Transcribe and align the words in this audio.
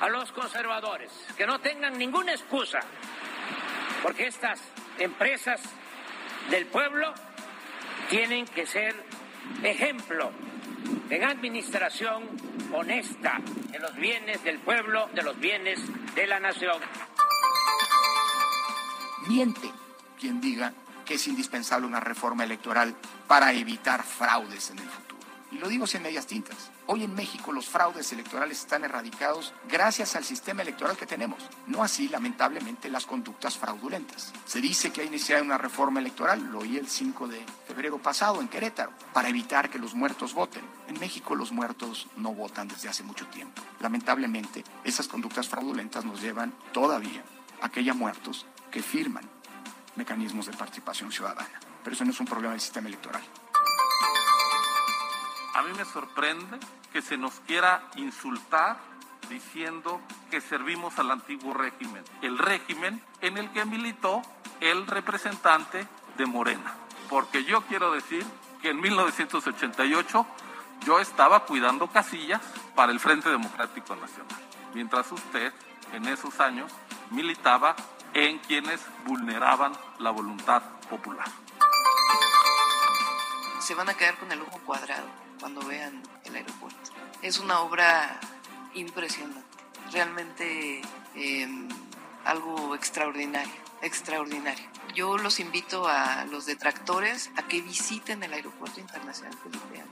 a 0.00 0.08
los 0.08 0.32
conservadores, 0.32 1.10
que 1.36 1.46
no 1.46 1.60
tengan 1.60 1.96
ninguna 1.98 2.32
excusa, 2.32 2.80
porque 4.02 4.26
estas 4.26 4.60
empresas 4.98 5.60
del 6.50 6.66
pueblo 6.66 7.12
tienen 8.08 8.46
que 8.46 8.66
ser 8.66 8.94
ejemplo 9.62 10.30
en 11.10 11.24
administración 11.24 12.24
honesta 12.72 13.40
de 13.70 13.78
los 13.78 13.94
bienes 13.96 14.42
del 14.44 14.58
pueblo, 14.58 15.08
de 15.14 15.22
los 15.22 15.38
bienes 15.38 15.80
de 16.14 16.26
la 16.26 16.40
nación. 16.40 16.80
Miente 19.26 19.72
quien 20.18 20.40
diga 20.40 20.72
que 21.04 21.14
es 21.14 21.26
indispensable 21.26 21.86
una 21.86 22.00
reforma 22.00 22.44
electoral 22.44 22.94
para 23.26 23.52
evitar 23.52 24.02
fraudes 24.02 24.70
en 24.70 24.78
el 24.78 24.84
futuro. 24.88 25.03
Y 25.54 25.58
lo 25.58 25.68
digo 25.68 25.86
sin 25.86 26.02
medias 26.02 26.26
tintas. 26.26 26.72
Hoy 26.86 27.04
en 27.04 27.14
México 27.14 27.52
los 27.52 27.68
fraudes 27.68 28.12
electorales 28.12 28.58
están 28.58 28.82
erradicados 28.82 29.54
gracias 29.68 30.16
al 30.16 30.24
sistema 30.24 30.62
electoral 30.62 30.96
que 30.96 31.06
tenemos. 31.06 31.48
No 31.68 31.84
así, 31.84 32.08
lamentablemente, 32.08 32.90
las 32.90 33.06
conductas 33.06 33.56
fraudulentas. 33.56 34.32
Se 34.46 34.60
dice 34.60 34.90
que 34.90 35.02
hay 35.02 35.10
necesidad 35.10 35.38
de 35.38 35.44
una 35.44 35.56
reforma 35.56 36.00
electoral, 36.00 36.50
lo 36.50 36.58
oí 36.58 36.76
el 36.76 36.88
5 36.88 37.28
de 37.28 37.46
febrero 37.68 37.98
pasado 37.98 38.40
en 38.40 38.48
Querétaro, 38.48 38.90
para 39.12 39.28
evitar 39.28 39.70
que 39.70 39.78
los 39.78 39.94
muertos 39.94 40.34
voten. 40.34 40.64
En 40.88 40.98
México 40.98 41.36
los 41.36 41.52
muertos 41.52 42.08
no 42.16 42.34
votan 42.34 42.66
desde 42.66 42.88
hace 42.88 43.04
mucho 43.04 43.28
tiempo. 43.28 43.62
Lamentablemente, 43.78 44.64
esas 44.82 45.06
conductas 45.06 45.48
fraudulentas 45.48 46.04
nos 46.04 46.20
llevan 46.20 46.52
todavía 46.72 47.22
a 47.60 47.68
que 47.68 47.78
haya 47.78 47.94
muertos 47.94 48.44
que 48.72 48.82
firman 48.82 49.30
mecanismos 49.94 50.46
de 50.46 50.52
participación 50.54 51.12
ciudadana. 51.12 51.60
Pero 51.84 51.94
eso 51.94 52.04
no 52.04 52.10
es 52.10 52.18
un 52.18 52.26
problema 52.26 52.54
del 52.54 52.60
sistema 52.60 52.88
electoral. 52.88 53.22
A 55.54 55.62
mí 55.62 55.72
me 55.76 55.84
sorprende 55.84 56.58
que 56.92 57.00
se 57.00 57.16
nos 57.16 57.34
quiera 57.46 57.88
insultar 57.94 58.76
diciendo 59.28 60.00
que 60.28 60.40
servimos 60.40 60.98
al 60.98 61.12
antiguo 61.12 61.54
régimen, 61.54 62.04
el 62.22 62.38
régimen 62.38 63.00
en 63.20 63.38
el 63.38 63.50
que 63.52 63.64
militó 63.64 64.20
el 64.60 64.84
representante 64.86 65.86
de 66.16 66.26
Morena. 66.26 66.74
Porque 67.08 67.44
yo 67.44 67.62
quiero 67.62 67.92
decir 67.92 68.26
que 68.62 68.70
en 68.70 68.80
1988 68.80 70.26
yo 70.84 70.98
estaba 70.98 71.44
cuidando 71.44 71.86
casillas 71.86 72.42
para 72.74 72.90
el 72.90 72.98
Frente 72.98 73.30
Democrático 73.30 73.94
Nacional, 73.94 74.40
mientras 74.74 75.10
usted 75.12 75.52
en 75.92 76.08
esos 76.08 76.40
años 76.40 76.72
militaba 77.10 77.76
en 78.12 78.38
quienes 78.40 78.80
vulneraban 79.06 79.72
la 79.98 80.10
voluntad 80.10 80.62
popular. 80.90 81.28
Se 83.60 83.76
van 83.76 83.88
a 83.88 83.94
quedar 83.94 84.16
con 84.18 84.32
el 84.32 84.42
ojo 84.42 84.58
cuadrado 84.66 85.23
cuando 85.44 85.60
vean 85.66 86.02
el 86.24 86.36
aeropuerto. 86.36 86.90
Es 87.20 87.38
una 87.38 87.60
obra 87.60 88.18
impresionante, 88.72 89.44
realmente 89.92 90.80
eh, 91.16 91.68
algo 92.24 92.74
extraordinario, 92.74 93.52
extraordinario. 93.82 94.64
Yo 94.94 95.18
los 95.18 95.40
invito 95.40 95.86
a 95.86 96.24
los 96.30 96.46
detractores 96.46 97.30
a 97.36 97.46
que 97.46 97.60
visiten 97.60 98.22
el 98.22 98.32
Aeropuerto 98.32 98.80
Internacional 98.80 99.36
Felipe 99.42 99.84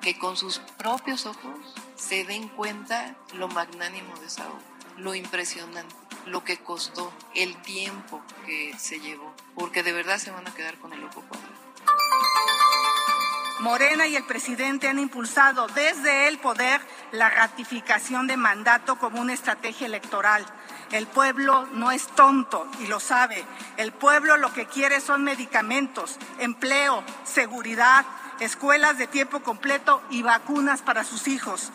que 0.00 0.18
con 0.18 0.36
sus 0.36 0.58
propios 0.58 1.26
ojos 1.26 1.56
se 1.94 2.24
den 2.24 2.48
cuenta 2.48 3.14
lo 3.32 3.46
magnánimo 3.46 4.12
de 4.18 4.26
esa 4.26 4.48
obra, 4.48 4.64
lo 4.96 5.14
impresionante, 5.14 5.94
lo 6.26 6.42
que 6.42 6.58
costó, 6.58 7.12
el 7.36 7.54
tiempo 7.62 8.20
que 8.44 8.76
se 8.76 8.98
llevó, 8.98 9.32
porque 9.54 9.84
de 9.84 9.92
verdad 9.92 10.18
se 10.18 10.32
van 10.32 10.48
a 10.48 10.52
quedar 10.52 10.76
con 10.78 10.92
el 10.92 11.04
ojo 11.04 11.22
cuadrado. 11.28 12.65
Morena 13.60 14.06
y 14.06 14.16
el 14.16 14.24
presidente 14.24 14.88
han 14.88 14.98
impulsado 14.98 15.66
desde 15.68 16.28
el 16.28 16.38
poder 16.38 16.80
la 17.12 17.30
ratificación 17.30 18.26
de 18.26 18.36
mandato 18.36 18.98
como 18.98 19.20
una 19.20 19.32
estrategia 19.32 19.86
electoral. 19.86 20.44
El 20.92 21.06
pueblo 21.06 21.66
no 21.72 21.90
es 21.90 22.06
tonto 22.08 22.68
y 22.80 22.86
lo 22.86 23.00
sabe. 23.00 23.44
El 23.78 23.92
pueblo 23.92 24.36
lo 24.36 24.52
que 24.52 24.66
quiere 24.66 25.00
son 25.00 25.24
medicamentos, 25.24 26.18
empleo, 26.38 27.02
seguridad, 27.24 28.04
escuelas 28.40 28.98
de 28.98 29.06
tiempo 29.06 29.40
completo 29.40 30.02
y 30.10 30.22
vacunas 30.22 30.82
para 30.82 31.02
sus 31.02 31.26
hijos. 31.26 31.72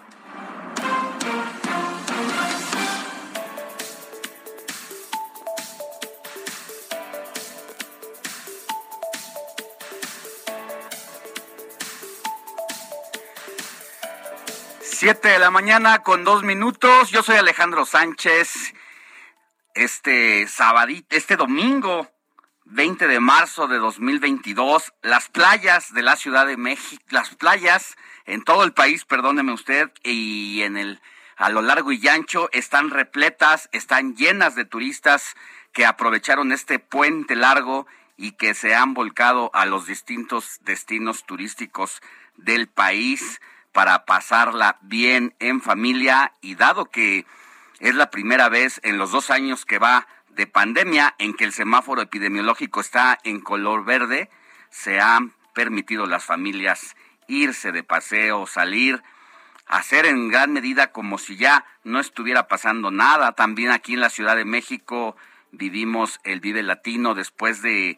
Siete 15.02 15.30
de 15.30 15.40
la 15.40 15.50
mañana 15.50 16.04
con 16.04 16.24
dos 16.24 16.44
minutos. 16.44 17.10
Yo 17.10 17.24
soy 17.24 17.36
Alejandro 17.36 17.88
Sánchez. 17.88 18.76
Este 19.74 20.48
sabadito, 20.48 21.16
este 21.16 21.38
domingo 21.38 22.08
20 22.66 23.08
de 23.08 23.20
marzo 23.20 23.68
de 23.68 23.80
2022, 23.80 24.94
las 25.02 25.28
playas 25.30 25.92
de 25.96 26.04
la 26.04 26.16
Ciudad 26.18 26.46
de 26.46 26.56
México, 26.56 27.04
las 27.10 27.34
playas 27.34 27.98
en 28.28 28.44
todo 28.44 28.64
el 28.64 28.74
país, 28.74 29.04
perdóneme 29.04 29.54
usted, 29.54 29.90
y 30.04 30.62
en 30.62 30.78
el 30.78 31.02
a 31.36 31.50
lo 31.50 31.64
largo 31.64 31.92
y 31.92 32.08
ancho 32.08 32.50
están 32.52 32.92
repletas, 32.92 33.70
están 33.72 34.16
llenas 34.16 34.54
de 34.54 34.66
turistas 34.66 35.34
que 35.74 35.88
aprovecharon 35.88 36.52
este 36.52 36.78
puente 36.78 37.36
largo 37.36 37.88
y 38.18 38.34
que 38.34 38.54
se 38.54 38.76
han 38.76 38.94
volcado 38.94 39.50
a 39.56 39.66
los 39.66 39.88
distintos 39.88 40.60
destinos 40.62 41.26
turísticos 41.26 42.04
del 42.38 42.68
país 42.68 43.42
para 43.72 44.06
pasarla 44.06 44.78
bien 44.82 45.36
en 45.40 45.62
familia 45.62 46.34
y 46.42 46.56
dado 46.56 46.86
que 46.86 47.26
es 47.80 47.96
la 47.96 48.09
primera 48.09 48.50
vez 48.50 48.80
en 48.84 48.98
los 48.98 49.12
dos 49.12 49.30
años 49.30 49.66
que 49.66 49.80
va 49.80 50.08
de 50.30 50.48
pandemia 50.48 51.16
en 51.20 51.34
que 51.34 51.46
el 51.46 51.54
semáforo 51.54 52.02
epidemiológico 52.02 52.82
está 52.82 53.18
en 53.24 53.42
color 53.42 53.86
verde, 53.86 54.30
se 54.70 55.00
han 55.00 55.34
permitido 55.54 56.06
las 56.06 56.24
familias 56.24 56.96
irse 57.28 57.72
de 57.72 57.84
paseo, 57.84 58.46
salir, 58.48 59.02
hacer 59.66 60.06
en 60.06 60.29
gran 60.29 60.52
medida 60.52 60.91
como 60.91 61.18
si 61.18 61.38
ya 61.38 61.66
no 61.84 62.00
estuviera 62.00 62.47
pasando 62.47 62.91
nada. 62.91 63.34
También 63.34 63.72
aquí 63.72 63.94
en 63.94 64.02
la 64.02 64.09
Ciudad 64.09 64.35
de 64.35 64.46
México 64.46 65.16
vivimos 65.52 66.20
el 66.23 66.40
Vive 66.40 66.64
Latino 66.64 67.14
después 67.14 67.62
de 67.62 67.97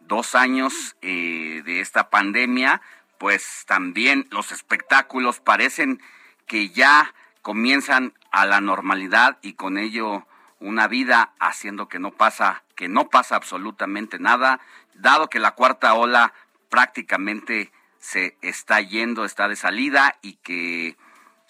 dos 0.00 0.34
años 0.34 0.96
eh, 1.02 1.62
de 1.64 1.80
esta 1.80 2.10
pandemia, 2.10 2.80
pues 3.18 3.64
también 3.66 4.26
los 4.30 4.52
espectáculos 4.52 5.40
parecen 5.40 6.02
que 6.46 6.70
ya 6.70 7.14
comienzan 7.42 8.14
a 8.30 8.46
la 8.46 8.60
normalidad 8.60 9.38
y 9.42 9.54
con 9.54 9.78
ello 9.78 10.26
una 10.58 10.88
vida 10.88 11.32
haciendo 11.38 11.88
que 11.88 11.98
no 11.98 12.12
pasa 12.12 12.62
que 12.76 12.88
no 12.88 13.08
pasa 13.08 13.36
absolutamente 13.36 14.18
nada, 14.18 14.60
dado 14.94 15.28
que 15.28 15.40
la 15.40 15.52
cuarta 15.52 15.94
ola 15.94 16.34
prácticamente 16.68 17.72
se 17.98 18.36
está 18.42 18.80
yendo, 18.80 19.24
está 19.24 19.48
de 19.48 19.56
salida 19.56 20.16
y 20.22 20.34
que 20.34 20.96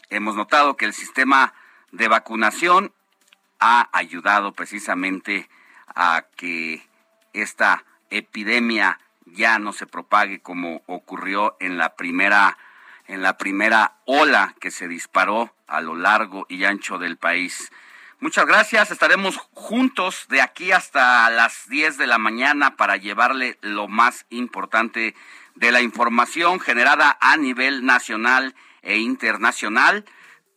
hemos 0.09 0.37
notado 0.37 0.77
que 0.77 0.85
el 0.85 0.95
sistema 0.95 1.53
de 1.91 2.09
vacunación 2.09 2.93
ha 3.59 3.89
ayudado 3.93 4.53
precisamente 4.53 5.51
a 5.89 6.25
que 6.37 6.87
esta 7.33 7.85
epidemia 8.11 9.01
ya 9.27 9.59
no 9.59 9.73
se 9.73 9.87
propague 9.87 10.41
como 10.41 10.83
ocurrió 10.87 11.57
en 11.61 11.79
la 11.79 11.97
primera 11.97 12.57
en 13.09 13.23
la 13.23 13.37
primera 13.37 13.99
ola 14.05 14.55
que 14.61 14.71
se 14.71 14.89
disparó 14.89 15.55
a 15.69 15.81
lo 15.81 15.95
largo 15.95 16.47
y 16.49 16.65
ancho 16.65 16.99
del 16.99 17.17
país. 17.17 17.71
Muchas 18.19 18.47
gracias. 18.47 18.91
Estaremos 18.91 19.37
juntos 19.53 20.27
de 20.29 20.41
aquí 20.41 20.73
hasta 20.73 21.29
las 21.31 21.69
10 21.69 21.99
de 21.99 22.07
la 22.07 22.19
mañana 22.19 22.77
para 22.77 22.97
llevarle 22.97 23.59
lo 23.61 23.89
más 23.89 24.27
importante 24.31 25.15
de 25.55 25.71
la 25.71 25.83
información 25.83 26.59
generada 26.59 27.19
a 27.21 27.37
nivel 27.37 27.85
nacional 27.85 28.55
e 28.83 28.97
internacional. 28.99 30.05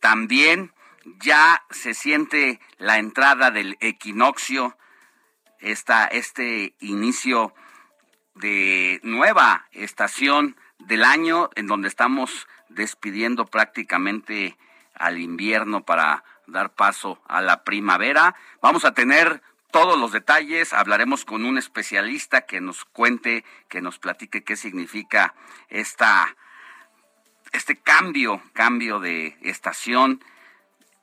También 0.00 0.72
ya 1.20 1.62
se 1.70 1.94
siente 1.94 2.60
la 2.78 2.98
entrada 2.98 3.50
del 3.50 3.76
equinoccio, 3.80 4.76
esta, 5.58 6.06
este 6.06 6.74
inicio 6.80 7.54
de 8.34 9.00
nueva 9.02 9.66
estación 9.72 10.56
del 10.78 11.04
año 11.04 11.50
en 11.56 11.66
donde 11.66 11.88
estamos 11.88 12.46
despidiendo 12.68 13.46
prácticamente 13.46 14.56
al 14.94 15.18
invierno 15.18 15.84
para 15.84 16.24
dar 16.46 16.72
paso 16.74 17.20
a 17.26 17.40
la 17.40 17.64
primavera. 17.64 18.34
Vamos 18.60 18.84
a 18.84 18.94
tener 18.94 19.42
todos 19.70 19.98
los 19.98 20.12
detalles, 20.12 20.72
hablaremos 20.72 21.24
con 21.24 21.44
un 21.44 21.58
especialista 21.58 22.42
que 22.42 22.60
nos 22.60 22.84
cuente, 22.84 23.44
que 23.68 23.80
nos 23.80 23.98
platique 23.98 24.42
qué 24.42 24.56
significa 24.56 25.34
esta 25.68 26.36
este 27.52 27.76
cambio, 27.76 28.40
cambio 28.52 29.00
de 29.00 29.36
estación 29.42 30.22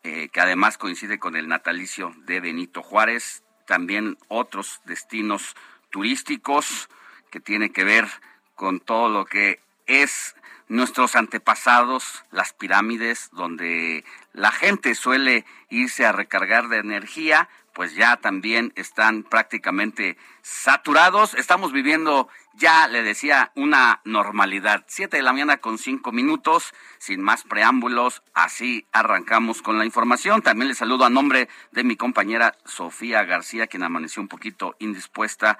eh, 0.04 0.30
que 0.30 0.40
además 0.40 0.78
coincide 0.78 1.20
con 1.20 1.36
el 1.36 1.50
natalicio 1.50 2.14
de 2.20 2.40
Benito 2.40 2.82
Juárez, 2.82 3.44
también 3.66 4.18
otros 4.30 4.80
destinos 4.86 5.56
turísticos 5.90 6.88
que 7.30 7.40
tiene 7.40 7.72
que 7.72 7.84
ver 7.84 8.08
con 8.56 8.80
todo 8.80 9.10
lo 9.10 9.26
que 9.26 9.62
es 9.86 10.36
nuestros 10.68 11.16
antepasados, 11.16 12.24
las 12.32 12.54
pirámides, 12.54 13.30
donde 13.32 14.04
la 14.34 14.52
gente 14.52 14.96
suele 14.96 15.46
irse 15.70 16.06
a 16.06 16.12
recargar 16.12 16.68
de 16.68 16.78
energía, 16.78 17.50
pues 17.78 17.94
ya 17.94 18.18
también 18.18 18.74
están 18.76 19.22
prácticamente 19.22 20.18
saturados. 20.42 21.36
Estamos 21.36 21.72
viviendo, 21.72 22.28
ya 22.56 22.88
le 22.88 23.04
decía, 23.04 23.52
una 23.54 24.02
normalidad. 24.04 24.84
Siete 24.88 25.18
de 25.18 25.24
la 25.24 25.32
mañana 25.32 25.58
con 25.58 25.78
cinco 25.78 26.12
minutos, 26.12 26.74
sin 26.98 27.22
más 27.22 27.44
preámbulos. 27.44 28.24
Así 28.34 28.88
arrancamos 28.92 29.62
con 29.62 29.78
la 29.78 29.86
información. 29.86 30.42
También 30.42 30.70
le 30.70 30.74
saludo 30.74 31.06
a 31.06 31.12
nombre 31.12 31.50
de 31.72 31.84
mi 31.84 31.96
compañera 31.96 32.58
Sofía 32.66 33.24
García, 33.26 33.68
quien 33.68 33.84
amaneció 33.84 34.24
un 34.24 34.28
poquito 34.28 34.76
indispuesta. 34.80 35.60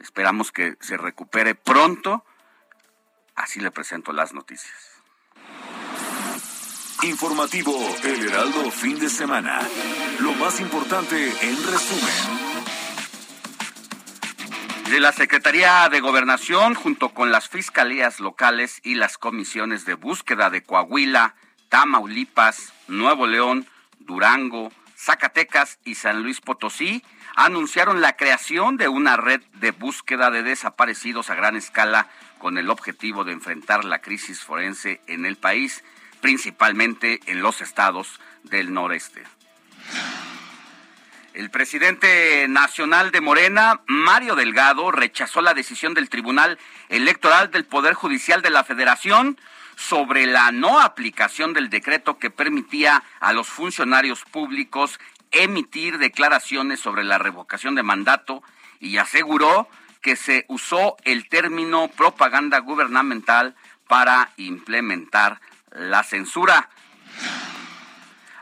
Esperamos 0.00 0.52
que 0.52 0.76
se 0.80 0.96
recupere 0.96 1.54
pronto. 1.54 2.24
Así 3.34 3.60
le 3.60 3.70
presento 3.70 4.12
las 4.12 4.32
noticias. 4.32 5.02
Informativo 7.02 7.72
El 8.04 8.28
Heraldo 8.28 8.70
Fin 8.70 8.98
de 8.98 9.08
Semana. 9.08 9.60
Lo 10.20 10.32
más 10.34 10.60
importante 10.60 11.16
en 11.42 11.56
resumen. 11.64 12.46
De 14.90 15.00
la 15.00 15.12
Secretaría 15.12 15.88
de 15.90 16.00
Gobernación, 16.00 16.74
junto 16.74 17.10
con 17.10 17.30
las 17.30 17.48
fiscalías 17.48 18.20
locales 18.20 18.80
y 18.82 18.94
las 18.94 19.18
comisiones 19.18 19.84
de 19.84 19.94
búsqueda 19.94 20.48
de 20.48 20.62
Coahuila, 20.62 21.34
Tamaulipas, 21.68 22.72
Nuevo 22.88 23.26
León, 23.26 23.66
Durango, 23.98 24.72
Zacatecas 24.96 25.78
y 25.84 25.96
San 25.96 26.22
Luis 26.22 26.40
Potosí, 26.40 27.02
anunciaron 27.36 28.00
la 28.00 28.16
creación 28.16 28.78
de 28.78 28.88
una 28.88 29.16
red 29.16 29.42
de 29.54 29.70
búsqueda 29.70 30.30
de 30.30 30.42
desaparecidos 30.42 31.30
a 31.30 31.34
gran 31.34 31.54
escala 31.54 32.08
con 32.38 32.58
el 32.58 32.70
objetivo 32.70 33.24
de 33.24 33.32
enfrentar 33.32 33.84
la 33.84 34.00
crisis 34.00 34.40
forense 34.40 35.00
en 35.06 35.26
el 35.26 35.36
país 35.36 35.84
principalmente 36.22 37.20
en 37.26 37.42
los 37.42 37.60
estados 37.60 38.20
del 38.42 38.72
noreste. 38.72 39.22
El 41.34 41.50
presidente 41.50 42.46
nacional 42.48 43.10
de 43.10 43.20
Morena, 43.20 43.82
Mario 43.86 44.34
Delgado, 44.34 44.90
rechazó 44.90 45.42
la 45.42 45.52
decisión 45.52 45.92
del 45.92 46.08
Tribunal 46.08 46.58
Electoral 46.88 47.50
del 47.50 47.66
Poder 47.66 47.92
Judicial 47.92 48.40
de 48.40 48.48
la 48.48 48.64
Federación 48.64 49.38
sobre 49.76 50.24
la 50.24 50.50
no 50.52 50.80
aplicación 50.80 51.52
del 51.52 51.68
decreto 51.68 52.18
que 52.18 52.30
permitía 52.30 53.04
a 53.20 53.34
los 53.34 53.48
funcionarios 53.48 54.24
públicos 54.24 54.98
emitir 55.42 55.98
declaraciones 55.98 56.80
sobre 56.80 57.04
la 57.04 57.18
revocación 57.18 57.74
de 57.74 57.82
mandato 57.82 58.42
y 58.80 58.96
aseguró 58.98 59.68
que 60.02 60.16
se 60.16 60.44
usó 60.48 60.96
el 61.04 61.28
término 61.28 61.88
propaganda 61.88 62.58
gubernamental 62.58 63.54
para 63.88 64.30
implementar 64.36 65.40
la 65.70 66.02
censura. 66.02 66.68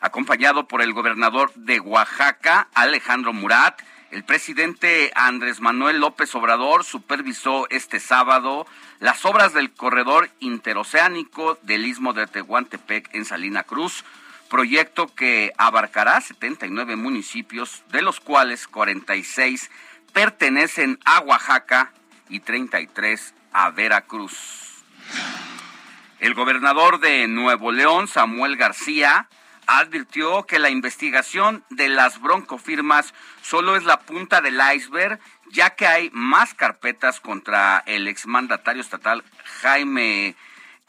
Acompañado 0.01 0.69
por 0.69 0.83
el 0.83 0.93
gobernador 0.93 1.53
de 1.55 1.81
Oaxaca, 1.81 2.69
Alejandro 2.75 3.33
Murat, 3.33 3.81
el 4.11 4.23
presidente 4.23 5.11
Andrés 5.17 5.61
Manuel 5.61 5.99
López 5.99 6.35
Obrador 6.35 6.85
supervisó 6.85 7.67
este 7.71 7.99
sábado 7.99 8.67
las 9.01 9.25
obras 9.25 9.55
del 9.55 9.73
corredor 9.73 10.31
interoceánico 10.39 11.59
del 11.63 11.87
istmo 11.87 12.13
de 12.13 12.27
Tehuantepec 12.27 13.13
en 13.15 13.25
Salina 13.25 13.65
Cruz, 13.65 14.05
proyecto 14.49 15.07
que 15.15 15.53
abarcará 15.59 16.21
79 16.21 16.97
municipios, 16.97 17.83
de 17.91 18.03
los 18.03 18.21
cuales 18.21 18.67
46 18.69 19.71
pertenecen 20.13 20.99
a 21.05 21.21
Oaxaca 21.21 21.93
y 22.29 22.41
33 22.41 23.35
a 23.53 23.71
Veracruz. 23.71 24.85
El 26.21 26.35
gobernador 26.35 27.01
de 27.01 27.27
Nuevo 27.29 27.73
León, 27.73 28.09
Samuel 28.09 28.57
García, 28.57 29.29
advirtió 29.67 30.45
que 30.45 30.59
la 30.59 30.71
investigación 30.71 31.65
de 31.71 31.89
las 31.89 32.21
broncofirmas 32.21 33.15
solo 33.43 33.77
es 33.77 33.85
la 33.85 34.01
punta 34.01 34.41
del 34.41 34.61
iceberg, 34.75 35.19
ya 35.51 35.71
que 35.71 35.87
hay 35.87 36.11
más 36.13 36.55
carpetas 36.55 37.21
contra 37.21 37.83
el 37.87 38.09
exmandatario 38.09 38.83
estatal 38.83 39.25
Jaime 39.63 40.37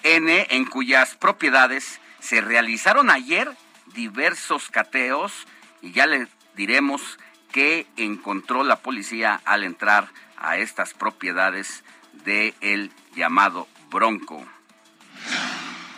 N., 0.04 0.48
en 0.50 0.66
cuyas 0.66 1.16
propiedades 1.16 2.00
se 2.26 2.42
realizaron 2.42 3.12
ayer 3.12 3.50
diversos 3.94 4.70
cateos 4.70 5.46
y 5.84 5.92
ya 5.92 6.08
le 6.08 6.28
diremos 6.56 7.20
qué 7.52 7.86
encontró 7.98 8.64
la 8.64 8.78
policía 8.78 9.40
al 9.46 9.64
entrar 9.64 10.10
a 10.36 10.58
estas 10.58 10.96
propiedades 10.96 11.84
del 12.26 12.56
el 12.62 12.92
llamado 13.16 13.68
Bronco. 13.92 14.44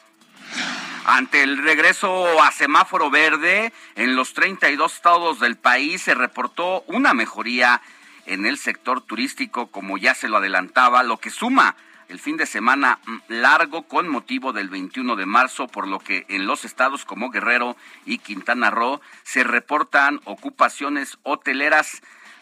Ante 1.08 1.44
el 1.44 1.60
regreso 1.60 2.42
a 2.42 2.52
semáforo 2.52 3.12
verde, 3.12 3.72
en 3.96 4.16
los 4.16 4.34
32 4.34 4.94
estados 4.94 5.40
del 5.40 5.56
país 5.56 6.02
se 6.02 6.16
reportó 6.16 6.82
una 6.88 7.14
mejoría 7.14 7.80
en 8.26 8.46
el 8.46 8.58
sector 8.58 9.02
turístico, 9.02 9.68
como 9.68 9.98
ya 9.98 10.16
se 10.16 10.30
lo 10.30 10.38
adelantaba, 10.38 11.04
lo 11.04 11.18
que 11.18 11.30
suma 11.30 11.76
el 12.08 12.20
fin 12.20 12.38
de 12.38 12.46
semana 12.46 13.00
largo 13.28 13.84
con 13.88 14.08
motivo 14.08 14.54
del 14.54 14.70
21 14.70 15.16
de 15.16 15.26
marzo, 15.26 15.68
por 15.68 15.88
lo 15.88 16.00
que 16.00 16.26
en 16.30 16.46
los 16.46 16.64
estados 16.66 17.04
como 17.06 17.32
Guerrero 17.32 17.76
y 18.06 18.20
Quintana 18.20 18.70
Roo 18.70 19.02
se 19.24 19.44
reportan 19.44 20.22
ocupaciones 20.26 21.18
hoteleras 21.24 22.02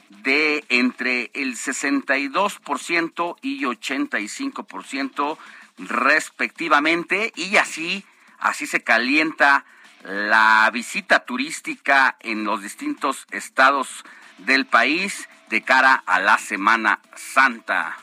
de 0.09 0.65
entre 0.69 1.31
el 1.33 1.55
62% 1.55 3.37
y 3.41 3.63
85% 3.63 5.37
respectivamente 5.77 7.31
y 7.35 7.57
así 7.57 8.05
así 8.37 8.67
se 8.67 8.83
calienta 8.83 9.65
la 10.03 10.69
visita 10.71 11.25
turística 11.25 12.17
en 12.19 12.43
los 12.43 12.61
distintos 12.61 13.25
estados 13.31 14.03
del 14.37 14.65
país 14.65 15.29
de 15.53 15.61
cara 15.61 16.01
a 16.07 16.19
la 16.19 16.39
Semana 16.39 16.99
Santa. 17.15 17.95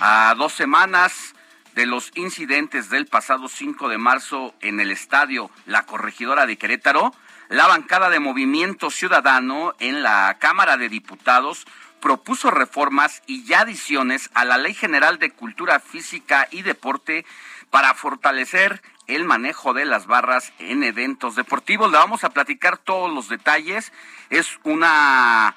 A 0.00 0.34
dos 0.38 0.54
semanas 0.54 1.34
de 1.74 1.84
los 1.84 2.12
incidentes 2.14 2.88
del 2.88 3.04
pasado 3.04 3.46
5 3.46 3.90
de 3.90 3.98
marzo 3.98 4.54
en 4.62 4.80
el 4.80 4.90
estadio 4.90 5.50
La 5.66 5.82
Corregidora 5.82 6.46
de 6.46 6.56
Querétaro, 6.56 7.12
la 7.50 7.66
bancada 7.66 8.08
de 8.08 8.20
Movimiento 8.20 8.90
Ciudadano 8.90 9.74
en 9.80 10.02
la 10.02 10.38
Cámara 10.40 10.78
de 10.78 10.88
Diputados 10.88 11.66
propuso 12.00 12.50
reformas 12.50 13.22
y 13.26 13.52
adiciones 13.52 14.30
a 14.32 14.46
la 14.46 14.56
Ley 14.56 14.72
General 14.72 15.18
de 15.18 15.32
Cultura 15.32 15.78
Física 15.78 16.48
y 16.50 16.62
Deporte, 16.62 17.26
para 17.68 17.92
fortalecer 17.92 18.80
el 19.08 19.24
manejo 19.24 19.74
de 19.74 19.84
las 19.84 20.06
barras 20.06 20.54
en 20.58 20.84
eventos 20.84 21.34
deportivos. 21.34 21.90
Le 21.90 21.98
vamos 21.98 22.24
a 22.24 22.30
platicar 22.30 22.78
todos 22.78 23.12
los 23.12 23.28
detalles. 23.28 23.92
Es 24.30 24.58
una 24.64 25.54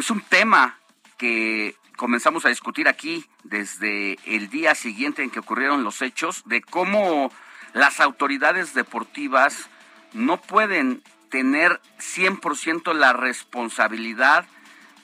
es 0.00 0.10
un 0.10 0.20
tema 0.20 0.78
que 1.18 1.76
comenzamos 1.96 2.44
a 2.44 2.48
discutir 2.48 2.88
aquí 2.88 3.24
desde 3.44 4.18
el 4.24 4.48
día 4.48 4.74
siguiente 4.74 5.22
en 5.22 5.30
que 5.30 5.40
ocurrieron 5.40 5.84
los 5.84 6.02
hechos 6.02 6.42
de 6.46 6.62
cómo 6.62 7.30
las 7.74 8.00
autoridades 8.00 8.74
deportivas 8.74 9.68
no 10.12 10.40
pueden 10.40 11.02
tener 11.30 11.80
100% 11.98 12.92
la 12.94 13.12
responsabilidad 13.12 14.46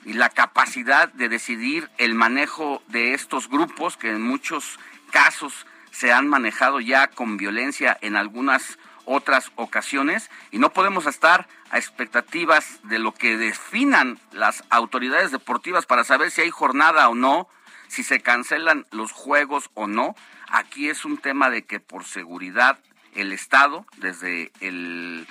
y 0.04 0.14
la 0.14 0.30
capacidad 0.30 1.12
de 1.12 1.28
decidir 1.28 1.90
el 1.98 2.14
manejo 2.14 2.82
de 2.88 3.14
estos 3.14 3.48
grupos 3.48 3.96
que 3.96 4.10
en 4.10 4.22
muchos 4.22 4.78
casos 5.10 5.66
se 5.90 6.12
han 6.12 6.28
manejado 6.28 6.80
ya 6.80 7.08
con 7.08 7.36
violencia 7.36 7.96
en 8.00 8.16
algunas 8.16 8.78
otras 9.08 9.50
ocasiones 9.56 10.30
y 10.50 10.58
no 10.58 10.72
podemos 10.72 11.06
estar 11.06 11.48
a 11.70 11.78
expectativas 11.78 12.78
de 12.84 12.98
lo 12.98 13.12
que 13.14 13.36
definan 13.36 14.20
las 14.32 14.64
autoridades 14.68 15.32
deportivas 15.32 15.86
para 15.86 16.04
saber 16.04 16.30
si 16.30 16.42
hay 16.42 16.50
jornada 16.50 17.08
o 17.08 17.14
no, 17.14 17.48
si 17.88 18.02
se 18.02 18.20
cancelan 18.20 18.86
los 18.90 19.12
juegos 19.12 19.70
o 19.74 19.86
no. 19.86 20.14
Aquí 20.50 20.90
es 20.90 21.04
un 21.04 21.16
tema 21.16 21.48
de 21.48 21.64
que 21.64 21.80
por 21.80 22.04
seguridad 22.04 22.78
el 23.14 23.32
Estado, 23.32 23.86
desde 23.96 24.52
el 24.60 25.26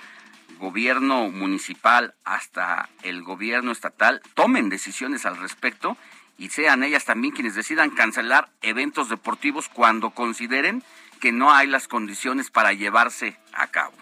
gobierno 0.59 1.29
municipal 1.29 2.15
hasta 2.25 2.89
el 3.03 3.21
gobierno 3.21 3.71
estatal, 3.71 4.21
tomen 4.33 4.69
decisiones 4.69 5.25
al 5.27 5.37
respecto 5.37 5.97
y 6.39 6.49
sean 6.49 6.83
ellas 6.83 7.05
también 7.05 7.33
quienes 7.33 7.55
decidan 7.55 7.91
cancelar 7.91 8.49
eventos 8.61 9.09
deportivos 9.09 9.69
cuando 9.69 10.11
consideren 10.11 10.83
que 11.17 11.31
no 11.31 11.53
hay 11.53 11.67
las 11.67 11.87
condiciones 11.87 12.49
para 12.49 12.73
llevarse 12.73 13.37
a 13.53 13.67
cabo. 13.67 13.93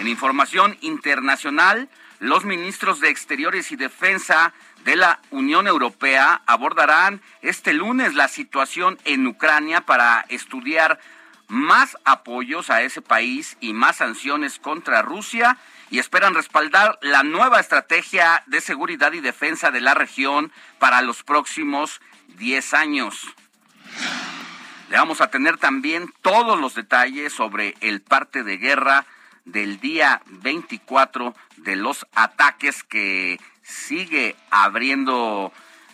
En 0.00 0.08
información 0.08 0.76
internacional, 0.80 1.88
los 2.20 2.44
ministros 2.44 3.00
de 3.00 3.08
Exteriores 3.08 3.72
y 3.72 3.76
Defensa 3.76 4.52
de 4.84 4.96
la 4.96 5.20
Unión 5.30 5.66
Europea 5.66 6.42
abordarán 6.46 7.20
este 7.42 7.72
lunes 7.72 8.14
la 8.14 8.28
situación 8.28 8.98
en 9.04 9.26
Ucrania 9.26 9.82
para 9.82 10.24
estudiar 10.28 11.00
más 11.48 11.98
apoyos 12.04 12.70
a 12.70 12.82
ese 12.82 13.02
país 13.02 13.56
y 13.60 13.72
más 13.72 13.96
sanciones 13.96 14.58
contra 14.58 15.02
Rusia 15.02 15.58
y 15.90 15.98
esperan 15.98 16.34
respaldar 16.34 16.98
la 17.02 17.24
nueva 17.24 17.58
estrategia 17.58 18.42
de 18.46 18.60
seguridad 18.60 19.12
y 19.12 19.20
defensa 19.20 19.70
de 19.70 19.80
la 19.80 19.94
región 19.94 20.52
para 20.78 21.02
los 21.02 21.24
próximos 21.24 22.00
10 22.38 22.74
años. 22.74 23.34
Le 24.90 24.96
vamos 24.96 25.20
a 25.20 25.30
tener 25.30 25.56
también 25.56 26.12
todos 26.20 26.58
los 26.58 26.74
detalles 26.74 27.32
sobre 27.32 27.76
el 27.80 28.00
parte 28.00 28.42
de 28.42 28.56
guerra 28.56 29.06
del 29.44 29.78
día 29.78 30.20
24 30.26 31.32
de 31.58 31.76
los 31.76 32.08
ataques 32.12 32.82
que 32.82 33.38
sigue 33.62 34.34
abriendo 34.50 35.52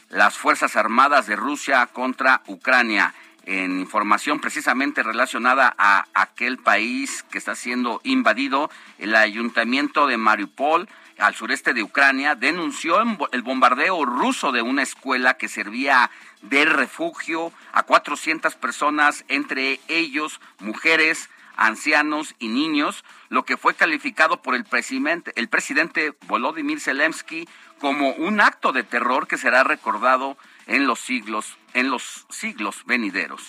las 0.09 0.39
Fuerzas 0.39 0.77
Armadas 0.77 1.27
de 1.27 1.37
Rusia 1.37 1.87
contra 1.89 2.41
Ucrania. 2.47 3.13
En 3.45 3.81
información 3.81 4.41
precisamente 4.41 5.03
relacionada 5.03 5.75
a 5.77 6.07
aquel 6.15 6.57
país 6.57 7.23
que 7.31 7.37
está 7.37 7.55
siendo 7.55 8.01
invadido, 8.03 8.71
el 8.97 9.15
ayuntamiento 9.15 10.07
de 10.07 10.17
Mariupol, 10.17 10.89
al 11.19 11.35
sureste 11.35 11.75
de 11.75 11.83
Ucrania, 11.83 12.35
denunció 12.35 12.99
el 13.33 13.43
bombardeo 13.43 14.07
ruso 14.07 14.53
de 14.53 14.63
una 14.63 14.83
escuela 14.83 15.35
que 15.35 15.49
servía 15.49 16.11
de 16.43 16.65
refugio 16.65 17.53
a 17.73 17.83
400 17.83 18.55
personas, 18.57 19.25
entre 19.29 19.81
ellos 19.89 20.41
mujeres, 20.59 21.29
ancianos 21.57 22.35
y 22.39 22.49
niños, 22.49 23.05
lo 23.29 23.45
que 23.45 23.57
fue 23.57 23.75
calificado 23.75 24.43
por 24.43 24.55
el 24.55 24.65
presidente, 24.65 25.33
el 25.37 25.49
presidente 25.49 26.15
Volodymyr 26.27 26.81
Zelensky 26.81 27.49
como 27.81 28.11
un 28.11 28.41
acto 28.41 28.73
de 28.73 28.83
terror 28.83 29.27
que 29.27 29.39
será 29.39 29.65
recordado 29.65 30.37
en 30.67 30.87
los 30.87 31.01
siglos, 31.01 31.57
en 31.75 31.91
los 31.91 32.27
siglos 32.31 32.85
venideros. 32.87 33.43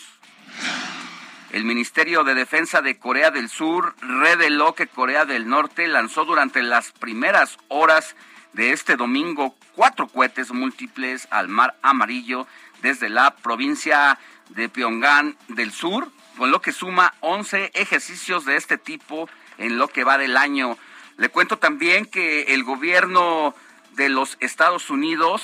El 1.51 1.63
Ministerio 1.63 2.23
de 2.23 2.35
Defensa 2.35 2.81
de 2.81 2.99
Corea 2.99 3.31
del 3.31 3.49
Sur 3.49 3.95
reveló 4.01 4.75
que 4.75 4.87
Corea 4.87 5.25
del 5.25 5.47
Norte 5.47 5.87
lanzó 5.87 6.25
durante 6.25 6.61
las 6.61 6.91
primeras 6.91 7.57
horas 7.69 8.15
de 8.51 8.71
este 8.71 8.97
domingo 8.97 9.55
cuatro 9.73 10.07
cohetes 10.07 10.51
múltiples 10.51 11.27
al 11.31 11.47
mar 11.47 11.77
amarillo 11.81 12.47
desde 12.81 13.09
la 13.09 13.35
provincia 13.35 14.17
de 14.49 14.69
Pyongyang 14.69 15.35
del 15.49 15.71
Sur, 15.71 16.11
con 16.37 16.51
lo 16.51 16.61
que 16.61 16.71
suma 16.71 17.13
11 17.21 17.71
ejercicios 17.73 18.45
de 18.45 18.55
este 18.55 18.77
tipo 18.77 19.29
en 19.57 19.77
lo 19.77 19.87
que 19.87 20.03
va 20.03 20.17
del 20.17 20.37
año. 20.37 20.77
Le 21.17 21.29
cuento 21.29 21.57
también 21.57 22.05
que 22.05 22.53
el 22.53 22.63
gobierno 22.63 23.55
de 23.93 24.09
los 24.09 24.37
Estados 24.39 24.89
Unidos 24.89 25.41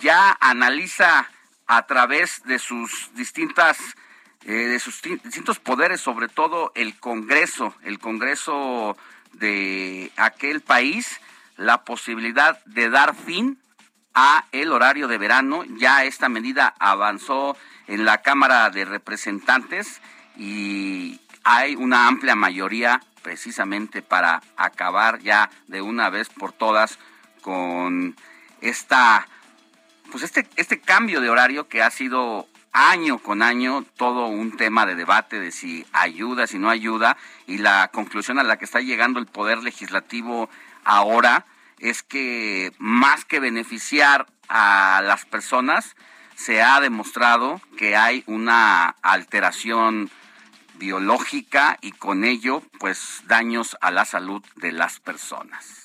ya 0.00 0.36
analiza 0.40 1.28
a 1.66 1.86
través 1.86 2.42
de 2.44 2.58
sus 2.58 3.10
distintas 3.14 3.78
eh, 4.46 4.52
de 4.52 4.78
sus 4.78 5.00
distintos 5.00 5.58
poderes, 5.58 6.02
sobre 6.02 6.28
todo 6.28 6.70
el 6.74 6.98
Congreso, 6.98 7.74
el 7.82 7.98
Congreso 7.98 8.94
de 9.32 10.12
aquel 10.16 10.60
país, 10.60 11.18
la 11.56 11.84
posibilidad 11.84 12.62
de 12.66 12.90
dar 12.90 13.14
fin 13.14 13.58
a 14.14 14.46
el 14.52 14.72
horario 14.72 15.08
de 15.08 15.18
verano. 15.18 15.64
Ya 15.78 16.04
esta 16.04 16.28
medida 16.28 16.74
avanzó 16.78 17.56
en 17.86 18.04
la 18.04 18.22
Cámara 18.22 18.70
de 18.70 18.84
Representantes 18.84 20.00
y 20.36 21.20
hay 21.42 21.76
una 21.76 22.06
amplia 22.06 22.34
mayoría 22.34 23.02
precisamente 23.22 24.02
para 24.02 24.42
acabar 24.56 25.20
ya 25.20 25.50
de 25.68 25.82
una 25.82 26.10
vez 26.10 26.28
por 26.28 26.52
todas 26.52 26.98
con 27.42 28.16
esta 28.60 29.26
pues 30.10 30.22
este, 30.22 30.46
este 30.56 30.80
cambio 30.80 31.20
de 31.20 31.30
horario 31.30 31.68
que 31.68 31.82
ha 31.82 31.90
sido 31.90 32.46
año 32.72 33.18
con 33.18 33.42
año 33.42 33.84
todo 33.96 34.26
un 34.26 34.56
tema 34.56 34.84
de 34.84 34.94
debate 34.94 35.40
de 35.40 35.52
si 35.52 35.86
ayuda, 35.92 36.46
si 36.46 36.58
no 36.58 36.70
ayuda, 36.70 37.16
y 37.46 37.58
la 37.58 37.88
conclusión 37.92 38.38
a 38.38 38.42
la 38.42 38.58
que 38.58 38.64
está 38.64 38.80
llegando 38.80 39.20
el 39.20 39.26
Poder 39.26 39.62
Legislativo 39.62 40.50
ahora 40.84 41.46
es 41.78 42.02
que 42.02 42.72
más 42.78 43.24
que 43.24 43.40
beneficiar 43.40 44.26
a 44.48 45.02
las 45.04 45.24
personas, 45.24 45.96
se 46.36 46.62
ha 46.62 46.80
demostrado 46.80 47.60
que 47.76 47.96
hay 47.96 48.24
una 48.26 48.96
alteración 49.02 50.10
biológica 50.74 51.78
y 51.80 51.92
con 51.92 52.24
ello 52.24 52.62
pues 52.78 53.22
daños 53.26 53.76
a 53.80 53.90
la 53.90 54.04
salud 54.04 54.42
de 54.56 54.72
las 54.72 55.00
personas. 55.00 55.84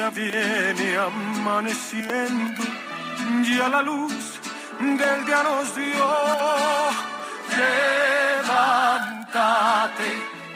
Ya 0.00 0.08
viene 0.08 0.96
amaneciendo, 0.96 2.62
ya 3.44 3.68
la 3.68 3.82
luz 3.82 4.40
del 4.80 5.26
día 5.26 5.62
dio. 5.76 6.06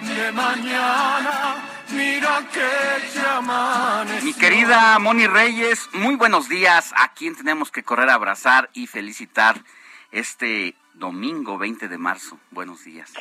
De 0.01 0.33
mañana, 0.33 1.57
mira 1.91 2.41
que 2.55 3.19
llamanes. 3.19 4.25
Mi 4.25 4.33
querida 4.33 4.99
Moni 4.99 5.27
Reyes, 5.27 5.91
muy 5.93 6.17
buenos 6.17 6.49
días. 6.49 6.95
A 6.97 7.13
quien 7.13 7.37
tenemos 7.37 7.71
que 7.71 7.83
correr 7.83 8.09
a 8.09 8.15
abrazar 8.15 8.71
y 8.73 8.87
felicitar 8.87 9.63
este 10.11 10.75
domingo 10.95 11.59
20 11.59 11.89
de 11.89 11.99
marzo. 11.99 12.39
Buenos 12.51 12.83
días. 12.85 13.13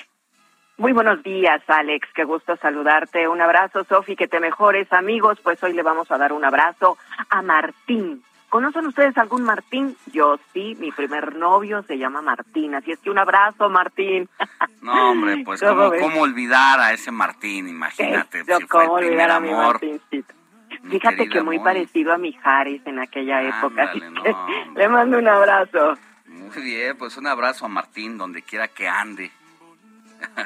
Muy 0.77 0.91
buenos 0.91 1.21
días, 1.21 1.61
Alex. 1.67 2.07
Qué 2.15 2.23
gusto 2.23 2.57
saludarte. 2.57 3.27
Un 3.27 3.41
abrazo, 3.41 3.83
Sofi, 3.83 4.15
que 4.15 4.27
te 4.27 4.39
mejores, 4.39 4.91
amigos. 4.91 5.39
Pues 5.43 5.61
hoy 5.63 5.73
le 5.73 5.83
vamos 5.83 6.09
a 6.11 6.17
dar 6.17 6.33
un 6.33 6.43
abrazo 6.43 6.97
a 7.29 7.41
Martín. 7.43 8.23
¿Conocen 8.49 8.85
ustedes 8.87 9.17
algún 9.17 9.43
Martín? 9.43 9.95
Yo 10.11 10.37
sí, 10.53 10.75
mi 10.79 10.91
primer 10.91 11.35
novio 11.35 11.83
se 11.83 11.97
llama 11.97 12.21
Martín, 12.21 12.75
así 12.75 12.91
es 12.91 12.99
que 12.99 13.09
un 13.09 13.17
abrazo, 13.17 13.67
Martín. 13.67 14.29
No, 14.81 15.11
hombre, 15.11 15.41
pues 15.43 15.59
¿cómo, 15.67 15.91
cómo 15.99 16.21
olvidar 16.21 16.79
a 16.79 16.93
ese 16.93 17.11
Martín? 17.11 17.67
Imagínate, 17.67 18.43
si 18.43 18.65
fue 18.67 18.85
el 18.85 19.07
primer 19.07 19.31
amor. 19.31 19.79
Fíjate 20.89 21.29
que 21.29 21.41
muy 21.41 21.59
parecido 21.59 22.13
a 22.13 22.17
mi 22.17 22.33
Jaris 22.33 22.85
en 22.85 22.99
aquella 22.99 23.41
época, 23.41 23.91
le 24.75 24.87
mando 24.87 25.17
un 25.17 25.27
abrazo. 25.27 25.97
Muy 26.27 26.61
bien, 26.61 26.95
pues 26.97 27.17
un 27.17 27.25
abrazo 27.25 27.65
a 27.65 27.69
Martín 27.69 28.17
donde 28.17 28.43
quiera 28.43 28.67
que 28.67 28.87
ande. 28.87 29.31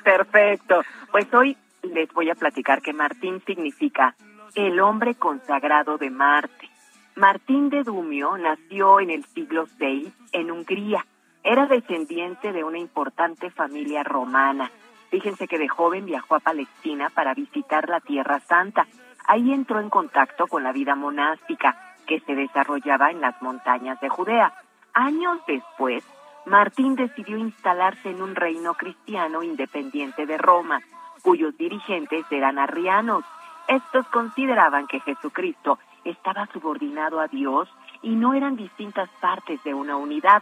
Perfecto. 0.04 0.82
Pues 1.12 1.32
hoy 1.34 1.58
les 1.84 2.12
voy 2.14 2.30
a 2.30 2.36
platicar 2.36 2.82
que 2.82 2.94
Martín 2.94 3.42
significa 3.46 4.16
el 4.56 4.80
hombre 4.80 5.16
consagrado 5.16 5.98
de 5.98 6.10
Marte. 6.10 6.70
Martín 7.16 7.70
de 7.70 7.84
Dumio 7.84 8.38
nació 8.38 9.00
en 9.00 9.10
el 9.10 9.26
siglo 9.26 9.68
VI 9.80 10.12
en 10.32 10.52
Hungría. 10.52 11.06
Era 11.44 11.66
descendiente 11.66 12.52
de 12.52 12.64
una 12.64 12.78
importante 12.78 13.50
familia 13.50 14.04
romana. 14.04 14.70
Fíjense 15.10 15.48
que 15.48 15.58
de 15.58 15.68
joven 15.68 16.06
viajó 16.06 16.36
a 16.36 16.40
Palestina 16.40 17.10
para 17.10 17.34
visitar 17.34 17.90
la 17.90 18.02
Tierra 18.02 18.40
Santa. 18.42 18.88
Ahí 19.28 19.54
entró 19.54 19.80
en 19.80 19.90
contacto 19.90 20.48
con 20.48 20.64
la 20.64 20.72
vida 20.72 20.96
monástica 20.96 21.96
que 22.06 22.20
se 22.22 22.36
desarrollaba 22.36 23.12
en 23.12 23.22
las 23.22 23.42
montañas 23.42 24.00
de 24.00 24.10
Judea. 24.10 24.54
Años 24.94 25.40
después, 25.48 26.04
Martín 26.48 26.96
decidió 26.96 27.38
instalarse 27.38 28.10
en 28.10 28.22
un 28.22 28.34
reino 28.34 28.74
cristiano 28.76 29.44
independiente 29.44 30.26
de 30.26 30.38
Roma, 30.38 30.80
cuyos 31.22 31.58
dirigentes 31.58 32.26
eran 32.32 32.58
arrianos. 32.58 33.26
Estos 33.68 34.08
consideraban 34.08 34.88
que 34.88 35.02
Jesucristo 35.02 35.78
estaba 36.06 36.48
subordinado 36.54 37.20
a 37.20 37.28
Dios 37.28 37.68
y 38.02 38.16
no 38.16 38.34
eran 38.34 38.56
distintas 38.56 39.10
partes 39.20 39.62
de 39.66 39.74
una 39.74 39.98
unidad. 39.98 40.42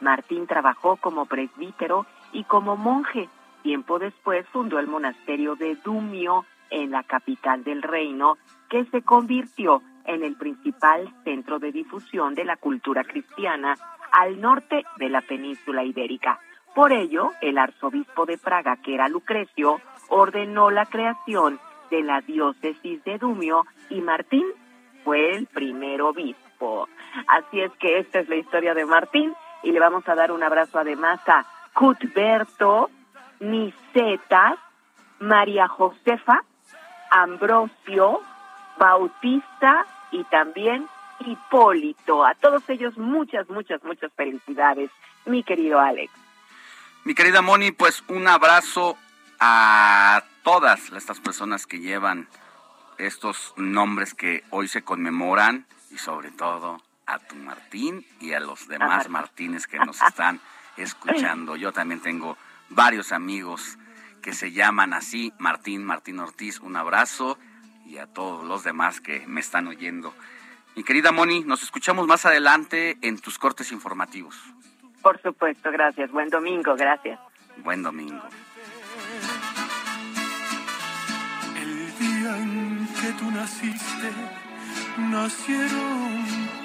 Martín 0.00 0.48
trabajó 0.48 0.96
como 0.96 1.26
presbítero 1.26 2.04
y 2.32 2.42
como 2.42 2.76
monje. 2.76 3.28
Tiempo 3.62 4.00
después 4.00 4.44
fundó 4.48 4.80
el 4.80 4.88
monasterio 4.88 5.54
de 5.54 5.76
Dumio 5.76 6.46
en 6.70 6.90
la 6.90 7.04
capital 7.04 7.62
del 7.62 7.82
reino, 7.82 8.38
que 8.68 8.86
se 8.86 9.02
convirtió 9.02 9.82
en 10.04 10.24
el 10.24 10.34
principal 10.34 11.14
centro 11.22 11.60
de 11.60 11.70
difusión 11.70 12.34
de 12.34 12.44
la 12.44 12.56
cultura 12.56 13.04
cristiana 13.04 13.76
al 14.14 14.40
norte 14.40 14.84
de 14.96 15.08
la 15.08 15.20
península 15.22 15.82
ibérica. 15.82 16.38
Por 16.74 16.92
ello, 16.92 17.32
el 17.40 17.58
arzobispo 17.58 18.26
de 18.26 18.38
Praga, 18.38 18.76
que 18.76 18.94
era 18.94 19.08
Lucrecio, 19.08 19.80
ordenó 20.08 20.70
la 20.70 20.86
creación 20.86 21.58
de 21.90 22.02
la 22.02 22.20
diócesis 22.20 23.02
de 23.04 23.18
Dumio 23.18 23.66
y 23.90 24.00
Martín 24.00 24.44
fue 25.02 25.32
el 25.32 25.46
primer 25.46 26.00
obispo. 26.02 26.88
Así 27.26 27.60
es 27.60 27.72
que 27.72 27.98
esta 27.98 28.20
es 28.20 28.28
la 28.28 28.36
historia 28.36 28.74
de 28.74 28.86
Martín 28.86 29.34
y 29.62 29.72
le 29.72 29.80
vamos 29.80 30.08
a 30.08 30.14
dar 30.14 30.30
un 30.32 30.42
abrazo 30.42 30.78
además 30.78 31.20
a 31.28 31.44
Cuthberto, 31.74 32.90
Nicetas, 33.40 34.58
María 35.18 35.68
Josefa, 35.68 36.42
Ambrosio, 37.10 38.20
Bautista 38.78 39.86
y 40.10 40.24
también 40.24 40.86
Hipólito. 41.20 42.24
A 42.24 42.34
todos 42.34 42.68
ellos 42.68 42.96
muchas, 42.96 43.48
muchas, 43.48 43.82
muchas 43.84 44.12
felicidades, 44.14 44.90
mi 45.26 45.42
querido 45.42 45.80
Alex. 45.80 46.12
Mi 47.04 47.14
querida 47.14 47.42
Moni, 47.42 47.70
pues 47.70 48.02
un 48.08 48.26
abrazo 48.26 48.96
a 49.38 50.22
todas 50.42 50.90
estas 50.92 51.20
personas 51.20 51.66
que 51.66 51.80
llevan 51.80 52.28
estos 52.98 53.52
nombres 53.56 54.14
que 54.14 54.44
hoy 54.50 54.68
se 54.68 54.82
conmemoran 54.82 55.66
y 55.90 55.98
sobre 55.98 56.30
todo 56.30 56.80
a 57.06 57.18
tu 57.18 57.34
Martín 57.36 58.06
y 58.20 58.32
a 58.32 58.40
los 58.40 58.68
demás 58.68 59.08
Martínez 59.08 59.66
que 59.66 59.78
nos 59.78 60.00
están 60.00 60.40
escuchando. 60.76 61.56
Yo 61.56 61.72
también 61.72 62.00
tengo 62.00 62.36
varios 62.70 63.12
amigos 63.12 63.78
que 64.22 64.32
se 64.32 64.52
llaman 64.52 64.94
así, 64.94 65.32
Martín, 65.38 65.84
Martín 65.84 66.18
Ortiz, 66.18 66.60
un 66.60 66.76
abrazo 66.76 67.38
y 67.84 67.98
a 67.98 68.06
todos 68.06 68.44
los 68.44 68.64
demás 68.64 69.00
que 69.00 69.26
me 69.26 69.40
están 69.40 69.66
oyendo. 69.66 70.14
Mi 70.76 70.82
querida 70.82 71.12
Moni, 71.12 71.44
nos 71.44 71.62
escuchamos 71.62 72.06
más 72.06 72.26
adelante 72.26 72.98
en 73.00 73.18
tus 73.18 73.38
cortes 73.38 73.70
informativos. 73.72 74.36
Por 75.02 75.20
supuesto, 75.22 75.70
gracias. 75.70 76.10
Buen 76.10 76.30
domingo, 76.30 76.74
gracias. 76.76 77.20
Buen 77.58 77.82
domingo. 77.82 78.22
que 83.04 83.12
tú 83.18 83.30
naciste, 83.30 84.10
nacieron 84.96 86.24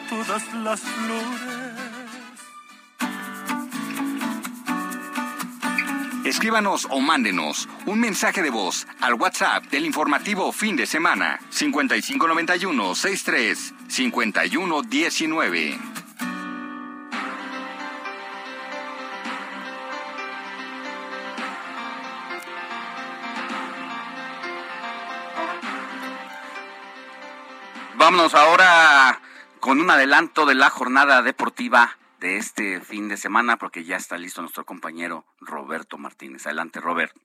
todas 0.10 0.54
las 0.54 0.80
flores. 0.80 1.69
Escríbanos 6.30 6.86
o 6.92 7.00
mándenos 7.00 7.68
un 7.88 8.00
mensaje 8.00 8.44
de 8.44 8.52
voz 8.52 8.86
al 9.02 9.16
WhatsApp 9.16 9.64
del 9.72 9.84
informativo 9.84 10.52
fin 10.52 10.76
de 10.76 10.86
semana 10.86 11.40
5591 11.50 12.94
63 12.94 13.74
5119. 13.88 15.80
Vámonos 27.96 28.36
ahora 28.36 29.20
con 29.60 29.82
un 29.82 29.90
adelanto 29.90 30.46
de 30.46 30.54
la 30.54 30.70
jornada 30.70 31.24
deportiva 31.24 31.98
de 32.20 32.38
este 32.38 32.82
fin 32.82 33.08
de 33.08 33.18
semana, 33.18 33.58
porque 33.58 33.84
ya 33.84 33.96
está 33.96 34.18
listo 34.18 34.42
nuestro 34.42 34.66
compañero 34.66 35.26
Roberto 35.40 35.98
Martínez. 35.98 36.46
Adelante, 36.46 36.80
Robert. 36.80 37.16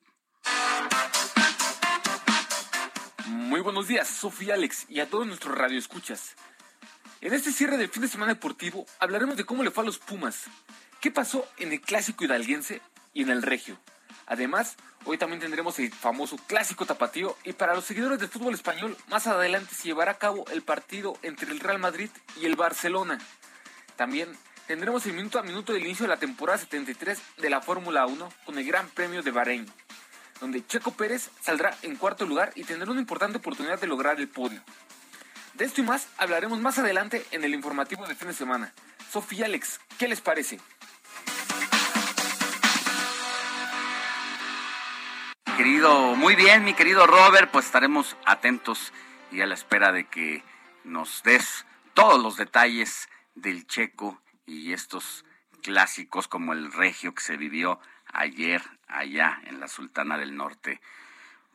Muy 3.27 3.61
buenos 3.61 3.89
días, 3.89 4.09
Sofía 4.09 4.55
Alex 4.55 4.87
y 4.89 5.01
a 5.01 5.09
todos 5.09 5.27
nuestros 5.27 5.57
radioescuchas. 5.57 6.37
En 7.21 7.33
este 7.33 7.53
cierre 7.53 7.77
del 7.77 7.89
fin 7.89 8.03
de 8.03 8.09
semana 8.09 8.35
deportivo 8.35 8.87
hablaremos 8.99 9.37
de 9.37 9.45
cómo 9.45 9.63
le 9.63 9.71
fue 9.71 9.83
a 9.83 9.87
los 9.87 9.99
Pumas, 9.99 10.45
qué 11.01 11.11
pasó 11.11 11.47
en 11.59 11.73
el 11.73 11.81
clásico 11.81 12.25
hidalguense 12.25 12.83
y 13.13 13.23
en 13.23 13.31
el 13.31 13.43
regio. 13.43 13.79
Además, 14.27 14.77
Hoy 15.07 15.19
también 15.19 15.41
tendremos 15.41 15.79
el 15.81 15.93
famoso 15.93 16.39
clásico 16.47 16.87
tapatío 16.87 17.37
y 17.45 17.53
para 17.53 17.75
los 17.75 17.85
seguidores 17.85 18.19
del 18.19 18.31
fútbol 18.31 18.55
español, 18.55 18.97
más 19.09 19.27
adelante 19.27 19.75
se 19.75 19.89
llevará 19.89 20.13
a 20.13 20.19
cabo 20.19 20.47
el 20.51 20.63
partido 20.63 21.19
entre 21.21 21.53
el 21.53 21.61
Real 21.61 21.79
Madrid 21.79 22.09
y 22.41 22.47
el 22.47 22.57
Barcelona. 22.57 23.19
También 23.97 24.35
tendremos 24.67 25.05
el 25.07 25.13
minuto 25.13 25.39
a 25.39 25.43
minuto 25.43 25.73
del 25.73 25.85
inicio 25.85 26.05
de 26.05 26.09
la 26.09 26.17
temporada 26.17 26.59
73 26.59 27.21
de 27.39 27.51
la 27.51 27.61
Fórmula 27.61 28.07
1 28.07 28.29
con 28.45 28.59
el 28.59 28.65
Gran 28.65 28.89
Premio 28.89 29.23
de 29.23 29.31
Bahrein, 29.31 29.67
donde 30.41 30.67
Checo 30.67 30.93
Pérez 30.93 31.31
saldrá 31.41 31.77
en 31.83 31.97
cuarto 31.97 32.27
lugar 32.27 32.53
y 32.55 32.65
tendrá 32.65 32.91
una 32.91 33.01
importante 33.01 33.39
oportunidad 33.39 33.81
de 33.81 33.87
lograr 33.87 34.19
el 34.19 34.29
podio. 34.29 34.63
De 35.55 35.65
esto 35.65 35.81
y 35.81 35.85
más 35.85 36.09
hablaremos 36.17 36.59
más 36.61 36.79
adelante 36.79 37.25
en 37.31 37.45
el 37.45 37.55
informativo 37.55 38.07
de 38.07 38.15
fin 38.15 38.29
de 38.29 38.35
semana. 38.35 38.73
Sofía 39.11 39.47
Alex, 39.47 39.81
¿qué 39.99 40.09
les 40.09 40.21
parece? 40.21 40.59
Querido, 45.57 46.17
muy 46.17 46.35
bien, 46.35 46.65
mi 46.65 46.75
querido 46.75 47.07
Robert, 47.07 47.51
pues 47.53 47.67
estaremos 47.67 48.17
atentos 48.25 48.93
y 49.31 49.41
a 49.41 49.47
la 49.47 49.55
espera 49.55 49.93
de 49.93 50.09
que 50.09 50.43
nos 50.83 51.23
des 51.23 51.65
todos 51.95 52.21
los 52.21 52.37
detalles 52.37 53.09
del 53.37 53.67
checo 53.67 54.21
y 54.47 54.73
estos 54.73 55.25
clásicos 55.63 56.29
como 56.29 56.53
el 56.53 56.73
regio 56.73 57.15
que 57.15 57.23
se 57.23 57.37
vivió 57.37 57.81
ayer 58.13 58.63
allá 58.87 59.41
en 59.45 59.61
la 59.61 59.69
Sultana 59.69 60.19
del 60.19 60.37
Norte. 60.37 60.81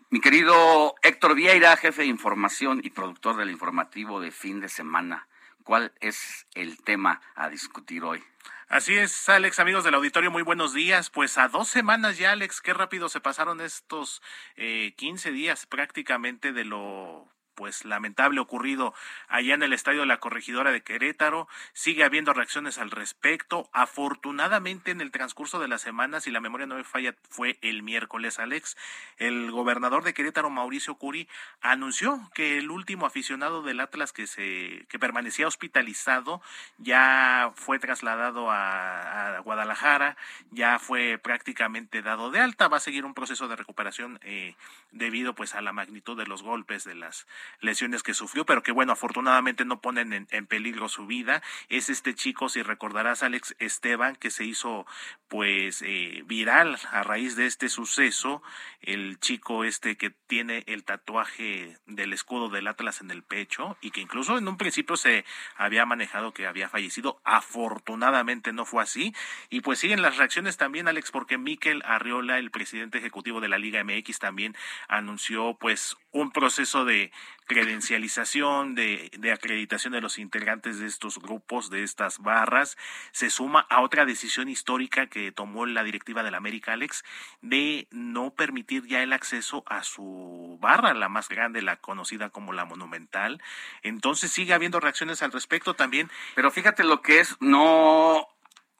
Mi 0.09 0.21
querido 0.21 0.95
Héctor 1.03 1.35
Vieira, 1.35 1.77
jefe 1.77 2.01
de 2.01 2.07
información 2.07 2.81
y 2.83 2.89
productor 2.89 3.37
del 3.37 3.51
informativo 3.51 4.19
de 4.19 4.31
fin 4.31 4.59
de 4.59 4.69
semana, 4.69 5.27
¿cuál 5.63 5.93
es 5.99 6.47
el 6.55 6.81
tema 6.81 7.21
a 7.35 7.49
discutir 7.49 8.03
hoy? 8.03 8.23
Así 8.69 8.95
es, 8.95 9.29
Alex, 9.29 9.59
amigos 9.59 9.83
del 9.83 9.95
auditorio, 9.95 10.31
muy 10.31 10.43
buenos 10.43 10.73
días. 10.73 11.09
Pues 11.09 11.37
a 11.37 11.47
dos 11.47 11.69
semanas 11.69 12.17
ya, 12.17 12.31
Alex, 12.31 12.61
qué 12.61 12.73
rápido 12.73 13.09
se 13.09 13.19
pasaron 13.19 13.61
estos 13.61 14.21
eh, 14.55 14.93
15 14.95 15.31
días 15.31 15.65
prácticamente 15.65 16.53
de 16.53 16.65
lo 16.65 17.27
pues 17.59 17.83
lamentable 17.83 18.39
ocurrido 18.39 18.93
allá 19.27 19.53
en 19.53 19.63
el 19.63 19.73
estadio 19.73 19.99
de 19.99 20.05
la 20.05 20.21
Corregidora 20.21 20.71
de 20.71 20.79
Querétaro. 20.79 21.49
Sigue 21.73 22.05
habiendo 22.05 22.31
reacciones 22.31 22.77
al 22.77 22.89
respecto. 22.89 23.69
Afortunadamente 23.73 24.91
en 24.91 25.01
el 25.01 25.11
transcurso 25.11 25.59
de 25.59 25.67
las 25.67 25.81
semanas, 25.81 26.23
si 26.23 26.31
la 26.31 26.39
memoria 26.39 26.67
no 26.67 26.75
me 26.75 26.85
falla, 26.85 27.15
fue 27.29 27.59
el 27.61 27.83
miércoles, 27.83 28.39
Alex, 28.39 28.77
el 29.17 29.51
gobernador 29.51 30.05
de 30.05 30.13
Querétaro, 30.13 30.49
Mauricio 30.49 30.95
Curi, 30.95 31.27
anunció 31.59 32.31
que 32.33 32.59
el 32.59 32.71
último 32.71 33.05
aficionado 33.05 33.61
del 33.61 33.81
Atlas 33.81 34.13
que 34.13 34.25
se 34.25 34.85
que 34.87 34.97
permanecía 34.97 35.45
hospitalizado 35.45 36.41
ya 36.77 37.51
fue 37.55 37.77
trasladado 37.77 38.49
a, 38.49 39.41
Guadalajara, 39.43 40.15
ya 40.51 40.79
fue 40.79 41.17
prácticamente 41.17 42.01
dado 42.01 42.31
de 42.31 42.39
alta, 42.39 42.69
va 42.69 42.77
a 42.77 42.79
seguir 42.79 43.03
un 43.03 43.13
proceso 43.13 43.49
de 43.49 43.57
recuperación 43.57 44.17
eh, 44.23 44.55
debido 44.93 45.35
pues 45.35 45.55
a 45.55 45.61
la 45.61 45.73
magnitud 45.73 46.17
de 46.17 46.25
los 46.25 46.41
golpes, 46.41 46.85
de 46.85 46.95
las 46.95 47.27
lesiones 47.59 48.03
que 48.03 48.13
sufrió, 48.13 48.45
pero 48.45 48.63
que 48.63 48.71
bueno, 48.71 48.93
afortunadamente 48.93 49.65
no 49.65 49.81
ponen 49.81 50.27
en, 50.29 50.47
peligro 50.47 50.89
su 50.89 51.05
vida. 51.05 51.41
Es 51.69 51.89
este 51.89 52.15
chico, 52.15 52.49
si 52.49 52.61
recordarás, 52.61 53.23
Alex 53.23 53.55
Esteban, 53.59 54.15
que 54.15 54.31
se 54.31 54.45
hizo 54.45 54.85
pues 55.27 55.83
eh, 55.85 56.23
viral 56.25 56.79
a 56.91 57.03
raíz 57.03 57.35
de 57.35 57.45
este 57.45 57.69
suceso, 57.69 58.41
el 58.81 59.19
chico 59.19 59.63
este 59.63 59.97
que 59.97 60.09
tiene 60.09 60.63
el 60.67 60.83
tatuaje 60.83 61.77
del 61.85 62.13
escudo 62.13 62.49
del 62.49 62.67
Atlas 62.67 63.01
en 63.01 63.11
el 63.11 63.23
pecho 63.23 63.77
y 63.81 63.91
que 63.91 64.01
incluso 64.01 64.37
en 64.37 64.47
un 64.47 64.57
principio 64.57 64.97
se 64.97 65.25
había 65.55 65.85
manejado 65.85 66.33
que 66.33 66.47
había 66.47 66.69
fallecido. 66.69 67.21
Afortunadamente 67.23 68.53
no 68.53 68.65
fue 68.65 68.83
así. 68.83 69.13
Y 69.49 69.61
pues 69.61 69.79
siguen 69.79 70.01
las 70.01 70.17
reacciones 70.17 70.57
también, 70.57 70.87
Alex, 70.87 71.11
porque 71.11 71.37
Miquel 71.37 71.83
Arriola, 71.85 72.39
el 72.39 72.51
presidente 72.51 72.97
ejecutivo 72.97 73.41
de 73.41 73.49
la 73.49 73.57
Liga 73.57 73.83
MX, 73.83 74.19
también 74.19 74.55
anunció 74.87 75.57
pues 75.59 75.97
un 76.11 76.31
proceso 76.31 76.85
de 76.85 77.11
credencialización, 77.49 78.75
de, 78.75 79.09
de, 79.17 79.31
acreditación 79.31 79.91
de 79.91 80.01
los 80.01 80.19
integrantes 80.19 80.77
de 80.77 80.85
estos 80.85 81.17
grupos, 81.17 81.71
de 81.71 81.81
estas 81.81 82.19
barras, 82.19 82.77
se 83.11 83.31
suma 83.31 83.65
a 83.71 83.81
otra 83.81 84.05
decisión 84.05 84.49
histórica 84.49 85.07
que 85.07 85.31
tomó 85.31 85.65
la 85.65 85.83
directiva 85.83 86.21
del 86.21 86.35
América, 86.35 86.73
Alex, 86.73 87.03
de 87.41 87.87
no 87.89 88.35
permitir 88.35 88.85
ya 88.85 89.01
el 89.01 89.13
acceso 89.13 89.63
a 89.65 89.83
su 89.83 90.59
barra, 90.61 90.93
la 90.93 91.09
más 91.09 91.27
grande, 91.27 91.63
la 91.63 91.77
conocida 91.77 92.29
como 92.29 92.53
la 92.53 92.65
Monumental. 92.65 93.41
Entonces 93.81 94.31
sigue 94.31 94.53
habiendo 94.53 94.79
reacciones 94.79 95.23
al 95.23 95.31
respecto 95.31 95.73
también. 95.73 96.07
Pero 96.35 96.51
fíjate 96.51 96.83
lo 96.83 97.01
que 97.01 97.19
es 97.19 97.35
no 97.39 98.27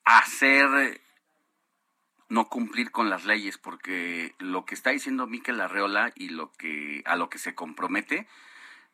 hacer 0.05 1.01
no 2.27 2.47
cumplir 2.47 2.91
con 2.91 3.09
las 3.09 3.25
leyes, 3.25 3.57
porque 3.57 4.35
lo 4.37 4.63
que 4.63 4.75
está 4.75 4.91
diciendo 4.91 5.25
Miquel 5.25 5.59
Arreola 5.59 6.11
y 6.13 6.29
lo 6.29 6.51
que 6.51 7.01
a 7.05 7.15
lo 7.15 7.31
que 7.31 7.39
se 7.39 7.55
compromete 7.55 8.27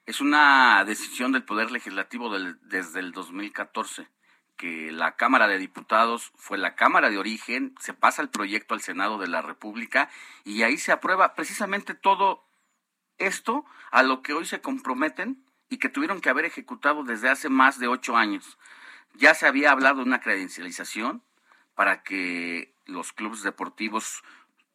es 0.06 0.22
una 0.22 0.84
decisión 0.86 1.32
del 1.32 1.44
Poder 1.44 1.72
Legislativo 1.72 2.30
del, 2.30 2.60
desde 2.62 3.00
el 3.00 3.12
2014, 3.12 4.08
que 4.56 4.92
la 4.92 5.16
Cámara 5.16 5.48
de 5.48 5.58
Diputados 5.58 6.32
fue 6.36 6.58
la 6.58 6.76
Cámara 6.76 7.10
de 7.10 7.18
origen, 7.18 7.76
se 7.80 7.94
pasa 7.94 8.22
el 8.22 8.30
proyecto 8.30 8.74
al 8.74 8.82
Senado 8.82 9.18
de 9.18 9.28
la 9.28 9.42
República 9.42 10.10
y 10.44 10.64
ahí 10.64 10.78
se 10.78 10.92
aprueba 10.92 11.34
precisamente 11.34 11.96
todo 11.96 12.48
esto 13.18 13.66
a 13.92 14.04
lo 14.04 14.22
que 14.22 14.34
hoy 14.34 14.46
se 14.46 14.62
comprometen 14.62 15.44
y 15.70 15.78
que 15.78 15.90
tuvieron 15.90 16.22
que 16.22 16.30
haber 16.30 16.46
ejecutado 16.46 17.04
desde 17.04 17.30
hace 17.30 17.50
más 17.50 17.80
de 17.80 17.88
ocho 17.88 18.16
años. 18.16 18.58
Ya 19.16 19.34
se 19.34 19.48
había 19.48 19.72
hablado 19.72 19.98
de 19.98 20.04
una 20.04 20.22
credencialización 20.22 21.24
para 21.74 22.04
que 22.04 22.76
los 22.86 23.12
clubes 23.12 23.42
deportivos 23.42 24.24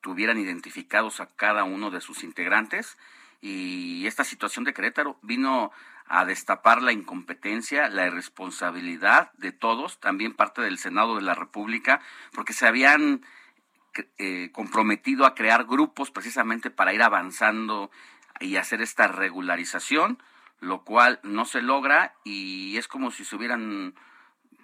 tuvieran 0.00 0.38
identificados 0.38 1.20
a 1.20 1.26
cada 1.26 1.64
uno 1.64 1.90
de 1.90 2.00
sus 2.00 2.24
integrantes 2.24 2.98
y 3.40 4.06
esta 4.06 4.24
situación 4.24 4.64
de 4.64 4.74
Querétaro 4.74 5.18
vino 5.22 5.72
a 6.06 6.24
destapar 6.24 6.82
la 6.82 6.92
incompetencia, 6.92 7.88
la 7.88 8.06
irresponsabilidad 8.06 9.32
de 9.34 9.52
todos, 9.52 10.00
también 10.00 10.34
parte 10.34 10.60
del 10.60 10.78
Senado 10.78 11.16
de 11.16 11.22
la 11.22 11.34
República, 11.34 12.00
porque 12.32 12.52
se 12.52 12.66
habían 12.66 13.24
eh, 14.18 14.50
comprometido 14.52 15.24
a 15.24 15.34
crear 15.34 15.64
grupos 15.64 16.10
precisamente 16.10 16.70
para 16.70 16.92
ir 16.92 17.02
avanzando 17.02 17.90
y 18.40 18.56
hacer 18.56 18.82
esta 18.82 19.08
regularización, 19.08 20.22
lo 20.60 20.82
cual 20.84 21.20
no 21.22 21.44
se 21.44 21.62
logra 21.62 22.14
y 22.24 22.76
es 22.76 22.88
como 22.88 23.10
si 23.10 23.24
se 23.24 23.36
hubieran 23.36 23.94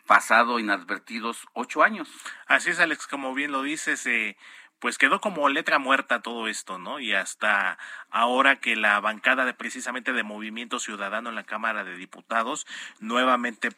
pasado 0.07 0.59
inadvertidos 0.59 1.47
ocho 1.53 1.83
años. 1.83 2.09
Así 2.47 2.71
es, 2.71 2.81
Alex, 2.81 3.07
como 3.07 3.35
bien 3.35 3.53
lo 3.53 3.63
dices, 3.63 4.07
eh, 4.07 4.37
pues 4.79 4.99
quedó 4.99 5.21
como 5.21 5.49
letra 5.49 5.79
muerta 5.79 6.23
todo 6.23 6.49
esto, 6.49 6.79
¿no? 6.79 7.01
Y 7.01 7.15
hasta 7.15 7.79
ahora 8.11 8.57
que 8.57 8.77
la 8.77 9.01
bancada 9.01 9.45
de 9.45 9.55
precisamente 9.55 10.13
de 10.13 10.23
Movimiento 10.23 10.79
Ciudadano 10.79 11.31
en 11.31 11.35
la 11.35 11.45
Cámara 11.45 11.85
de 11.85 11.97
Diputados 11.97 12.67
nuevamente 13.01 13.71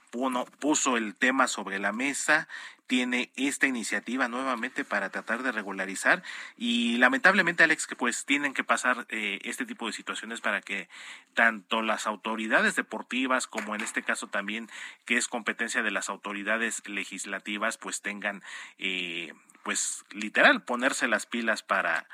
puso 0.60 0.96
el 0.96 1.14
tema 1.14 1.46
sobre 1.46 1.78
la 1.78 1.92
mesa, 1.92 2.48
tiene 2.88 3.30
esta 3.36 3.66
iniciativa 3.66 4.28
nuevamente 4.28 4.82
para 4.82 5.10
tratar 5.10 5.42
de 5.42 5.52
regularizar 5.52 6.22
y 6.56 6.96
lamentablemente 6.96 7.62
Alex 7.62 7.86
que 7.86 7.96
pues 7.96 8.24
tienen 8.24 8.54
que 8.54 8.64
pasar 8.64 9.06
eh, 9.10 9.40
este 9.44 9.66
tipo 9.66 9.86
de 9.86 9.92
situaciones 9.92 10.40
para 10.40 10.62
que 10.62 10.88
tanto 11.34 11.82
las 11.82 12.06
autoridades 12.06 12.76
deportivas 12.76 13.46
como 13.46 13.74
en 13.74 13.82
este 13.82 14.02
caso 14.02 14.28
también 14.28 14.70
que 15.04 15.18
es 15.18 15.28
competencia 15.28 15.82
de 15.82 15.90
las 15.90 16.08
autoridades 16.08 16.82
legislativas 16.88 17.76
pues 17.76 18.00
tengan 18.00 18.42
eh, 18.78 19.34
pues 19.68 20.06
literal 20.12 20.62
ponerse 20.62 21.08
las 21.08 21.26
pilas 21.26 21.62
para 21.62 22.08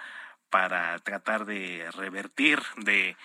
para 0.51 0.99
tratar 0.99 1.45
de 1.45 1.89
revertir 1.93 2.59
de 2.79 3.17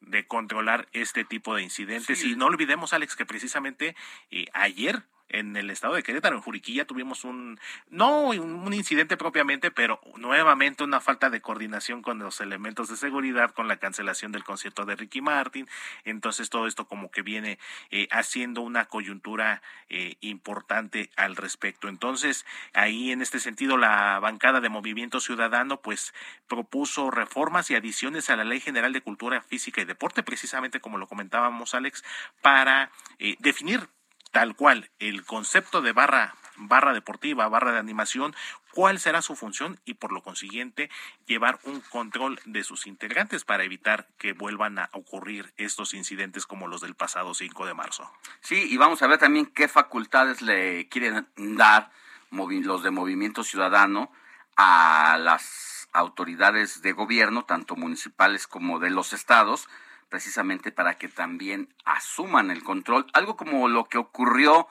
de 0.00 0.26
controlar 0.26 0.88
este 0.94 1.26
tipo 1.26 1.54
de 1.54 1.60
incidentes. 1.60 2.24
Y 2.24 2.34
no 2.34 2.46
olvidemos, 2.46 2.94
Alex, 2.94 3.14
que 3.14 3.26
precisamente 3.26 3.94
eh, 4.30 4.46
ayer 4.54 5.02
en 5.28 5.56
el 5.56 5.70
estado 5.70 5.94
de 5.94 6.02
Querétaro, 6.02 6.36
en 6.36 6.42
Juriquilla, 6.42 6.86
tuvimos 6.86 7.24
un, 7.24 7.58
no 7.88 8.28
un 8.28 8.72
incidente 8.72 9.16
propiamente, 9.16 9.70
pero 9.70 10.00
nuevamente 10.16 10.84
una 10.84 11.00
falta 11.00 11.30
de 11.30 11.40
coordinación 11.40 12.02
con 12.02 12.18
los 12.18 12.40
elementos 12.40 12.88
de 12.88 12.96
seguridad, 12.96 13.50
con 13.52 13.68
la 13.68 13.78
cancelación 13.78 14.32
del 14.32 14.44
concierto 14.44 14.84
de 14.84 14.96
Ricky 14.96 15.20
Martin. 15.20 15.68
Entonces 16.04 16.50
todo 16.50 16.66
esto 16.66 16.86
como 16.86 17.10
que 17.10 17.22
viene 17.22 17.58
eh, 17.90 18.08
haciendo 18.10 18.60
una 18.60 18.86
coyuntura 18.86 19.62
eh, 19.88 20.16
importante 20.20 21.10
al 21.16 21.36
respecto. 21.36 21.88
Entonces 21.88 22.46
ahí 22.72 23.10
en 23.10 23.22
este 23.22 23.40
sentido 23.40 23.76
la 23.76 24.18
bancada 24.20 24.60
de 24.60 24.68
Movimiento 24.68 25.20
Ciudadano 25.20 25.80
pues 25.80 26.14
propuso 26.48 27.10
reformas 27.10 27.70
y 27.70 27.74
adiciones 27.74 28.30
a 28.30 28.36
la 28.36 28.44
Ley 28.44 28.60
General 28.60 28.92
de 28.92 29.00
Cultura 29.00 29.40
Física 29.40 29.80
y 29.80 29.84
Deporte, 29.84 30.22
precisamente 30.22 30.80
como 30.80 30.98
lo 30.98 31.06
comentábamos 31.06 31.74
Alex, 31.74 32.04
para 32.40 32.90
eh, 33.18 33.36
definir 33.38 33.88
tal 34.34 34.56
cual 34.56 34.90
el 34.98 35.24
concepto 35.24 35.80
de 35.80 35.92
barra 35.92 36.34
barra 36.56 36.92
deportiva, 36.92 37.48
barra 37.48 37.72
de 37.72 37.78
animación, 37.78 38.34
cuál 38.72 38.98
será 38.98 39.22
su 39.22 39.36
función 39.36 39.80
y 39.84 39.94
por 39.94 40.12
lo 40.12 40.22
consiguiente 40.22 40.90
llevar 41.26 41.58
un 41.64 41.80
control 41.80 42.40
de 42.44 42.64
sus 42.64 42.86
integrantes 42.86 43.44
para 43.44 43.64
evitar 43.64 44.08
que 44.18 44.32
vuelvan 44.32 44.78
a 44.78 44.88
ocurrir 44.92 45.52
estos 45.56 45.94
incidentes 45.94 46.46
como 46.46 46.68
los 46.68 46.80
del 46.80 46.94
pasado 46.94 47.34
5 47.34 47.66
de 47.66 47.74
marzo. 47.74 48.10
Sí, 48.40 48.66
y 48.68 48.76
vamos 48.76 49.02
a 49.02 49.06
ver 49.06 49.18
también 49.18 49.46
qué 49.46 49.68
facultades 49.68 50.42
le 50.42 50.88
quieren 50.88 51.26
dar 51.36 51.90
los 52.30 52.82
de 52.82 52.90
Movimiento 52.90 53.44
Ciudadano 53.44 54.12
a 54.56 55.16
las 55.20 55.88
autoridades 55.92 56.82
de 56.82 56.92
gobierno, 56.92 57.44
tanto 57.44 57.76
municipales 57.76 58.48
como 58.48 58.80
de 58.80 58.90
los 58.90 59.12
estados, 59.12 59.68
precisamente 60.14 60.70
para 60.70 60.96
que 60.96 61.08
también 61.08 61.74
asuman 61.84 62.52
el 62.52 62.62
control, 62.62 63.04
algo 63.14 63.36
como 63.36 63.66
lo 63.66 63.86
que 63.86 63.98
ocurrió 63.98 64.68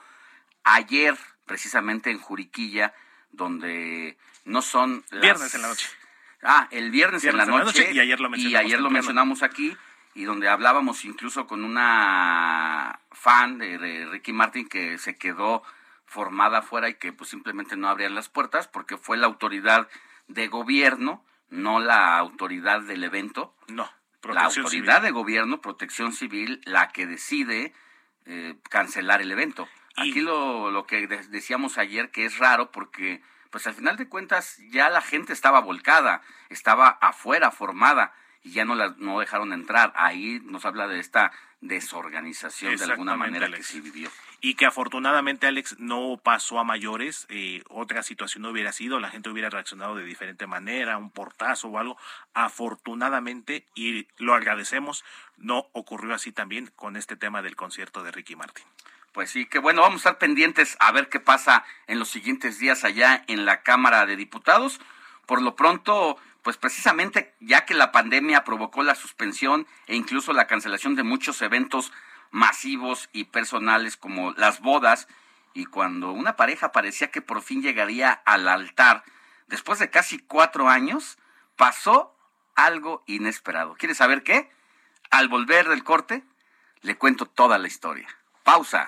ayer 0.63 1.17
precisamente 1.45 2.11
en 2.11 2.17
Juriquilla, 2.17 2.93
donde 3.33 4.17
no 4.45 4.61
son... 4.61 5.03
Viernes 5.11 5.53
en 5.53 5.63
la 5.63 5.67
noche. 5.67 5.89
Ah, 6.43 6.69
el 6.71 6.91
viernes, 6.91 7.25
en, 7.25 7.35
la 7.35 7.45
noche, 7.45 7.91
y 7.91 7.99
ayer 7.99 8.21
lo 8.21 8.29
mencionamos, 8.29 8.53
y 8.53 8.65
ayer 8.65 8.79
lo 8.79 8.89
mencionamos 8.89 9.43
aquí 9.43 9.75
y 10.13 10.23
donde 10.23 10.47
hablábamos 10.47 11.03
incluso 11.03 11.45
con 11.45 11.65
una 11.65 13.01
fan 13.11 13.57
de, 13.57 14.07
Ricky 14.09 14.31
Martin 14.31 14.69
que 14.69 14.97
se 14.97 15.17
quedó 15.17 15.61
formada 16.05 16.59
afuera 16.59 16.87
y 16.87 16.93
que 16.93 17.11
pues 17.11 17.29
simplemente 17.29 17.75
no 17.75 17.89
abrían 17.89 18.15
las 18.15 18.29
puertas 18.29 18.69
porque 18.69 18.95
fue 18.95 19.17
la 19.17 19.27
autoridad 19.27 19.89
de 20.29 20.47
gobierno, 20.47 21.21
no 21.49 21.81
la 21.81 22.17
autoridad 22.17 22.79
del 22.83 23.03
evento. 23.03 23.53
No 23.67 23.89
la 24.23 24.45
autoridad 24.45 25.01
de 25.01 25.11
gobierno, 25.11 25.61
protección 25.61 26.13
civil, 26.13 26.61
la 26.65 26.89
que 26.89 27.05
decide 27.05 27.73
eh, 28.25 28.55
cancelar 28.69 29.21
el 29.21 29.31
evento. 29.31 29.67
Aquí 29.95 30.21
lo, 30.21 30.71
lo 30.71 30.85
que 30.87 31.07
decíamos 31.07 31.77
ayer 31.77 32.09
que 32.09 32.25
es 32.25 32.37
raro 32.37 32.71
porque 32.71 33.21
pues 33.51 33.67
al 33.67 33.75
final 33.75 33.97
de 33.97 34.09
cuentas 34.09 34.57
ya 34.71 34.89
la 34.89 35.01
gente 35.01 35.33
estaba 35.33 35.59
volcada, 35.61 36.21
estaba 36.49 36.87
afuera 36.89 37.51
formada 37.51 38.13
y 38.41 38.51
ya 38.51 38.65
no, 38.65 38.73
la, 38.73 38.95
no 38.97 39.19
dejaron 39.19 39.53
entrar. 39.53 39.93
Ahí 39.95 40.41
nos 40.45 40.65
habla 40.65 40.87
de 40.87 40.99
esta 40.99 41.31
desorganización 41.61 42.75
de 42.75 42.83
alguna 42.83 43.15
manera 43.15 43.49
que 43.51 43.61
se 43.61 43.79
vivió. 43.79 44.09
Y 44.45 44.55
que 44.55 44.65
afortunadamente, 44.65 45.47
Alex, 45.47 45.79
no 45.79 46.19
pasó 46.21 46.59
a 46.59 46.65
mayores. 46.65 47.25
Eh, 47.29 47.63
otra 47.69 48.03
situación 48.03 48.41
no 48.41 48.49
hubiera 48.49 48.73
sido, 48.73 48.99
la 48.99 49.09
gente 49.09 49.29
hubiera 49.29 49.49
reaccionado 49.49 49.95
de 49.95 50.03
diferente 50.03 50.47
manera, 50.47 50.97
un 50.97 51.11
portazo 51.11 51.69
o 51.69 51.79
algo. 51.79 51.97
Afortunadamente, 52.33 53.65
y 53.73 54.05
lo 54.17 54.33
agradecemos, 54.33 55.05
no 55.37 55.67
ocurrió 55.71 56.13
así 56.13 56.33
también 56.33 56.69
con 56.75 56.97
este 56.97 57.15
tema 57.15 57.41
del 57.41 57.55
concierto 57.55 58.03
de 58.03 58.11
Ricky 58.11 58.35
Martin. 58.35 58.65
Pues 59.13 59.29
sí, 59.29 59.45
que 59.45 59.59
bueno, 59.59 59.81
vamos 59.81 60.05
a 60.05 60.09
estar 60.09 60.17
pendientes 60.17 60.75
a 60.81 60.91
ver 60.91 61.07
qué 61.07 61.21
pasa 61.21 61.63
en 61.87 61.97
los 61.97 62.09
siguientes 62.09 62.59
días 62.59 62.83
allá 62.83 63.23
en 63.27 63.45
la 63.45 63.61
Cámara 63.61 64.05
de 64.05 64.17
Diputados. 64.17 64.81
Por 65.25 65.41
lo 65.41 65.55
pronto, 65.55 66.17
pues 66.41 66.57
precisamente 66.57 67.33
ya 67.39 67.63
que 67.63 67.75
la 67.75 67.93
pandemia 67.93 68.43
provocó 68.43 68.83
la 68.83 68.95
suspensión 68.95 69.67
e 69.87 69.95
incluso 69.95 70.33
la 70.33 70.47
cancelación 70.47 70.95
de 70.95 71.03
muchos 71.03 71.41
eventos 71.41 71.93
masivos 72.33 73.09
y 73.13 73.25
personales 73.25 73.95
como 73.95 74.31
las 74.33 74.59
bodas, 74.59 75.07
y 75.53 75.65
cuando 75.65 76.11
una 76.11 76.35
pareja 76.35 76.71
parecía 76.71 77.11
que 77.11 77.21
por 77.21 77.43
fin 77.43 77.61
llegaría 77.61 78.11
al 78.11 78.47
altar, 78.47 79.03
después 79.47 79.77
de 79.77 79.91
casi 79.91 80.17
cuatro 80.17 80.67
años, 80.67 81.19
pasó 81.55 82.17
algo 82.55 83.03
inesperado. 83.05 83.75
¿Quieres 83.75 83.97
saber 83.97 84.23
qué? 84.23 84.49
Al 85.11 85.27
volver 85.27 85.69
del 85.69 85.83
corte, 85.83 86.23
le 86.81 86.97
cuento 86.97 87.27
toda 87.27 87.59
la 87.59 87.67
historia. 87.67 88.07
Pausa. 88.43 88.87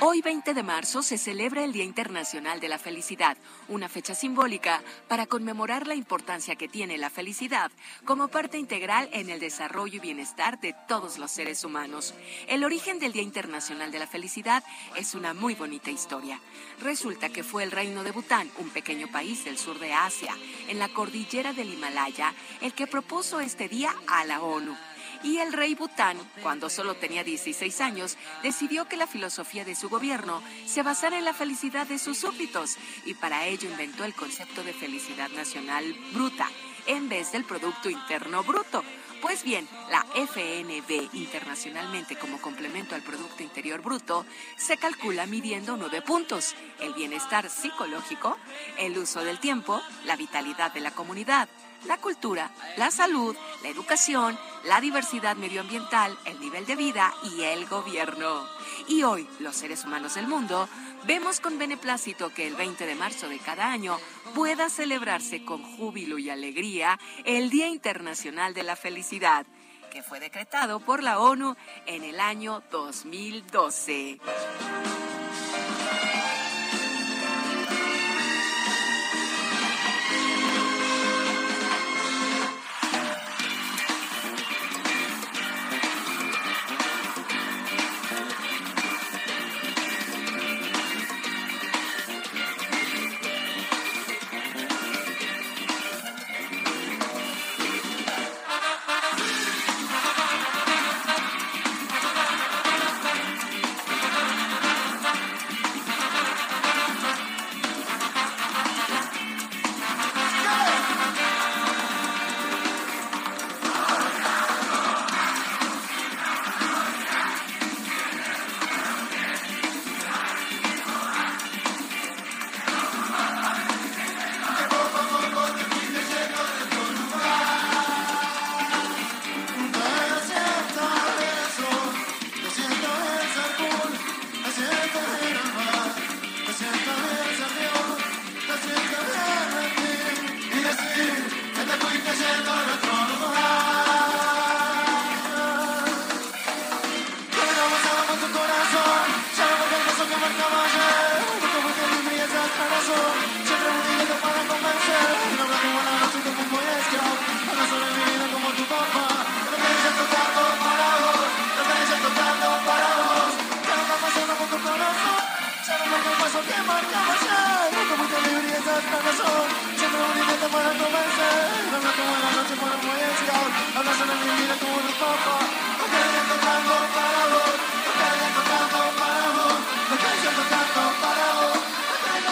Hoy 0.00 0.22
20 0.22 0.54
de 0.54 0.62
marzo 0.62 1.02
se 1.02 1.18
celebra 1.18 1.64
el 1.64 1.72
Día 1.72 1.82
Internacional 1.82 2.60
de 2.60 2.68
la 2.68 2.78
Felicidad, 2.78 3.36
una 3.66 3.88
fecha 3.88 4.14
simbólica 4.14 4.80
para 5.08 5.26
conmemorar 5.26 5.88
la 5.88 5.96
importancia 5.96 6.54
que 6.54 6.68
tiene 6.68 6.98
la 6.98 7.10
felicidad 7.10 7.72
como 8.04 8.28
parte 8.28 8.58
integral 8.58 9.08
en 9.12 9.28
el 9.28 9.40
desarrollo 9.40 9.96
y 9.96 9.98
bienestar 9.98 10.60
de 10.60 10.72
todos 10.86 11.18
los 11.18 11.32
seres 11.32 11.64
humanos. 11.64 12.14
El 12.46 12.62
origen 12.62 13.00
del 13.00 13.10
Día 13.10 13.22
Internacional 13.22 13.90
de 13.90 13.98
la 13.98 14.06
Felicidad 14.06 14.62
es 14.94 15.16
una 15.16 15.34
muy 15.34 15.56
bonita 15.56 15.90
historia. 15.90 16.40
Resulta 16.80 17.30
que 17.30 17.42
fue 17.42 17.64
el 17.64 17.72
reino 17.72 18.04
de 18.04 18.12
Bután, 18.12 18.48
un 18.58 18.70
pequeño 18.70 19.08
país 19.08 19.44
del 19.44 19.58
sur 19.58 19.80
de 19.80 19.94
Asia, 19.94 20.32
en 20.68 20.78
la 20.78 20.90
cordillera 20.90 21.52
del 21.52 21.74
Himalaya, 21.74 22.34
el 22.60 22.72
que 22.72 22.86
propuso 22.86 23.40
este 23.40 23.68
día 23.68 23.92
a 24.06 24.24
la 24.24 24.42
ONU 24.42 24.76
y 25.22 25.38
el 25.38 25.52
rey 25.52 25.74
Bután, 25.74 26.18
cuando 26.42 26.70
solo 26.70 26.94
tenía 26.94 27.24
16 27.24 27.80
años, 27.80 28.16
decidió 28.42 28.86
que 28.86 28.96
la 28.96 29.06
filosofía 29.06 29.64
de 29.64 29.74
su 29.74 29.88
gobierno 29.88 30.42
se 30.66 30.82
basara 30.82 31.18
en 31.18 31.24
la 31.24 31.34
felicidad 31.34 31.86
de 31.86 31.98
sus 31.98 32.18
súbditos 32.18 32.76
y 33.04 33.14
para 33.14 33.46
ello 33.46 33.68
inventó 33.68 34.04
el 34.04 34.14
concepto 34.14 34.62
de 34.62 34.72
felicidad 34.72 35.30
nacional 35.30 35.94
bruta 36.12 36.48
en 36.86 37.08
vez 37.08 37.32
del 37.32 37.44
Producto 37.44 37.90
Interno 37.90 38.42
Bruto. 38.42 38.82
Pues 39.20 39.42
bien, 39.42 39.68
la 39.90 40.06
FNB 40.14 41.12
internacionalmente 41.12 42.16
como 42.16 42.40
complemento 42.40 42.94
al 42.94 43.02
Producto 43.02 43.42
Interior 43.42 43.82
Bruto 43.82 44.24
se 44.56 44.76
calcula 44.76 45.26
midiendo 45.26 45.76
nueve 45.76 46.02
puntos, 46.02 46.54
el 46.80 46.94
bienestar 46.94 47.50
psicológico, 47.50 48.38
el 48.78 48.96
uso 48.96 49.24
del 49.24 49.40
tiempo, 49.40 49.82
la 50.04 50.14
vitalidad 50.14 50.72
de 50.72 50.80
la 50.80 50.92
comunidad, 50.92 51.48
la 51.86 51.98
cultura, 51.98 52.50
la 52.76 52.90
salud, 52.90 53.36
la 53.62 53.68
educación, 53.68 54.38
la 54.64 54.80
diversidad 54.80 55.36
medioambiental, 55.36 56.16
el 56.24 56.40
nivel 56.40 56.66
de 56.66 56.76
vida 56.76 57.12
y 57.22 57.42
el 57.42 57.66
gobierno. 57.66 58.46
Y 58.88 59.02
hoy, 59.02 59.28
los 59.40 59.56
seres 59.56 59.84
humanos 59.84 60.14
del 60.14 60.26
mundo, 60.26 60.68
vemos 61.04 61.40
con 61.40 61.58
beneplácito 61.58 62.30
que 62.30 62.46
el 62.46 62.56
20 62.56 62.86
de 62.86 62.94
marzo 62.94 63.28
de 63.28 63.38
cada 63.38 63.70
año 63.70 63.98
pueda 64.34 64.68
celebrarse 64.68 65.44
con 65.44 65.62
júbilo 65.76 66.18
y 66.18 66.30
alegría 66.30 66.98
el 67.24 67.50
Día 67.50 67.68
Internacional 67.68 68.54
de 68.54 68.62
la 68.62 68.76
Felicidad, 68.76 69.46
que 69.90 70.02
fue 70.02 70.20
decretado 70.20 70.80
por 70.80 71.02
la 71.02 71.18
ONU 71.18 71.56
en 71.86 72.04
el 72.04 72.20
año 72.20 72.62
2012. 72.70 74.20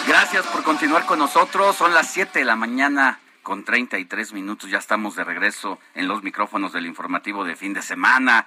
Gracias 0.07 0.47
por 0.47 0.63
continuar 0.63 1.05
con 1.05 1.19
nosotros. 1.19 1.75
Son 1.75 1.93
las 1.93 2.11
7 2.11 2.39
de 2.39 2.45
la 2.45 2.55
mañana 2.55 3.19
con 3.43 3.63
33 3.63 4.33
minutos. 4.33 4.69
Ya 4.69 4.77
estamos 4.77 5.15
de 5.15 5.23
regreso 5.23 5.79
en 5.95 6.07
los 6.07 6.23
micrófonos 6.23 6.73
del 6.73 6.85
informativo 6.85 7.43
de 7.43 7.55
fin 7.55 7.73
de 7.73 7.81
semana 7.81 8.45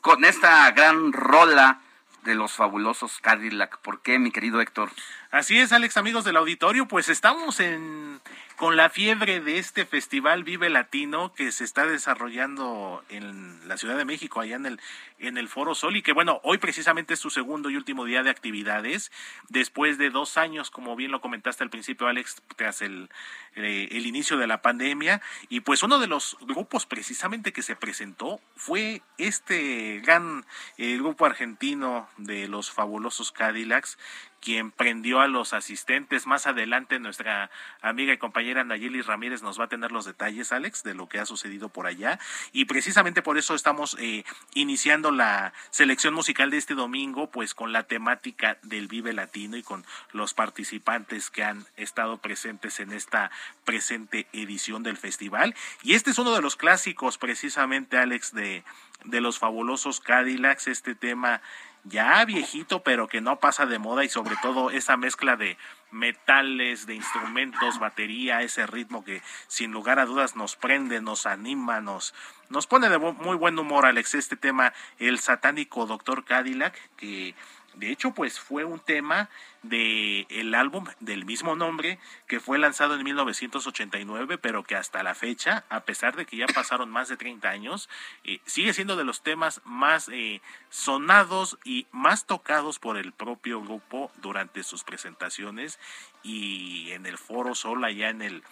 con 0.00 0.24
esta 0.24 0.70
gran 0.72 1.12
rola 1.12 1.80
de 2.22 2.34
los 2.34 2.52
fabulosos 2.52 3.18
Cadillac. 3.20 3.78
¿Por 3.78 4.02
qué, 4.02 4.18
mi 4.18 4.30
querido 4.30 4.60
Héctor? 4.60 4.90
Así 5.30 5.58
es, 5.58 5.72
Alex, 5.72 5.96
amigos 5.96 6.24
del 6.24 6.36
auditorio, 6.36 6.86
pues 6.86 7.08
estamos 7.08 7.60
en 7.60 8.20
con 8.62 8.76
la 8.76 8.90
fiebre 8.90 9.40
de 9.40 9.58
este 9.58 9.84
festival 9.84 10.44
Vive 10.44 10.70
Latino 10.70 11.34
que 11.34 11.50
se 11.50 11.64
está 11.64 11.84
desarrollando 11.84 13.02
en 13.08 13.58
la 13.66 13.76
Ciudad 13.76 13.96
de 13.96 14.04
México, 14.04 14.40
allá 14.40 14.54
en 14.54 14.66
el, 14.66 14.80
en 15.18 15.36
el 15.36 15.48
Foro 15.48 15.74
Sol, 15.74 15.96
y 15.96 16.02
que 16.02 16.12
bueno, 16.12 16.40
hoy 16.44 16.58
precisamente 16.58 17.14
es 17.14 17.18
su 17.18 17.30
segundo 17.30 17.70
y 17.70 17.76
último 17.76 18.04
día 18.04 18.22
de 18.22 18.30
actividades, 18.30 19.10
después 19.48 19.98
de 19.98 20.10
dos 20.10 20.36
años, 20.36 20.70
como 20.70 20.94
bien 20.94 21.10
lo 21.10 21.20
comentaste 21.20 21.64
al 21.64 21.70
principio, 21.70 22.06
Alex, 22.06 22.40
tras 22.54 22.82
el, 22.82 23.10
eh, 23.56 23.88
el 23.90 24.06
inicio 24.06 24.36
de 24.36 24.46
la 24.46 24.62
pandemia, 24.62 25.20
y 25.48 25.58
pues 25.58 25.82
uno 25.82 25.98
de 25.98 26.06
los 26.06 26.36
grupos 26.42 26.86
precisamente 26.86 27.52
que 27.52 27.62
se 27.62 27.74
presentó 27.74 28.40
fue 28.54 29.02
este 29.18 30.00
gran 30.04 30.46
eh, 30.78 30.98
grupo 30.98 31.26
argentino 31.26 32.08
de 32.16 32.46
los 32.46 32.70
fabulosos 32.70 33.32
Cadillacs, 33.32 33.98
quien 34.42 34.72
prendió 34.72 35.20
a 35.20 35.28
los 35.28 35.54
asistentes. 35.54 36.26
Más 36.26 36.46
adelante 36.46 36.98
nuestra 36.98 37.50
amiga 37.80 38.12
y 38.12 38.18
compañera 38.18 38.64
Nayeli 38.64 39.00
Ramírez 39.00 39.42
nos 39.42 39.58
va 39.58 39.64
a 39.64 39.68
tener 39.68 39.92
los 39.92 40.04
detalles, 40.04 40.52
Alex, 40.52 40.82
de 40.82 40.94
lo 40.94 41.08
que 41.08 41.20
ha 41.20 41.26
sucedido 41.26 41.68
por 41.68 41.86
allá. 41.86 42.18
Y 42.52 42.64
precisamente 42.64 43.22
por 43.22 43.38
eso 43.38 43.54
estamos 43.54 43.96
eh, 44.00 44.24
iniciando 44.54 45.12
la 45.12 45.52
selección 45.70 46.12
musical 46.12 46.50
de 46.50 46.58
este 46.58 46.74
domingo, 46.74 47.30
pues 47.30 47.54
con 47.54 47.72
la 47.72 47.84
temática 47.84 48.58
del 48.62 48.88
Vive 48.88 49.12
Latino 49.12 49.56
y 49.56 49.62
con 49.62 49.84
los 50.12 50.34
participantes 50.34 51.30
que 51.30 51.44
han 51.44 51.64
estado 51.76 52.18
presentes 52.18 52.80
en 52.80 52.92
esta 52.92 53.30
presente 53.64 54.26
edición 54.32 54.82
del 54.82 54.96
festival. 54.96 55.54
Y 55.82 55.94
este 55.94 56.10
es 56.10 56.18
uno 56.18 56.34
de 56.34 56.42
los 56.42 56.56
clásicos, 56.56 57.16
precisamente, 57.16 57.96
Alex, 57.96 58.34
de, 58.34 58.64
de 59.04 59.20
los 59.20 59.38
fabulosos 59.38 60.00
Cadillacs, 60.00 60.66
este 60.66 60.96
tema 60.96 61.40
ya 61.84 62.24
viejito, 62.24 62.82
pero 62.82 63.08
que 63.08 63.20
no 63.20 63.40
pasa 63.40 63.66
de 63.66 63.78
moda 63.78 64.04
y 64.04 64.08
sobre 64.08 64.36
todo 64.42 64.70
esa 64.70 64.96
mezcla 64.96 65.36
de 65.36 65.56
metales, 65.90 66.86
de 66.86 66.94
instrumentos, 66.94 67.78
batería, 67.78 68.42
ese 68.42 68.66
ritmo 68.66 69.04
que 69.04 69.22
sin 69.48 69.72
lugar 69.72 69.98
a 69.98 70.06
dudas 70.06 70.36
nos 70.36 70.56
prende, 70.56 71.00
nos 71.00 71.26
anima, 71.26 71.80
nos, 71.80 72.14
nos 72.48 72.66
pone 72.66 72.88
de 72.88 72.98
muy 72.98 73.36
buen 73.36 73.58
humor, 73.58 73.84
Alex, 73.84 74.14
este 74.14 74.36
tema, 74.36 74.72
el 74.98 75.18
satánico 75.18 75.86
Doctor 75.86 76.24
Cadillac, 76.24 76.74
que 76.96 77.34
de 77.74 77.90
hecho, 77.90 78.12
pues 78.12 78.38
fue 78.38 78.64
un 78.64 78.80
tema 78.80 79.30
de 79.62 80.26
el 80.28 80.54
álbum 80.54 80.84
del 81.00 81.24
mismo 81.24 81.56
nombre 81.56 81.98
que 82.26 82.40
fue 82.40 82.58
lanzado 82.58 82.94
en 82.94 83.04
1989, 83.04 84.38
pero 84.38 84.62
que 84.62 84.76
hasta 84.76 85.02
la 85.02 85.14
fecha, 85.14 85.64
a 85.68 85.80
pesar 85.80 86.16
de 86.16 86.26
que 86.26 86.36
ya 86.36 86.46
pasaron 86.46 86.90
más 86.90 87.08
de 87.08 87.16
30 87.16 87.48
años, 87.48 87.88
eh, 88.24 88.40
sigue 88.44 88.74
siendo 88.74 88.96
de 88.96 89.04
los 89.04 89.22
temas 89.22 89.62
más 89.64 90.08
eh, 90.12 90.40
sonados 90.68 91.58
y 91.64 91.86
más 91.92 92.26
tocados 92.26 92.78
por 92.78 92.98
el 92.98 93.12
propio 93.12 93.62
grupo 93.62 94.10
durante 94.16 94.62
sus 94.62 94.84
presentaciones 94.84 95.78
y 96.22 96.90
en 96.92 97.06
el 97.06 97.16
Foro 97.16 97.54
Sol 97.54 97.84
allá 97.84 98.10
en 98.10 98.22
el 98.22 98.42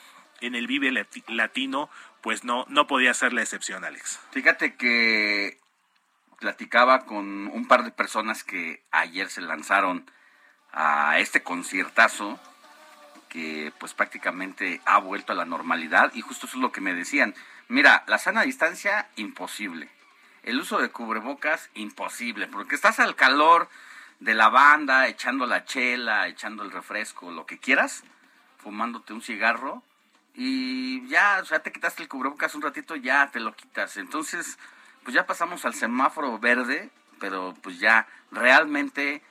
en 0.40 0.54
el 0.54 0.66
Vive 0.66 0.90
Latino, 1.28 1.90
pues 2.22 2.44
no 2.44 2.64
no 2.68 2.86
podía 2.86 3.12
ser 3.12 3.34
la 3.34 3.42
excepción, 3.42 3.84
Alex. 3.84 4.18
Fíjate 4.30 4.74
que 4.76 5.59
platicaba 6.40 7.04
con 7.04 7.46
un 7.46 7.68
par 7.68 7.84
de 7.84 7.92
personas 7.92 8.42
que 8.42 8.82
ayer 8.90 9.28
se 9.28 9.42
lanzaron 9.42 10.10
a 10.72 11.18
este 11.18 11.42
conciertazo 11.42 12.40
que 13.28 13.72
pues 13.78 13.94
prácticamente 13.94 14.80
ha 14.86 14.98
vuelto 14.98 15.32
a 15.32 15.36
la 15.36 15.44
normalidad 15.44 16.12
y 16.14 16.22
justo 16.22 16.46
eso 16.46 16.56
es 16.56 16.62
lo 16.62 16.72
que 16.72 16.80
me 16.80 16.94
decían. 16.94 17.34
Mira, 17.68 18.02
la 18.08 18.18
sana 18.18 18.42
distancia, 18.42 19.08
imposible. 19.16 19.88
El 20.42 20.58
uso 20.58 20.78
de 20.78 20.90
cubrebocas, 20.90 21.70
imposible, 21.74 22.48
porque 22.48 22.74
estás 22.74 22.98
al 22.98 23.14
calor 23.14 23.68
de 24.18 24.34
la 24.34 24.48
banda, 24.48 25.06
echando 25.06 25.46
la 25.46 25.64
chela, 25.64 26.26
echando 26.26 26.62
el 26.62 26.72
refresco, 26.72 27.30
lo 27.30 27.46
que 27.46 27.58
quieras, 27.58 28.02
fumándote 28.58 29.12
un 29.12 29.22
cigarro 29.22 29.82
y 30.34 31.06
ya, 31.08 31.38
o 31.42 31.44
sea, 31.44 31.62
te 31.62 31.72
quitaste 31.72 32.02
el 32.02 32.08
cubrebocas 32.08 32.54
un 32.54 32.62
ratito, 32.62 32.96
ya 32.96 33.30
te 33.30 33.40
lo 33.40 33.54
quitas. 33.54 33.96
Entonces, 33.96 34.58
pues 35.04 35.14
ya 35.14 35.26
pasamos 35.26 35.64
al 35.64 35.74
semáforo 35.74 36.38
verde, 36.38 36.90
pero 37.18 37.54
pues 37.62 37.78
ya 37.78 38.06
realmente 38.30 39.22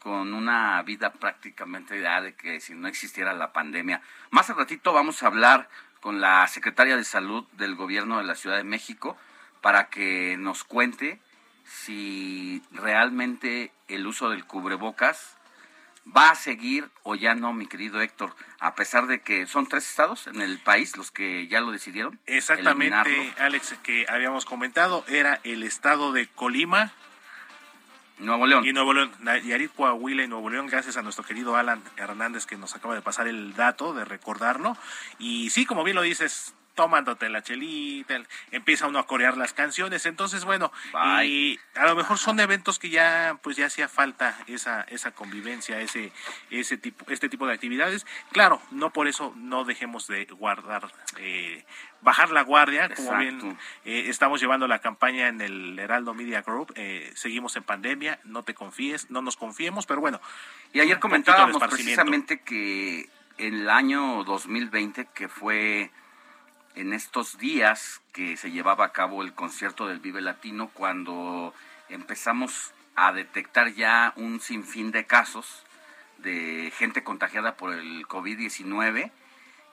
con 0.00 0.32
una 0.34 0.80
vida 0.82 1.12
prácticamente 1.12 2.00
ya 2.00 2.20
de 2.20 2.34
que 2.34 2.60
si 2.60 2.74
no 2.74 2.88
existiera 2.88 3.32
la 3.32 3.52
pandemia. 3.52 4.00
Más 4.30 4.48
al 4.50 4.56
ratito 4.56 4.92
vamos 4.92 5.22
a 5.22 5.26
hablar 5.26 5.68
con 6.00 6.20
la 6.20 6.46
secretaria 6.46 6.96
de 6.96 7.04
salud 7.04 7.44
del 7.52 7.74
gobierno 7.74 8.18
de 8.18 8.24
la 8.24 8.34
Ciudad 8.34 8.56
de 8.56 8.64
México 8.64 9.16
para 9.60 9.88
que 9.88 10.36
nos 10.38 10.64
cuente 10.64 11.20
si 11.64 12.62
realmente 12.72 13.72
el 13.88 14.06
uso 14.06 14.30
del 14.30 14.44
cubrebocas 14.44 15.37
va 16.16 16.30
a 16.30 16.34
seguir 16.34 16.88
o 17.02 17.14
ya 17.14 17.34
no, 17.34 17.52
mi 17.52 17.66
querido 17.66 18.00
Héctor, 18.00 18.34
a 18.58 18.74
pesar 18.74 19.06
de 19.06 19.20
que 19.20 19.46
son 19.46 19.66
tres 19.66 19.88
estados 19.88 20.26
en 20.26 20.40
el 20.40 20.58
país 20.58 20.96
los 20.96 21.10
que 21.10 21.46
ya 21.48 21.60
lo 21.60 21.70
decidieron. 21.70 22.18
Exactamente, 22.26 23.34
Alex, 23.38 23.74
que 23.82 24.06
habíamos 24.08 24.44
comentado, 24.44 25.04
era 25.08 25.40
el 25.44 25.62
estado 25.62 26.12
de 26.12 26.26
Colima. 26.26 26.92
Nuevo 28.18 28.48
León. 28.48 28.66
Y 28.66 28.72
Nuevo 28.72 28.92
León, 28.94 29.12
Nayarit, 29.20 29.72
Coahuila 29.74 30.24
y 30.24 30.28
Nuevo 30.28 30.50
León, 30.50 30.66
gracias 30.66 30.96
a 30.96 31.02
nuestro 31.02 31.24
querido 31.24 31.54
Alan 31.54 31.80
Hernández 31.96 32.46
que 32.46 32.56
nos 32.56 32.74
acaba 32.74 32.96
de 32.96 33.02
pasar 33.02 33.28
el 33.28 33.54
dato, 33.54 33.94
de 33.94 34.04
recordarlo. 34.04 34.76
Y 35.20 35.50
sí, 35.50 35.64
como 35.66 35.84
bien 35.84 35.94
lo 35.94 36.02
dices, 36.02 36.52
tomándote 36.78 37.28
la 37.28 37.42
chelita, 37.42 38.22
empieza 38.52 38.86
uno 38.86 39.00
a 39.00 39.06
corear 39.08 39.36
las 39.36 39.52
canciones, 39.52 40.06
entonces 40.06 40.44
bueno, 40.44 40.70
y 41.24 41.58
a 41.74 41.86
lo 41.86 41.96
mejor 41.96 42.18
son 42.18 42.38
eventos 42.38 42.78
que 42.78 42.88
ya 42.88 43.36
pues 43.42 43.56
ya 43.56 43.66
hacía 43.66 43.88
falta 43.88 44.38
esa 44.46 44.82
esa 44.82 45.10
convivencia, 45.10 45.80
ese 45.80 46.12
ese 46.50 46.76
tipo 46.76 47.04
este 47.10 47.28
tipo 47.28 47.48
de 47.48 47.54
actividades. 47.54 48.06
Claro, 48.30 48.62
no 48.70 48.92
por 48.92 49.08
eso 49.08 49.32
no 49.34 49.64
dejemos 49.64 50.06
de 50.06 50.26
guardar 50.26 50.92
eh, 51.16 51.64
bajar 52.00 52.30
la 52.30 52.42
guardia, 52.42 52.88
como 52.94 53.16
bien 53.16 53.58
eh, 53.84 54.04
estamos 54.06 54.40
llevando 54.40 54.68
la 54.68 54.78
campaña 54.78 55.26
en 55.26 55.40
el 55.40 55.76
Heraldo 55.80 56.14
Media 56.14 56.42
Group, 56.42 56.72
eh, 56.76 57.10
seguimos 57.16 57.56
en 57.56 57.64
pandemia, 57.64 58.20
no 58.22 58.44
te 58.44 58.54
confíes, 58.54 59.10
no 59.10 59.20
nos 59.20 59.36
confiemos, 59.36 59.84
pero 59.84 60.00
bueno. 60.00 60.20
Y 60.72 60.78
ayer 60.78 61.00
comentábamos 61.00 61.60
precisamente 61.60 62.40
que 62.40 63.10
en 63.36 63.54
el 63.54 63.68
año 63.68 64.22
2020, 64.22 65.08
que 65.12 65.26
fue 65.26 65.90
en 66.78 66.92
estos 66.92 67.38
días 67.38 68.00
que 68.12 68.36
se 68.36 68.52
llevaba 68.52 68.84
a 68.84 68.92
cabo 68.92 69.22
el 69.22 69.34
concierto 69.34 69.88
del 69.88 69.98
Vive 69.98 70.20
Latino, 70.20 70.70
cuando 70.72 71.52
empezamos 71.88 72.72
a 72.94 73.12
detectar 73.12 73.72
ya 73.74 74.12
un 74.14 74.40
sinfín 74.40 74.92
de 74.92 75.04
casos 75.04 75.64
de 76.18 76.72
gente 76.76 77.02
contagiada 77.02 77.56
por 77.56 77.74
el 77.74 78.06
COVID-19 78.06 79.10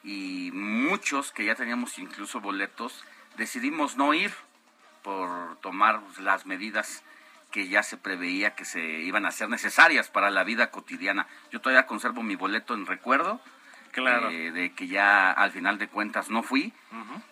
y 0.04 0.50
muchos 0.54 1.32
que 1.32 1.46
ya 1.46 1.54
teníamos 1.54 2.00
incluso 2.00 2.41
boletos, 2.41 3.04
decidimos 3.38 3.98
no 3.98 4.15
ir 4.15 4.34
por 5.04 5.58
tomar 5.62 6.02
las 6.20 6.48
medidas 6.48 7.04
que 7.52 7.68
ya 7.68 7.84
se 7.84 7.98
preveía 7.98 8.56
que 8.56 8.65
se 8.65 8.82
iban 8.82 9.28
a 9.28 9.32
ser 9.32 9.50
necesarias 9.50 10.10
para 10.10 10.32
la 10.32 10.44
vida 10.44 10.72
cotidiana. 10.72 11.28
Yo 11.52 11.62
todavía 11.62 11.86
conservo 11.86 12.24
mi 12.24 12.36
boleto 12.36 12.74
en 12.74 12.88
recuerdo, 12.88 13.41
Claro. 13.95 14.29
Eh, 14.29 14.51
de 14.51 14.73
que 14.73 14.88
ya 14.88 15.31
al 15.31 15.51
final 15.51 15.77
de 15.77 15.88
cuentas 15.88 16.29
no 16.29 16.43
fui. 16.43 16.73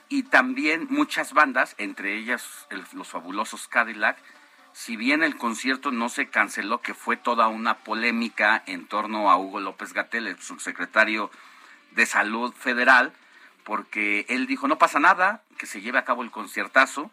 Y 0.07 0.23
también 0.23 0.87
muchas 0.89 1.33
bandas, 1.33 1.75
entre 1.77 2.15
ellas 2.15 2.67
los 2.93 3.09
fabulosos 3.09 3.67
Cadillac, 3.67 4.17
si 4.71 4.95
bien 4.95 5.23
el 5.23 5.35
concierto 5.35 5.91
no 5.91 6.07
se 6.07 6.29
canceló, 6.29 6.81
que 6.81 6.93
fue 6.93 7.17
toda 7.17 7.47
una 7.47 7.79
polémica 7.79 8.63
en 8.65 8.87
torno 8.87 9.29
a 9.29 9.37
Hugo 9.37 9.59
López 9.59 9.93
Gatel, 9.93 10.27
el 10.27 10.39
subsecretario 10.39 11.29
de 11.91 12.05
Salud 12.05 12.53
Federal, 12.53 13.11
porque 13.65 14.25
él 14.29 14.47
dijo, 14.47 14.67
no 14.67 14.77
pasa 14.77 14.99
nada, 14.99 15.43
que 15.57 15.65
se 15.65 15.81
lleve 15.81 15.99
a 15.99 16.05
cabo 16.05 16.23
el 16.23 16.31
conciertazo. 16.31 17.11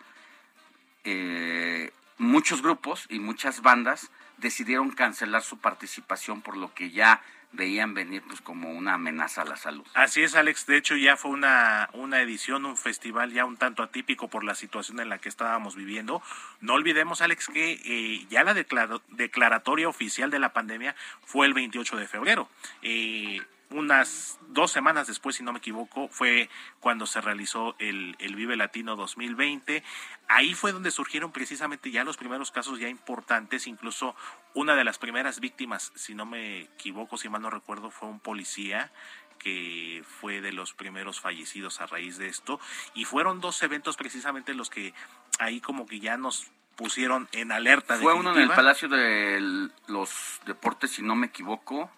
Eh, 1.05 1.93
muchos 2.19 2.63
grupos 2.63 3.07
y 3.09 3.19
muchas 3.19 3.63
bandas 3.63 4.11
decidieron 4.37 4.91
cancelar 4.91 5.43
su 5.43 5.59
participación 5.59 6.41
por 6.41 6.57
lo 6.57 6.73
que 6.73 6.91
ya 6.91 7.21
veían 7.53 7.95
venir 7.95 8.23
pues 8.27 8.41
como 8.41 8.71
una 8.71 8.95
amenaza 8.95 9.43
a 9.43 9.45
la 9.45 9.57
salud. 9.57 9.85
Así 9.95 10.23
es, 10.23 10.35
Alex. 10.35 10.67
De 10.67 10.77
hecho, 10.77 10.97
ya 10.97 11.17
fue 11.17 11.31
una, 11.31 11.89
una 11.93 12.21
edición, 12.21 12.65
un 12.65 12.77
festival 12.77 13.33
ya 13.33 13.45
un 13.45 13.57
tanto 13.57 13.83
atípico 13.83 14.29
por 14.29 14.45
la 14.45 14.55
situación 14.55 15.01
en 15.01 15.09
la 15.09 15.19
que 15.19 15.29
estábamos 15.29 15.77
viviendo. 15.77 16.23
No 16.61 16.75
olvidemos, 16.75 17.21
Alex, 17.21 17.49
que 17.49 17.81
eh, 17.85 18.27
ya 18.31 18.45
la 18.45 18.55
declaratoria 18.55 19.89
oficial 19.89 20.31
de 20.31 20.39
la 20.39 20.53
pandemia 20.53 20.95
fue 21.25 21.47
el 21.47 21.55
28 21.55 21.97
de 21.97 22.07
febrero. 22.07 22.49
Eh, 22.83 23.41
unas 23.71 24.39
dos 24.49 24.73
semanas 24.73 25.07
después, 25.07 25.37
si 25.37 25.43
no 25.43 25.53
me 25.53 25.59
equivoco, 25.59 26.09
fue 26.09 26.49
cuando 26.81 27.07
se 27.07 27.21
realizó 27.21 27.77
el, 27.79 28.17
el, 28.19 28.35
Vive 28.35 28.57
Latino 28.57 28.97
2020. 28.97 29.83
Ahí 30.29 30.55
fue 30.55 30.73
donde 30.73 30.91
surgieron 30.91 31.33
precisamente 31.33 31.91
ya 31.91 32.05
los 32.05 32.17
primeros 32.17 32.51
casos 32.51 32.79
ya 32.79 32.89
importantes, 32.89 33.67
incluso 33.67 34.17
una 34.55 34.75
de 34.75 34.85
las 34.85 34.99
primeras 34.99 35.41
víctimas, 35.41 35.93
si 35.95 36.15
no 36.15 36.27
me 36.27 36.63
equivoco, 36.63 37.17
si 37.17 37.29
mal 37.29 37.43
no 37.43 37.51
recuerdo, 37.51 37.91
fue 37.91 38.09
un 38.09 38.21
policía 38.21 38.93
que 39.39 40.05
fue 40.07 40.41
de 40.41 40.53
los 40.53 40.75
primeros 40.75 41.21
fallecidos 41.21 41.81
a 41.81 41.87
raíz 41.87 42.19
de 42.19 42.29
esto. 42.29 42.61
Y 42.95 43.07
fueron 43.07 43.41
dos 43.41 43.63
eventos 43.63 43.97
precisamente 43.97 44.55
los 44.55 44.69
que 44.69 44.93
ahí 45.39 45.61
como 45.61 45.87
que 45.87 45.99
ya 45.99 46.17
nos 46.17 46.51
pusieron 46.77 47.29
en 47.33 47.51
alerta. 47.53 47.97
Fue 47.97 48.15
uno 48.15 48.35
en 48.35 48.43
el 48.43 48.49
Palacio 48.49 48.89
de 48.89 49.69
los 49.87 50.41
Deportes, 50.47 50.93
si 50.93 51.03
no 51.03 51.15
me 51.15 51.29
equivoco, 51.29 51.91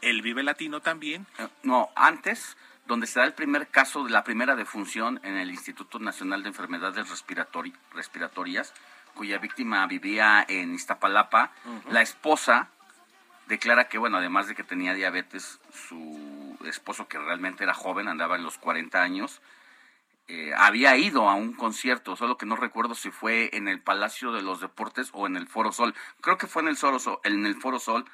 el 0.00 0.22
Vive 0.22 0.42
Latino 0.42 0.80
también. 0.80 1.26
Eh, 1.38 1.48
no, 1.62 1.90
antes, 1.96 2.56
donde 2.86 3.06
se 3.06 3.20
da 3.20 3.26
el 3.26 3.34
primer 3.34 3.68
caso 3.68 4.04
de 4.04 4.10
la 4.10 4.24
primera 4.24 4.56
defunción 4.56 5.20
en 5.22 5.36
el 5.36 5.50
Instituto 5.50 5.98
Nacional 5.98 6.42
de 6.42 6.48
Enfermedades 6.48 7.08
Respiratorias, 7.94 8.74
cuya 9.14 9.38
víctima 9.38 9.86
vivía 9.86 10.44
en 10.48 10.74
Iztapalapa, 10.74 11.52
la 11.90 12.02
esposa 12.02 12.68
declara 13.48 13.88
que, 13.88 13.98
bueno, 13.98 14.18
además 14.18 14.46
de 14.46 14.54
que 14.54 14.62
tenía 14.62 14.94
diabetes, 14.94 15.58
su 15.72 16.56
esposo, 16.64 17.08
que 17.08 17.18
realmente 17.18 17.64
era 17.64 17.74
joven, 17.74 18.08
andaba 18.08 18.36
en 18.36 18.44
los 18.44 18.58
40 18.58 19.02
años, 19.02 19.40
eh, 20.28 20.52
había 20.56 20.94
ido 20.96 21.28
a 21.28 21.34
un 21.34 21.54
concierto, 21.54 22.14
solo 22.14 22.36
que 22.36 22.44
no 22.44 22.54
recuerdo 22.54 22.94
si 22.94 23.10
fue 23.10 23.48
en 23.54 23.66
el 23.66 23.80
Palacio 23.80 24.30
de 24.32 24.42
los 24.42 24.60
Deportes 24.60 25.08
o 25.14 25.26
en 25.26 25.36
el 25.36 25.48
Foro 25.48 25.72
Sol. 25.72 25.94
Creo 26.20 26.36
que 26.36 26.46
fue 26.46 26.60
en 26.62 26.68
el, 26.68 26.76
Sol, 26.76 27.00
en 27.24 27.46
el 27.46 27.54
Foro 27.56 27.78
Sol, 27.78 28.04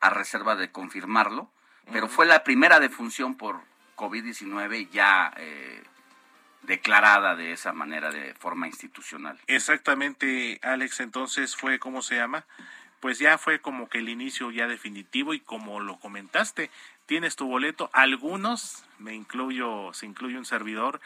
a 0.00 0.10
reserva 0.10 0.56
de 0.56 0.70
confirmarlo, 0.70 1.50
pero 1.92 2.08
fue 2.08 2.26
la 2.26 2.44
primera 2.44 2.80
defunción 2.80 3.36
por 3.36 3.60
COVID-19 3.96 4.90
ya 4.90 5.32
eh, 5.36 5.82
declarada 6.62 7.34
de 7.34 7.52
esa 7.52 7.72
manera, 7.72 8.10
de 8.10 8.34
forma 8.34 8.66
institucional. 8.66 9.38
Exactamente, 9.46 10.60
Alex, 10.62 11.00
entonces 11.00 11.56
fue, 11.56 11.78
¿cómo 11.78 12.02
se 12.02 12.16
llama? 12.16 12.44
Pues 13.00 13.18
ya 13.18 13.38
fue 13.38 13.60
como 13.60 13.88
que 13.88 13.98
el 13.98 14.08
inicio 14.08 14.50
ya 14.50 14.66
definitivo 14.66 15.34
y 15.34 15.40
como 15.40 15.80
lo 15.80 15.98
comentaste, 15.98 16.70
tienes 17.06 17.36
tu 17.36 17.46
boleto, 17.46 17.90
algunos, 17.92 18.84
me 18.98 19.14
incluyo, 19.14 19.92
se 19.94 20.06
incluye 20.06 20.36
un 20.36 20.44
servidor, 20.44 21.00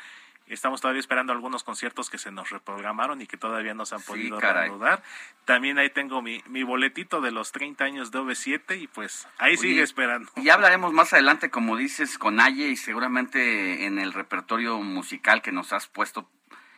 Estamos 0.52 0.82
todavía 0.82 1.00
esperando 1.00 1.32
algunos 1.32 1.64
conciertos 1.64 2.10
que 2.10 2.18
se 2.18 2.30
nos 2.30 2.50
reprogramaron 2.50 3.22
y 3.22 3.26
que 3.26 3.36
todavía 3.36 3.72
no 3.72 3.86
se 3.86 3.94
han 3.94 4.02
podido 4.02 4.38
reanudar. 4.38 5.02
También 5.46 5.78
ahí 5.78 5.88
tengo 5.88 6.20
mi, 6.20 6.42
mi 6.46 6.62
boletito 6.62 7.20
de 7.22 7.30
los 7.30 7.52
30 7.52 7.84
años 7.84 8.10
de 8.10 8.18
OV7 8.18 8.80
y 8.80 8.86
pues 8.86 9.26
ahí 9.38 9.56
sigue 9.56 9.82
esperando. 9.82 10.30
Y 10.36 10.44
ya 10.44 10.54
hablaremos 10.54 10.92
más 10.92 11.12
adelante, 11.14 11.50
como 11.50 11.76
dices, 11.76 12.18
con 12.18 12.38
Aye 12.38 12.68
y 12.68 12.76
seguramente 12.76 13.86
en 13.86 13.98
el 13.98 14.12
repertorio 14.12 14.78
musical 14.78 15.40
que 15.40 15.52
nos 15.52 15.72
has 15.72 15.86
puesto 15.86 16.28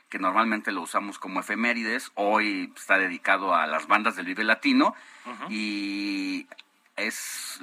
que 0.09 0.21
normalmente 0.21 0.71
lo 0.71 0.83
usamos 0.83 1.19
como 1.19 1.41
efemérides, 1.41 2.13
hoy 2.15 2.73
está 2.77 2.99
dedicado 2.99 3.57
a 3.57 3.67
las 3.67 3.89
bandas 3.89 4.15
del 4.15 4.27
Vive 4.27 4.45
Latino 4.45 4.95
y 5.49 6.47
es 6.95 7.59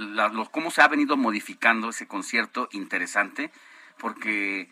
cómo 0.51 0.71
se 0.71 0.81
ha 0.81 0.89
venido 0.89 1.15
modificando 1.15 1.89
ese 1.89 2.07
concierto 2.07 2.67
interesante 2.73 3.51
porque 3.97 4.69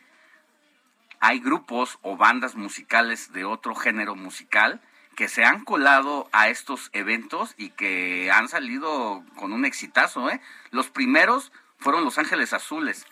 hay 1.20 1.40
grupos 1.40 2.00
o 2.02 2.18
bandas 2.18 2.56
musicales 2.56 3.34
de 3.34 3.46
otro 3.46 3.76
género 3.76 4.16
musical 4.16 4.82
que 5.16 5.28
se 5.28 5.44
han 5.44 5.66
colado 5.66 6.30
a 6.32 6.48
estos 6.48 6.90
eventos 6.94 7.54
y 7.58 7.72
que 7.72 8.32
han 8.32 8.48
salido 8.48 9.24
con 9.36 9.52
un 9.52 9.66
exitazo. 9.66 10.30
¿eh? 10.30 10.40
Los 10.72 10.90
primeros 10.90 11.52
fueron 11.78 12.06
Los 12.06 12.18
Ángeles 12.18 12.54
Azules. 12.54 13.06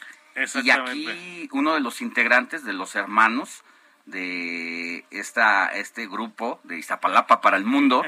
Y 0.64 0.70
aquí 0.70 1.50
uno 1.52 1.74
de 1.74 1.82
los 1.82 2.02
integrantes 2.02 2.64
de 2.64 2.72
los 2.72 2.96
hermanos 2.96 3.64
de 4.06 5.04
esta, 5.10 5.68
este 5.68 6.08
grupo 6.08 6.62
de 6.64 6.78
Iztapalapa 6.78 7.42
para 7.42 7.58
el 7.58 7.66
Mundo 7.66 8.04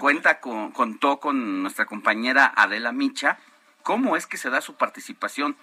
cuenta 0.00 0.40
con, 0.40 0.72
contó 0.72 1.20
con 1.20 1.62
nuestra 1.62 1.84
compañera 1.84 2.52
Adela 2.56 2.90
Micha 2.90 3.38
cómo 3.84 4.16
es 4.16 4.26
que 4.26 4.38
se 4.38 4.50
da 4.50 4.60
su 4.60 4.74
participación. 4.74 5.56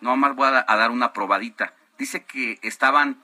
No 0.00 0.16
más 0.16 0.34
voy 0.34 0.48
a 0.48 0.76
dar 0.76 0.90
una 0.90 1.12
probadita 1.12 1.72
dice 1.98 2.24
que 2.24 2.58
estaban 2.62 3.22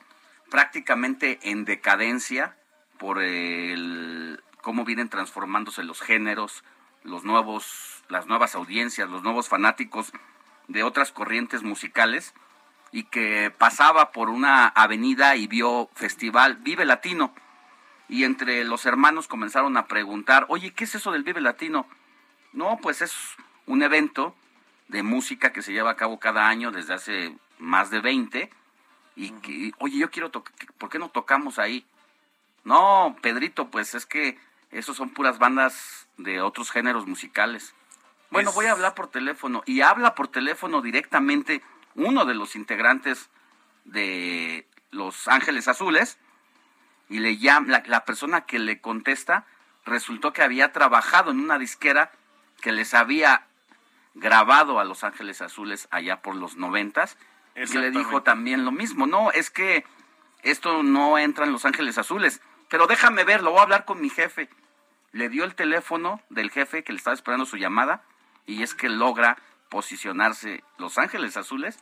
prácticamente 0.50 1.38
en 1.42 1.64
decadencia 1.64 2.56
por 2.98 3.22
el 3.22 4.42
cómo 4.60 4.84
vienen 4.84 5.08
transformándose 5.08 5.82
los 5.82 6.00
géneros, 6.00 6.62
los 7.02 7.24
nuevos, 7.24 8.04
las 8.08 8.26
nuevas 8.26 8.54
audiencias, 8.54 9.08
los 9.08 9.22
nuevos 9.22 9.48
fanáticos 9.48 10.12
de 10.68 10.84
otras 10.84 11.10
corrientes 11.10 11.62
musicales 11.62 12.34
y 12.92 13.04
que 13.04 13.52
pasaba 13.56 14.12
por 14.12 14.28
una 14.28 14.68
avenida 14.68 15.36
y 15.36 15.46
vio 15.46 15.90
festival 15.94 16.56
Vive 16.56 16.84
Latino 16.84 17.34
y 18.08 18.24
entre 18.24 18.64
los 18.64 18.84
hermanos 18.84 19.26
comenzaron 19.26 19.76
a 19.76 19.86
preguntar, 19.86 20.44
oye, 20.48 20.72
¿qué 20.72 20.84
es 20.84 20.94
eso 20.94 21.12
del 21.12 21.22
Vive 21.22 21.40
Latino? 21.40 21.86
No, 22.52 22.78
pues 22.82 23.00
es 23.00 23.14
un 23.66 23.82
evento 23.82 24.36
de 24.88 25.02
música 25.02 25.52
que 25.52 25.62
se 25.62 25.72
lleva 25.72 25.92
a 25.92 25.96
cabo 25.96 26.18
cada 26.20 26.46
año 26.46 26.70
desde 26.70 26.92
hace 26.92 27.36
más 27.58 27.90
de 27.90 28.00
20 28.00 28.50
y 29.16 29.30
que, 29.30 29.72
oye, 29.78 29.98
yo 29.98 30.10
quiero 30.10 30.30
tocar, 30.30 30.54
¿por 30.78 30.88
qué 30.88 30.98
no 30.98 31.10
tocamos 31.10 31.58
ahí? 31.58 31.86
No, 32.64 33.16
Pedrito, 33.20 33.70
pues 33.70 33.94
es 33.94 34.06
que 34.06 34.38
esos 34.70 34.96
son 34.96 35.10
puras 35.10 35.38
bandas 35.38 36.08
de 36.16 36.40
otros 36.40 36.70
géneros 36.70 37.06
musicales. 37.06 37.74
Bueno, 38.30 38.52
voy 38.52 38.66
a 38.66 38.72
hablar 38.72 38.94
por 38.94 39.08
teléfono 39.08 39.62
y 39.66 39.82
habla 39.82 40.14
por 40.14 40.28
teléfono 40.28 40.80
directamente 40.80 41.62
uno 41.94 42.24
de 42.24 42.34
los 42.34 42.56
integrantes 42.56 43.28
de 43.84 44.66
Los 44.90 45.28
Ángeles 45.28 45.68
Azules 45.68 46.18
y 47.10 47.18
le 47.18 47.36
llama, 47.36 47.68
la, 47.68 47.82
la 47.86 48.04
persona 48.04 48.46
que 48.46 48.58
le 48.58 48.80
contesta 48.80 49.44
resultó 49.84 50.32
que 50.32 50.42
había 50.42 50.72
trabajado 50.72 51.30
en 51.30 51.40
una 51.40 51.58
disquera 51.58 52.12
que 52.62 52.72
les 52.72 52.94
había 52.94 53.46
grabado 54.14 54.78
a 54.80 54.84
Los 54.84 55.04
Ángeles 55.04 55.42
Azules 55.42 55.88
allá 55.90 56.22
por 56.22 56.36
los 56.36 56.56
noventas 56.56 57.18
que 57.54 57.78
le 57.78 57.90
dijo 57.90 58.22
también 58.22 58.64
lo 58.64 58.72
mismo. 58.72 59.06
No, 59.06 59.30
es 59.32 59.50
que 59.50 59.84
esto 60.42 60.82
no 60.82 61.18
entra 61.18 61.44
en 61.44 61.52
Los 61.52 61.64
Ángeles 61.64 61.98
Azules, 61.98 62.40
pero 62.68 62.86
déjame 62.86 63.24
ver, 63.24 63.42
lo 63.42 63.50
voy 63.50 63.60
a 63.60 63.62
hablar 63.64 63.84
con 63.84 64.00
mi 64.00 64.08
jefe. 64.08 64.48
Le 65.12 65.28
dio 65.28 65.44
el 65.44 65.54
teléfono 65.54 66.20
del 66.30 66.50
jefe 66.50 66.82
que 66.84 66.92
le 66.92 66.98
estaba 66.98 67.14
esperando 67.14 67.44
su 67.44 67.56
llamada 67.56 68.02
y 68.46 68.62
es 68.62 68.74
que 68.74 68.88
logra 68.88 69.36
posicionarse 69.68 70.64
Los 70.78 70.98
Ángeles 70.98 71.36
Azules 71.36 71.78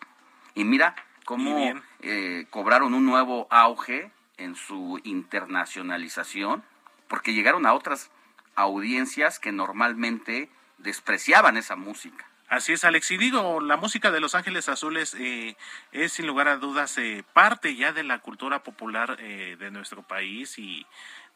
y 0.55 0.65
mira 0.65 0.97
cómo 1.25 1.75
eh, 2.01 2.47
cobraron 2.51 2.95
un 2.95 3.07
nuevo 3.07 3.47
auge 3.51 4.11
en 4.37 4.57
su 4.57 5.01
internacionalización 5.05 6.65
porque 7.09 7.35
llegaron 7.35 7.67
a 7.67 7.75
otras 7.75 8.11
audiencias 8.57 9.39
que 9.39 9.53
normalmente 9.53 10.51
despreciaban 10.79 11.57
esa 11.57 11.77
música. 11.77 12.30
Así 12.51 12.73
es, 12.73 12.83
Alex. 12.83 13.13
Y 13.13 13.17
digo, 13.17 13.61
la 13.61 13.77
música 13.77 14.11
de 14.11 14.19
Los 14.19 14.35
Ángeles 14.35 14.69
Azules 14.69 15.15
eh, 15.15 15.57
es 15.93 16.15
sin 16.15 16.27
lugar 16.27 16.49
a 16.49 16.57
dudas 16.57 16.99
eh, 16.99 17.23
parte 17.33 17.77
ya 17.77 17.93
de 17.93 18.03
la 18.03 18.19
cultura 18.19 18.65
popular 18.65 19.17
eh, 19.21 19.57
de 19.57 19.71
nuestro 19.71 20.03
país 20.03 20.59
y 20.59 20.85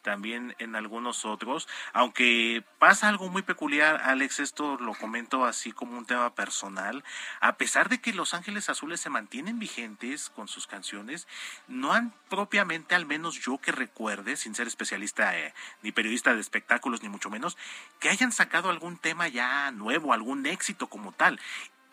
también 0.05 0.55
en 0.59 0.75
algunos 0.75 1.25
otros, 1.25 1.67
aunque 1.91 2.63
pasa 2.77 3.09
algo 3.09 3.27
muy 3.27 3.41
peculiar, 3.41 4.01
Alex, 4.03 4.39
esto 4.39 4.77
lo 4.77 4.93
comento 4.93 5.45
así 5.45 5.71
como 5.71 5.97
un 5.97 6.05
tema 6.05 6.35
personal, 6.35 7.03
a 7.41 7.57
pesar 7.57 7.89
de 7.89 7.99
que 7.99 8.13
Los 8.13 8.35
Ángeles 8.35 8.69
Azules 8.69 9.01
se 9.01 9.09
mantienen 9.09 9.57
vigentes 9.57 10.29
con 10.29 10.47
sus 10.47 10.67
canciones, 10.67 11.27
no 11.67 11.91
han 11.91 12.13
propiamente, 12.29 12.93
al 12.93 13.07
menos 13.07 13.41
yo 13.41 13.57
que 13.57 13.71
recuerde, 13.71 14.37
sin 14.37 14.53
ser 14.53 14.67
especialista 14.67 15.37
eh, 15.39 15.55
ni 15.81 15.91
periodista 15.91 16.35
de 16.35 16.41
espectáculos, 16.41 17.01
ni 17.01 17.09
mucho 17.09 17.31
menos, 17.31 17.57
que 17.99 18.09
hayan 18.09 18.31
sacado 18.31 18.69
algún 18.69 18.99
tema 18.99 19.27
ya 19.27 19.71
nuevo, 19.71 20.13
algún 20.13 20.45
éxito 20.45 20.85
como 20.85 21.13
tal. 21.13 21.39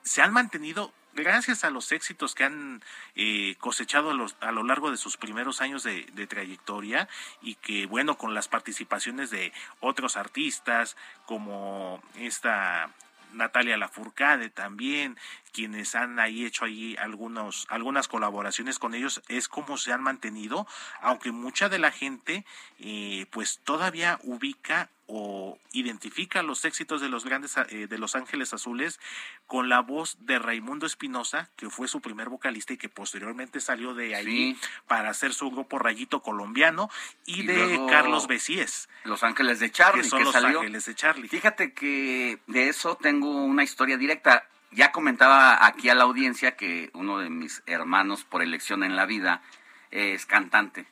Se 0.03 0.21
han 0.21 0.35
mantenido 0.35 0.93
gracias 1.15 1.65
a 1.65 1.71
los 1.71 1.93
éxitos 1.93 2.35
que 2.35 2.45
han 2.45 2.83
eh, 3.15 3.57
cosechado 3.59 4.11
a, 4.11 4.15
los, 4.15 4.37
a, 4.41 4.53
lo 4.53 4.63
largo 4.63 4.91
de 4.91 4.97
sus 4.97 5.17
primeros 5.17 5.61
años 5.61 5.83
de, 5.83 6.05
trayectoria 6.27 7.09
y 7.41 7.57
que 7.57 7.87
bueno 7.87 8.17
con 8.17 8.35
las 8.35 8.49
participaciones 8.49 9.31
de 9.31 9.53
otros 9.81 10.17
artistas 10.17 10.97
como 11.27 12.03
esta 12.17 12.91
Natalia 13.33 13.77
Lafourcade 13.77 14.51
también, 14.51 15.19
quienes 15.53 15.95
han 15.95 16.19
ahí 16.19 16.45
hecho 16.45 16.65
ahí 16.65 16.97
algunos, 16.99 17.67
algunas 17.69 18.09
colaboraciones 18.09 18.79
con 18.79 18.95
ellos, 18.95 19.23
es 19.29 19.49
como 19.49 19.77
se 19.77 19.93
han 19.93 20.03
mantenido, 20.03 20.67
aunque 21.01 21.33
mucha 21.33 21.69
de 21.69 21.79
la 21.79 21.93
gente 21.93 22.45
eh, 22.79 23.27
pues 23.31 23.61
todavía 23.65 24.19
ubica 24.23 24.91
o 25.15 25.59
identifica 25.73 26.43
los 26.43 26.65
éxitos 26.65 27.03
de 27.03 27.11
los 27.11 27.25
grandes 27.25 27.57
eh, 27.69 27.87
de 27.87 27.99
Los 27.99 28.17
Ángeles 28.17 28.55
Azules 28.55 28.99
con 29.47 29.69
la 29.69 29.81
voz 29.81 30.17
de 30.21 30.39
Raimundo 30.39 30.87
Espinosa, 30.87 31.51
que 31.57 31.69
fue 31.69 31.87
su 31.87 32.01
primer 32.01 32.31
vocalista 32.31 32.73
y 32.73 32.79
que 32.79 32.89
posteriormente 32.89 33.61
salió 33.61 33.95
de 33.95 34.15
ahí 34.15 34.57
para 34.87 35.11
hacer 35.11 35.35
su 35.35 35.51
grupo 35.51 35.79
Rayito 35.79 36.23
Colombiano, 36.23 36.89
y, 37.27 37.45
de 37.45 37.79
Carlos 37.91 38.27
Besíes. 38.27 38.89
Los 39.05 39.23
Ángeles 39.23 39.61
de 39.61 39.71
Charlie. 39.71 40.03
Que 40.03 40.09
son 40.09 40.25
Los 40.25 40.35
Ángeles 40.35 40.87
de 40.87 40.95
Charlie. 40.95 41.29
Fíjate 41.29 41.75
que 41.75 42.39
de 42.47 42.69
eso 42.69 42.97
tengo 42.97 43.29
una 43.45 43.65
historia 43.65 43.99
directa. 43.99 44.47
Ya 44.73 44.91
comentaba 44.91 45.67
aquí 45.67 45.91
a 45.91 45.95
la 45.95 46.05
audiencia 46.05 46.57
que 46.57 46.91
uno 46.95 47.19
de 47.19 47.29
mis 47.29 47.63
hermanos 47.67 48.25
por 48.25 48.43
elección 48.43 48.83
en 48.83 48.97
la 48.97 49.05
vida 49.05 49.43
es 49.91 50.25
cantante 50.25 50.87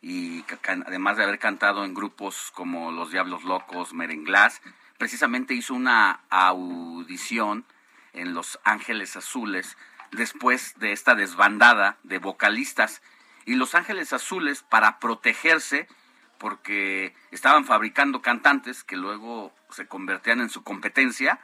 y 0.00 0.44
además 0.86 1.16
de 1.16 1.24
haber 1.24 1.38
cantado 1.38 1.84
en 1.84 1.94
grupos 1.94 2.52
como 2.54 2.92
Los 2.92 3.10
Diablos 3.10 3.42
Locos, 3.42 3.94
Merenglás, 3.94 4.60
precisamente 4.98 5.54
hizo 5.54 5.74
una 5.74 6.20
audición 6.28 7.64
en 8.12 8.34
Los 8.34 8.60
Ángeles 8.64 9.16
Azules 9.16 9.78
después 10.12 10.78
de 10.78 10.92
esta 10.92 11.14
desbandada 11.14 11.96
de 12.02 12.18
vocalistas. 12.18 13.00
Y 13.46 13.54
Los 13.54 13.74
Ángeles 13.74 14.12
Azules, 14.12 14.62
para 14.62 15.00
protegerse, 15.00 15.88
porque 16.36 17.16
estaban 17.30 17.64
fabricando 17.64 18.20
cantantes 18.20 18.84
que 18.84 18.96
luego 18.96 19.54
se 19.70 19.88
convertían 19.88 20.40
en 20.40 20.50
su 20.50 20.62
competencia, 20.62 21.40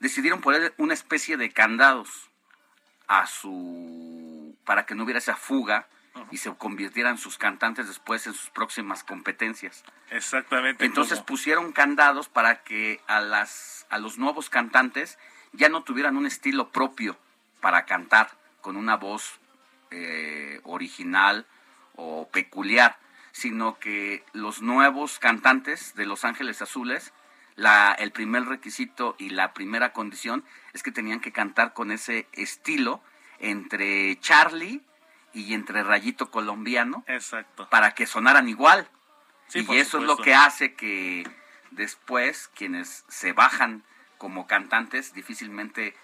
decidieron 0.00 0.40
poner 0.40 0.74
una 0.78 0.94
especie 0.94 1.36
de 1.36 1.50
candados 1.50 2.30
a 3.06 3.26
su 3.26 4.56
para 4.64 4.86
que 4.86 4.94
no 4.94 5.04
hubiera 5.04 5.18
esa 5.18 5.36
fuga 5.36 5.88
y 6.30 6.38
se 6.38 6.54
convirtieran 6.54 7.18
sus 7.18 7.38
cantantes 7.38 7.86
después 7.86 8.26
en 8.26 8.32
sus 8.32 8.50
próximas 8.50 9.04
competencias. 9.04 9.84
Exactamente. 10.10 10.84
Entonces 10.84 11.20
pusieron 11.20 11.72
candados 11.72 12.28
para 12.28 12.62
que 12.62 13.00
a 13.06 13.20
las 13.20 13.86
a 13.90 13.98
los 13.98 14.18
nuevos 14.18 14.50
cantantes 14.50 15.18
ya 15.52 15.68
no 15.68 15.82
tuvieran 15.82 16.16
un 16.16 16.26
estilo 16.26 16.70
propio 16.70 17.18
para 17.60 17.84
cantar 17.84 18.30
con 18.60 18.76
una 18.76 18.96
voz 18.96 19.38
eh, 19.90 20.60
original 20.64 21.46
o 21.94 22.28
peculiar, 22.28 22.98
sino 23.32 23.78
que 23.78 24.24
los 24.32 24.62
nuevos 24.62 25.18
cantantes 25.18 25.94
de 25.94 26.06
Los 26.06 26.24
Ángeles 26.24 26.62
Azules, 26.62 27.12
la, 27.56 27.92
el 27.92 28.12
primer 28.12 28.44
requisito 28.44 29.16
y 29.18 29.30
la 29.30 29.52
primera 29.52 29.92
condición 29.92 30.44
es 30.72 30.82
que 30.82 30.92
tenían 30.92 31.20
que 31.20 31.32
cantar 31.32 31.72
con 31.72 31.90
ese 31.90 32.28
estilo 32.32 33.02
entre 33.38 34.18
Charlie 34.20 34.82
y 35.32 35.54
entre 35.54 35.82
Rayito 35.82 36.30
Colombiano. 36.30 37.04
Exacto. 37.06 37.68
Para 37.68 37.92
que 37.94 38.06
sonaran 38.06 38.48
igual. 38.48 38.88
Sí, 39.48 39.66
y 39.68 39.76
eso 39.76 39.98
es 39.98 40.04
lo 40.04 40.16
que 40.16 40.34
hace 40.34 40.74
que 40.74 41.28
después 41.70 42.50
quienes 42.54 43.04
se 43.08 43.32
bajan 43.32 43.84
como 44.18 44.46
cantantes 44.46 45.12
difícilmente 45.12 45.94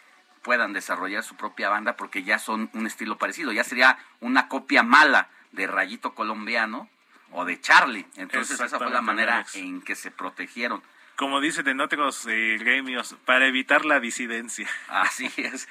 puedan 0.43 0.73
desarrollar 0.73 1.23
su 1.23 1.37
propia 1.37 1.69
banda 1.69 1.97
porque 1.97 2.25
ya 2.25 2.39
son 2.39 2.71
un 2.73 2.87
estilo 2.87 3.19
parecido. 3.19 3.53
Ya 3.53 3.65
sería 3.65 3.99
una 4.21 4.49
copia 4.49 4.83
mala 4.83 5.29
de 5.53 5.67
Rayito 5.67 6.15
Colombiano 6.15 6.89
o 7.31 7.45
de 7.45 7.61
Charlie. 7.61 8.07
Entonces 8.17 8.61
esa 8.61 8.79
fue 8.79 8.91
la 8.91 9.03
manera 9.03 9.37
Alex. 9.37 9.57
en 9.57 9.83
que 9.83 9.95
se 9.95 10.11
protegieron. 10.11 10.83
Como 11.17 11.41
dicen 11.41 11.69
en 11.69 11.81
otros 11.81 12.27
eh, 12.27 12.57
gremios, 12.59 13.15
para 13.25 13.47
evitar 13.47 13.85
la 13.85 14.01
disidencia. 14.01 14.69
Así 14.89 15.31
es. 15.37 15.69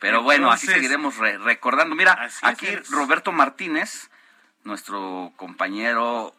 Pero 0.00 0.22
bueno, 0.22 0.50
así 0.50 0.66
seguiremos 0.66 1.16
re- 1.18 1.38
recordando. 1.38 1.94
Mira, 1.94 2.26
es, 2.26 2.38
aquí. 2.42 2.66
Roberto 2.90 3.32
Martínez, 3.32 4.10
nuestro 4.64 5.32
compañero 5.36 6.34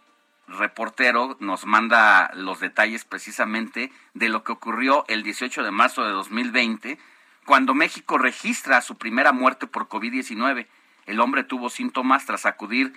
reportero, 0.48 1.38
nos 1.40 1.66
manda 1.66 2.30
los 2.36 2.60
detalles 2.60 3.06
precisamente 3.06 3.92
de 4.14 4.30
lo 4.30 4.44
que 4.44 4.52
ocurrió 4.52 5.04
el 5.08 5.24
18 5.24 5.64
de 5.64 5.72
marzo 5.72 6.04
de 6.04 6.12
2020, 6.12 7.00
cuando 7.46 7.74
México 7.74 8.18
registra 8.18 8.82
su 8.82 8.98
primera 8.98 9.32
muerte 9.32 9.68
por 9.68 9.88
COVID-19. 9.90 10.68
El 11.08 11.20
hombre 11.20 11.44
tuvo 11.44 11.70
síntomas 11.70 12.26
tras 12.26 12.46
acudir 12.46 12.94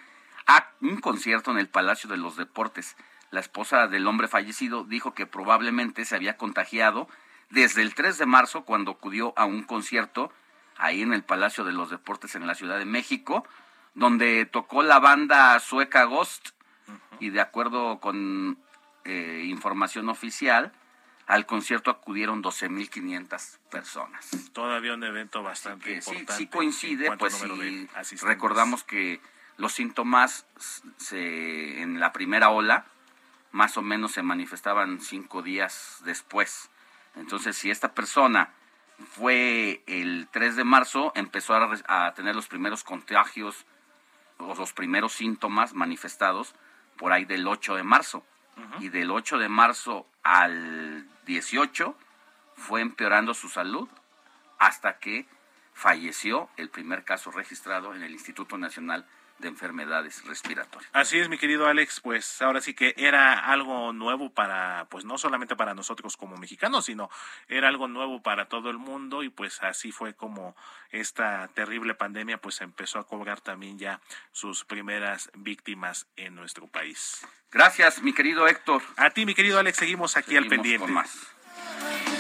a 0.47 0.69
un 0.81 0.99
concierto 1.01 1.51
en 1.51 1.59
el 1.59 1.69
Palacio 1.69 2.09
de 2.09 2.17
los 2.19 2.37
Deportes. 2.37 2.97
La 3.31 3.41
esposa 3.41 3.89
del 3.89 4.07
hombre 4.07 4.29
fallecido 4.29 4.85
dijo 4.85 5.15
que 5.15 5.27
probablemente 5.27 6.05
se 6.05 6.17
había 6.17 6.37
contagiado 6.37 7.09
desde 7.51 7.83
el 7.83 7.95
3 7.95 8.19
de 8.19 8.27
marzo 8.27 8.65
cuando 8.65 8.93
acudió 8.93 9.33
a 9.37 9.45
un 9.45 9.63
concierto 9.63 10.33
ahí 10.77 11.03
en 11.03 11.13
el 11.13 11.25
Palacio 11.25 11.65
de 11.65 11.73
los 11.73 11.91
Deportes 11.91 12.35
en 12.35 12.47
la 12.47 12.55
Ciudad 12.55 12.79
de 12.79 12.85
México, 12.85 13.47
donde 13.95 14.47
tocó 14.47 14.83
la 14.83 14.99
banda 14.99 15.59
sueca 15.61 16.05
Ghost 16.05 16.51
y 17.21 17.31
de 17.31 17.41
acuerdo 17.41 17.99
con 18.01 18.59
eh, 19.05 19.45
información 19.47 20.09
oficial, 20.09 20.73
al 21.27 21.45
concierto 21.45 21.91
acudieron 21.91 22.43
12.500 22.43 23.59
personas. 23.71 24.31
Todavía 24.53 24.95
un 24.95 25.05
evento 25.05 25.43
bastante 25.43 26.01
sí, 26.01 26.11
importante. 26.11 26.33
sí 26.33 26.43
en 26.45 26.49
coincide, 26.49 27.17
pues 27.19 27.45
si 28.03 28.17
recordamos 28.17 28.85
que 28.85 29.21
los 29.59 29.73
síntomas 29.73 30.47
se, 30.97 31.83
en 31.83 32.01
la 32.01 32.13
primera 32.13 32.51
ola 32.51 32.87
más 33.53 33.77
o 33.77 33.83
menos 33.83 34.13
se 34.13 34.23
manifestaban 34.23 35.01
cinco 35.01 35.43
días 35.43 36.01
después. 36.05 36.71
Entonces, 37.17 37.57
si 37.57 37.71
esta 37.71 37.95
persona 37.95 38.53
fue 39.13 39.83
el 39.87 40.29
3 40.31 40.57
de 40.57 40.65
marzo, 40.65 41.13
empezó 41.15 41.55
a, 41.55 42.07
a 42.07 42.15
tener 42.15 42.35
los 42.35 42.49
primeros 42.49 42.85
contagios 42.85 43.67
o 44.39 44.55
los 44.55 44.73
primeros 44.73 45.13
síntomas 45.13 45.75
manifestados 45.75 46.55
por 46.97 47.13
ahí 47.13 47.25
del 47.25 47.47
8 47.47 47.77
de 47.77 47.83
marzo. 47.83 48.25
Y 48.81 48.89
del 48.89 49.13
8 49.13 49.39
de 49.39 49.49
marzo 49.49 50.07
al 50.25 51.09
18 51.27 51.97
fue 52.57 52.81
empeorando 52.81 53.33
su 53.33 53.49
salud 53.49 53.89
hasta 54.59 54.99
que 54.99 55.29
falleció 55.73 56.51
el 56.57 56.69
primer 56.69 57.05
caso 57.05 57.31
registrado 57.31 57.95
en 57.95 58.03
el 58.03 58.11
Instituto 58.11 58.59
Nacional 58.59 59.07
de 59.39 59.49
Enfermedades 59.49 60.25
Respiratorias. 60.25 60.91
Así 60.93 61.19
es, 61.19 61.29
mi 61.29 61.39
querido 61.39 61.67
Alex, 61.67 62.01
pues 62.01 62.43
ahora 62.43 62.61
sí 62.61 62.75
que 62.75 62.95
era 62.97 63.39
algo 63.39 63.93
nuevo 63.93 64.31
para, 64.31 64.87
pues 64.91 65.05
no 65.05 65.19
solamente 65.19 65.57
para 65.57 65.75
nosotros 65.75 66.17
como 66.17 66.37
mexicanos, 66.37 66.87
sino 66.87 67.11
era 67.49 67.69
algo 67.69 67.89
nuevo 67.89 68.23
para 68.23 68.49
todo 68.49 68.71
el 68.71 68.79
mundo 68.79 69.23
y 69.23 69.29
pues 69.29 69.63
así 69.63 69.93
fue 69.93 70.15
como 70.15 70.57
esta 70.91 71.49
terrible 71.55 71.95
pandemia 71.95 72.39
pues 72.41 72.61
empezó 72.61 72.99
a 72.99 73.07
cobrar 73.07 73.41
también 73.41 73.79
ya 73.79 74.01
sus 74.33 74.65
primeras 74.65 75.31
víctimas 75.35 76.07
en 76.17 76.35
nuestro 76.35 76.67
país. 76.67 77.27
Gracias, 77.51 78.03
mi 78.03 78.13
querido 78.13 78.47
Héctor. 78.47 78.83
A 78.97 79.11
ti, 79.11 79.25
mi 79.25 79.35
querido 79.35 79.59
Alex, 79.59 79.79
seguimos 79.79 80.17
aquí 80.17 80.37
al 80.37 80.47
pendiente. 80.47 80.85
con 80.85 80.93
más. 80.93 82.18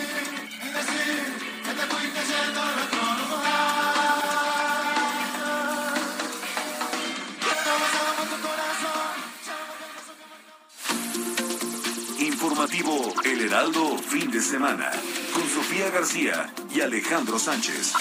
El 13.24 13.40
Heraldo 13.40 13.98
Fin 13.98 14.30
de 14.30 14.40
Semana 14.40 14.88
con 15.34 15.42
Sofía 15.48 15.90
García 15.90 16.48
y 16.72 16.80
Alejandro 16.80 17.36
Sánchez. 17.36 17.92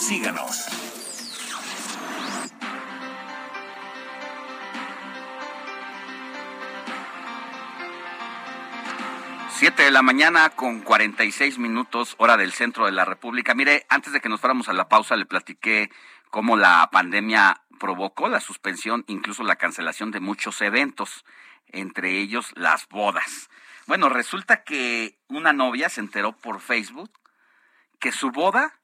Síganos. 0.00 0.64
Siete 9.50 9.82
de 9.82 9.90
la 9.90 10.00
mañana 10.00 10.48
con 10.50 10.80
46 10.80 11.58
minutos, 11.58 12.14
hora 12.16 12.38
del 12.38 12.52
centro 12.52 12.86
de 12.86 12.92
la 12.92 13.04
República. 13.04 13.54
Mire, 13.54 13.84
antes 13.90 14.14
de 14.14 14.20
que 14.20 14.30
nos 14.30 14.40
fuéramos 14.40 14.70
a 14.70 14.72
la 14.72 14.88
pausa, 14.88 15.16
le 15.16 15.26
platiqué 15.26 15.90
cómo 16.30 16.56
la 16.56 16.88
pandemia 16.90 17.60
provocó 17.78 18.30
la 18.30 18.40
suspensión, 18.40 19.04
incluso 19.06 19.42
la 19.44 19.56
cancelación 19.56 20.12
de 20.12 20.20
muchos 20.20 20.62
eventos, 20.62 21.26
entre 21.72 22.18
ellos 22.18 22.52
las 22.56 22.88
bodas. 22.88 23.50
Bueno, 23.88 24.10
resulta 24.10 24.64
que 24.64 25.18
una 25.28 25.54
novia 25.54 25.88
se 25.88 26.02
enteró 26.02 26.32
por 26.32 26.60
Facebook 26.60 27.10
que 27.98 28.12
su 28.12 28.30
boda 28.30 28.74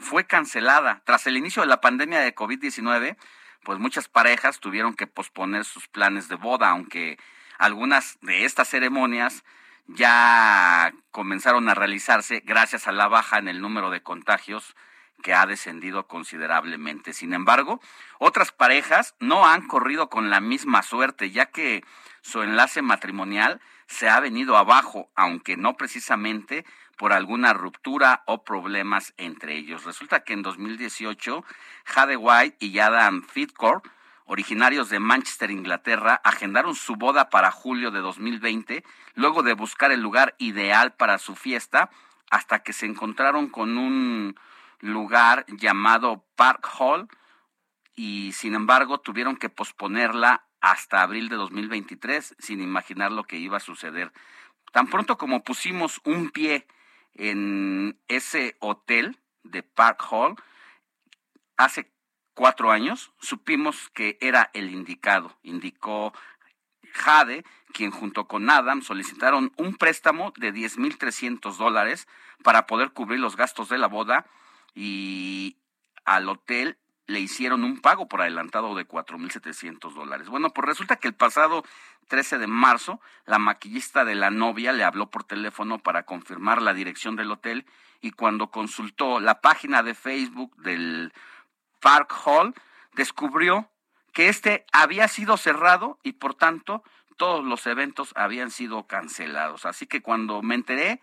fue 0.00 0.26
cancelada. 0.26 1.00
Tras 1.04 1.28
el 1.28 1.36
inicio 1.36 1.62
de 1.62 1.68
la 1.68 1.80
pandemia 1.80 2.18
de 2.18 2.34
COVID-19, 2.34 3.16
pues 3.62 3.78
muchas 3.78 4.08
parejas 4.08 4.58
tuvieron 4.58 4.94
que 4.94 5.06
posponer 5.06 5.64
sus 5.64 5.86
planes 5.86 6.28
de 6.28 6.34
boda, 6.34 6.70
aunque 6.70 7.20
algunas 7.56 8.18
de 8.20 8.46
estas 8.46 8.66
ceremonias 8.66 9.44
ya 9.86 10.92
comenzaron 11.12 11.68
a 11.68 11.76
realizarse 11.76 12.42
gracias 12.44 12.88
a 12.88 12.92
la 12.92 13.06
baja 13.06 13.38
en 13.38 13.46
el 13.46 13.60
número 13.60 13.90
de 13.90 14.02
contagios 14.02 14.74
que 15.22 15.34
ha 15.34 15.46
descendido 15.46 16.08
considerablemente. 16.08 17.12
Sin 17.12 17.32
embargo, 17.32 17.80
otras 18.18 18.50
parejas 18.50 19.14
no 19.20 19.46
han 19.46 19.68
corrido 19.68 20.10
con 20.10 20.30
la 20.30 20.40
misma 20.40 20.82
suerte, 20.82 21.30
ya 21.30 21.46
que 21.46 21.84
su 22.22 22.42
enlace 22.42 22.82
matrimonial 22.82 23.60
se 23.88 24.08
ha 24.08 24.20
venido 24.20 24.56
abajo, 24.56 25.10
aunque 25.16 25.56
no 25.56 25.76
precisamente 25.76 26.64
por 26.96 27.12
alguna 27.12 27.54
ruptura 27.54 28.22
o 28.26 28.44
problemas 28.44 29.14
entre 29.16 29.56
ellos. 29.56 29.84
Resulta 29.84 30.24
que 30.24 30.34
en 30.34 30.42
2018, 30.42 31.44
Jade 31.86 32.16
White 32.16 32.56
y 32.60 32.78
Adam 32.78 33.22
Fitcore, 33.22 33.80
originarios 34.26 34.90
de 34.90 35.00
Manchester, 35.00 35.50
Inglaterra, 35.50 36.20
agendaron 36.22 36.74
su 36.74 36.96
boda 36.96 37.30
para 37.30 37.50
julio 37.50 37.90
de 37.90 38.00
2020, 38.00 38.84
luego 39.14 39.42
de 39.42 39.54
buscar 39.54 39.90
el 39.90 40.00
lugar 40.00 40.34
ideal 40.38 40.92
para 40.94 41.18
su 41.18 41.34
fiesta, 41.34 41.88
hasta 42.30 42.62
que 42.62 42.74
se 42.74 42.84
encontraron 42.84 43.48
con 43.48 43.78
un 43.78 44.38
lugar 44.80 45.46
llamado 45.48 46.24
Park 46.36 46.68
Hall 46.78 47.08
y 47.94 48.32
sin 48.32 48.54
embargo 48.54 49.00
tuvieron 49.00 49.36
que 49.36 49.48
posponerla 49.48 50.44
hasta 50.60 51.02
abril 51.02 51.28
de 51.28 51.36
2023 51.36 52.36
sin 52.38 52.60
imaginar 52.60 53.12
lo 53.12 53.24
que 53.24 53.36
iba 53.36 53.56
a 53.56 53.60
suceder. 53.60 54.12
Tan 54.72 54.88
pronto 54.88 55.16
como 55.16 55.42
pusimos 55.42 56.00
un 56.04 56.30
pie 56.30 56.66
en 57.14 57.98
ese 58.08 58.56
hotel 58.60 59.18
de 59.42 59.62
Park 59.62 60.04
Hall, 60.10 60.36
hace 61.56 61.90
cuatro 62.34 62.70
años, 62.70 63.12
supimos 63.20 63.90
que 63.90 64.18
era 64.20 64.50
el 64.54 64.70
indicado, 64.70 65.36
indicó 65.42 66.12
Jade, 66.92 67.44
quien 67.72 67.90
junto 67.90 68.28
con 68.28 68.48
Adam 68.50 68.82
solicitaron 68.82 69.52
un 69.56 69.76
préstamo 69.76 70.32
de 70.36 70.52
10.300 70.52 71.56
dólares 71.56 72.06
para 72.42 72.66
poder 72.66 72.92
cubrir 72.92 73.20
los 73.20 73.36
gastos 73.36 73.68
de 73.68 73.78
la 73.78 73.88
boda 73.88 74.26
y 74.74 75.56
al 76.04 76.28
hotel 76.28 76.78
le 77.08 77.20
hicieron 77.20 77.64
un 77.64 77.80
pago 77.80 78.06
por 78.06 78.20
adelantado 78.20 78.74
de 78.74 78.86
4.700 78.86 79.94
dólares. 79.94 80.28
Bueno, 80.28 80.50
pues 80.50 80.66
resulta 80.66 80.96
que 80.96 81.08
el 81.08 81.14
pasado 81.14 81.64
13 82.08 82.38
de 82.38 82.46
marzo, 82.46 83.00
la 83.24 83.38
maquillista 83.38 84.04
de 84.04 84.14
la 84.14 84.30
novia 84.30 84.72
le 84.72 84.84
habló 84.84 85.10
por 85.10 85.24
teléfono 85.24 85.78
para 85.78 86.04
confirmar 86.04 86.60
la 86.60 86.74
dirección 86.74 87.16
del 87.16 87.32
hotel 87.32 87.64
y 88.02 88.10
cuando 88.10 88.50
consultó 88.50 89.20
la 89.20 89.40
página 89.40 89.82
de 89.82 89.94
Facebook 89.94 90.54
del 90.58 91.14
Park 91.80 92.14
Hall, 92.24 92.54
descubrió 92.92 93.70
que 94.12 94.28
este 94.28 94.66
había 94.72 95.08
sido 95.08 95.38
cerrado 95.38 95.98
y 96.02 96.12
por 96.12 96.34
tanto 96.34 96.82
todos 97.16 97.42
los 97.42 97.66
eventos 97.66 98.12
habían 98.16 98.50
sido 98.50 98.86
cancelados. 98.86 99.64
Así 99.64 99.86
que 99.86 100.02
cuando 100.02 100.42
me 100.42 100.54
enteré, 100.54 101.00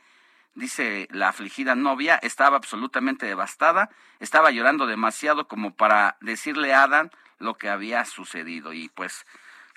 dice 0.55 1.07
la 1.11 1.29
afligida 1.29 1.75
novia, 1.75 2.15
estaba 2.15 2.57
absolutamente 2.57 3.25
devastada, 3.25 3.89
estaba 4.19 4.51
llorando 4.51 4.87
demasiado 4.87 5.47
como 5.47 5.75
para 5.75 6.17
decirle 6.21 6.73
a 6.73 6.83
Adam 6.83 7.09
lo 7.37 7.55
que 7.55 7.69
había 7.69 8.05
sucedido 8.05 8.73
y 8.73 8.89
pues 8.89 9.25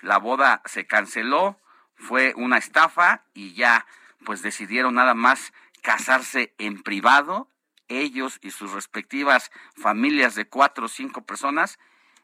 la 0.01 0.17
boda 0.17 0.61
se 0.65 0.87
canceló, 0.87 1.59
fue 1.95 2.33
una 2.35 2.57
estafa 2.57 3.23
y 3.33 3.53
ya 3.53 3.85
pues 4.25 4.41
decidieron 4.41 4.95
nada 4.95 5.13
más 5.13 5.53
casarse 5.81 6.53
en 6.57 6.81
privado, 6.81 7.49
ellos 7.89 8.39
y 8.41 8.51
sus 8.51 8.71
respectivas 8.71 9.51
familias 9.75 10.35
de 10.35 10.47
cuatro 10.47 10.85
o 10.85 10.89
cinco 10.89 11.21
personas 11.21 11.79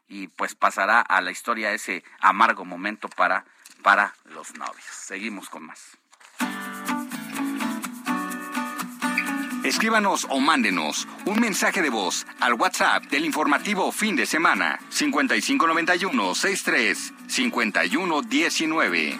y 0.07 0.27
pues 0.27 0.55
pasará 0.55 1.01
a 1.01 1.21
la 1.21 1.31
historia 1.31 1.73
ese 1.73 2.03
amargo 2.19 2.63
momento 2.63 3.09
para, 3.09 3.45
para 3.81 4.13
los 4.25 4.55
novios. 4.55 4.85
Seguimos 4.85 5.49
con 5.49 5.65
más. 5.65 5.97
Escríbanos 9.65 10.27
o 10.29 10.39
mándenos 10.39 11.07
un 11.25 11.39
mensaje 11.39 11.81
de 11.81 11.89
voz 11.89 12.27
al 12.39 12.53
WhatsApp 12.53 13.05
del 13.05 13.25
informativo 13.25 13.91
fin 13.91 14.15
de 14.15 14.27
semana 14.27 14.77
5591 14.89 16.35
63 16.35 17.13
5119. 17.25 19.17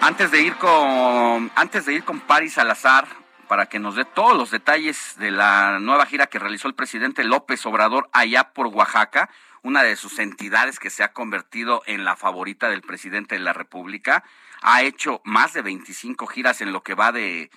Antes 0.00 0.30
de 0.30 0.42
ir 0.42 0.56
con 0.56 1.50
antes 1.54 1.84
de 1.84 1.92
ir 1.92 2.04
con 2.04 2.20
Paris 2.20 2.54
Salazar 2.54 3.06
para 3.46 3.66
que 3.66 3.78
nos 3.78 3.96
dé 3.96 4.06
todos 4.06 4.34
los 4.34 4.50
detalles 4.50 5.16
de 5.18 5.30
la 5.30 5.78
nueva 5.80 6.06
gira 6.06 6.28
que 6.28 6.38
realizó 6.38 6.66
el 6.66 6.74
presidente 6.74 7.24
López 7.24 7.66
Obrador 7.66 8.08
allá 8.14 8.54
por 8.54 8.68
Oaxaca, 8.68 9.28
una 9.62 9.82
de 9.82 9.96
sus 9.96 10.18
entidades 10.18 10.78
que 10.78 10.90
se 10.90 11.02
ha 11.02 11.12
convertido 11.12 11.82
en 11.86 12.04
la 12.04 12.16
favorita 12.16 12.68
del 12.68 12.82
presidente 12.82 13.36
de 13.36 13.40
la 13.40 13.52
República 13.52 14.24
ha 14.60 14.82
hecho 14.82 15.20
más 15.24 15.52
de 15.52 15.62
25 15.62 16.26
giras 16.26 16.60
en 16.60 16.72
lo 16.72 16.82
que 16.82 16.94
va 16.94 17.12
de, 17.12 17.50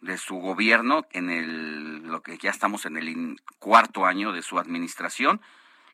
de 0.00 0.18
su 0.18 0.36
gobierno, 0.36 1.06
en 1.10 1.30
el, 1.30 2.02
lo 2.06 2.22
que 2.22 2.38
ya 2.38 2.50
estamos 2.50 2.86
en 2.86 2.96
el 2.96 3.40
cuarto 3.58 4.06
año 4.06 4.32
de 4.32 4.42
su 4.42 4.58
administración. 4.58 5.40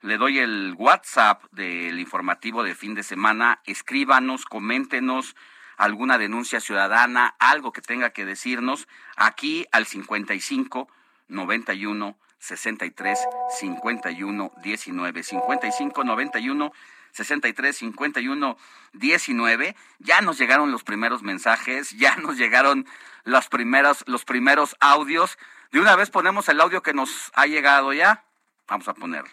Le 0.03 0.19
doy 0.19 0.39
el 0.39 0.75
WhatsApp 0.77 1.45
del 1.53 1.99
informativo 1.99 2.63
de 2.63 2.75
fin 2.75 2.95
de 2.95 3.03
semana. 3.03 3.61
Escríbanos, 3.65 4.45
coméntenos 4.45 5.35
alguna 5.77 6.19
denuncia 6.19 6.61
ciudadana, 6.61 7.35
algo 7.39 7.73
que 7.73 7.81
tenga 7.81 8.11
que 8.11 8.25
decirnos 8.25 8.87
aquí 9.17 9.67
al 9.73 9.87
55 9.87 10.89
91 11.29 12.17
63 12.45 13.19
51 13.59 14.53
19 14.63 15.23
55 15.23 16.05
91 16.05 16.73
63 17.13 17.77
51 17.77 18.57
19. 18.93 19.77
Ya 19.99 20.21
nos 20.21 20.39
llegaron 20.39 20.71
los 20.71 20.85
primeros 20.85 21.23
mensajes, 21.23 21.91
ya 21.93 22.17
nos 22.17 22.37
llegaron 22.37 22.87
los 23.25 23.49
primeros, 23.49 24.05
los 24.07 24.25
primeros 24.25 24.77
audios. 24.81 25.39
De 25.73 25.81
una 25.81 25.97
vez 25.97 26.11
ponemos 26.11 26.49
el 26.49 26.61
audio 26.61 26.83
que 26.83 26.93
nos 26.93 27.33
ha 27.35 27.47
llegado 27.47 27.93
ya. 27.93 28.25
Vamos 28.69 28.89
a 28.89 28.95
poner. 28.95 29.25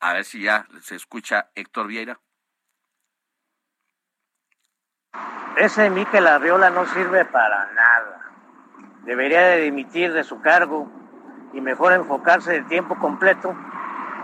A 0.00 0.12
ver 0.12 0.24
si 0.24 0.42
ya 0.42 0.66
se 0.80 0.96
escucha 0.96 1.50
Héctor 1.54 1.86
Vieira. 1.86 2.20
Ese 5.56 5.90
Miquel 5.90 6.26
Arriola 6.26 6.70
no 6.70 6.86
sirve 6.86 7.24
para 7.24 7.72
nada. 7.72 7.87
Debería 9.08 9.40
de 9.40 9.62
dimitir 9.62 10.12
de 10.12 10.22
su 10.22 10.42
cargo 10.42 10.86
y 11.54 11.62
mejor 11.62 11.94
enfocarse 11.94 12.52
de 12.52 12.62
tiempo 12.64 12.98
completo 12.98 13.56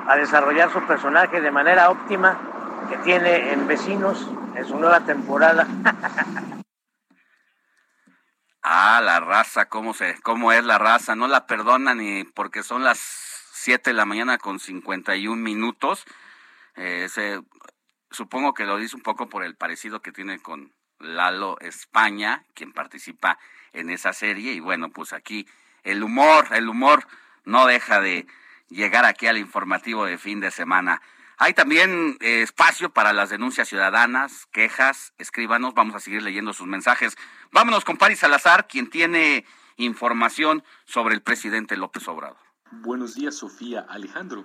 a 0.07 0.15
desarrollar 0.15 0.71
su 0.71 0.87
personaje 0.87 1.41
de 1.41 1.51
manera 1.51 1.89
óptima 1.89 2.39
que 2.91 2.99
tiene 2.99 3.55
en 3.55 3.67
Vecinos 3.67 4.29
en 4.55 4.67
su 4.67 4.79
nueva 4.79 5.01
temporada. 5.01 5.67
ah, 8.63 9.01
la 9.03 9.21
raza, 9.21 9.71
¿cómo, 9.71 9.95
se, 9.95 10.21
¿cómo 10.21 10.53
es 10.53 10.63
la 10.63 10.77
raza? 10.77 11.17
No 11.17 11.29
la 11.29 11.47
perdona 11.47 11.95
ni 11.95 12.25
porque 12.25 12.63
son 12.63 12.85
las 12.85 12.99
7 12.99 13.89
de 13.89 13.95
la 13.95 14.05
mañana 14.05 14.37
con 14.37 14.61
51 14.61 15.35
minutos. 15.35 16.05
Eh, 16.77 17.09
supongo 18.11 18.53
que 18.53 18.67
lo 18.67 18.77
dice 18.77 18.97
un 18.97 19.03
poco 19.03 19.31
por 19.31 19.45
el 19.45 19.57
parecido 19.57 20.03
que 20.03 20.13
tiene 20.13 20.43
con 20.43 20.75
Lalo 20.99 21.59
España, 21.61 22.45
quien 22.53 22.75
participa 22.75 23.39
en 23.75 23.91
esa 23.91 24.13
serie. 24.13 24.53
Y 24.53 24.61
bueno, 24.61 24.91
pues 24.91 25.13
aquí 25.13 25.47
el 25.83 26.03
humor, 26.03 26.49
el 26.53 26.69
humor 26.69 27.07
no 27.45 27.67
deja 27.67 28.01
de 28.01 28.27
llegar 28.69 29.05
aquí 29.05 29.27
al 29.27 29.39
informativo 29.39 30.07
de 30.07 30.19
fin 30.19 30.41
de 30.41 30.51
semana. 30.51 31.03
Hay 31.37 31.53
también 31.53 32.17
eh, 32.21 32.43
espacio 32.43 32.91
para 32.91 33.13
las 33.13 33.31
denuncias 33.31 33.69
ciudadanas, 33.69 34.47
quejas, 34.53 35.13
escríbanos, 35.19 35.75
vamos 35.75 35.97
a 35.97 36.01
seguir 36.01 36.23
leyendo 36.23 36.53
sus 36.53 36.67
mensajes. 36.67 37.17
Vámonos 37.51 37.85
con 37.85 37.97
Paris 37.97 38.21
Salazar, 38.21 38.69
quien 38.69 38.89
tiene 38.89 39.45
información 39.77 40.63
sobre 40.85 41.15
el 41.15 41.23
presidente 41.23 41.77
López 41.77 42.07
Obrador. 42.07 42.39
Buenos 42.71 43.15
días, 43.15 43.37
Sofía 43.37 43.85
Alejandro. 43.89 44.45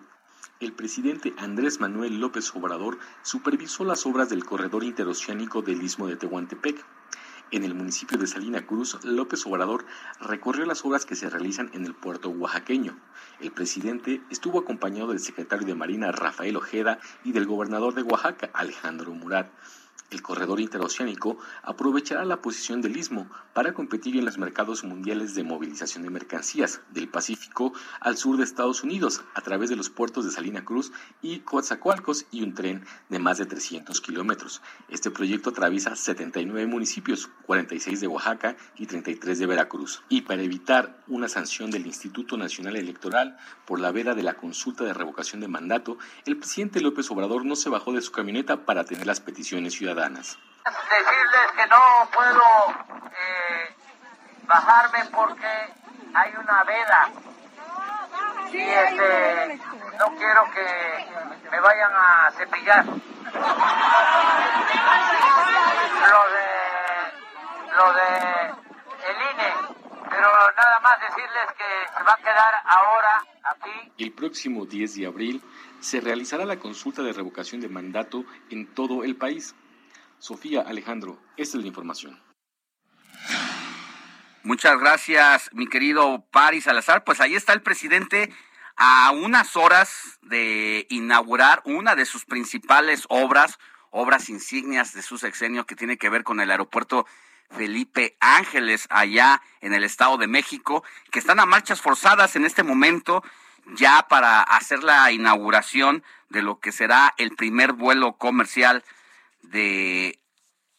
El 0.60 0.74
presidente 0.74 1.34
Andrés 1.38 1.80
Manuel 1.80 2.20
López 2.20 2.54
Obrador 2.54 3.00
supervisó 3.22 3.86
las 3.86 4.06
obras 4.06 4.30
del 4.30 4.44
corredor 4.44 4.84
interoceánico 4.84 5.62
del 5.62 5.82
Istmo 5.82 6.08
de 6.08 6.18
Tehuantepec 6.18 6.86
en 7.52 7.64
el 7.64 7.74
municipio 7.74 8.18
de 8.18 8.28
Salina 8.28 8.66
Cruz, 8.66 8.98
López 9.04 9.46
Obrador 9.46 9.86
recorrió 10.20 10.66
las 10.66 10.86
obras 10.86 11.06
que 11.06 11.16
se 11.16 11.30
realizan 11.30 11.70
en 11.74 11.86
el 11.86 11.94
puerto 11.94 12.30
oaxaqueño. 12.30 12.98
El 13.40 13.52
presidente 13.52 14.22
estuvo 14.30 14.60
acompañado 14.60 15.10
del 15.10 15.20
secretario 15.20 15.66
de 15.66 15.76
Marina 15.76 16.12
Rafael 16.12 16.58
Ojeda 16.58 17.00
y 17.24 17.32
del 17.32 17.46
gobernador 17.46 17.94
de 17.94 18.04
Oaxaca, 18.04 18.50
Alejandro 18.54 19.14
Murat. 19.14 19.50
El 20.12 20.24
corredor 20.24 20.60
interoceánico 20.60 21.38
aprovechará 21.62 22.26
la 22.26 22.42
posición 22.42 22.82
del 22.82 22.98
istmo 22.98 23.30
para 23.54 23.74
competir 23.74 24.18
en 24.18 24.26
los 24.26 24.40
mercados 24.40 24.84
mundiales 24.84 25.36
de 25.36 25.44
movilización 25.44 26.02
de 26.04 26.10
mercancías 26.10 26.82
del 26.90 27.10
Pacífico 27.10 27.74
al 28.00 28.18
sur 28.18 28.36
de 28.38 28.44
Estados 28.44 28.84
Unidos 28.84 29.22
a 29.36 29.42
través 29.42 29.70
de 29.70 29.76
los 29.76 29.92
puertos 29.92 30.26
de 30.26 30.32
Salina 30.32 30.66
Cruz 30.66 30.92
y 31.22 31.42
Coatzacoalcos 31.42 32.26
y 32.32 32.42
un 32.42 32.56
tren 32.56 32.86
de 33.10 33.20
más 33.20 33.38
de 33.38 33.46
300 33.46 34.02
kilómetros. 34.02 34.64
Este 34.88 35.12
proyecto 35.12 35.52
atraviesa 35.52 35.96
79 35.96 36.66
municipios, 36.66 37.30
46 37.46 38.02
de 38.02 38.08
Oaxaca 38.08 38.58
y 38.78 38.88
33 38.88 39.38
de 39.38 39.46
Veracruz. 39.46 40.02
Y 40.10 40.22
para 40.22 40.42
evitar 40.42 41.04
una 41.08 41.30
sanción 41.30 41.70
del 41.70 41.86
Instituto 41.86 42.36
Nacional 42.36 42.78
Electoral 42.78 43.38
por 43.66 43.80
la 43.80 43.92
veda 43.92 44.16
de 44.16 44.24
la 44.24 44.38
consulta 44.38 44.84
de 44.84 44.94
revocación 44.94 45.40
de 45.40 45.48
mandato, 45.48 46.00
el 46.26 46.38
presidente 46.38 46.82
López 46.82 47.12
Obrador 47.12 47.46
no 47.46 47.56
se 47.56 47.70
bajó 47.70 47.94
de 47.94 48.02
su 48.02 48.12
camioneta 48.12 48.66
para 48.66 48.86
tener 48.86 49.06
las 49.06 49.20
peticiones 49.20 49.74
ciudadanas 49.74 49.99
Decirles 50.66 51.52
que 51.58 51.68
no 51.68 52.10
puedo 52.14 52.42
eh, 53.12 53.76
bajarme 54.46 55.06
porque 55.12 55.74
hay 56.14 56.34
una 56.36 56.64
veda 56.64 57.10
y 58.52 58.58
este, 58.58 59.60
no 60.00 60.16
quiero 60.18 60.50
que 60.52 61.50
me 61.52 61.60
vayan 61.60 61.92
a 61.94 62.32
cepillar. 62.32 62.86
Lo 62.86 62.94
de, 66.34 66.48
lo 67.76 67.94
de 67.94 68.10
el 69.08 69.18
INE, 69.34 69.54
pero 70.10 70.28
nada 70.58 70.80
más 70.82 71.00
decirles 71.02 71.48
que 71.58 71.98
se 71.98 72.04
va 72.04 72.14
a 72.14 72.18
quedar 72.18 72.54
ahora 72.66 73.24
aquí. 73.44 73.92
El 73.98 74.12
próximo 74.14 74.66
10 74.66 74.96
de 74.96 75.06
abril 75.06 75.44
se 75.80 76.02
realizará 76.02 76.46
la 76.46 76.58
consulta 76.58 77.04
de 77.04 77.14
revocación 77.14 77.62
de 77.62 77.70
mandato 77.70 78.24
en 78.50 78.74
todo 78.74 79.04
el 79.04 79.16
país. 79.16 79.56
Sofía 80.20 80.62
Alejandro, 80.62 81.18
esta 81.38 81.58
es 81.58 81.64
la 81.64 81.68
información. 81.68 82.22
Muchas 84.44 84.80
gracias, 84.80 85.50
mi 85.54 85.68
querido 85.68 86.26
Paris 86.32 86.66
Salazar. 86.66 87.04
Pues 87.04 87.22
ahí 87.22 87.36
está 87.36 87.54
el 87.54 87.62
presidente 87.62 88.34
a 88.76 89.12
unas 89.12 89.56
horas 89.56 90.20
de 90.22 90.88
inaugurar 90.90 91.62
una 91.66 91.96
de 91.96 92.06
sus 92.06 92.26
principales 92.26 93.06
obras, 93.10 93.60
obras 93.92 94.30
insignias 94.30 94.94
de 94.94 95.02
su 95.02 95.18
sexenio 95.18 95.66
que 95.66 95.76
tiene 95.76 95.98
que 95.98 96.10
ver 96.10 96.24
con 96.24 96.40
el 96.40 96.52
aeropuerto 96.52 97.06
Felipe 97.50 98.16
Ángeles 98.20 98.88
allá 98.90 99.42
en 99.62 99.74
el 99.74 99.84
Estado 99.84 100.18
de 100.18 100.28
México, 100.28 100.84
que 101.12 101.20
están 101.20 101.40
a 101.40 101.46
marchas 101.46 101.82
forzadas 101.82 102.36
en 102.36 102.46
este 102.46 102.64
momento 102.64 103.24
ya 103.76 104.08
para 104.08 104.42
hacer 104.42 104.84
la 104.84 105.12
inauguración 105.12 106.04
de 106.30 106.42
lo 106.42 106.60
que 106.60 106.72
será 106.72 107.14
el 107.18 107.36
primer 107.36 107.74
vuelo 107.74 108.14
comercial 108.14 108.84
de 109.42 110.20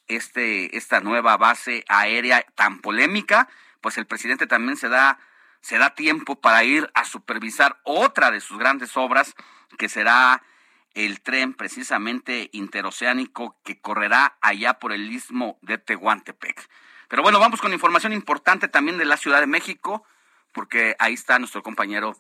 este, 0.08 0.76
esta 0.76 1.00
nueva 1.00 1.36
base 1.36 1.84
aérea 1.88 2.42
tan 2.54 2.80
polémica, 2.80 3.48
pues 3.80 3.96
el 3.98 4.06
presidente 4.06 4.46
también 4.46 4.76
se 4.76 4.88
da, 4.88 5.18
se 5.61 5.78
da 5.78 5.94
tiempo 5.94 6.40
para 6.40 6.64
ir 6.64 6.90
a 6.94 7.04
supervisar 7.04 7.80
otra 7.84 8.30
de 8.30 8.40
sus 8.40 8.58
grandes 8.58 8.96
obras, 8.96 9.34
que 9.78 9.88
será 9.88 10.42
el 10.94 11.20
tren 11.20 11.54
precisamente 11.54 12.50
interoceánico 12.52 13.61
que 13.64 13.80
correrá 13.80 14.36
allá 14.40 14.74
por 14.74 14.92
el 14.92 15.11
istmo 15.12 15.58
de 15.62 15.78
Tehuantepec. 15.78 16.68
Pero 17.08 17.22
bueno, 17.22 17.38
vamos 17.38 17.61
con 17.61 17.72
información 17.72 18.12
importante 18.12 18.68
también 18.68 18.98
de 18.98 19.04
la 19.04 19.16
Ciudad 19.16 19.40
de 19.40 19.46
México, 19.46 20.04
porque 20.52 20.96
ahí 20.98 21.14
está 21.14 21.38
nuestro 21.38 21.62
compañero, 21.62 22.16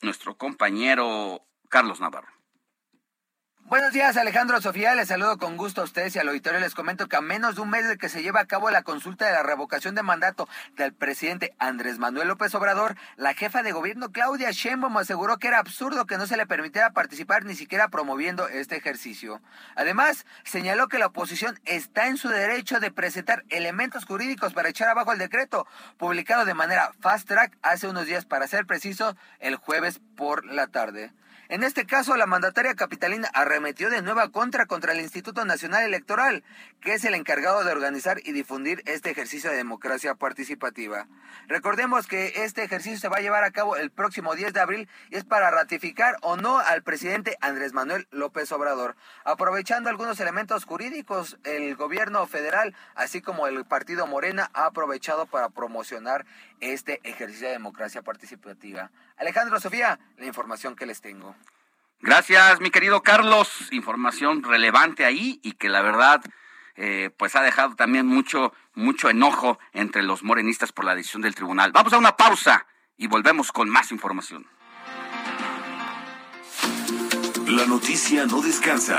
nuestro 0.00 0.36
compañero 0.36 1.44
Carlos 1.68 2.00
Navarro. 2.00 2.41
Buenos 3.72 3.94
días, 3.94 4.18
Alejandro 4.18 4.60
Sofía. 4.60 4.94
Les 4.94 5.08
saludo 5.08 5.38
con 5.38 5.56
gusto 5.56 5.80
a 5.80 5.84
ustedes 5.84 6.14
y 6.14 6.18
al 6.18 6.28
auditorio. 6.28 6.60
Les 6.60 6.74
comento 6.74 7.08
que 7.08 7.16
a 7.16 7.22
menos 7.22 7.54
de 7.54 7.62
un 7.62 7.70
mes 7.70 7.88
de 7.88 7.96
que 7.96 8.10
se 8.10 8.22
lleva 8.22 8.40
a 8.40 8.44
cabo 8.44 8.68
la 8.68 8.82
consulta 8.82 9.24
de 9.24 9.32
la 9.32 9.42
revocación 9.42 9.94
de 9.94 10.02
mandato 10.02 10.46
del 10.76 10.92
presidente 10.92 11.54
Andrés 11.58 11.98
Manuel 11.98 12.28
López 12.28 12.54
Obrador, 12.54 12.96
la 13.16 13.32
jefa 13.32 13.62
de 13.62 13.72
gobierno 13.72 14.12
Claudia 14.12 14.50
Sheinbaum 14.50 14.98
aseguró 14.98 15.38
que 15.38 15.48
era 15.48 15.58
absurdo 15.58 16.04
que 16.04 16.18
no 16.18 16.26
se 16.26 16.36
le 16.36 16.46
permitiera 16.46 16.90
participar 16.90 17.46
ni 17.46 17.54
siquiera 17.54 17.88
promoviendo 17.88 18.46
este 18.46 18.76
ejercicio. 18.76 19.40
Además, 19.74 20.26
señaló 20.44 20.88
que 20.88 20.98
la 20.98 21.06
oposición 21.06 21.58
está 21.64 22.08
en 22.08 22.18
su 22.18 22.28
derecho 22.28 22.78
de 22.78 22.90
presentar 22.90 23.42
elementos 23.48 24.04
jurídicos 24.04 24.52
para 24.52 24.68
echar 24.68 24.90
abajo 24.90 25.12
el 25.12 25.18
decreto, 25.18 25.66
publicado 25.96 26.44
de 26.44 26.52
manera 26.52 26.92
fast 27.00 27.26
track 27.26 27.56
hace 27.62 27.88
unos 27.88 28.04
días, 28.04 28.26
para 28.26 28.46
ser 28.48 28.66
preciso, 28.66 29.16
el 29.40 29.56
jueves 29.56 29.98
por 30.14 30.44
la 30.44 30.66
tarde. 30.66 31.10
En 31.52 31.64
este 31.64 31.84
caso, 31.84 32.16
la 32.16 32.24
mandataria 32.24 32.74
capitalina 32.74 33.28
arremetió 33.34 33.90
de 33.90 34.00
nueva 34.00 34.30
contra 34.30 34.64
contra 34.64 34.92
el 34.92 35.00
Instituto 35.00 35.44
Nacional 35.44 35.84
Electoral, 35.84 36.44
que 36.80 36.94
es 36.94 37.04
el 37.04 37.14
encargado 37.14 37.62
de 37.62 37.70
organizar 37.70 38.20
y 38.24 38.32
difundir 38.32 38.82
este 38.86 39.10
ejercicio 39.10 39.50
de 39.50 39.58
democracia 39.58 40.14
participativa. 40.14 41.08
Recordemos 41.48 42.06
que 42.06 42.42
este 42.42 42.64
ejercicio 42.64 42.98
se 42.98 43.08
va 43.10 43.18
a 43.18 43.20
llevar 43.20 43.44
a 43.44 43.50
cabo 43.50 43.76
el 43.76 43.90
próximo 43.90 44.34
10 44.34 44.54
de 44.54 44.60
abril 44.60 44.88
y 45.10 45.16
es 45.16 45.24
para 45.24 45.50
ratificar 45.50 46.16
o 46.22 46.38
no 46.38 46.58
al 46.58 46.82
presidente 46.82 47.36
Andrés 47.42 47.74
Manuel 47.74 48.08
López 48.12 48.50
Obrador. 48.50 48.96
Aprovechando 49.26 49.90
algunos 49.90 50.18
elementos 50.20 50.64
jurídicos, 50.64 51.36
el 51.44 51.76
gobierno 51.76 52.26
federal, 52.26 52.74
así 52.94 53.20
como 53.20 53.46
el 53.46 53.66
partido 53.66 54.06
Morena, 54.06 54.50
ha 54.54 54.64
aprovechado 54.64 55.26
para 55.26 55.50
promocionar 55.50 56.24
este 56.62 57.00
ejercicio 57.02 57.48
de 57.48 57.54
democracia 57.54 58.02
participativa. 58.02 58.90
Alejandro 59.16 59.60
Sofía, 59.60 59.98
la 60.16 60.26
información 60.26 60.76
que 60.76 60.86
les 60.86 61.00
tengo. 61.00 61.36
Gracias, 62.00 62.60
mi 62.60 62.70
querido 62.70 63.02
Carlos. 63.02 63.68
Información 63.72 64.42
relevante 64.42 65.04
ahí 65.04 65.40
y 65.42 65.52
que 65.52 65.68
la 65.68 65.82
verdad, 65.82 66.22
eh, 66.76 67.10
pues 67.16 67.36
ha 67.36 67.42
dejado 67.42 67.74
también 67.74 68.06
mucho, 68.06 68.54
mucho 68.74 69.10
enojo 69.10 69.58
entre 69.72 70.02
los 70.02 70.22
morenistas 70.22 70.72
por 70.72 70.84
la 70.84 70.94
decisión 70.94 71.22
del 71.22 71.34
tribunal. 71.34 71.72
Vamos 71.72 71.92
a 71.92 71.98
una 71.98 72.16
pausa 72.16 72.66
y 72.96 73.08
volvemos 73.08 73.52
con 73.52 73.68
más 73.68 73.92
información. 73.92 74.46
La 77.46 77.66
noticia 77.66 78.24
no 78.26 78.40
descansa. 78.40 78.98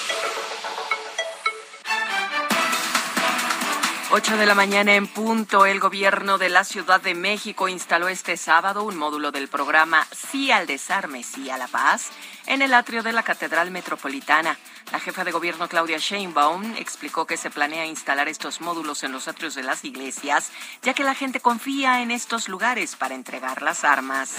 8 4.13 4.35
de 4.35 4.45
la 4.45 4.55
mañana 4.55 4.95
en 4.95 5.07
punto, 5.07 5.65
el 5.65 5.79
gobierno 5.79 6.37
de 6.37 6.49
la 6.49 6.65
Ciudad 6.65 6.99
de 6.99 7.15
México 7.15 7.69
instaló 7.69 8.09
este 8.09 8.35
sábado 8.35 8.83
un 8.83 8.97
módulo 8.97 9.31
del 9.31 9.47
programa 9.47 10.05
Sí 10.11 10.51
al 10.51 10.67
Desarme, 10.67 11.23
Sí 11.23 11.49
a 11.49 11.57
la 11.57 11.69
Paz 11.69 12.09
en 12.45 12.61
el 12.61 12.73
atrio 12.73 13.03
de 13.03 13.13
la 13.13 13.23
Catedral 13.23 13.71
Metropolitana. 13.71 14.57
La 14.91 14.99
jefa 14.99 15.23
de 15.23 15.31
gobierno 15.31 15.69
Claudia 15.69 15.97
Sheinbaum 15.97 16.75
explicó 16.75 17.25
que 17.25 17.37
se 17.37 17.51
planea 17.51 17.85
instalar 17.85 18.27
estos 18.27 18.59
módulos 18.59 19.03
en 19.03 19.13
los 19.13 19.29
atrios 19.29 19.55
de 19.55 19.63
las 19.63 19.85
iglesias, 19.85 20.51
ya 20.81 20.93
que 20.93 21.05
la 21.05 21.15
gente 21.15 21.39
confía 21.39 22.01
en 22.01 22.11
estos 22.11 22.49
lugares 22.49 22.97
para 22.97 23.15
entregar 23.15 23.61
las 23.61 23.85
armas. 23.85 24.35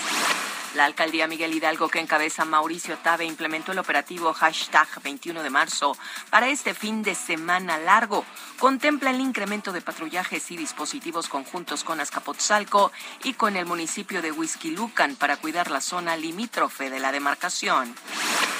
La 0.75 0.87
alcaldía 0.87 1.27
Miguel 1.27 1.53
Hidalgo, 1.53 1.89
que 1.89 2.01
encabeza 2.01 2.47
Mauricio 2.47 2.97
Tabe, 2.97 3.27
implementó 3.27 3.73
el 3.73 3.79
operativo 3.79 4.33
hashtag 4.33 4.89
21 5.03 5.43
de 5.43 5.51
marzo 5.51 5.99
para 6.31 6.49
este 6.49 6.73
fin 6.73 7.03
de 7.03 7.15
semana 7.15 7.77
largo. 7.77 8.25
Contempla 8.59 9.11
el 9.11 9.21
incremento 9.21 9.73
de 9.73 9.83
patrullajes 9.83 10.51
y 10.51 10.57
dispositivos 10.57 11.29
conjuntos 11.29 11.85
con 11.85 12.01
Azcapotzalco 12.01 12.91
y 13.23 13.35
con 13.35 13.57
el 13.57 13.67
municipio 13.67 14.23
de 14.23 14.33
Huizquilucan 14.33 15.17
para 15.17 15.37
cuidar 15.37 15.71
la 15.71 15.83
zona 15.83 16.17
limítrofe 16.17 16.89
de 16.89 17.01
la 17.01 17.13
demarcación. 17.13 17.95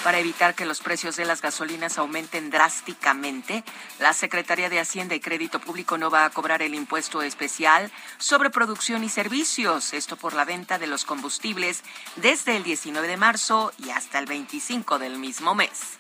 Para 0.05 0.19
evitar 0.19 0.57
que 0.57 0.67
los 0.67 0.81
precios 0.81 1.15
de 1.15 1.25
las 1.25 1.41
gasolinas 1.41 1.97
aumenten 1.97 2.51
drásticamente, 2.51 3.63
la 4.01 4.13
Secretaría 4.13 4.69
de 4.69 4.81
Hacienda 4.81 5.15
y 5.15 5.21
Crédito 5.21 5.61
Público 5.61 5.97
no 5.97 6.11
va 6.11 6.25
a 6.25 6.31
cobrar 6.31 6.61
el 6.61 6.75
impuesto 6.75 7.23
especial 7.23 7.93
sobre 8.19 8.51
producción 8.51 9.05
y 9.05 9.09
servicios, 9.09 9.93
esto 9.93 10.17
por 10.17 10.35
la 10.35 10.45
venta 10.45 10.81
de 10.81 10.89
los 10.89 11.05
combustibles 11.05 11.85
desde 12.17 12.57
el 12.57 12.63
19 12.63 13.09
de 13.09 13.17
marzo 13.17 13.73
y 13.79 13.91
hasta 13.91 14.19
el 14.19 14.27
25 14.27 14.99
del 14.99 15.19
mismo 15.19 15.55
mes. 15.55 15.99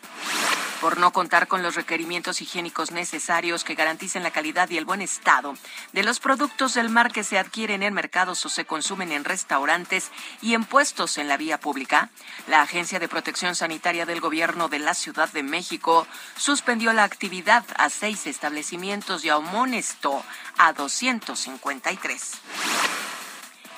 Por 0.82 0.98
no 0.98 1.12
contar 1.12 1.46
con 1.46 1.62
los 1.62 1.76
requerimientos 1.76 2.42
higiénicos 2.42 2.90
necesarios 2.90 3.62
que 3.62 3.76
garanticen 3.76 4.24
la 4.24 4.32
calidad 4.32 4.68
y 4.68 4.78
el 4.78 4.84
buen 4.84 5.00
estado 5.00 5.54
de 5.92 6.02
los 6.02 6.18
productos 6.18 6.74
del 6.74 6.88
mar 6.88 7.12
que 7.12 7.22
se 7.22 7.38
adquieren 7.38 7.84
en 7.84 7.94
mercados 7.94 8.44
o 8.44 8.48
se 8.48 8.64
consumen 8.64 9.12
en 9.12 9.22
restaurantes 9.22 10.10
y 10.40 10.54
en 10.54 10.64
puestos 10.64 11.18
en 11.18 11.28
la 11.28 11.36
vía 11.36 11.60
pública, 11.60 12.10
la 12.48 12.62
Agencia 12.62 12.98
de 12.98 13.06
Protección 13.06 13.54
Sanitaria 13.54 14.06
del 14.06 14.20
Gobierno 14.20 14.68
de 14.68 14.80
la 14.80 14.94
Ciudad 14.94 15.32
de 15.32 15.44
México 15.44 16.04
suspendió 16.36 16.92
la 16.92 17.04
actividad 17.04 17.64
a 17.76 17.88
seis 17.88 18.26
establecimientos 18.26 19.24
y 19.24 19.28
amonestó 19.28 20.24
a 20.58 20.72
253. 20.72 22.32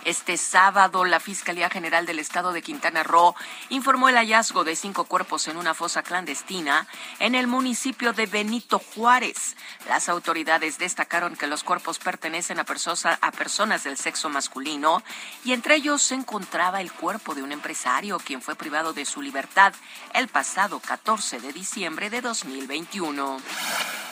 Este 0.04 0.36
sábado, 0.36 1.06
la 1.06 1.18
Fiscalía 1.18 1.70
General 1.70 2.04
del 2.04 2.18
Estado 2.18 2.52
de 2.52 2.60
Quintana 2.60 3.02
Roo 3.02 3.34
informó 3.70 4.10
el 4.10 4.16
hallazgo 4.16 4.62
de 4.62 4.76
cinco 4.76 5.04
cuerpos 5.04 5.48
en 5.48 5.56
una 5.56 5.72
fosa 5.72 6.02
clandestina 6.02 6.86
en 7.20 7.34
el 7.34 7.46
municipio 7.46 8.12
de 8.12 8.26
Benito 8.26 8.78
Juárez. 8.78 9.56
Las 9.88 10.10
autoridades 10.10 10.76
destacaron 10.76 11.36
que 11.36 11.46
los 11.46 11.64
cuerpos 11.64 11.98
pertenecen 11.98 12.58
a, 12.60 12.64
personas 12.64 13.84
del 13.84 13.96
sexo 13.96 14.28
masculino 14.28 15.02
y 15.42 15.52
entre 15.52 15.76
ellos 15.76 16.02
se 16.02 16.14
encontraba 16.14 16.82
el 16.82 16.92
cuerpo 16.92 17.34
de 17.34 17.42
un 17.42 17.52
empresario 17.52 18.18
quien 18.18 18.42
fue 18.42 18.56
privado 18.56 18.92
de 18.92 19.06
su 19.06 19.22
libertad 19.22 19.72
el 20.12 20.28
pasado 20.28 20.80
14 20.80 21.40
de 21.40 21.52
diciembre 21.54 22.10
de 22.10 22.20
2021. 22.20 23.40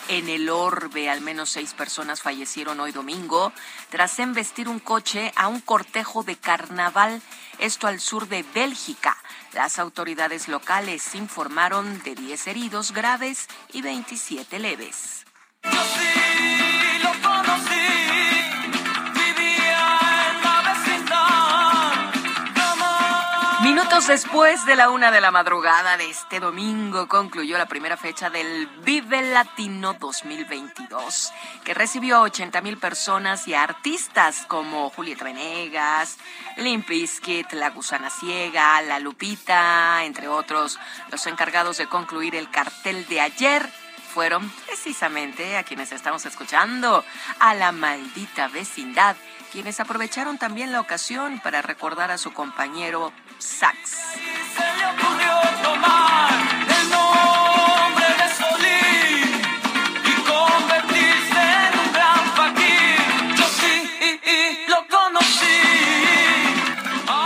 En 0.09 0.28
el 0.28 0.50
Orbe, 0.50 1.09
al 1.09 1.20
menos 1.20 1.50
seis 1.50 1.74
personas 1.74 2.20
fallecieron 2.20 2.80
hoy 2.80 2.92
domingo 2.92 3.53
tras 3.88 4.18
embestir 4.18 4.68
un 4.68 4.78
coche 4.78 5.32
a 5.36 5.48
un 5.48 5.61
cortejo 5.61 6.22
de 6.22 6.36
carnaval, 6.36 7.22
esto 7.59 7.86
al 7.86 8.00
sur 8.00 8.28
de 8.28 8.44
Bélgica. 8.55 9.16
Las 9.53 9.78
autoridades 9.78 10.48
locales 10.48 11.14
informaron 11.14 12.03
de 12.03 12.14
10 12.14 12.46
heridos 12.48 12.92
graves 12.92 13.48
y 13.72 13.82
27 13.82 14.59
leves. 14.59 15.24
Después 24.09 24.66
de 24.66 24.74
la 24.74 24.90
una 24.90 25.11
de 25.12 25.20
la 25.20 25.30
madrugada 25.30 25.96
de 25.96 26.11
este 26.11 26.40
domingo 26.40 27.09
concluyó 27.09 27.57
la 27.57 27.66
primera 27.66 27.96
fecha 27.96 28.30
del 28.30 28.66
Vive 28.82 29.22
Latino 29.22 29.94
2022, 29.94 31.32
que 31.64 31.72
recibió 31.72 32.16
a 32.16 32.22
80 32.22 32.61
mil 32.62 32.78
personas 32.78 33.46
y 33.46 33.55
artistas 33.55 34.44
como 34.48 34.90
Julieta 34.90 35.24
Venegas, 35.24 36.18
Limp 36.57 36.88
La 37.53 37.70
Gusana 37.70 38.11
Ciega, 38.11 38.82
La 38.82 38.98
Lupita, 38.98 40.05
entre 40.05 40.26
otros. 40.26 40.80
Los 41.11 41.26
encargados 41.26 41.78
de 41.78 41.86
concluir 41.86 42.34
el 42.34 42.50
cartel 42.50 43.07
de 43.07 43.20
ayer 43.20 43.70
fueron 44.12 44.50
precisamente 44.66 45.57
a 45.57 45.62
quienes 45.62 45.92
estamos 45.92 46.26
escuchando, 46.26 47.05
a 47.38 47.55
la 47.55 47.72
maldita 47.72 48.48
vecindad, 48.48 49.16
quienes 49.53 49.80
aprovecharon 49.80 50.38
también 50.38 50.72
la 50.72 50.80
ocasión 50.80 51.40
para 51.40 51.62
recordar 51.62 52.11
a 52.11 52.18
su 52.18 52.32
compañero 52.32 53.12
Sax. 53.43 53.99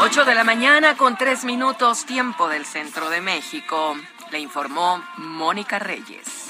Ocho 0.00 0.24
de 0.24 0.34
la 0.34 0.44
mañana 0.44 0.96
con 0.96 1.16
tres 1.18 1.44
minutos 1.44 2.06
tiempo 2.06 2.48
del 2.48 2.64
centro 2.64 3.10
de 3.10 3.20
México. 3.20 3.96
Le 4.30 4.38
informó 4.38 5.04
Mónica 5.18 5.78
Reyes. 5.78 6.48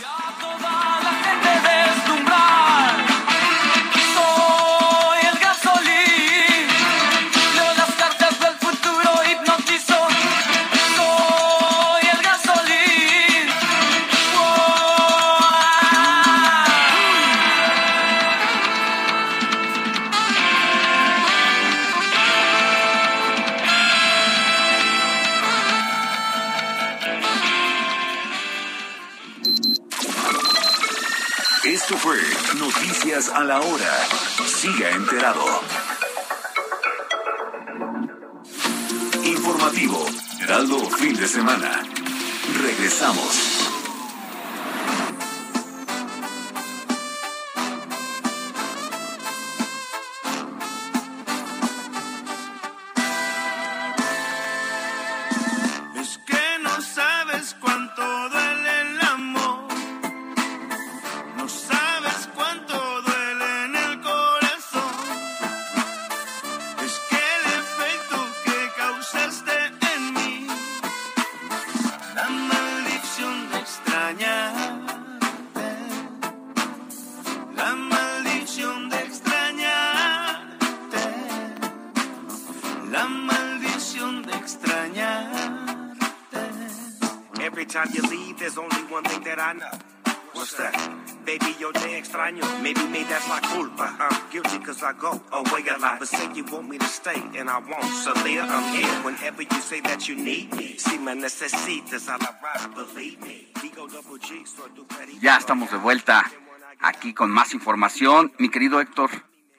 noticias 1.27 2.96
a 33.37 33.45
la 33.45 33.61
hora. 33.61 34.09
Siga 34.47 34.91
enterado. 34.93 35.45
Informativo, 39.25 40.07
Heraldo 40.41 40.79
Fin 40.91 41.15
de 41.15 41.29
Semana. 41.29 41.83
Regresamos. 42.63 43.56
Estamos 105.47 105.71
de 105.71 105.77
vuelta 105.77 106.25
aquí 106.81 107.15
con 107.15 107.31
más 107.31 107.55
información. 107.55 108.33
Mi 108.37 108.49
querido 108.49 108.81
Héctor 108.81 109.11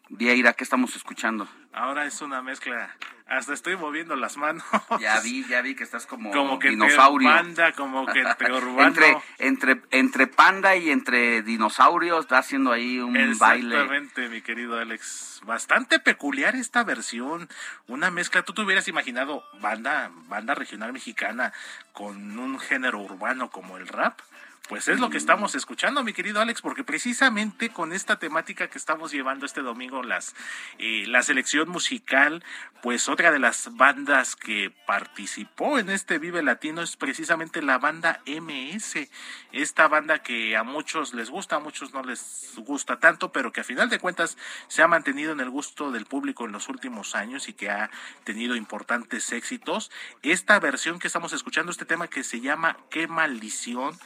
Vieira, 0.10 0.52
¿qué 0.52 0.66
estamos 0.66 0.94
escuchando? 0.98 1.48
Ahora 1.72 2.06
es 2.06 2.22
una 2.22 2.42
mezcla. 2.42 2.94
Hasta 3.26 3.54
estoy 3.54 3.78
moviendo 3.78 4.18
las 4.18 4.36
manos. 4.36 4.66
Ya 5.00 5.18
vi, 5.22 5.46
ya 5.48 5.62
vi 5.62 5.76
que 5.76 5.86
estás 5.86 6.06
como, 6.06 6.32
como 6.32 6.60
que 6.60 6.72
dinosaurio. 6.72 7.30
Entre 7.30 7.42
panda, 7.42 7.72
como 7.72 8.06
que 8.06 8.20
entre 8.20 8.52
urbano. 8.58 8.86
entre, 8.86 9.18
entre, 9.38 9.82
entre 9.92 10.28
panda 10.28 10.76
y 10.76 10.90
entre 10.90 11.42
dinosaurio 11.42 12.20
está 12.20 12.40
haciendo 12.40 12.74
ahí 12.74 13.00
un 13.00 13.14
baile. 13.38 13.76
Exactamente, 13.76 14.28
mi 14.28 14.42
querido 14.42 14.78
Alex. 14.78 15.40
Bastante 15.46 16.00
peculiar 16.00 16.58
esta 16.58 16.84
versión. 16.84 17.48
Una 17.88 18.12
mezcla. 18.12 18.44
Tú 18.44 18.54
te 18.54 18.62
hubieras 18.62 18.90
imaginado 18.90 19.42
banda, 19.62 20.12
banda 20.28 20.54
regional 20.54 20.92
mexicana 20.92 21.54
con 21.94 22.38
un 22.38 22.60
género 22.60 23.00
urbano 23.00 23.50
como 23.50 23.78
el 23.78 23.88
rap. 23.88 24.20
Pues 24.68 24.90
es 24.90 25.00
lo 25.00 25.10
que 25.10 25.18
estamos 25.18 25.56
escuchando, 25.56 26.04
mi 26.04 26.12
querido 26.12 26.42
Alex, 26.42 26.62
porque 26.62 26.84
precisamente 26.84 27.70
con 27.70 27.94
esta 27.94 28.20
temática 28.20 28.68
que 28.68 28.78
estamos 28.78 29.14
llevando 29.14 29.46
este 29.46 29.62
domingo, 29.62 30.04
las, 30.04 30.36
eh, 30.78 31.06
la 31.08 31.22
selección 31.22 31.70
musical, 31.70 32.44
pues 32.82 33.08
otra 33.08 33.32
de 33.32 33.40
las 33.40 33.78
bandas 33.78 34.36
que 34.36 34.74
participó 34.86 35.80
en 35.80 35.90
este 35.90 36.20
Vive 36.20 36.44
Latino 36.44 36.82
es 36.82 36.98
precisamente 36.98 37.62
la 37.62 37.78
banda 37.78 38.20
MS, 38.26 39.08
esta 39.54 39.88
banda 39.88 40.20
que 40.20 40.58
a 40.58 40.64
muchos 40.64 41.14
les 41.14 41.30
gusta, 41.30 41.56
a 41.56 41.60
muchos 41.60 41.94
no 41.94 42.04
les 42.04 42.52
gusta 42.58 43.00
tanto, 43.00 43.32
pero 43.32 43.54
que 43.54 43.62
a 43.62 43.64
final 43.64 43.90
de 43.90 44.00
cuentas 44.00 44.38
se 44.68 44.84
ha 44.84 44.88
mantenido 44.90 45.32
en 45.32 45.40
el 45.40 45.50
gusto 45.50 45.92
del 45.92 46.06
público 46.06 46.46
en 46.46 46.52
los 46.52 46.68
últimos 46.68 47.16
años 47.16 47.48
y 47.48 47.54
que 47.54 47.70
ha 47.70 47.90
tenido 48.26 48.54
importantes 48.58 49.32
éxitos. 49.32 49.92
Esta 50.24 50.60
versión 50.60 51.00
que 51.00 51.08
estamos 51.08 51.32
escuchando, 51.32 51.72
este 51.72 51.86
tema 51.86 52.10
que 52.10 52.26
se 52.26 52.42
llama 52.42 52.76
Qué 52.90 53.08
maldición, 53.08 53.98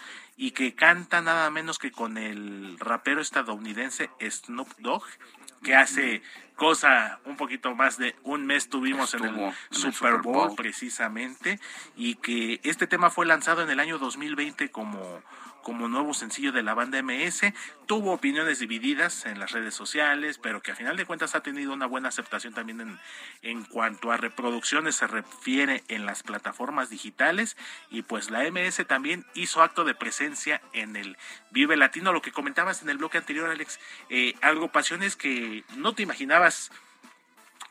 y 0.42 0.52
que 0.52 0.74
canta 0.74 1.22
nada 1.22 1.52
menos 1.52 1.78
que 1.78 1.92
con 1.92 2.18
el 2.18 2.80
rapero 2.80 3.22
estadounidense 3.22 4.10
Snoop 4.20 4.70
Dogg, 4.80 5.04
que 5.62 5.76
hace 5.76 6.24
cosa 6.56 7.20
un 7.26 7.38
poquito 7.38 7.76
más 7.76 8.00
de 8.00 8.16
un 8.24 8.48
mes 8.48 8.68
tuvimos 8.68 9.14
en, 9.14 9.24
el, 9.24 9.54
Super 9.70 10.18
Bowl 10.24 10.56
precisamente 10.56 11.60
y 11.96 12.16
que 12.16 12.60
este 12.64 12.88
tema 12.88 13.12
fue 13.12 13.28
lanzado 13.28 13.62
en 13.62 13.70
el 13.70 13.80
año 13.80 14.00
2020 14.00 14.72
como 14.72 15.22
como 15.62 15.88
nuevo 15.88 16.14
sencillo 16.14 16.52
de 16.52 16.64
la 16.64 16.74
banda 16.74 17.02
MS. 17.02 17.54
Tuvo 17.86 18.14
opiniones 18.14 18.60
divididas 18.60 19.26
en 19.26 19.40
las 19.40 19.52
redes 19.52 19.74
sociales, 19.74 20.40
pero 20.42 20.62
que 20.62 20.72
a 20.72 20.76
final 20.76 20.98
de 20.98 21.06
cuentas 21.06 21.36
ha 21.36 21.42
tenido 21.42 21.74
una 21.74 21.86
buena 21.86 22.10
aceptación 22.10 22.54
también 22.54 22.82
en, 22.82 23.00
en 23.42 23.64
cuanto 23.64 24.12
a 24.12 24.18
reproducciones 24.18 24.96
se 24.96 25.08
refiere 25.08 25.84
en 25.88 26.06
las 26.06 26.24
plataformas 26.24 26.90
digitales. 26.90 27.58
Y 27.90 28.04
pues 28.04 28.30
la 28.30 28.50
MS 28.50 28.86
también 28.88 29.26
hizo 29.34 29.62
acto 29.62 29.84
de 29.84 29.96
presencia 29.96 30.62
en 30.74 30.96
el 30.96 31.18
Vive 31.52 31.78
Latino, 31.78 32.14
lo 32.14 32.22
que 32.22 32.32
comentabas 32.32 32.82
en 32.82 32.90
el 32.90 32.98
bloque 32.98 33.18
anterior, 33.18 33.50
Alex, 33.50 33.80
eh, 34.10 34.36
algo 34.42 34.72
pasiones 34.72 35.16
que 35.16 35.64
no 35.76 35.94
te 35.94 36.04
imaginabas 36.04 36.72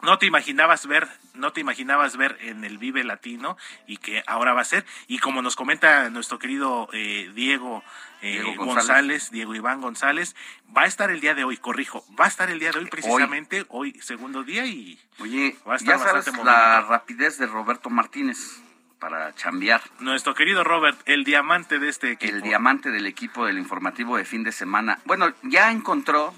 no 0.03 0.19
te 0.19 0.27
imaginabas 0.27 0.87
ver, 0.87 1.09
no 1.35 1.53
te 1.53 1.61
imaginabas 1.61 2.17
ver 2.17 2.39
en 2.41 2.65
el 2.65 2.79
Vive 2.79 3.05
Latino 3.05 3.57
y 3.87 3.99
que 3.99 4.23
ahora 4.27 4.53
va 4.53 4.63
a 4.63 4.65
ser. 4.65 4.85
Y 5.09 5.19
como 5.19 5.43
nos 5.43 5.57
comenta 5.57 6.09
nuestro 6.11 6.39
querido 6.39 6.89
eh, 6.93 7.31
Diego, 7.35 7.83
eh, 8.23 8.43
González. 8.57 9.31
Diego 9.31 9.55
Iván 9.55 9.81
González, 9.81 10.37
va 10.77 10.83
a 10.83 10.87
estar 10.87 11.11
el 11.11 11.21
día 11.21 11.35
de 11.35 11.45
hoy, 11.45 11.57
corrijo, 11.57 12.05
va 12.19 12.27
a 12.27 12.29
estar 12.29 12.51
el 12.51 12.59
día 12.59 12.71
de 12.73 12.79
hoy 12.79 12.87
precisamente, 12.87 13.65
hoy, 13.69 13.99
segundo 14.01 14.43
día 14.43 14.67
y 14.67 14.99
Oye, 15.19 15.57
va 15.69 15.75
a 15.75 15.77
estar 15.77 15.99
ya 15.99 16.05
sabes 16.05 16.27
la 16.45 16.83
rapidez 16.83 17.39
de 17.39 17.47
Roberto 17.47 17.91
Martínez 17.91 18.61
para 18.99 19.35
chambear. 19.35 19.81
Nuestro 19.99 20.35
querido 20.35 20.63
Robert, 20.63 21.01
el 21.07 21.25
diamante 21.25 21.79
de 21.79 21.89
este 21.89 22.13
equipo. 22.13 22.33
El 22.33 22.43
diamante 22.43 22.91
del 22.91 23.07
equipo 23.07 23.47
del 23.47 23.59
informativo 23.59 24.17
de 24.17 24.25
fin 24.25 24.45
de 24.45 24.53
semana. 24.53 24.99
Bueno, 25.07 25.33
ya 25.43 25.73
encontró 25.73 26.35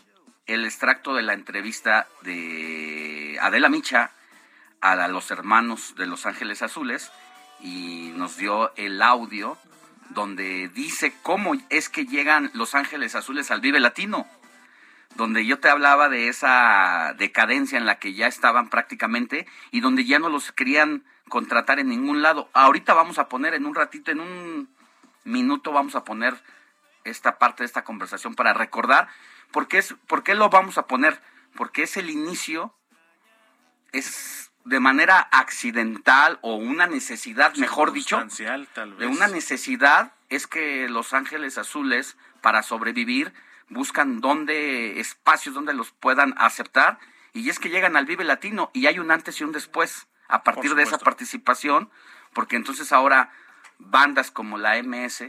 el 0.46 0.64
extracto 0.64 1.14
de 1.14 1.22
la 1.22 1.34
entrevista 1.34 2.06
de 2.22 3.38
Adela 3.40 3.68
Micha 3.68 4.10
a 4.80 5.08
los 5.08 5.30
hermanos 5.30 5.94
de 5.96 6.06
Los 6.06 6.26
Ángeles 6.26 6.62
Azules 6.62 7.12
y 7.60 8.12
nos 8.16 8.36
dio 8.36 8.72
el 8.76 9.00
audio 9.00 9.56
donde 10.10 10.68
dice 10.68 11.14
cómo 11.22 11.54
es 11.70 11.88
que 11.88 12.04
llegan 12.04 12.50
Los 12.54 12.74
Ángeles 12.74 13.14
Azules 13.14 13.50
al 13.50 13.60
Vive 13.60 13.80
Latino, 13.80 14.26
donde 15.14 15.46
yo 15.46 15.60
te 15.60 15.68
hablaba 15.68 16.08
de 16.08 16.28
esa 16.28 17.14
decadencia 17.16 17.78
en 17.78 17.86
la 17.86 17.98
que 17.98 18.14
ya 18.14 18.26
estaban 18.26 18.68
prácticamente 18.68 19.46
y 19.70 19.80
donde 19.80 20.04
ya 20.04 20.18
no 20.18 20.28
los 20.28 20.50
querían 20.52 21.04
contratar 21.28 21.78
en 21.78 21.88
ningún 21.88 22.20
lado. 22.20 22.50
Ahorita 22.52 22.94
vamos 22.94 23.18
a 23.18 23.28
poner 23.28 23.54
en 23.54 23.64
un 23.64 23.74
ratito, 23.74 24.10
en 24.10 24.20
un 24.20 24.68
minuto 25.24 25.72
vamos 25.72 25.94
a 25.94 26.04
poner 26.04 26.34
esta 27.04 27.38
parte 27.38 27.62
de 27.62 27.66
esta 27.66 27.84
conversación 27.84 28.34
para 28.34 28.52
recordar 28.52 29.08
¿Por 29.52 29.68
qué, 29.68 29.78
es, 29.78 29.94
¿Por 30.06 30.22
qué 30.22 30.34
lo 30.34 30.48
vamos 30.48 30.78
a 30.78 30.86
poner? 30.86 31.20
Porque 31.54 31.82
es 31.82 31.96
el 31.96 32.10
inicio, 32.10 32.74
es 33.92 34.50
de 34.64 34.80
manera 34.80 35.28
accidental 35.32 36.38
o 36.42 36.56
una 36.56 36.86
necesidad, 36.86 37.54
mejor 37.56 37.92
dicho, 37.92 38.24
tal 38.74 38.90
vez. 38.90 38.98
de 38.98 39.06
una 39.06 39.28
necesidad 39.28 40.12
es 40.28 40.46
que 40.46 40.88
los 40.88 41.12
ángeles 41.12 41.58
azules 41.58 42.16
para 42.40 42.62
sobrevivir 42.62 43.32
buscan 43.68 44.20
dónde 44.20 45.00
espacios 45.00 45.54
donde 45.54 45.74
los 45.74 45.90
puedan 45.90 46.34
aceptar 46.38 46.98
y 47.32 47.48
es 47.48 47.58
que 47.58 47.70
llegan 47.70 47.96
al 47.96 48.06
Vive 48.06 48.24
Latino 48.24 48.70
y 48.72 48.86
hay 48.86 48.98
un 48.98 49.10
antes 49.10 49.40
y 49.40 49.44
un 49.44 49.52
después 49.52 50.06
a 50.28 50.42
partir 50.42 50.74
de 50.74 50.82
esa 50.82 50.98
participación, 50.98 51.90
porque 52.32 52.56
entonces 52.56 52.92
ahora 52.92 53.30
bandas 53.78 54.30
como 54.30 54.58
la 54.58 54.82
MS 54.82 55.24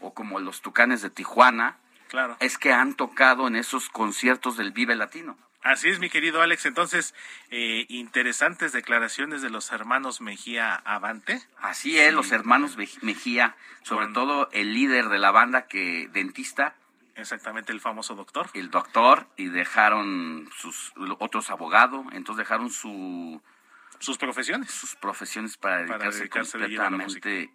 o 0.00 0.12
como 0.14 0.38
los 0.38 0.60
Tucanes 0.60 1.02
de 1.02 1.10
Tijuana 1.10 1.78
Claro. 2.16 2.38
Es 2.40 2.56
que 2.56 2.72
han 2.72 2.94
tocado 2.94 3.46
en 3.46 3.56
esos 3.56 3.90
conciertos 3.90 4.56
del 4.56 4.72
Vive 4.72 4.96
Latino. 4.96 5.36
Así 5.62 5.90
es, 5.90 5.98
mi 5.98 6.08
querido 6.08 6.40
Alex. 6.40 6.64
Entonces, 6.64 7.14
eh, 7.50 7.84
interesantes 7.90 8.72
declaraciones 8.72 9.42
de 9.42 9.50
los 9.50 9.70
hermanos 9.70 10.22
Mejía 10.22 10.76
Avante. 10.76 11.42
Así 11.60 11.98
es, 11.98 12.14
los 12.14 12.32
hermanos 12.32 12.78
Mejía, 13.02 13.54
sobre 13.82 14.06
todo 14.14 14.48
el 14.52 14.72
líder 14.72 15.10
de 15.10 15.18
la 15.18 15.30
banda 15.30 15.66
que 15.66 16.08
dentista. 16.10 16.74
Exactamente, 17.16 17.72
el 17.72 17.82
famoso 17.82 18.14
doctor. 18.14 18.48
El 18.54 18.70
doctor, 18.70 19.26
y 19.36 19.48
dejaron 19.48 20.48
sus 20.56 20.94
otros 21.18 21.50
abogados, 21.50 22.06
entonces 22.12 22.46
dejaron 22.46 22.70
su 22.70 23.42
sus 23.98 24.16
profesiones. 24.16 24.70
Sus 24.70 24.96
profesiones 24.96 25.58
para 25.58 25.82
dedicarse, 25.82 26.30
completamente 26.30 27.28
de 27.28 27.50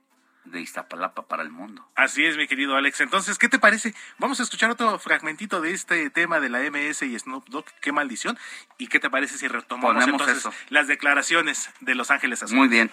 Iztapalapa 0.53 1.27
para 1.27 1.43
el 1.43 1.49
mundo. 1.49 1.87
Así 1.95 2.25
es, 2.25 2.37
mi 2.37 2.47
querido 2.47 2.75
Alex. 2.75 3.01
Entonces, 3.01 3.37
¿qué 3.37 3.49
te 3.49 3.59
parece? 3.59 3.93
Vamos 4.17 4.39
a 4.39 4.43
escuchar 4.43 4.69
otro 4.69 4.99
fragmentito 4.99 5.61
de 5.61 5.71
este 5.71 6.09
tema 6.09 6.39
de 6.39 6.49
la 6.49 6.59
MS 6.59 7.03
y 7.03 7.17
Snoop 7.17 7.47
Dogg, 7.49 7.65
qué 7.81 7.91
maldición. 7.91 8.37
¿Y 8.77 8.87
qué 8.87 8.99
te 8.99 9.09
parece 9.09 9.37
si 9.37 9.47
retomamos 9.47 10.07
entonces 10.07 10.47
las 10.69 10.87
declaraciones 10.87 11.69
de 11.79 11.95
Los 11.95 12.11
Ángeles 12.11 12.43
Azules? 12.43 12.59
Muy 12.59 12.67
bien. 12.67 12.91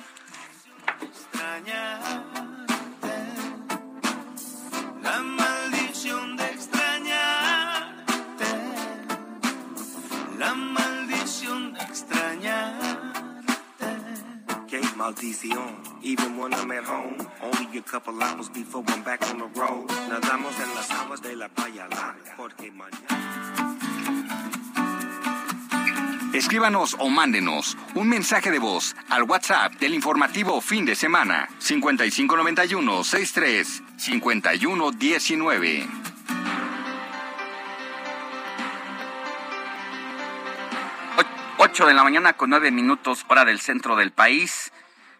La 5.03 5.23
maldición 5.23 6.37
de 6.37 6.45
extrañarte. 6.45 7.99
sensación 11.29 11.73
de 11.73 11.81
extrañarte. 11.81 12.88
Maldición, 14.99 15.79
even 16.03 16.37
when 16.37 16.53
I'm 16.53 16.73
at 16.73 16.83
home. 16.83 17.17
Only 17.41 17.79
a 17.79 17.83
couple 17.83 18.21
hours 18.21 18.49
before 18.49 18.83
I'm 18.89 19.05
back 19.05 19.23
on 19.31 19.39
the 19.39 19.47
road. 19.55 19.87
Nadamos 20.11 20.59
en 20.59 20.75
las 20.75 20.91
aguas 20.91 21.23
de 21.23 21.37
la 21.37 21.49
playa 21.49 21.87
larga. 21.89 22.35
Porque 22.37 22.73
mañana. 22.73 23.07
Escríbanos 26.35 26.97
o 26.99 27.09
mándenos 27.09 27.77
un 27.95 28.09
mensaje 28.09 28.51
de 28.51 28.59
voz 28.59 28.97
al 29.09 29.23
WhatsApp 29.23 29.75
del 29.75 29.95
informativo 29.95 30.61
fin 30.61 30.85
de 30.85 30.97
semana 30.97 31.49
5591 31.61 33.05
63 33.05 33.83
5119. 33.99 35.87
8 41.61 41.87
de 41.87 41.95
la 41.95 42.05
mañana 42.05 42.35
con 42.35 42.51
9 42.51 42.71
minutos 42.71 43.25
hora 43.29 43.45
del 43.45 43.59
centro 43.59 43.97
del 43.97 44.13
país. 44.13 44.73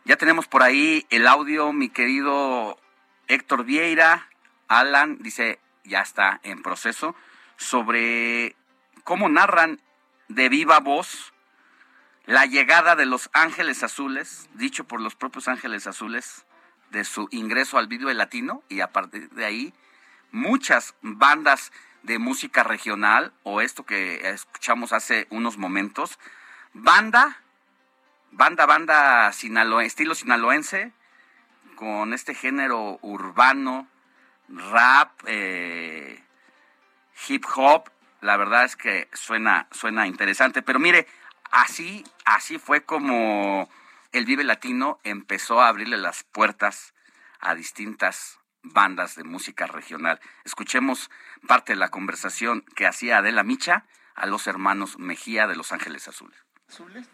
Ya 0.09 0.17
tenemos 0.17 0.49
por 0.49 0.63
ahí 0.63 1.07
el 1.11 1.27
audio, 1.27 1.71
mi 1.75 1.91
querido 1.91 2.79
Héctor 3.27 3.65
Vieira. 3.67 4.27
Alan 4.67 5.19
dice, 5.21 5.61
ya 5.85 6.01
está 6.01 6.41
en 6.45 6.63
proceso, 6.63 7.15
sobre 7.59 8.57
cómo 9.05 9.29
narran 9.29 9.83
de 10.29 10.49
viva 10.49 10.81
voz 10.81 11.35
la 12.25 12.47
llegada 12.47 12.97
de 12.97 13.05
los 13.05 13.29
Ángeles 13.35 13.83
Azules, 13.83 14.49
dicho 14.55 14.85
por 14.85 15.03
los 15.03 15.15
propios 15.15 15.47
Ángeles 15.47 15.87
Azules, 15.87 16.47
de 16.89 17.05
su 17.05 17.29
ingreso 17.31 17.77
al 17.77 17.87
video 17.87 18.11
latino 18.15 18.63
y 18.71 18.81
a 18.81 18.91
partir 18.95 19.29
de 19.29 19.45
ahí 19.45 19.75
muchas 20.33 20.95
bandas 21.03 21.71
de 22.03 22.19
música 22.19 22.63
regional 22.63 23.35
o 23.43 23.61
esto 23.61 23.85
que 23.85 24.27
escuchamos 24.31 24.95
hace 24.95 25.27
unos 25.29 25.59
momentos, 25.59 26.19
banda, 26.73 27.43
banda, 28.31 28.67
banda 28.67 29.33
sinaloe, 29.33 29.85
estilo 29.87 30.15
sinaloense, 30.15 30.93
con 31.75 32.13
este 32.13 32.35
género 32.35 32.99
urbano, 33.03 33.89
rap, 34.49 35.13
eh, 35.27 36.23
hip 37.29 37.45
hop, 37.55 37.91
la 38.21 38.37
verdad 38.37 38.65
es 38.65 38.77
que 38.77 39.09
suena, 39.13 39.69
suena 39.71 40.07
interesante. 40.07 40.63
Pero 40.63 40.79
mire, 40.79 41.07
así, 41.51 42.05
así 42.25 42.59
fue 42.59 42.85
como 42.85 43.69
el 44.13 44.25
Vive 44.25 44.45
Latino 44.45 44.99
empezó 45.05 45.61
a 45.61 45.69
abrirle 45.69 45.97
las 45.97 46.25
puertas 46.25 46.95
a 47.41 47.55
distintas 47.55 48.39
bandas 48.63 49.15
de 49.15 49.25
música 49.25 49.67
regional. 49.67 50.21
Escuchemos 50.45 51.11
parte 51.47 51.75
de 51.75 51.79
la 51.79 51.91
conversación 51.91 52.65
que 52.75 52.87
hacía 52.87 53.19
Adela 53.19 53.45
Micha 53.45 53.85
a 54.15 54.27
los 54.27 54.49
hermanos 54.49 54.99
Mejía 54.99 55.47
de 55.47 55.55
Los 55.55 55.71
Ángeles 55.71 56.09
Azules. 56.09 56.45
Azules 56.69 57.09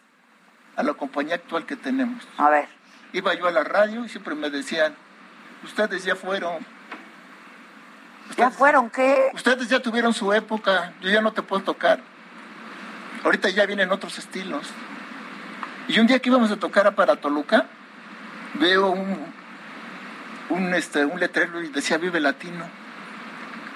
a 0.77 0.83
la 0.83 0.95
compañía 0.95 1.37
actual 1.37 1.67
que 1.67 1.77
tenemos. 1.77 2.27
A 2.39 2.51
ver. 2.51 2.69
Iba 3.13 3.35
yo 3.35 3.47
a 3.47 3.51
la 3.51 3.65
radio 3.65 4.05
y 4.05 4.09
siempre 4.09 4.35
me 4.35 4.51
decían, 4.51 4.95
ustedes 5.63 6.05
ya 6.05 6.17
fueron. 6.17 6.67
¿Ya 8.37 8.51
fueron 8.51 8.91
qué? 8.91 9.31
Ustedes 9.35 9.69
ya 9.69 9.81
tuvieron 9.81 10.13
su 10.13 10.33
época, 10.33 10.93
yo 11.01 11.11
ya 11.11 11.21
no 11.21 11.33
te 11.33 11.43
puedo 11.43 11.63
tocar. 11.63 12.01
Ahorita 13.23 13.49
ya 13.51 13.67
vienen 13.67 13.93
otros 13.93 14.19
estilos. 14.19 14.69
Y 15.87 15.99
un 16.01 16.07
día 16.07 16.19
que 16.19 16.31
íbamos 16.31 16.51
a 16.51 16.57
tocar 16.57 16.87
a 16.87 16.95
para 16.95 17.17
Toluca, 17.17 17.67
veo 18.55 18.91
un, 18.91 19.19
un, 20.49 20.75
este, 20.75 21.05
un 21.05 21.21
letrero 21.21 21.63
y 21.63 21.69
decía 21.69 21.99
Vive 21.99 22.21
Latino. 22.21 22.65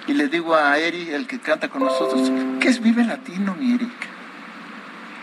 Y 0.06 0.14
le 0.14 0.28
digo 0.28 0.54
a 0.54 0.78
Eri, 0.78 1.10
el 1.10 1.26
que 1.26 1.38
canta 1.38 1.68
con 1.68 1.84
nosotros, 1.84 2.30
¿qué 2.60 2.68
es 2.68 2.80
Vive 2.80 3.04
Latino, 3.04 3.54
mi 3.54 3.74
Eric? 3.74 3.92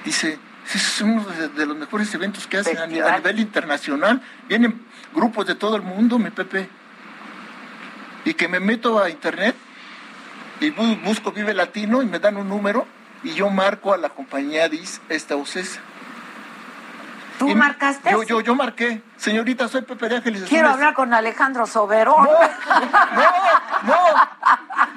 Dice, 0.06 0.38
es 0.74 1.02
uno 1.02 1.24
de, 1.24 1.50
de 1.50 1.66
los 1.66 1.78
mejores 1.78 2.14
eventos 2.14 2.48
que 2.48 2.58
hacen 2.58 2.78
a, 2.78 2.88
ni- 2.88 3.00
a 3.00 3.18
nivel 3.18 3.40
internacional. 3.40 4.22
Vienen 4.48 4.86
grupos 5.14 5.46
de 5.46 5.56
todo 5.56 5.76
el 5.76 5.82
mundo, 5.82 6.18
mi 6.18 6.30
Pepe. 6.32 6.70
Y 8.26 8.34
que 8.34 8.48
me 8.48 8.60
meto 8.60 9.02
a 9.02 9.10
internet 9.10 9.56
y 10.60 10.72
bu- 10.72 11.00
busco 11.04 11.32
Vive 11.32 11.54
Latino 11.54 12.02
y 12.02 12.06
me 12.08 12.18
dan 12.20 12.38
un 12.38 12.50
número 12.50 12.88
y 13.24 13.34
yo 13.34 13.50
marco 13.50 13.94
a 13.94 13.98
la 13.98 14.10
compañía 14.10 14.68
DIS 14.70 15.02
esta 15.10 15.36
OCESA. 15.36 15.80
¿Tú 17.38 17.50
marcaste? 17.50 18.10
Yo, 18.12 18.24
yo, 18.24 18.40
yo 18.42 18.56
marqué. 18.56 19.02
Señorita, 19.18 19.68
soy 19.68 19.82
Pepe 19.82 20.08
de 20.08 20.16
Ángeles 20.18 20.44
Quiero 20.48 20.70
hablar 20.70 20.94
con 20.94 21.14
Alejandro 21.14 21.68
Soberón. 21.68 22.26
No, 23.86 23.96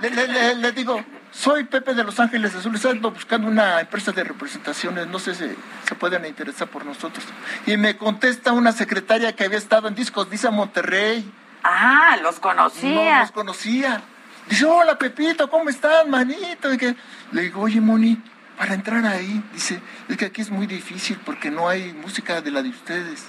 le, 0.01 0.11
le- 0.11 0.29
le- 0.29 0.55
le 0.55 0.73
digo, 0.73 1.03
soy 1.39 1.64
Pepe 1.64 1.95
de 1.95 2.03
Los 2.03 2.18
Ángeles 2.18 2.53
Azules, 2.57 2.84
ando 2.84 3.12
buscando 3.12 3.47
una 3.47 3.80
empresa 3.80 4.11
de 4.11 4.24
representaciones, 4.24 5.07
no 5.07 5.20
sé 5.20 5.36
si 5.36 5.45
se 5.86 5.95
pueden 5.95 6.24
interesar 6.24 6.66
por 6.66 6.84
nosotros. 6.84 7.24
Y 7.64 7.76
me 7.76 7.97
contesta 7.97 8.51
una 8.51 8.72
secretaria 8.72 9.36
que 9.36 9.45
había 9.45 9.59
estado 9.59 9.86
en 9.86 9.95
Discos 9.95 10.28
Visa 10.28 10.51
Monterrey. 10.51 11.30
Ah, 11.62 12.18
los 12.22 12.41
conocía. 12.41 13.14
No, 13.14 13.20
los 13.20 13.30
conocía. 13.30 14.03
Dice, 14.49 14.64
hola 14.64 14.99
Pepito, 14.99 15.49
¿cómo 15.49 15.70
estás, 15.70 16.09
manito? 16.09 16.72
Y 16.74 16.78
que, 16.78 16.97
le 17.30 17.43
digo, 17.43 17.61
oye, 17.61 17.80
Moni, 17.80 18.20
para 18.57 18.74
entrar 18.74 19.07
ahí, 19.07 19.41
dice, 19.53 19.80
es 20.09 20.16
que 20.16 20.24
aquí 20.24 20.41
es 20.41 20.51
muy 20.51 20.66
difícil 20.66 21.20
porque 21.24 21.53
no 21.53 21.68
hay 21.68 21.93
música 21.93 22.41
de 22.41 22.51
la 22.51 22.62
de 22.62 22.70
ustedes. 22.70 23.26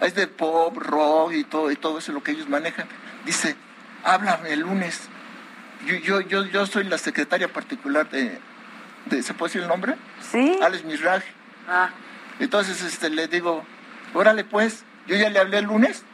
Es 0.00 0.14
de 0.14 0.28
pop, 0.28 0.76
rock 0.76 1.32
y 1.32 1.42
todo, 1.42 1.72
y 1.72 1.76
todo 1.76 1.98
eso 1.98 2.12
lo 2.12 2.22
que 2.22 2.30
ellos 2.30 2.48
manejan. 2.48 2.86
Dice, 3.24 3.56
háblame 4.04 4.52
el 4.52 4.60
lunes. 4.60 5.08
Yo, 5.86 5.96
yo, 5.96 6.20
yo, 6.20 6.44
yo 6.46 6.66
soy 6.66 6.84
la 6.84 6.98
secretaria 6.98 7.48
particular 7.48 8.08
de, 8.10 8.38
de- 9.06 9.22
¿se 9.22 9.34
puede 9.34 9.48
decir 9.50 9.62
el 9.62 9.68
nombre? 9.68 9.94
Sí. 10.30 10.58
Alex 10.62 10.84
Misraj. 10.84 11.22
Ah. 11.68 11.90
Entonces 12.38 12.82
este, 12.82 13.10
le 13.10 13.28
digo, 13.28 13.64
órale 14.14 14.44
pues, 14.44 14.84
yo 15.06 15.16
ya 15.16 15.30
le 15.30 15.38
hablé 15.38 15.58
el 15.58 15.64
lunes 15.66 16.04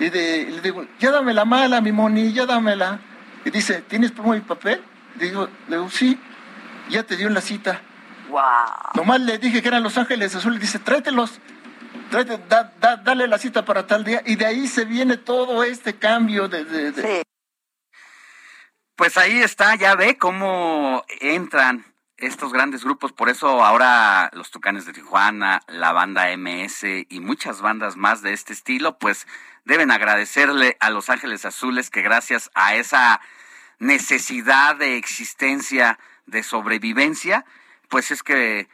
y, 0.00 0.08
de- 0.10 0.48
le 0.50 0.60
digo, 0.60 0.86
ya 0.98 1.10
dame 1.10 1.34
la 1.34 1.44
mala, 1.44 1.80
mi 1.80 1.92
moni, 1.92 2.32
ya 2.32 2.46
dámela. 2.46 3.00
Y 3.44 3.50
dice, 3.50 3.82
¿tienes 3.88 4.12
pluma 4.12 4.36
y 4.36 4.40
papel? 4.40 4.82
Digo, 5.16 5.48
le 5.68 5.76
digo, 5.76 5.90
sí, 5.90 6.18
ya 6.88 7.02
te 7.02 7.16
dio 7.16 7.28
la 7.30 7.40
cita. 7.40 7.80
Wow. 8.28 8.40
Nomás 8.94 9.20
le 9.20 9.38
dije 9.38 9.62
que 9.62 9.68
eran 9.68 9.82
Los 9.82 9.96
Ángeles 9.96 10.34
Azules, 10.34 10.60
dice, 10.60 10.78
tráetelos, 10.78 11.40
tráete, 12.10 12.38
da- 12.48 12.72
da- 12.80 12.96
dale 12.96 13.26
la 13.26 13.38
cita 13.38 13.64
para 13.64 13.86
tal 13.86 14.04
día. 14.04 14.22
Y 14.26 14.36
de 14.36 14.46
ahí 14.46 14.66
se 14.66 14.84
viene 14.84 15.16
todo 15.16 15.62
este 15.64 15.94
cambio 15.96 16.48
de... 16.48 16.64
de- 16.64 16.92
de- 16.92 17.22
Pues 18.98 19.16
ahí 19.16 19.38
está, 19.38 19.76
ya 19.76 19.94
ve 19.94 20.18
cómo 20.18 21.04
entran 21.20 21.86
estos 22.16 22.52
grandes 22.52 22.82
grupos, 22.82 23.12
por 23.12 23.28
eso 23.28 23.64
ahora 23.64 24.28
los 24.32 24.50
Tucanes 24.50 24.86
de 24.86 24.92
Tijuana, 24.92 25.62
la 25.68 25.92
banda 25.92 26.36
MS 26.36 26.82
y 27.08 27.20
muchas 27.20 27.60
bandas 27.60 27.96
más 27.96 28.22
de 28.22 28.32
este 28.32 28.52
estilo, 28.52 28.98
pues 28.98 29.28
deben 29.64 29.92
agradecerle 29.92 30.76
a 30.80 30.90
Los 30.90 31.10
Ángeles 31.10 31.44
Azules 31.44 31.90
que 31.90 32.02
gracias 32.02 32.50
a 32.54 32.74
esa 32.74 33.20
necesidad 33.78 34.74
de 34.74 34.96
existencia, 34.96 36.00
de 36.26 36.42
sobrevivencia, 36.42 37.44
pues 37.88 38.10
es 38.10 38.24
que 38.24 38.68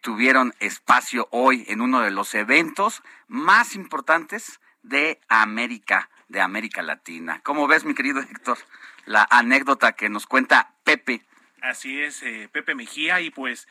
tuvieron 0.00 0.56
espacio 0.58 1.28
hoy 1.30 1.64
en 1.68 1.82
uno 1.82 2.00
de 2.00 2.10
los 2.10 2.34
eventos 2.34 3.04
más 3.28 3.76
importantes 3.76 4.58
de 4.82 5.20
América, 5.28 6.10
de 6.26 6.40
América 6.40 6.82
Latina. 6.82 7.40
¿Cómo 7.44 7.68
ves, 7.68 7.84
mi 7.84 7.94
querido 7.94 8.18
Héctor, 8.18 8.58
la 9.04 9.26
anécdota 9.30 9.92
que 9.92 10.08
nos 10.08 10.26
cuenta 10.26 10.74
Pepe? 10.84 11.24
Así 11.60 12.02
es, 12.02 12.22
eh, 12.22 12.48
Pepe 12.52 12.74
Mejía, 12.74 13.20
y 13.20 13.30
pues 13.30 13.68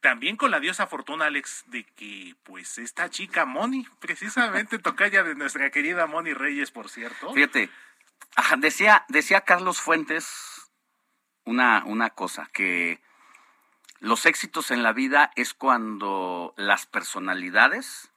también 0.00 0.36
con 0.36 0.50
la 0.50 0.60
diosa 0.60 0.86
fortuna, 0.86 1.26
Alex, 1.26 1.64
de 1.66 1.84
que 1.84 2.34
pues 2.44 2.78
esta 2.78 3.10
chica 3.10 3.44
Moni, 3.44 3.86
precisamente 4.00 4.78
tocaya 4.80 5.22
de 5.22 5.34
nuestra 5.34 5.70
querida 5.70 6.06
Moni 6.06 6.32
Reyes, 6.34 6.70
por 6.70 6.88
cierto. 6.88 7.32
Fíjate, 7.32 7.70
decía, 8.58 9.04
decía 9.08 9.42
Carlos 9.42 9.80
Fuentes 9.80 10.70
una, 11.44 11.82
una 11.86 12.10
cosa, 12.10 12.48
que 12.52 13.00
los 14.00 14.26
éxitos 14.26 14.70
en 14.70 14.82
la 14.82 14.92
vida 14.92 15.30
es 15.34 15.54
cuando 15.54 16.54
las 16.56 16.86
personalidades 16.86 18.12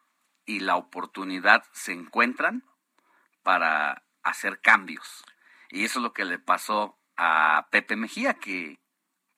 y 0.45 0.59
la 0.59 0.76
oportunidad 0.76 1.64
se 1.72 1.93
encuentran 1.93 2.64
para 3.41 4.03
hacer 4.22 4.59
cambios. 4.62 5.24
Y 5.72 5.84
eso 5.86 5.99
es 5.99 6.03
lo 6.03 6.13
que 6.13 6.26
le 6.26 6.38
pasó 6.39 6.97
a 7.17 7.67
Pepe 7.72 7.95
Mejía, 7.95 8.36
que 8.36 8.80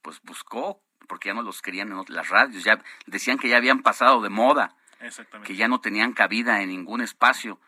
pues 0.02 0.22
buscó, 0.24 0.82
porque 1.08 1.30
ya 1.30 1.34
no 1.34 1.42
los 1.44 1.62
querían 1.62 1.92
en 1.92 2.04
las 2.08 2.30
radios, 2.30 2.64
ya 2.64 2.82
decían 3.06 3.38
que 3.38 3.50
ya 3.50 3.58
habían 3.58 3.82
pasado 3.84 4.22
de 4.22 4.30
moda, 4.30 4.76
Exactamente. 5.00 5.48
que 5.48 5.56
ya 5.58 5.68
no 5.68 5.80
tenían 5.82 6.14
cabida 6.14 6.62
en 6.62 6.70
ningún 6.70 7.02
espacio. 7.02 7.60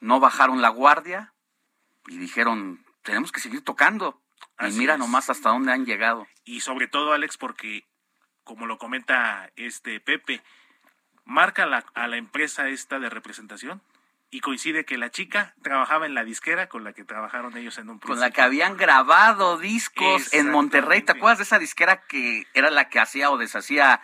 No 0.00 0.20
bajaron 0.20 0.62
la 0.62 0.68
guardia 0.68 1.34
y 2.06 2.18
dijeron, 2.18 2.84
tenemos 3.02 3.32
que 3.32 3.40
seguir 3.40 3.62
tocando. 3.64 4.22
Así 4.56 4.76
y 4.76 4.78
mira 4.78 4.94
es. 4.94 4.98
nomás 4.98 5.28
hasta 5.30 5.50
dónde 5.50 5.72
han 5.72 5.84
llegado. 5.84 6.26
Y 6.44 6.60
sobre 6.60 6.88
todo, 6.88 7.12
Alex, 7.12 7.36
porque, 7.36 7.86
como 8.44 8.66
lo 8.66 8.78
comenta 8.78 9.50
este 9.56 10.00
Pepe, 10.00 10.42
marca 11.24 11.66
la- 11.66 11.84
a 11.94 12.06
la 12.06 12.16
empresa 12.16 12.68
esta 12.68 12.98
de 12.98 13.10
representación 13.10 13.82
y 14.30 14.40
coincide 14.40 14.84
que 14.84 14.98
la 14.98 15.10
chica 15.10 15.54
trabajaba 15.62 16.06
en 16.06 16.14
la 16.14 16.22
disquera 16.24 16.68
con 16.68 16.84
la 16.84 16.92
que 16.92 17.04
trabajaron 17.04 17.56
ellos 17.56 17.78
en 17.78 17.88
un 17.88 17.98
Con 17.98 18.20
la 18.20 18.26
que 18.26 18.32
principio. 18.34 18.44
habían 18.44 18.76
grabado 18.76 19.56
discos 19.58 20.32
en 20.34 20.50
Monterrey. 20.50 21.00
¿Te 21.02 21.12
acuerdas 21.12 21.38
de 21.38 21.44
esa 21.44 21.58
disquera 21.58 22.02
que 22.06 22.46
era 22.52 22.70
la 22.70 22.88
que 22.88 23.00
hacía 23.00 23.30
o 23.30 23.38
deshacía 23.38 24.00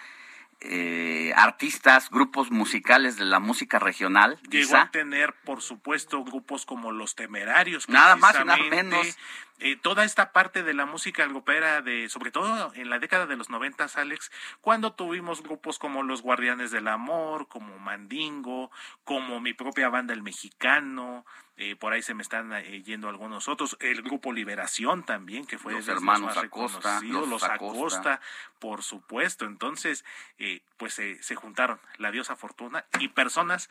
eh, 0.65 1.33
artistas, 1.37 2.11
grupos 2.11 2.51
musicales 2.51 3.17
de 3.17 3.25
la 3.25 3.39
música 3.39 3.79
regional. 3.79 4.39
Llegó 4.49 4.77
a 4.77 4.91
tener, 4.91 5.35
por 5.45 5.61
supuesto, 5.61 6.25
grupos 6.25 6.65
como 6.65 6.91
Los 6.91 7.15
Temerarios. 7.15 7.89
Nada 7.89 8.17
más 8.17 8.35
y 8.41 8.45
nada 8.45 8.63
menos. 8.71 9.17
eh, 9.61 9.77
toda 9.77 10.05
esta 10.05 10.33
parte 10.33 10.63
de 10.63 10.75
la 10.75 10.87
música 10.87 11.27
grupera, 11.27 11.83
de, 11.83 12.09
sobre 12.09 12.31
todo 12.31 12.73
en 12.75 12.89
la 12.91 12.99
década 12.99 13.27
de 13.27 13.37
los 13.37 13.51
noventas, 13.51 13.97
Alex, 13.97 14.33
cuando 14.61 14.95
tuvimos 14.95 15.43
grupos 15.43 15.79
como 15.79 16.03
Los 16.03 16.23
Guardianes 16.23 16.71
del 16.71 16.89
Amor, 16.89 17.49
como 17.49 17.79
Mandingo, 17.79 18.71
como 19.05 19.41
mi 19.41 19.53
propia 19.53 19.91
banda 19.91 20.15
El 20.15 20.23
Mexicano, 20.23 21.25
eh, 21.57 21.77
por 21.77 21.93
ahí 21.93 22.03
se 22.03 22.15
me 22.15 22.23
están 22.23 22.53
eh, 22.53 22.83
yendo 22.83 23.09
algunos 23.09 23.49
otros, 23.49 23.77
el 23.81 24.03
grupo 24.03 24.33
Liberación 24.33 25.05
también, 25.05 25.47
que 25.47 25.59
fue 25.59 25.73
Los 25.73 25.87
hermanos 25.89 26.35
más 26.35 26.45
Acosta, 26.45 27.01
los 27.03 27.29
los 27.29 27.43
Acosta. 27.45 27.55
Acosta, 27.55 28.21
por 28.59 28.83
supuesto. 28.83 29.45
Entonces, 29.45 30.05
eh, 30.39 30.63
pues 30.77 30.95
se 30.95 31.35
juntaron 31.37 31.79
la 31.99 32.11
diosa 32.11 32.35
Fortuna 32.37 32.85
y 32.99 33.09
personas 33.09 33.71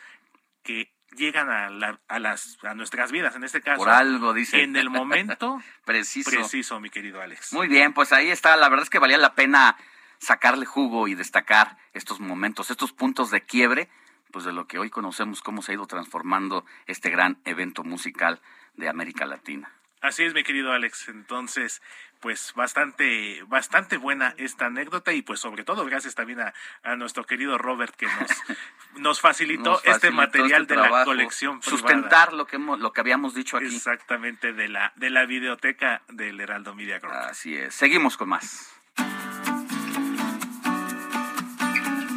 que 0.63 0.91
llegan 1.15 1.49
a, 1.49 1.69
la- 1.69 1.99
a 2.07 2.19
las 2.19 2.57
a 2.63 2.73
nuestras 2.73 3.11
vidas 3.11 3.35
en 3.35 3.43
este 3.43 3.61
caso 3.61 3.77
Por 3.79 3.89
algo, 3.89 4.33
dice. 4.33 4.63
en 4.63 4.75
el 4.75 4.89
momento 4.89 5.61
Preciso. 5.85 6.31
preciso 6.31 6.79
mi 6.79 6.89
querido 6.89 7.21
Alex 7.21 7.53
Muy 7.53 7.67
bien, 7.67 7.93
pues 7.93 8.11
ahí 8.13 8.31
está. 8.31 8.55
La 8.57 8.69
verdad 8.69 8.83
es 8.83 8.89
que 8.89 8.97
valía 8.99 9.17
la 9.17 9.35
pena 9.35 9.75
sacarle 10.19 10.65
jugo 10.65 11.07
y 11.09 11.15
destacar 11.15 11.77
estos 11.93 12.19
momentos, 12.21 12.71
estos 12.71 12.93
puntos 12.93 13.29
de 13.29 13.41
quiebre, 13.41 13.89
pues 14.33 14.45
de 14.45 14.51
lo 14.51 14.65
que 14.65 14.79
hoy 14.79 14.89
conocemos, 14.89 15.41
cómo 15.43 15.61
se 15.61 15.71
ha 15.71 15.75
ido 15.75 15.85
transformando 15.85 16.65
este 16.87 17.11
gran 17.11 17.37
evento 17.45 17.83
musical 17.83 18.41
de 18.73 18.89
América 18.89 19.25
Latina. 19.27 19.71
Así 20.01 20.23
es, 20.23 20.33
mi 20.33 20.43
querido 20.43 20.73
Alex. 20.73 21.07
Entonces, 21.07 21.81
pues 22.19 22.51
bastante, 22.55 23.43
bastante 23.47 23.95
buena 23.95 24.33
esta 24.37 24.65
anécdota 24.65 25.13
y 25.13 25.21
pues 25.21 25.39
sobre 25.39 25.63
todo 25.63 25.85
gracias 25.85 26.15
también 26.15 26.41
a, 26.41 26.53
a 26.81 26.95
nuestro 26.95 27.25
querido 27.25 27.57
Robert 27.57 27.95
que 27.95 28.07
nos, 28.07 28.31
nos 28.99 29.21
facilitó 29.21 29.71
Nos 29.71 29.85
este 29.85 29.91
facilitó 29.91 30.17
material 30.17 30.61
este 30.63 30.75
de 30.75 30.81
la 30.81 31.05
colección 31.05 31.59
privada. 31.59 31.77
Sustentar 31.77 32.33
lo 32.33 32.47
que, 32.47 32.55
hemos, 32.55 32.79
lo 32.79 32.91
que 32.91 33.01
habíamos 33.01 33.35
dicho 33.35 33.55
aquí. 33.55 33.73
Exactamente, 33.73 34.51
de 34.51 34.67
la, 34.67 34.91
de 34.95 35.09
la 35.09 35.25
videoteca 35.25 36.01
del 36.09 36.41
Heraldo 36.41 36.73
Media 36.73 36.99
Group. 36.99 37.13
Así 37.13 37.55
es. 37.55 37.75
Seguimos 37.75 38.17
con 38.17 38.29
más. 38.29 38.73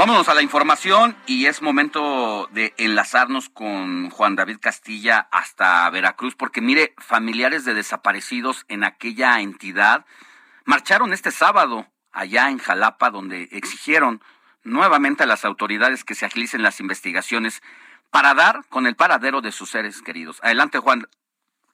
Vámonos 0.00 0.30
a 0.30 0.34
la 0.34 0.40
información 0.40 1.14
y 1.26 1.44
es 1.44 1.60
momento 1.60 2.48
de 2.52 2.72
enlazarnos 2.78 3.50
con 3.50 4.08
Juan 4.08 4.34
David 4.34 4.56
Castilla 4.58 5.28
hasta 5.30 5.90
Veracruz, 5.90 6.34
porque 6.36 6.62
mire, 6.62 6.94
familiares 6.96 7.66
de 7.66 7.74
desaparecidos 7.74 8.64
en 8.68 8.82
aquella 8.82 9.42
entidad 9.42 10.06
marcharon 10.64 11.12
este 11.12 11.30
sábado 11.30 11.86
allá 12.12 12.48
en 12.48 12.56
Jalapa, 12.56 13.10
donde 13.10 13.50
exigieron 13.52 14.22
nuevamente 14.64 15.24
a 15.24 15.26
las 15.26 15.44
autoridades 15.44 16.02
que 16.02 16.14
se 16.14 16.24
agilicen 16.24 16.62
las 16.62 16.80
investigaciones 16.80 17.62
para 18.10 18.32
dar 18.32 18.64
con 18.70 18.86
el 18.86 18.96
paradero 18.96 19.42
de 19.42 19.52
sus 19.52 19.68
seres 19.68 20.00
queridos. 20.00 20.40
Adelante, 20.42 20.78
Juan. 20.78 21.06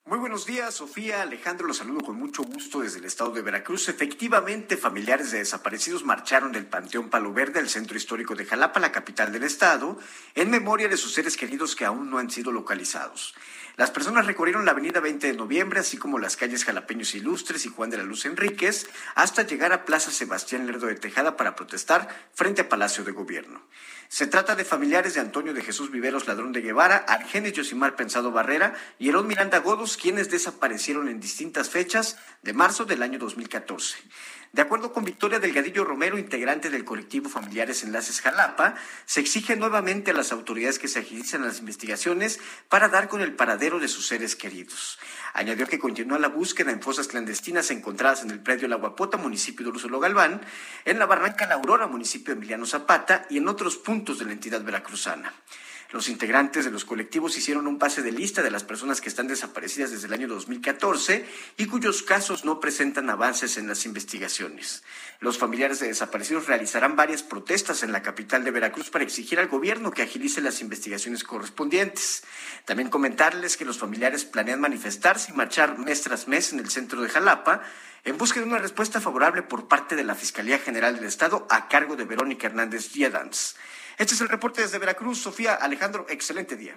Muy 0.09 0.20
buenos 0.20 0.46
días, 0.46 0.72
Sofía. 0.72 1.22
Alejandro, 1.22 1.66
los 1.66 1.78
saludo 1.78 1.98
con 1.98 2.14
mucho 2.14 2.44
gusto 2.44 2.78
desde 2.78 3.00
el 3.00 3.07
estado 3.07 3.32
de 3.32 3.42
Veracruz. 3.42 3.88
Efectivamente, 3.88 4.76
familiares 4.76 5.32
de 5.32 5.38
desaparecidos 5.38 6.04
marcharon 6.04 6.52
del 6.52 6.64
Panteón 6.64 7.11
Palo 7.11 7.32
Verde 7.32 7.59
al 7.59 7.68
centro 7.68 7.96
histórico 7.96 8.36
de 8.36 8.44
Jalapa, 8.44 8.78
la 8.78 8.92
capital 8.92 9.32
del 9.32 9.42
estado, 9.42 9.98
en 10.36 10.48
memoria 10.48 10.86
de 10.86 10.96
sus 10.96 11.12
seres 11.12 11.36
queridos 11.36 11.74
que 11.74 11.84
aún 11.84 12.09
no 12.09 12.18
han 12.18 12.30
sido 12.30 12.52
localizados. 12.52 13.34
Las 13.76 13.90
personas 13.90 14.26
recorrieron 14.26 14.64
la 14.64 14.70
avenida 14.70 15.00
20 15.00 15.26
de 15.26 15.32
noviembre, 15.32 15.80
así 15.80 15.96
como 15.96 16.20
las 16.20 16.36
calles 16.36 16.64
Jalapeños 16.64 17.14
Ilustres 17.16 17.66
y 17.66 17.68
Juan 17.68 17.90
de 17.90 17.96
la 17.96 18.04
Luz 18.04 18.26
Enríquez, 18.26 18.88
hasta 19.16 19.42
llegar 19.42 19.72
a 19.72 19.84
Plaza 19.84 20.12
Sebastián 20.12 20.68
Lerdo 20.68 20.86
de 20.86 20.94
Tejada 20.94 21.36
para 21.36 21.57
protestar 21.57 22.09
frente 22.32 22.62
a 22.62 22.68
Palacio 22.68 23.02
de 23.02 23.11
Gobierno. 23.11 23.61
Se 24.09 24.26
trata 24.26 24.54
de 24.54 24.64
familiares 24.64 25.14
de 25.14 25.20
Antonio 25.20 25.52
de 25.52 25.62
Jesús 25.62 25.90
Viveros 25.90 26.26
Ladrón 26.26 26.52
de 26.52 26.61
Guevara, 26.61 26.96
Argenis 26.96 27.52
Yosimar 27.52 27.96
Pensado 27.96 28.30
Barrera 28.30 28.74
y 28.98 29.09
Herón 29.09 29.26
Miranda 29.26 29.59
Godos, 29.59 29.96
quienes 29.96 30.30
desaparecieron 30.30 31.09
en 31.09 31.20
distintas 31.20 31.70
fechas 31.70 32.18
de 32.42 32.52
marzo 32.52 32.84
del 32.84 33.02
año 33.02 33.18
2014. 33.18 33.96
De 34.57 34.62
acuerdo 34.62 34.90
con 34.90 35.04
Victoria 35.04 35.38
Delgadillo 35.38 35.84
Romero, 35.84 36.16
integrante 36.16 36.70
del 36.70 36.86
colectivo 36.86 37.28
Familiares 37.28 37.82
Enlaces 37.82 38.22
Jalapa, 38.22 38.74
se 39.04 39.20
exige 39.20 39.54
nuevamente 39.54 40.12
a 40.12 40.14
las 40.14 40.32
autoridades 40.32 40.78
que 40.78 40.88
se 40.88 41.00
agilicen 41.00 41.42
las 41.42 41.59
investigaciones 41.59 42.40
para 42.70 42.88
dar 42.88 43.09
con 43.09 43.20
el 43.20 43.34
paradero 43.34 43.78
de 43.80 43.88
sus 43.88 44.07
seres 44.07 44.34
queridos. 44.34 44.98
Añadió 45.34 45.66
que 45.66 45.78
continúa 45.78 46.18
la 46.18 46.28
búsqueda 46.28 46.70
en 46.72 46.80
fosas 46.80 47.07
clandestinas 47.07 47.70
encontradas 47.70 48.22
en 48.22 48.30
el 48.30 48.40
predio 48.40 48.66
La 48.66 48.76
Guapota, 48.76 49.18
municipio 49.18 49.66
de 49.66 49.72
Úrsulo 49.72 50.00
Galván, 50.00 50.40
en 50.86 50.98
la 50.98 51.04
Barranca 51.04 51.46
La 51.46 51.57
Aurora, 51.57 51.86
municipio 51.86 52.32
de 52.32 52.38
Emiliano 52.38 52.64
Zapata, 52.64 53.26
y 53.28 53.36
en 53.36 53.48
otros 53.48 53.76
puntos 53.76 54.18
de 54.18 54.24
la 54.24 54.32
entidad 54.32 54.64
veracruzana. 54.64 55.34
Los 55.93 56.09
integrantes 56.09 56.64
de 56.64 56.70
los 56.72 56.84
colectivos 56.84 57.39
hicieron 57.39 57.66
un 57.66 57.78
pase 57.78 58.03
de 58.03 58.11
lista 58.11 58.43
de 58.43 58.51
las 58.51 58.64
personas 58.64 59.01
que 59.01 59.09
están 59.09 59.28
desaparecidas 59.28 59.93
desde 59.93 60.09
el 60.09 60.12
año 60.12 60.26
2014 60.26 61.24
y 61.57 61.66
cuyos 61.66 62.03
casos 62.03 62.45
no 62.45 62.59
presentan 62.59 63.09
avances 63.09 63.57
en 63.57 63.68
las 63.68 63.87
investigaciones. 63.87 64.82
Los 65.20 65.39
familiares 65.39 65.78
de 65.78 65.87
desaparecidos 65.87 66.47
realizarán 66.47 66.97
varias 66.97 67.22
protestas 67.22 67.84
en 67.84 67.93
la 67.93 68.03
capital 68.03 68.43
de 68.45 68.51
Veracruz 68.51 68.91
para 68.91 69.05
exigir 69.05 69.39
al 69.39 69.49
gobierno 69.49 69.93
que 69.93 70.03
agilice 70.03 70.41
las 70.41 70.61
investigaciones 70.61 71.22
correspondientes. 71.22 72.24
También 72.64 72.91
comentarles 72.91 73.57
que 73.57 73.64
los 73.64 73.78
familiares 73.78 74.24
planean 74.24 74.61
manifestarse 74.61 75.30
y 75.30 75.37
marchar 75.37 75.78
mes 75.78 76.03
tras 76.03 76.26
mes 76.26 76.53
en 76.53 76.59
el 76.59 76.68
centro 76.68 77.01
de 77.01 77.09
Jalapa 77.09 77.62
en 78.05 78.18
busca 78.18 78.41
de 78.41 78.47
una 78.47 78.59
respuesta 78.59 79.01
favorable 79.01 79.43
por 79.43 79.66
parte 79.66 79.97
de 79.97 80.05
la 80.05 80.14
Fiscalía 80.14 80.59
General 80.59 80.95
del 80.95 81.05
Estado 81.05 81.47
a 81.51 81.68
cargo 81.68 81.97
de 81.97 82.05
Verónica 82.05 82.47
Hernández 82.47 82.93
Yedans. 82.93 83.57
Este 83.99 84.14
es 84.14 84.20
el 84.20 84.28
reporte 84.28 84.61
desde 84.61 84.78
Veracruz. 84.78 85.18
Sofía 85.18 85.55
Alejandro, 85.55 86.07
excelente 86.11 86.57
día. 86.57 86.76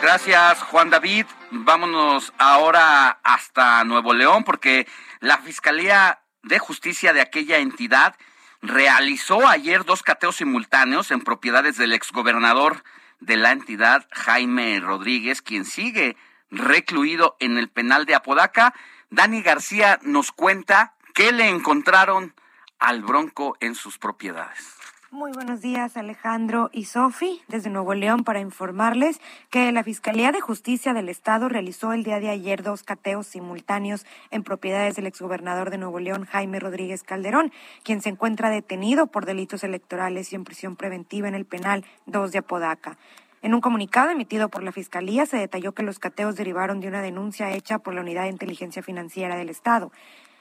Gracias, 0.00 0.62
Juan 0.62 0.88
David. 0.88 1.26
Vámonos 1.50 2.32
ahora 2.38 3.18
hasta 3.22 3.84
Nuevo 3.84 4.14
León 4.14 4.44
porque 4.44 4.86
la 5.20 5.38
Fiscalía 5.38 6.20
de 6.42 6.58
Justicia 6.58 7.12
de 7.12 7.20
aquella 7.20 7.58
entidad 7.58 8.16
realizó 8.62 9.46
ayer 9.46 9.84
dos 9.84 10.02
cateos 10.02 10.36
simultáneos 10.36 11.10
en 11.10 11.20
propiedades 11.20 11.76
del 11.76 11.92
exgobernador 11.92 12.82
de 13.20 13.36
la 13.36 13.52
entidad, 13.52 14.06
Jaime 14.12 14.80
Rodríguez, 14.80 15.42
quien 15.42 15.64
sigue 15.64 16.16
recluido 16.50 17.36
en 17.40 17.58
el 17.58 17.68
penal 17.68 18.06
de 18.06 18.14
Apodaca. 18.14 18.74
Dani 19.10 19.42
García 19.42 19.98
nos 20.02 20.32
cuenta 20.32 20.94
qué 21.14 21.32
le 21.32 21.48
encontraron 21.48 22.34
al 22.78 23.02
Bronco 23.02 23.56
en 23.60 23.74
sus 23.74 23.98
propiedades. 23.98 24.76
Muy 25.12 25.30
buenos 25.30 25.60
días, 25.60 25.96
Alejandro 25.96 26.68
y 26.72 26.84
Sofi, 26.86 27.40
desde 27.46 27.70
Nuevo 27.70 27.94
León 27.94 28.24
para 28.24 28.40
informarles 28.40 29.20
que 29.50 29.70
la 29.70 29.84
Fiscalía 29.84 30.32
de 30.32 30.40
Justicia 30.40 30.94
del 30.94 31.08
Estado 31.08 31.48
realizó 31.48 31.92
el 31.92 32.02
día 32.02 32.18
de 32.18 32.28
ayer 32.28 32.64
dos 32.64 32.82
cateos 32.82 33.28
simultáneos 33.28 34.04
en 34.32 34.42
propiedades 34.42 34.96
del 34.96 35.06
exgobernador 35.06 35.70
de 35.70 35.78
Nuevo 35.78 36.00
León, 36.00 36.26
Jaime 36.26 36.58
Rodríguez 36.58 37.04
Calderón, 37.04 37.52
quien 37.84 38.02
se 38.02 38.08
encuentra 38.08 38.50
detenido 38.50 39.06
por 39.06 39.26
delitos 39.26 39.62
electorales 39.62 40.32
y 40.32 40.36
en 40.36 40.44
prisión 40.44 40.74
preventiva 40.74 41.28
en 41.28 41.36
el 41.36 41.44
penal 41.44 41.84
2 42.06 42.32
de 42.32 42.38
Apodaca. 42.38 42.98
En 43.42 43.54
un 43.54 43.60
comunicado 43.60 44.10
emitido 44.10 44.48
por 44.48 44.64
la 44.64 44.72
Fiscalía 44.72 45.24
se 45.24 45.36
detalló 45.36 45.70
que 45.72 45.84
los 45.84 46.00
cateos 46.00 46.34
derivaron 46.34 46.80
de 46.80 46.88
una 46.88 47.00
denuncia 47.00 47.52
hecha 47.52 47.78
por 47.78 47.94
la 47.94 48.00
Unidad 48.00 48.24
de 48.24 48.30
Inteligencia 48.30 48.82
Financiera 48.82 49.36
del 49.36 49.50
Estado. 49.50 49.92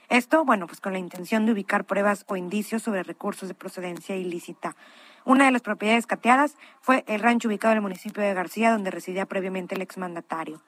Esto, 0.09 0.45
bueno, 0.45 0.67
pues 0.67 0.79
con 0.79 0.93
la 0.93 0.99
intención 0.99 1.45
de 1.45 1.53
ubicar 1.53 1.85
pruebas 1.85 2.25
o 2.27 2.35
indicios 2.35 2.83
sobre 2.83 3.03
recursos 3.03 3.47
de 3.47 3.55
procedencia 3.55 4.15
ilícita. 4.15 4.75
Una 5.25 5.45
de 5.45 5.51
las 5.51 5.61
propiedades 5.63 6.05
cateadas 6.05 6.55
fue 6.81 7.03
el 7.07 7.19
rancho 7.19 7.47
ubicado 7.47 7.71
en 7.71 7.77
el 7.77 7.81
municipio 7.81 8.21
de 8.21 8.33
García, 8.33 8.71
donde 8.71 8.91
residía 8.91 9.25
previamente 9.25 9.73
el 9.73 9.81
exmandatario. 9.81 10.61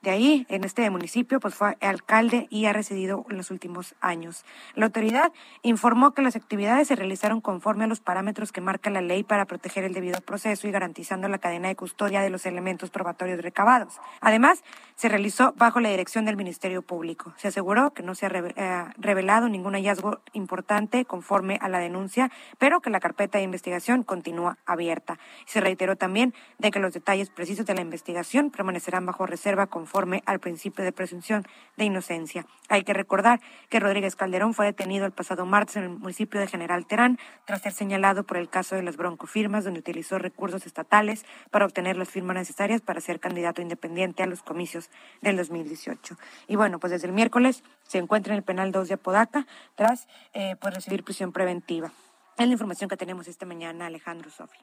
De 0.00 0.10
ahí, 0.10 0.46
en 0.48 0.62
este 0.62 0.88
municipio, 0.90 1.40
pues 1.40 1.56
fue 1.56 1.76
alcalde 1.80 2.46
y 2.50 2.66
ha 2.66 2.72
residido 2.72 3.26
en 3.30 3.36
los 3.36 3.50
últimos 3.50 3.96
años. 4.00 4.44
La 4.76 4.86
autoridad 4.86 5.32
informó 5.62 6.14
que 6.14 6.22
las 6.22 6.36
actividades 6.36 6.86
se 6.86 6.94
realizaron 6.94 7.40
conforme 7.40 7.82
a 7.82 7.88
los 7.88 7.98
parámetros 7.98 8.52
que 8.52 8.60
marca 8.60 8.90
la 8.90 9.00
ley 9.00 9.24
para 9.24 9.46
proteger 9.46 9.82
el 9.82 9.94
debido 9.94 10.20
proceso 10.20 10.68
y 10.68 10.70
garantizando 10.70 11.26
la 11.26 11.38
cadena 11.38 11.66
de 11.66 11.74
custodia 11.74 12.20
de 12.20 12.30
los 12.30 12.46
elementos 12.46 12.90
probatorios 12.90 13.42
recabados. 13.42 14.00
Además, 14.20 14.62
se 14.94 15.08
realizó 15.08 15.52
bajo 15.56 15.80
la 15.80 15.88
dirección 15.88 16.24
del 16.26 16.36
Ministerio 16.36 16.82
Público. 16.82 17.34
Se 17.36 17.48
aseguró 17.48 17.92
que 17.92 18.04
no 18.04 18.14
se 18.14 18.26
ha 18.26 18.28
eh, 18.28 18.84
revelado 18.98 19.48
ningún 19.48 19.74
hallazgo 19.74 20.20
importante 20.32 21.06
conforme 21.06 21.58
a 21.60 21.68
la 21.68 21.80
denuncia, 21.80 22.30
pero 22.58 22.80
que 22.80 22.90
la 22.90 23.00
carpeta 23.00 23.38
de 23.38 23.44
investigación 23.44 24.04
continúa 24.04 24.58
abierta. 24.64 25.18
Se 25.44 25.60
reiteró 25.60 25.96
también 25.96 26.34
de 26.58 26.70
que 26.70 26.78
los 26.78 26.94
detalles 26.94 27.30
precisos 27.30 27.66
de 27.66 27.74
la 27.74 27.80
investigación 27.80 28.50
permanecerán 28.50 29.04
bajo 29.04 29.26
reserva 29.26 29.66
conforme 29.66 29.87
conforme 29.88 30.22
al 30.26 30.38
principio 30.38 30.84
de 30.84 30.92
presunción 30.92 31.46
de 31.78 31.86
inocencia. 31.86 32.44
Hay 32.68 32.84
que 32.84 32.92
recordar 32.92 33.40
que 33.70 33.80
Rodríguez 33.80 34.16
Calderón 34.16 34.52
fue 34.52 34.66
detenido 34.66 35.06
el 35.06 35.12
pasado 35.12 35.46
martes 35.46 35.76
en 35.76 35.84
el 35.84 35.88
municipio 35.88 36.38
de 36.38 36.46
General 36.46 36.84
Terán 36.84 37.18
tras 37.46 37.62
ser 37.62 37.72
señalado 37.72 38.24
por 38.24 38.36
el 38.36 38.50
caso 38.50 38.76
de 38.76 38.82
las 38.82 38.98
broncofirmas, 38.98 39.64
donde 39.64 39.80
utilizó 39.80 40.18
recursos 40.18 40.66
estatales 40.66 41.24
para 41.50 41.64
obtener 41.64 41.96
las 41.96 42.10
firmas 42.10 42.36
necesarias 42.36 42.82
para 42.82 43.00
ser 43.00 43.18
candidato 43.18 43.62
independiente 43.62 44.22
a 44.22 44.26
los 44.26 44.42
comicios 44.42 44.90
del 45.22 45.38
2018. 45.38 46.18
Y 46.48 46.56
bueno, 46.56 46.78
pues 46.78 46.90
desde 46.90 47.06
el 47.06 47.14
miércoles 47.14 47.64
se 47.84 47.96
encuentra 47.96 48.34
en 48.34 48.38
el 48.38 48.44
penal 48.44 48.72
2 48.72 48.88
de 48.88 48.94
Apodaca 48.94 49.46
tras 49.74 50.06
eh, 50.34 50.56
pues 50.60 50.74
recibir 50.74 51.02
prisión 51.02 51.32
preventiva. 51.32 51.92
Es 52.36 52.46
la 52.46 52.52
información 52.52 52.90
que 52.90 52.98
tenemos 52.98 53.26
esta 53.26 53.46
mañana, 53.46 53.86
Alejandro 53.86 54.28
Sofi. 54.28 54.58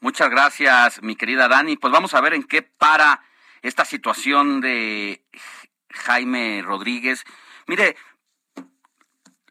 Muchas 0.00 0.28
gracias, 0.28 1.02
mi 1.02 1.16
querida 1.16 1.48
Dani. 1.48 1.78
Pues 1.78 1.90
vamos 1.90 2.12
a 2.12 2.20
ver 2.20 2.34
en 2.34 2.42
qué 2.42 2.60
para 2.60 3.22
esta 3.62 3.84
situación 3.84 4.60
de 4.60 5.24
Jaime 5.90 6.62
Rodríguez. 6.62 7.24
Mire, 7.66 7.96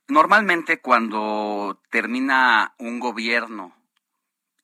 normalmente 0.08 0.80
cuando 0.80 1.82
termina 1.90 2.76
un 2.78 3.00
gobierno 3.00 3.76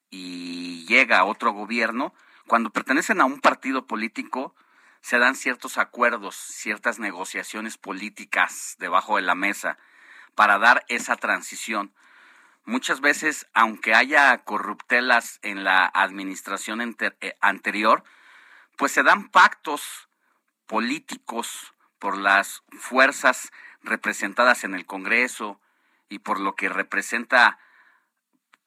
y 0.09 0.85
llega 0.85 1.25
otro 1.25 1.51
gobierno, 1.51 2.13
cuando 2.47 2.69
pertenecen 2.69 3.21
a 3.21 3.25
un 3.25 3.39
partido 3.41 3.87
político, 3.87 4.55
se 5.01 5.19
dan 5.19 5.35
ciertos 5.35 5.77
acuerdos, 5.77 6.35
ciertas 6.35 6.99
negociaciones 6.99 7.77
políticas 7.77 8.75
debajo 8.79 9.15
de 9.15 9.21
la 9.21 9.35
mesa 9.35 9.77
para 10.35 10.59
dar 10.59 10.85
esa 10.87 11.15
transición 11.15 11.93
muchas 12.67 12.99
veces, 13.01 13.47
aunque 13.53 13.95
haya 13.95 14.37
corruptelas 14.39 15.39
en 15.41 15.63
la 15.63 15.85
administración 15.85 16.95
eh, 16.99 17.35
anterior, 17.41 18.03
pues 18.77 18.93
se 18.93 19.03
dan 19.03 19.29
pactos 19.29 20.07
políticos 20.67 21.73
por 21.99 22.17
las 22.17 22.63
fuerzas 22.79 23.51
representadas 23.81 24.63
en 24.63 24.75
el 24.75 24.85
Congreso 24.85 25.59
y 26.09 26.19
por 26.19 26.39
lo 26.39 26.55
que 26.55 26.69
representa 26.69 27.59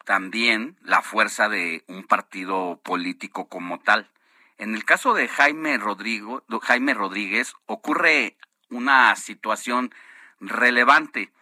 también 0.04 0.76
la 0.82 1.02
fuerza 1.02 1.48
de 1.48 1.84
un 1.86 2.04
partido 2.04 2.80
político 2.82 3.48
como 3.48 3.78
tal. 3.80 4.10
En 4.58 4.74
el 4.74 4.84
caso 4.84 5.14
de 5.14 5.28
Jaime, 5.28 5.78
Rodrigo, 5.78 6.44
Jaime 6.62 6.92
Rodríguez 6.92 7.54
ocurre 7.66 8.36
una 8.68 9.14
situación 9.16 9.94
relevante. 10.40 11.32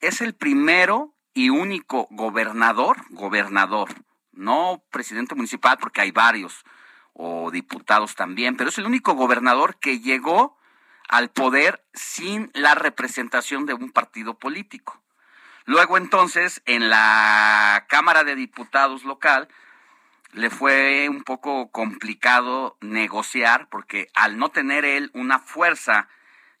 Es 0.00 0.20
el 0.20 0.34
primero 0.34 1.14
y 1.34 1.50
único 1.50 2.08
gobernador, 2.10 2.96
gobernador, 3.10 3.90
no 4.32 4.82
presidente 4.90 5.34
municipal 5.34 5.78
porque 5.78 6.00
hay 6.00 6.10
varios, 6.10 6.64
o 7.20 7.50
diputados 7.50 8.14
también, 8.14 8.56
pero 8.56 8.70
es 8.70 8.78
el 8.78 8.86
único 8.86 9.14
gobernador 9.14 9.76
que 9.80 9.98
llegó 9.98 10.56
al 11.08 11.30
poder 11.30 11.84
sin 11.92 12.50
la 12.54 12.76
representación 12.76 13.66
de 13.66 13.74
un 13.74 13.90
partido 13.90 14.38
político. 14.38 15.02
Luego 15.64 15.96
entonces, 15.96 16.62
en 16.64 16.88
la 16.88 17.86
Cámara 17.88 18.22
de 18.22 18.36
Diputados 18.36 19.04
local, 19.04 19.48
le 20.32 20.48
fue 20.48 21.08
un 21.08 21.24
poco 21.24 21.72
complicado 21.72 22.76
negociar 22.80 23.68
porque 23.68 24.08
al 24.14 24.38
no 24.38 24.50
tener 24.50 24.84
él 24.84 25.10
una 25.12 25.40
fuerza 25.40 26.08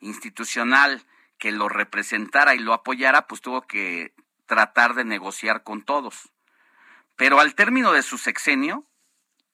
institucional 0.00 1.04
que 1.38 1.52
lo 1.52 1.68
representara 1.68 2.56
y 2.56 2.58
lo 2.58 2.72
apoyara, 2.72 3.28
pues 3.28 3.42
tuvo 3.42 3.62
que 3.62 4.12
tratar 4.46 4.94
de 4.94 5.04
negociar 5.04 5.62
con 5.62 5.82
todos. 5.82 6.32
Pero 7.14 7.38
al 7.38 7.54
término 7.54 7.92
de 7.92 8.02
su 8.02 8.18
sexenio, 8.18 8.87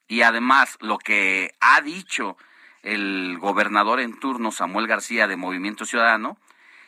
y 0.09 0.23
además 0.23 0.77
lo 0.81 0.99
que 0.99 1.55
ha 1.61 1.81
dicho 1.81 2.37
el 2.83 3.39
gobernador 3.39 4.01
en 4.01 4.19
turno, 4.19 4.53
Samuel 4.53 4.87
García, 4.87 5.27
de 5.27 5.37
Movimiento 5.37 5.87
Ciudadano, 5.87 6.37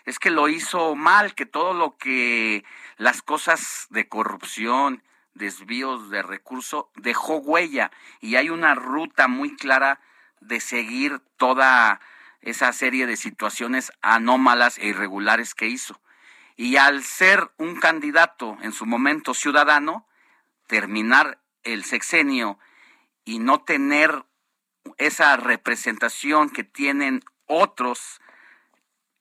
es 0.04 0.18
que 0.18 0.30
lo 0.30 0.48
hizo 0.48 0.94
mal, 0.94 1.34
que 1.34 1.46
todo 1.46 1.74
lo 1.74 1.96
que 1.96 2.64
las 2.96 3.22
cosas 3.22 3.86
de 3.90 4.08
corrupción, 4.08 5.02
desvíos 5.34 6.10
de 6.10 6.22
recursos, 6.22 6.86
dejó 6.94 7.38
huella 7.38 7.90
y 8.20 8.36
hay 8.36 8.50
una 8.50 8.74
ruta 8.74 9.26
muy 9.26 9.56
clara 9.56 10.00
de 10.40 10.60
seguir 10.60 11.20
toda 11.36 12.00
esa 12.40 12.72
serie 12.72 13.06
de 13.06 13.16
situaciones 13.16 13.90
anómalas 14.02 14.78
e 14.78 14.88
irregulares 14.88 15.54
que 15.54 15.66
hizo. 15.66 16.00
Y 16.56 16.76
al 16.76 17.02
ser 17.02 17.50
un 17.56 17.76
candidato 17.80 18.56
en 18.62 18.72
su 18.72 18.86
momento 18.86 19.34
ciudadano, 19.34 20.06
terminar 20.66 21.38
el 21.64 21.84
sexenio 21.84 22.58
y 23.26 23.38
no 23.38 23.60
tener 23.60 24.24
esa 24.96 25.36
representación 25.36 26.48
que 26.48 26.64
tienen 26.64 27.22
otros 27.44 28.22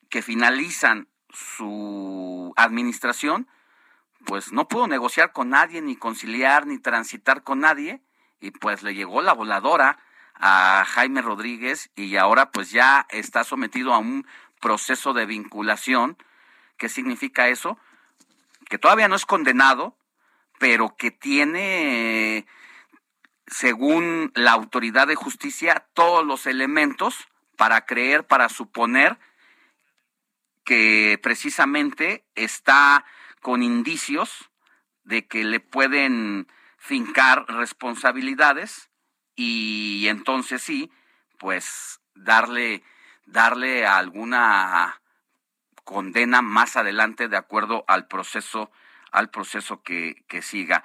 que 0.10 0.22
finalizan 0.22 1.10
su 1.30 2.53
administración, 2.56 3.49
pues 4.26 4.53
no 4.53 4.69
pudo 4.69 4.88
negociar 4.88 5.34
con 5.34 5.49
nadie, 5.49 5.82
ni 5.82 5.98
conciliar, 5.98 6.65
ni 6.65 6.80
transitar 6.80 7.44
con 7.44 7.60
nadie, 7.60 8.02
y 8.40 8.52
pues 8.52 8.82
le 8.82 8.95
llegó 8.95 9.22
la 9.22 9.34
voladora 9.34 9.99
a 10.36 10.86
Jaime 10.88 11.22
Rodríguez 11.22 11.91
y 11.95 12.15
ahora 12.15 12.52
pues 12.52 12.72
ya 12.72 13.06
está 13.10 13.44
sometido 13.44 13.94
a 13.94 13.98
un 13.98 14.26
proceso 14.61 15.11
de 15.11 15.26
vinculación 15.26 16.18
¿Qué 16.77 16.90
significa 16.90 17.48
eso? 17.48 17.77
Que 18.69 18.77
todavía 18.77 19.07
no 19.07 19.15
es 19.15 19.26
condenado, 19.26 19.98
pero 20.60 20.95
que 20.98 21.11
tiene, 21.11 22.45
según 23.47 24.31
la 24.35 24.51
autoridad 24.51 25.07
de 25.07 25.15
justicia, 25.15 25.88
todos 25.93 26.26
los 26.26 26.45
elementos 26.45 27.27
para 27.57 27.85
creer, 27.85 28.26
para 28.26 28.49
suponer 28.49 29.17
que 30.63 31.19
precisamente 31.22 32.26
está 32.35 33.05
con 33.41 33.61
indicios 33.61 34.49
de 35.03 35.27
que 35.27 35.43
le 35.43 35.59
pueden 35.59 36.47
fincar 36.77 37.45
responsabilidades 37.47 38.89
y 39.35 40.07
entonces 40.07 40.63
sí, 40.63 40.91
pues 41.38 42.01
darle 42.15 42.84
darle 43.26 43.85
alguna 43.85 45.01
condena 45.84 46.41
más 46.41 46.77
adelante 46.77 47.27
de 47.27 47.38
acuerdo 47.38 47.84
al 47.88 48.07
proceso, 48.07 48.72
al 49.11 49.30
proceso 49.30 49.81
que, 49.84 50.23
que 50.27 50.41
siga. 50.41 50.84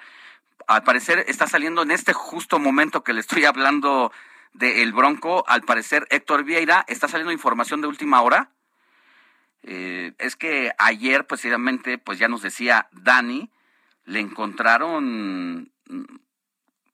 Al 0.67 0.83
parecer 0.83 1.25
está 1.27 1.47
saliendo 1.47 1.83
en 1.83 1.91
este 1.91 2.13
justo 2.13 2.59
momento 2.59 3.03
que 3.03 3.13
le 3.13 3.21
estoy 3.21 3.45
hablando 3.45 4.11
de 4.53 4.83
El 4.83 4.93
Bronco, 4.93 5.43
al 5.47 5.61
parecer 5.61 6.07
Héctor 6.09 6.43
Vieira, 6.43 6.83
está 6.87 7.07
saliendo 7.07 7.31
información 7.31 7.81
de 7.81 7.87
última 7.87 8.21
hora. 8.21 8.51
Eh, 9.63 10.13
es 10.17 10.35
que 10.35 10.71
ayer 10.77 11.27
precisamente, 11.27 11.97
pues 11.97 12.19
ya 12.19 12.27
nos 12.27 12.41
decía 12.41 12.87
Dani, 12.91 13.49
le 14.05 14.19
encontraron 14.19 15.71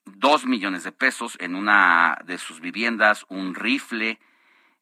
dos 0.06 0.46
millones 0.46 0.84
de 0.84 0.92
pesos 0.92 1.38
en 1.40 1.56
una 1.56 2.20
de 2.26 2.38
sus 2.38 2.60
viviendas, 2.60 3.26
un 3.30 3.56
rifle, 3.56 4.20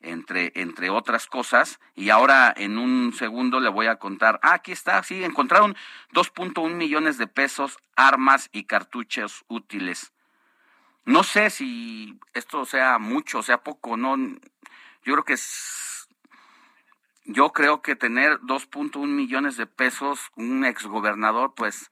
entre, 0.06 0.52
entre 0.56 0.90
otras 0.90 1.27
cosas. 1.27 1.80
Y 1.95 2.10
ahora 2.10 2.53
en 2.56 2.77
un 2.77 3.14
segundo 3.14 3.60
le 3.60 3.69
voy 3.69 3.88
a 3.88 3.98
contar, 3.98 4.40
ah, 4.44 4.53
aquí 4.53 4.72
está, 4.72 5.02
sí, 5.03 5.23
encontraron 5.23 5.76
2.1 6.14 6.73
millones 6.73 7.18
de 7.18 7.27
pesos, 7.27 7.77
armas 7.95 8.49
y 8.52 8.64
cartuchos 8.65 9.44
útiles. 9.48 10.14
No 11.06 11.23
sé 11.23 11.49
si 11.49 12.19
esto 12.34 12.65
sea 12.65 12.98
mucho, 12.98 13.44
sea 13.44 13.64
poco, 13.64 13.95
no. 13.95 14.18
Yo 14.18 15.14
creo 15.14 15.23
que 15.23 15.34
es, 15.34 16.07
yo 17.26 17.53
creo 17.53 17.82
que 17.82 17.95
tener 17.95 18.40
2.1 18.40 19.06
millones 19.07 19.57
de 19.57 19.68
pesos, 19.68 20.32
un 20.36 20.65
exgobernador, 20.65 21.53
pues, 21.56 21.91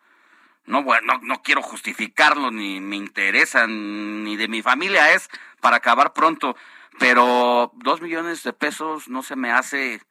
no, 0.66 0.82
bueno, 0.82 1.20
no, 1.22 1.42
quiero 1.44 1.62
justificarlo, 1.62 2.50
ni 2.50 2.80
me 2.80 2.96
interesa, 2.96 3.68
ni 3.68 4.38
de 4.38 4.48
mi 4.48 4.62
familia 4.62 5.14
es 5.14 5.30
para 5.60 5.78
acabar 5.78 6.14
pronto 6.14 6.56
pero 7.00 7.72
dos 7.76 8.02
millones 8.02 8.44
de 8.44 8.54
pesos 8.54 9.08
no 9.08 9.24
se 9.24 9.36
me 9.36 9.52
hace 9.52 10.02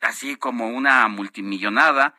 así 0.00 0.36
como 0.36 0.68
una 0.68 1.06
multimillonada. 1.08 2.14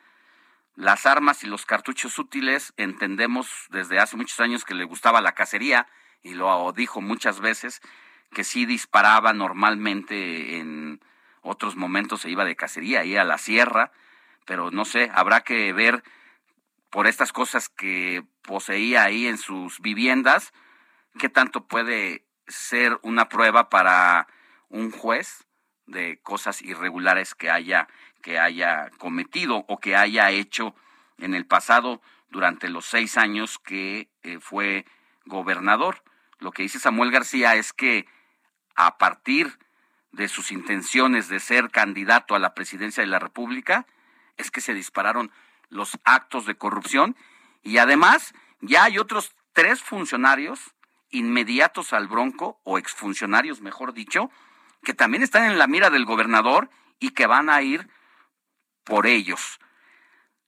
Las 0.76 1.06
armas 1.06 1.44
y 1.44 1.46
los 1.46 1.66
cartuchos 1.66 2.18
útiles 2.18 2.72
entendemos 2.76 3.48
desde 3.70 4.00
hace 4.00 4.16
muchos 4.16 4.40
años 4.40 4.64
que 4.64 4.74
le 4.74 4.84
gustaba 4.84 5.20
la 5.20 5.32
cacería 5.32 5.86
y 6.22 6.34
lo 6.34 6.72
dijo 6.72 7.00
muchas 7.00 7.40
veces 7.40 7.80
que 8.32 8.44
sí 8.44 8.66
disparaba 8.66 9.32
normalmente 9.32 10.58
en 10.58 11.00
otros 11.42 11.76
momentos 11.76 12.22
se 12.22 12.30
iba 12.30 12.44
de 12.44 12.56
cacería, 12.56 13.04
iba 13.04 13.20
a 13.20 13.24
la 13.24 13.38
sierra, 13.38 13.92
pero 14.46 14.70
no 14.70 14.84
sé, 14.84 15.10
habrá 15.14 15.42
que 15.42 15.72
ver 15.72 16.02
por 16.90 17.06
estas 17.06 17.32
cosas 17.32 17.68
que 17.68 18.24
poseía 18.42 19.04
ahí 19.04 19.26
en 19.26 19.38
sus 19.38 19.80
viviendas, 19.80 20.52
qué 21.18 21.28
tanto 21.28 21.66
puede 21.66 22.24
ser 22.46 22.98
una 23.02 23.28
prueba 23.28 23.68
para 23.68 24.26
un 24.68 24.90
juez 24.90 25.46
de 25.86 26.20
cosas 26.22 26.62
irregulares 26.62 27.34
que 27.34 27.50
haya 27.50 27.88
que 28.22 28.38
haya 28.38 28.90
cometido 28.96 29.66
o 29.68 29.78
que 29.78 29.96
haya 29.96 30.30
hecho 30.30 30.74
en 31.18 31.34
el 31.34 31.46
pasado 31.46 32.00
durante 32.30 32.70
los 32.70 32.86
seis 32.86 33.18
años 33.18 33.58
que 33.58 34.08
eh, 34.22 34.38
fue 34.40 34.86
gobernador. 35.26 36.02
Lo 36.38 36.50
que 36.50 36.62
dice 36.62 36.80
Samuel 36.80 37.10
García 37.10 37.54
es 37.54 37.74
que 37.74 38.06
a 38.76 38.96
partir 38.96 39.58
de 40.12 40.28
sus 40.28 40.52
intenciones 40.52 41.28
de 41.28 41.38
ser 41.38 41.70
candidato 41.70 42.34
a 42.34 42.38
la 42.38 42.54
presidencia 42.54 43.02
de 43.02 43.08
la 43.08 43.18
República 43.18 43.86
es 44.38 44.50
que 44.50 44.62
se 44.62 44.72
dispararon 44.72 45.30
los 45.68 45.98
actos 46.04 46.46
de 46.46 46.54
corrupción 46.54 47.16
y 47.62 47.76
además 47.76 48.32
ya 48.60 48.84
hay 48.84 48.98
otros 48.98 49.34
tres 49.52 49.82
funcionarios 49.82 50.74
inmediatos 51.14 51.92
al 51.92 52.08
Bronco, 52.08 52.60
o 52.64 52.78
exfuncionarios, 52.78 53.60
mejor 53.60 53.94
dicho, 53.94 54.30
que 54.82 54.94
también 54.94 55.22
están 55.22 55.44
en 55.44 55.58
la 55.58 55.66
mira 55.66 55.90
del 55.90 56.04
gobernador 56.04 56.68
y 57.00 57.10
que 57.10 57.26
van 57.26 57.48
a 57.48 57.62
ir 57.62 57.88
por 58.84 59.06
ellos. 59.06 59.58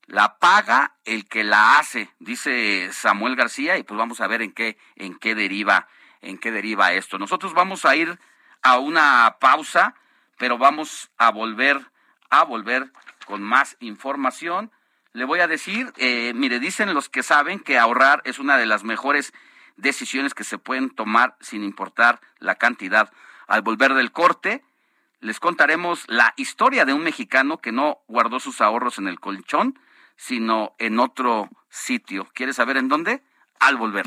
La 0.06 0.38
paga 0.38 0.96
el 1.04 1.26
que 1.26 1.42
la 1.42 1.78
hace, 1.78 2.10
dice 2.18 2.90
Samuel 2.92 3.34
García, 3.34 3.76
y 3.78 3.82
pues 3.82 3.98
vamos 3.98 4.20
a 4.20 4.26
ver 4.26 4.42
en 4.42 4.52
qué, 4.52 4.78
en 4.94 5.18
qué 5.18 5.34
deriva, 5.34 5.88
en 6.20 6.38
qué 6.38 6.52
deriva 6.52 6.92
esto. 6.92 7.18
Nosotros 7.18 7.54
vamos 7.54 7.84
a 7.84 7.96
ir 7.96 8.18
a 8.62 8.78
una 8.78 9.36
pausa, 9.40 9.94
pero 10.38 10.58
vamos 10.58 11.10
a 11.16 11.30
volver, 11.30 11.90
a 12.30 12.44
volver 12.44 12.92
con 13.26 13.42
más 13.42 13.76
información. 13.80 14.70
Le 15.12 15.24
voy 15.24 15.40
a 15.40 15.48
decir, 15.48 15.92
eh, 15.96 16.32
mire, 16.34 16.60
dicen 16.60 16.94
los 16.94 17.08
que 17.08 17.22
saben 17.22 17.58
que 17.58 17.78
ahorrar 17.78 18.22
es 18.24 18.38
una 18.38 18.56
de 18.56 18.66
las 18.66 18.84
mejores 18.84 19.32
decisiones 19.76 20.34
que 20.34 20.44
se 20.44 20.58
pueden 20.58 20.90
tomar 20.90 21.36
sin 21.40 21.62
importar 21.62 22.20
la 22.38 22.56
cantidad. 22.56 23.12
Al 23.46 23.62
volver 23.62 23.94
del 23.94 24.12
corte, 24.12 24.64
les 25.20 25.40
contaremos 25.40 26.04
la 26.08 26.34
historia 26.36 26.84
de 26.84 26.92
un 26.92 27.02
mexicano 27.02 27.58
que 27.58 27.72
no 27.72 27.98
guardó 28.06 28.40
sus 28.40 28.60
ahorros 28.60 28.98
en 28.98 29.08
el 29.08 29.20
colchón, 29.20 29.78
sino 30.16 30.74
en 30.78 30.98
otro 30.98 31.48
sitio. 31.68 32.28
¿Quieres 32.34 32.56
saber 32.56 32.76
en 32.76 32.88
dónde? 32.88 33.22
Al 33.58 33.76
volver. 33.76 34.06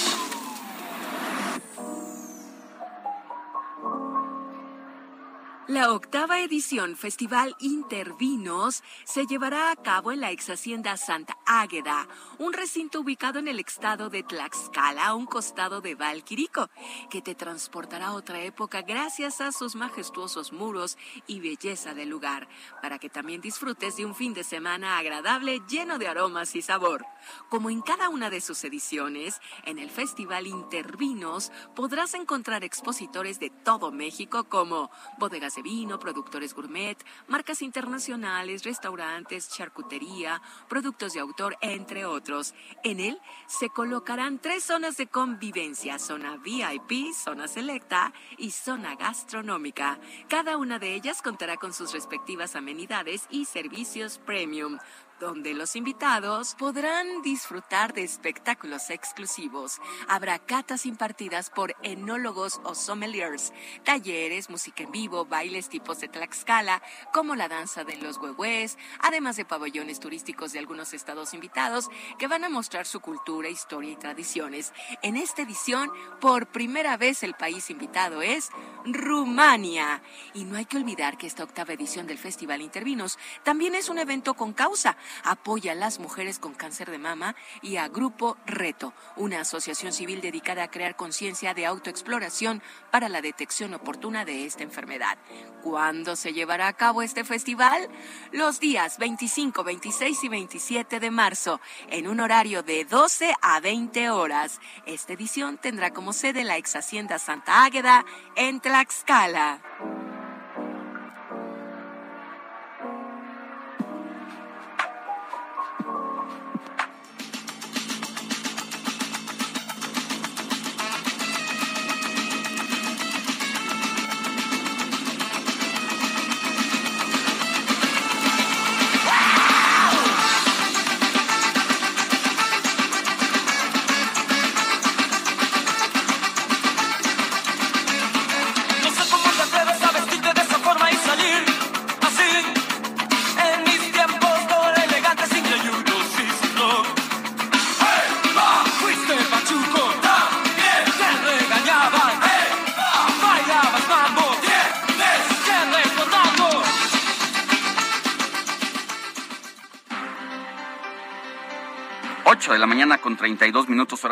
La 5.71 5.93
octava 5.93 6.41
edición 6.41 6.97
Festival 6.97 7.55
Intervinos 7.61 8.83
se 9.05 9.25
llevará 9.25 9.71
a 9.71 9.77
cabo 9.77 10.11
en 10.11 10.19
la 10.19 10.29
ex 10.29 10.49
hacienda 10.49 10.97
Santa 10.97 11.37
Águeda, 11.45 12.09
un 12.39 12.51
recinto 12.51 12.99
ubicado 12.99 13.39
en 13.39 13.47
el 13.47 13.57
estado 13.57 14.09
de 14.09 14.21
Tlaxcala, 14.21 15.05
a 15.05 15.15
un 15.15 15.25
costado 15.25 15.79
de 15.79 15.95
Valquirico, 15.95 16.69
que 17.09 17.21
te 17.21 17.35
transportará 17.35 18.07
a 18.07 18.15
otra 18.15 18.41
época 18.41 18.81
gracias 18.81 19.39
a 19.39 19.53
sus 19.53 19.75
majestuosos 19.75 20.51
muros 20.51 20.97
y 21.25 21.39
belleza 21.39 21.93
del 21.93 22.09
lugar, 22.09 22.49
para 22.81 22.99
que 22.99 23.09
también 23.09 23.39
disfrutes 23.39 23.95
de 23.95 24.05
un 24.05 24.13
fin 24.13 24.33
de 24.33 24.43
semana 24.43 24.97
agradable 24.97 25.61
lleno 25.69 25.97
de 25.99 26.09
aromas 26.09 26.53
y 26.57 26.61
sabor. 26.61 27.05
Como 27.49 27.69
en 27.69 27.81
cada 27.81 28.09
una 28.09 28.29
de 28.29 28.41
sus 28.41 28.61
ediciones, 28.65 29.39
en 29.63 29.79
el 29.79 29.89
Festival 29.89 30.47
Intervinos 30.47 31.49
podrás 31.77 32.13
encontrar 32.13 32.65
expositores 32.65 33.39
de 33.39 33.51
todo 33.51 33.93
México 33.93 34.43
como 34.49 34.91
bodegas 35.17 35.55
de 35.55 35.60
vino, 35.61 35.99
productores 35.99 36.53
gourmet, 36.53 36.97
marcas 37.27 37.61
internacionales, 37.61 38.63
restaurantes, 38.63 39.49
charcutería, 39.49 40.41
productos 40.67 41.13
de 41.13 41.19
autor, 41.19 41.57
entre 41.61 42.05
otros. 42.05 42.53
En 42.83 42.99
él 42.99 43.19
se 43.47 43.69
colocarán 43.69 44.39
tres 44.39 44.63
zonas 44.63 44.97
de 44.97 45.07
convivencia, 45.07 45.99
zona 45.99 46.37
VIP, 46.37 47.13
zona 47.13 47.47
selecta 47.47 48.13
y 48.37 48.51
zona 48.51 48.95
gastronómica. 48.95 49.99
Cada 50.29 50.57
una 50.57 50.79
de 50.79 50.95
ellas 50.95 51.21
contará 51.21 51.57
con 51.57 51.73
sus 51.73 51.93
respectivas 51.93 52.55
amenidades 52.55 53.27
y 53.29 53.45
servicios 53.45 54.19
premium 54.19 54.77
donde 55.21 55.53
los 55.53 55.75
invitados 55.75 56.55
podrán 56.55 57.21
disfrutar 57.21 57.93
de 57.93 58.03
espectáculos 58.03 58.89
exclusivos. 58.89 59.79
Habrá 60.07 60.39
catas 60.39 60.87
impartidas 60.87 61.51
por 61.51 61.75
enólogos 61.83 62.59
o 62.63 62.73
sommeliers, 62.73 63.53
talleres, 63.85 64.49
música 64.49 64.81
en 64.81 64.91
vivo, 64.91 65.25
bailes 65.25 65.69
tipos 65.69 65.99
de 65.99 66.07
Tlaxcala, 66.07 66.81
como 67.13 67.35
la 67.35 67.47
danza 67.47 67.83
de 67.83 67.97
los 67.97 68.17
huehues, 68.17 68.79
además 68.99 69.35
de 69.35 69.45
pabellones 69.45 69.99
turísticos 69.99 70.53
de 70.53 70.59
algunos 70.59 70.91
estados 70.91 71.35
invitados 71.35 71.89
que 72.17 72.27
van 72.27 72.43
a 72.43 72.49
mostrar 72.49 72.87
su 72.87 72.99
cultura, 72.99 73.47
historia 73.47 73.91
y 73.91 73.97
tradiciones. 73.97 74.73
En 75.03 75.17
esta 75.17 75.43
edición, 75.43 75.91
por 76.19 76.47
primera 76.47 76.97
vez 76.97 77.21
el 77.21 77.35
país 77.35 77.69
invitado 77.69 78.23
es 78.23 78.49
Rumania. 78.85 80.01
Y 80.33 80.45
no 80.45 80.57
hay 80.57 80.65
que 80.65 80.77
olvidar 80.77 81.19
que 81.19 81.27
esta 81.27 81.43
octava 81.43 81.73
edición 81.73 82.07
del 82.07 82.17
Festival 82.17 82.63
Intervinos 82.63 83.19
también 83.43 83.75
es 83.75 83.87
un 83.87 83.99
evento 83.99 84.33
con 84.33 84.53
causa 84.53 84.97
apoya 85.23 85.73
a 85.73 85.75
las 85.75 85.99
mujeres 85.99 86.39
con 86.39 86.53
cáncer 86.53 86.91
de 86.91 86.97
mama 86.97 87.35
y 87.61 87.77
a 87.77 87.87
Grupo 87.87 88.37
Reto, 88.45 88.93
una 89.15 89.41
asociación 89.41 89.93
civil 89.93 90.21
dedicada 90.21 90.63
a 90.63 90.71
crear 90.71 90.95
conciencia 90.95 91.53
de 91.53 91.65
autoexploración 91.65 92.61
para 92.91 93.09
la 93.09 93.21
detección 93.21 93.73
oportuna 93.73 94.25
de 94.25 94.45
esta 94.45 94.63
enfermedad. 94.63 95.17
¿Cuándo 95.61 96.15
se 96.15 96.33
llevará 96.33 96.67
a 96.67 96.73
cabo 96.73 97.01
este 97.01 97.23
festival? 97.23 97.89
Los 98.31 98.59
días 98.59 98.97
25, 98.97 99.63
26 99.63 100.23
y 100.23 100.29
27 100.29 100.99
de 100.99 101.11
marzo, 101.11 101.61
en 101.89 102.07
un 102.07 102.19
horario 102.19 102.63
de 102.63 102.85
12 102.85 103.33
a 103.41 103.59
20 103.59 104.09
horas. 104.09 104.59
Esta 104.85 105.13
edición 105.13 105.57
tendrá 105.57 105.91
como 105.91 106.13
sede 106.13 106.43
la 106.43 106.57
ex 106.57 106.75
hacienda 106.75 107.19
Santa 107.19 107.63
Águeda 107.63 108.05
en 108.35 108.59
Tlaxcala. 108.59 110.10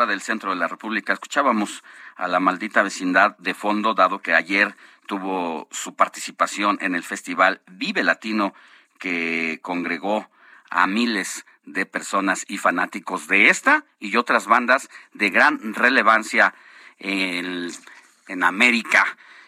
hora 0.00 0.06
del 0.06 0.22
centro 0.22 0.50
de 0.50 0.56
la 0.56 0.68
República. 0.68 1.12
Escuchábamos 1.12 1.84
a 2.16 2.26
la 2.26 2.40
maldita 2.40 2.82
vecindad 2.82 3.36
de 3.38 3.52
fondo, 3.52 3.92
dado 3.92 4.20
que 4.20 4.32
ayer 4.32 4.74
tuvo 5.06 5.68
su 5.70 5.94
participación 5.94 6.78
en 6.80 6.94
el 6.94 7.02
festival 7.02 7.60
Vive 7.66 8.02
Latino, 8.02 8.54
que 8.98 9.58
congregó 9.60 10.30
a 10.70 10.86
miles 10.86 11.44
de 11.64 11.84
personas 11.84 12.46
y 12.48 12.56
fanáticos 12.56 13.28
de 13.28 13.50
esta 13.50 13.84
y 13.98 14.16
otras 14.16 14.46
bandas 14.46 14.88
de 15.12 15.28
gran 15.28 15.74
relevancia 15.74 16.54
en, 16.98 17.70
en 18.28 18.42
América 18.42 19.04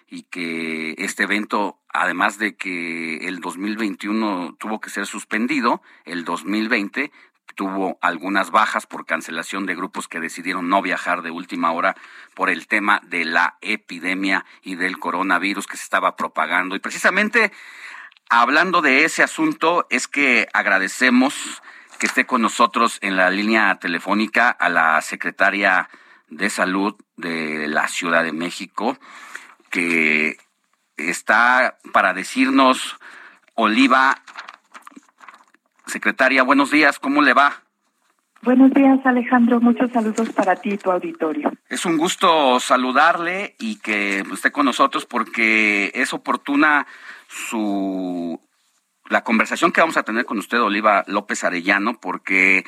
y 0.08 0.24
que 0.24 0.94
este 0.98 1.22
evento, 1.22 1.78
además 1.88 2.36
de 2.36 2.56
que 2.56 3.28
el 3.28 3.40
2021 3.40 4.56
tuvo 4.58 4.80
que 4.80 4.90
ser 4.90 5.06
suspendido, 5.06 5.80
el 6.04 6.24
2020 6.24 7.10
tuvo 7.54 7.98
algunas 8.00 8.50
bajas 8.50 8.86
por 8.86 9.06
cancelación 9.06 9.66
de 9.66 9.74
grupos 9.74 10.08
que 10.08 10.20
decidieron 10.20 10.68
no 10.68 10.82
viajar 10.82 11.22
de 11.22 11.30
última 11.30 11.72
hora 11.72 11.94
por 12.34 12.50
el 12.50 12.66
tema 12.66 13.00
de 13.04 13.24
la 13.24 13.56
epidemia 13.60 14.44
y 14.62 14.74
del 14.74 14.98
coronavirus 14.98 15.66
que 15.66 15.76
se 15.76 15.84
estaba 15.84 16.16
propagando. 16.16 16.74
Y 16.74 16.80
precisamente 16.80 17.52
hablando 18.28 18.80
de 18.80 19.04
ese 19.04 19.22
asunto 19.22 19.86
es 19.90 20.08
que 20.08 20.48
agradecemos 20.52 21.62
que 21.98 22.06
esté 22.06 22.26
con 22.26 22.42
nosotros 22.42 22.98
en 23.00 23.16
la 23.16 23.30
línea 23.30 23.76
telefónica 23.76 24.50
a 24.50 24.68
la 24.68 25.00
secretaria 25.02 25.88
de 26.28 26.50
Salud 26.50 26.96
de 27.16 27.68
la 27.68 27.88
Ciudad 27.88 28.24
de 28.24 28.32
México, 28.32 28.98
que 29.70 30.38
está 30.96 31.78
para 31.92 32.14
decirnos, 32.14 32.96
Oliva, 33.54 34.22
secretaria, 35.93 36.43
buenos 36.43 36.70
días, 36.70 36.98
¿cómo 36.98 37.23
le 37.23 37.35
va? 37.35 37.62
Buenos 38.43 38.73
días, 38.73 38.98
Alejandro. 39.05 39.60
Muchos 39.60 39.93
saludos 39.93 40.31
para 40.31 40.56
ti 40.56 40.70
y 40.70 40.78
tu 40.78 40.90
auditorio. 40.90 41.52
Es 41.69 41.85
un 41.85 41.97
gusto 41.97 42.59
saludarle 42.59 43.55
y 43.60 43.78
que 43.78 44.24
esté 44.32 44.51
con 44.51 44.66
nosotros 44.66 45.06
porque 45.06 45.93
es 45.94 46.12
oportuna 46.12 46.86
su 47.28 48.40
la 49.09 49.23
conversación 49.23 49.70
que 49.70 49.81
vamos 49.81 49.97
a 49.97 50.02
tener 50.02 50.24
con 50.24 50.39
usted, 50.39 50.60
Oliva 50.60 51.05
López 51.06 51.44
Arellano, 51.44 52.01
porque 52.01 52.64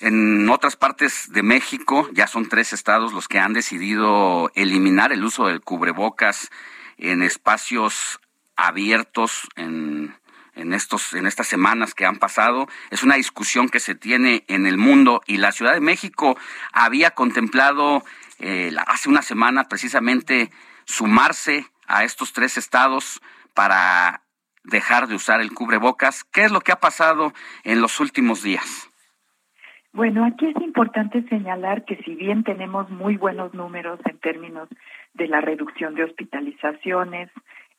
en 0.00 0.48
otras 0.48 0.76
partes 0.76 1.30
de 1.32 1.42
México, 1.42 2.08
ya 2.12 2.26
son 2.26 2.48
tres 2.48 2.72
estados 2.72 3.12
los 3.12 3.26
que 3.26 3.40
han 3.40 3.52
decidido 3.52 4.50
eliminar 4.54 5.12
el 5.12 5.24
uso 5.24 5.48
del 5.48 5.62
cubrebocas 5.62 6.50
en 6.96 7.22
espacios 7.22 8.20
abiertos 8.56 9.48
en, 9.56 10.14
en, 10.56 10.72
estos, 10.72 11.14
en 11.14 11.26
estas 11.26 11.46
semanas 11.46 11.94
que 11.94 12.06
han 12.06 12.16
pasado. 12.16 12.66
Es 12.90 13.02
una 13.02 13.16
discusión 13.16 13.68
que 13.68 13.80
se 13.80 13.94
tiene 13.94 14.44
en 14.48 14.66
el 14.66 14.78
mundo 14.78 15.20
y 15.26 15.36
la 15.38 15.52
Ciudad 15.52 15.74
de 15.74 15.80
México 15.80 16.36
había 16.72 17.12
contemplado 17.12 18.02
eh, 18.40 18.72
hace 18.86 19.08
una 19.08 19.22
semana 19.22 19.64
precisamente 19.64 20.50
sumarse 20.84 21.66
a 21.86 22.04
estos 22.04 22.32
tres 22.32 22.56
estados 22.56 23.20
para 23.54 24.22
dejar 24.64 25.06
de 25.06 25.14
usar 25.14 25.40
el 25.40 25.52
cubrebocas. 25.52 26.24
¿Qué 26.24 26.44
es 26.44 26.52
lo 26.52 26.60
que 26.60 26.72
ha 26.72 26.80
pasado 26.80 27.32
en 27.62 27.80
los 27.80 28.00
últimos 28.00 28.42
días? 28.42 28.90
Bueno, 29.92 30.24
aquí 30.24 30.46
es 30.46 30.56
importante 30.56 31.22
señalar 31.28 31.84
que 31.84 31.96
si 31.98 32.16
bien 32.16 32.42
tenemos 32.42 32.90
muy 32.90 33.16
buenos 33.16 33.54
números 33.54 34.00
en 34.10 34.18
términos 34.18 34.68
de 35.12 35.28
la 35.28 35.40
reducción 35.40 35.94
de 35.94 36.02
hospitalizaciones, 36.02 37.30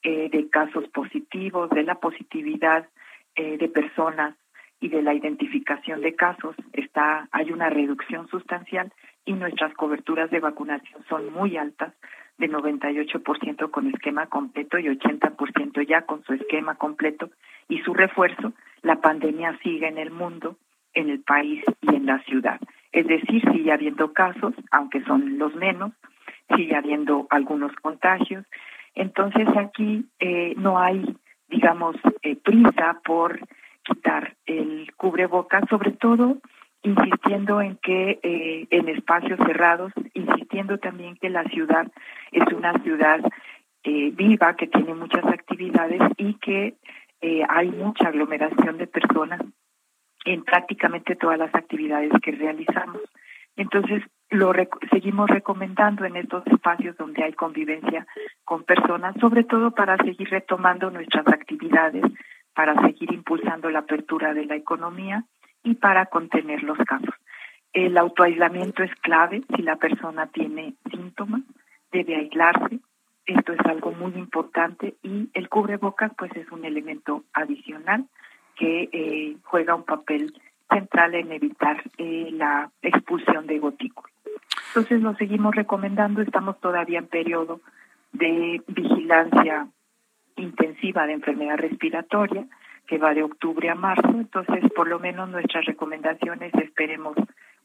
eh, 0.06 0.30
de 0.32 0.50
casos 0.50 0.88
positivos, 0.90 1.70
de 1.72 1.84
la 1.84 1.96
positividad 1.96 2.88
eh, 3.36 3.58
de 3.58 3.68
personas 3.68 4.36
y 4.80 4.90
de 4.90 5.02
la 5.02 5.14
identificación 5.14 6.02
de 6.02 6.16
casos, 6.16 6.56
está 6.74 7.28
hay 7.32 7.52
una 7.52 7.70
reducción 7.70 8.28
sustancial 8.28 8.94
y 9.26 9.34
nuestras 9.34 9.74
coberturas 9.74 10.30
de 10.30 10.40
vacunación 10.40 11.04
son 11.10 11.34
muy 11.34 11.58
altas, 11.58 11.94
de 12.38 12.50
98% 12.50 13.72
con 13.72 13.88
esquema 13.88 14.28
completo 14.28 14.78
y 14.78 14.86
80% 14.88 15.88
ya 15.88 16.02
con 16.02 16.24
su 16.24 16.34
esquema 16.34 16.76
completo 16.76 17.32
y 17.68 17.80
su 17.80 17.94
refuerzo, 17.94 18.54
la 18.82 19.02
pandemia 19.02 19.58
sigue 19.64 19.88
en 19.88 19.98
el 19.98 20.12
mundo 20.12 20.58
en 20.96 21.10
el 21.10 21.20
país 21.22 21.64
y 21.82 21.96
en 21.96 22.06
la 22.06 22.20
ciudad. 22.24 22.60
Es 22.92 23.06
decir, 23.06 23.44
sigue 23.52 23.72
habiendo 23.72 24.14
casos, 24.14 24.54
aunque 24.72 25.04
son 25.04 25.38
los 25.38 25.54
menos, 25.56 25.92
sigue 26.56 26.76
habiendo 26.76 27.28
algunos 27.30 27.76
contagios. 27.76 28.46
Entonces 28.96 29.48
aquí 29.58 30.06
eh, 30.20 30.54
no 30.58 30.80
hay, 30.80 31.16
digamos, 31.50 31.96
eh, 32.22 32.38
prisa 32.38 33.00
por 33.04 33.40
quitar 33.84 34.36
el 34.46 34.92
cubrebocas, 34.96 35.64
sobre 35.70 35.92
todo 35.92 36.38
insistiendo 36.82 37.62
en 37.62 37.78
que 37.78 38.20
eh, 38.24 38.68
en 38.70 38.90
espacios 38.90 39.40
cerrados, 39.46 39.92
insistiendo 40.14 40.78
también 40.78 41.18
que 41.18 41.30
la 41.30 41.44
ciudad 41.46 41.88
es 42.32 42.46
una 42.54 42.74
ciudad 42.84 43.22
viva, 43.84 44.56
que 44.56 44.66
tiene 44.66 44.96
muchas 44.96 45.26
actividades 45.26 46.02
y 46.18 46.34
que 46.36 46.74
hay 47.48 47.70
mucha 47.70 48.08
aglomeración 48.08 48.78
de 48.80 48.88
personas 48.88 49.42
en 50.26 50.44
prácticamente 50.44 51.16
todas 51.16 51.38
las 51.38 51.54
actividades 51.54 52.12
que 52.24 52.32
realizamos. 52.32 53.02
Entonces, 53.56 54.04
lo 54.30 54.54
seguimos 54.92 55.30
recomendando 55.30 56.06
en 56.06 56.18
estos 56.18 56.46
espacios 56.48 56.98
donde 56.98 57.24
hay 57.24 57.34
convivencia 57.34 58.06
con 58.44 58.64
personas, 58.64 59.16
sobre 59.20 59.44
todo 59.44 59.72
para 59.72 59.98
seguir 59.98 60.30
retomando 60.30 60.90
nuestras 60.90 61.28
actividades, 61.28 62.04
para 62.54 62.80
seguir 62.82 63.14
impulsando 63.14 63.70
la 63.70 63.80
apertura 63.80 64.34
de 64.34 64.46
la 64.46 64.56
economía 64.56 65.24
y 65.64 65.76
para 65.76 66.08
contener 66.08 66.64
los 66.64 66.78
casos. 66.80 67.16
El 67.74 67.98
autoaislamiento 67.98 68.84
es 68.84 68.96
clave. 69.02 69.44
Si 69.56 69.62
la 69.62 69.76
persona 69.76 70.28
tiene 70.28 70.76
síntomas, 70.90 71.42
debe 71.92 72.16
aislarse. 72.16 72.80
Esto 73.26 73.54
es 73.54 73.60
algo 73.66 73.92
muy 73.92 74.14
importante 74.14 74.96
y 75.04 75.30
el 75.34 75.50
cubrebocas 75.50 76.12
pues 76.18 76.32
es 76.36 76.50
un 76.52 76.64
elemento 76.64 77.24
adicional 77.34 78.06
que 78.56 78.90
eh, 78.92 79.38
juega 79.44 79.76
un 79.76 79.84
papel 79.84 80.34
central 80.70 81.16
en 81.16 81.32
evitar 81.32 81.84
eh, 81.98 82.30
la 82.32 82.70
expulsión 82.82 83.48
de 83.48 83.60
gotículas. 83.60 84.12
Entonces 84.70 85.02
lo 85.02 85.16
seguimos 85.16 85.56
recomendando, 85.56 86.22
estamos 86.22 86.60
todavía 86.60 87.00
en 87.00 87.08
periodo 87.08 87.62
de 88.12 88.62
vigilancia 88.68 89.68
intensiva 90.36 91.06
de 91.06 91.14
enfermedad 91.14 91.58
respiratoria 91.58 92.46
que 92.88 92.98
va 92.98 93.14
de 93.14 93.24
octubre 93.24 93.70
a 93.70 93.76
marzo, 93.76 94.10
entonces 94.10 94.64
por 94.76 94.88
lo 94.88 95.00
menos 95.00 95.30
nuestras 95.30 95.66
recomendaciones 95.66 96.54
esperemos 96.56 97.16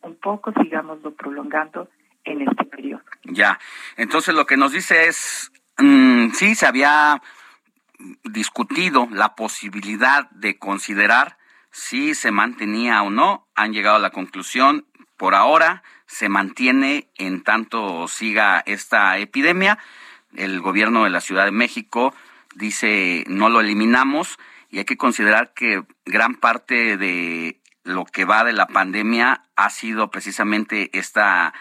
un 0.03 0.15
poco, 0.17 0.53
sigámoslo 0.63 1.13
prolongando 1.15 1.89
en 2.25 2.43
este 2.43 2.65
periodo. 2.65 3.03
Ya, 3.25 3.59
entonces 3.97 4.35
lo 4.35 4.47
que 4.47 4.57
nos 4.57 4.73
dice 4.73 5.09
es, 5.09 5.53
mm, 5.79 6.31
sí, 6.31 6.55
se 6.55 6.67
había 6.67 7.21
discutido 8.25 9.09
la 9.11 9.35
posibilidad 9.35 10.31
de 10.31 10.59
considerar 10.59 11.37
si 11.71 12.15
se 12.15 12.31
mantenía 12.31 13.03
o 13.03 13.11
no. 13.11 13.47
Han 13.55 13.73
llegado 13.73 13.97
a 13.97 14.01
la 14.01 14.11
conclusión, 14.11 14.87
por 15.17 15.35
ahora 15.35 15.83
se 16.07 16.29
mantiene 16.29 17.09
en 17.17 17.43
tanto 17.43 18.09
siga 18.09 18.63
esta 18.67 19.19
epidemia. 19.19 19.79
El 20.35 20.61
gobierno 20.61 21.05
de 21.05 21.11
la 21.11 21.21
Ciudad 21.21 21.45
de 21.45 21.53
México 21.53 22.15
dice 22.55 23.25
no 23.29 23.49
lo 23.49 23.61
eliminamos 23.61 24.39
y 24.71 24.79
hay 24.79 24.85
que 24.85 24.97
considerar 24.97 25.53
que 25.55 25.85
gran 26.05 26.35
parte 26.35 26.97
de 26.97 27.61
lo 27.85 28.05
que 28.05 28.25
va 28.25 28.45
de 28.45 28.53
la 28.53 28.67
pandemia 28.67 29.45
ha 29.57 29.71
sido 29.71 30.11
precisamente 30.11 30.91
esta 30.99 31.55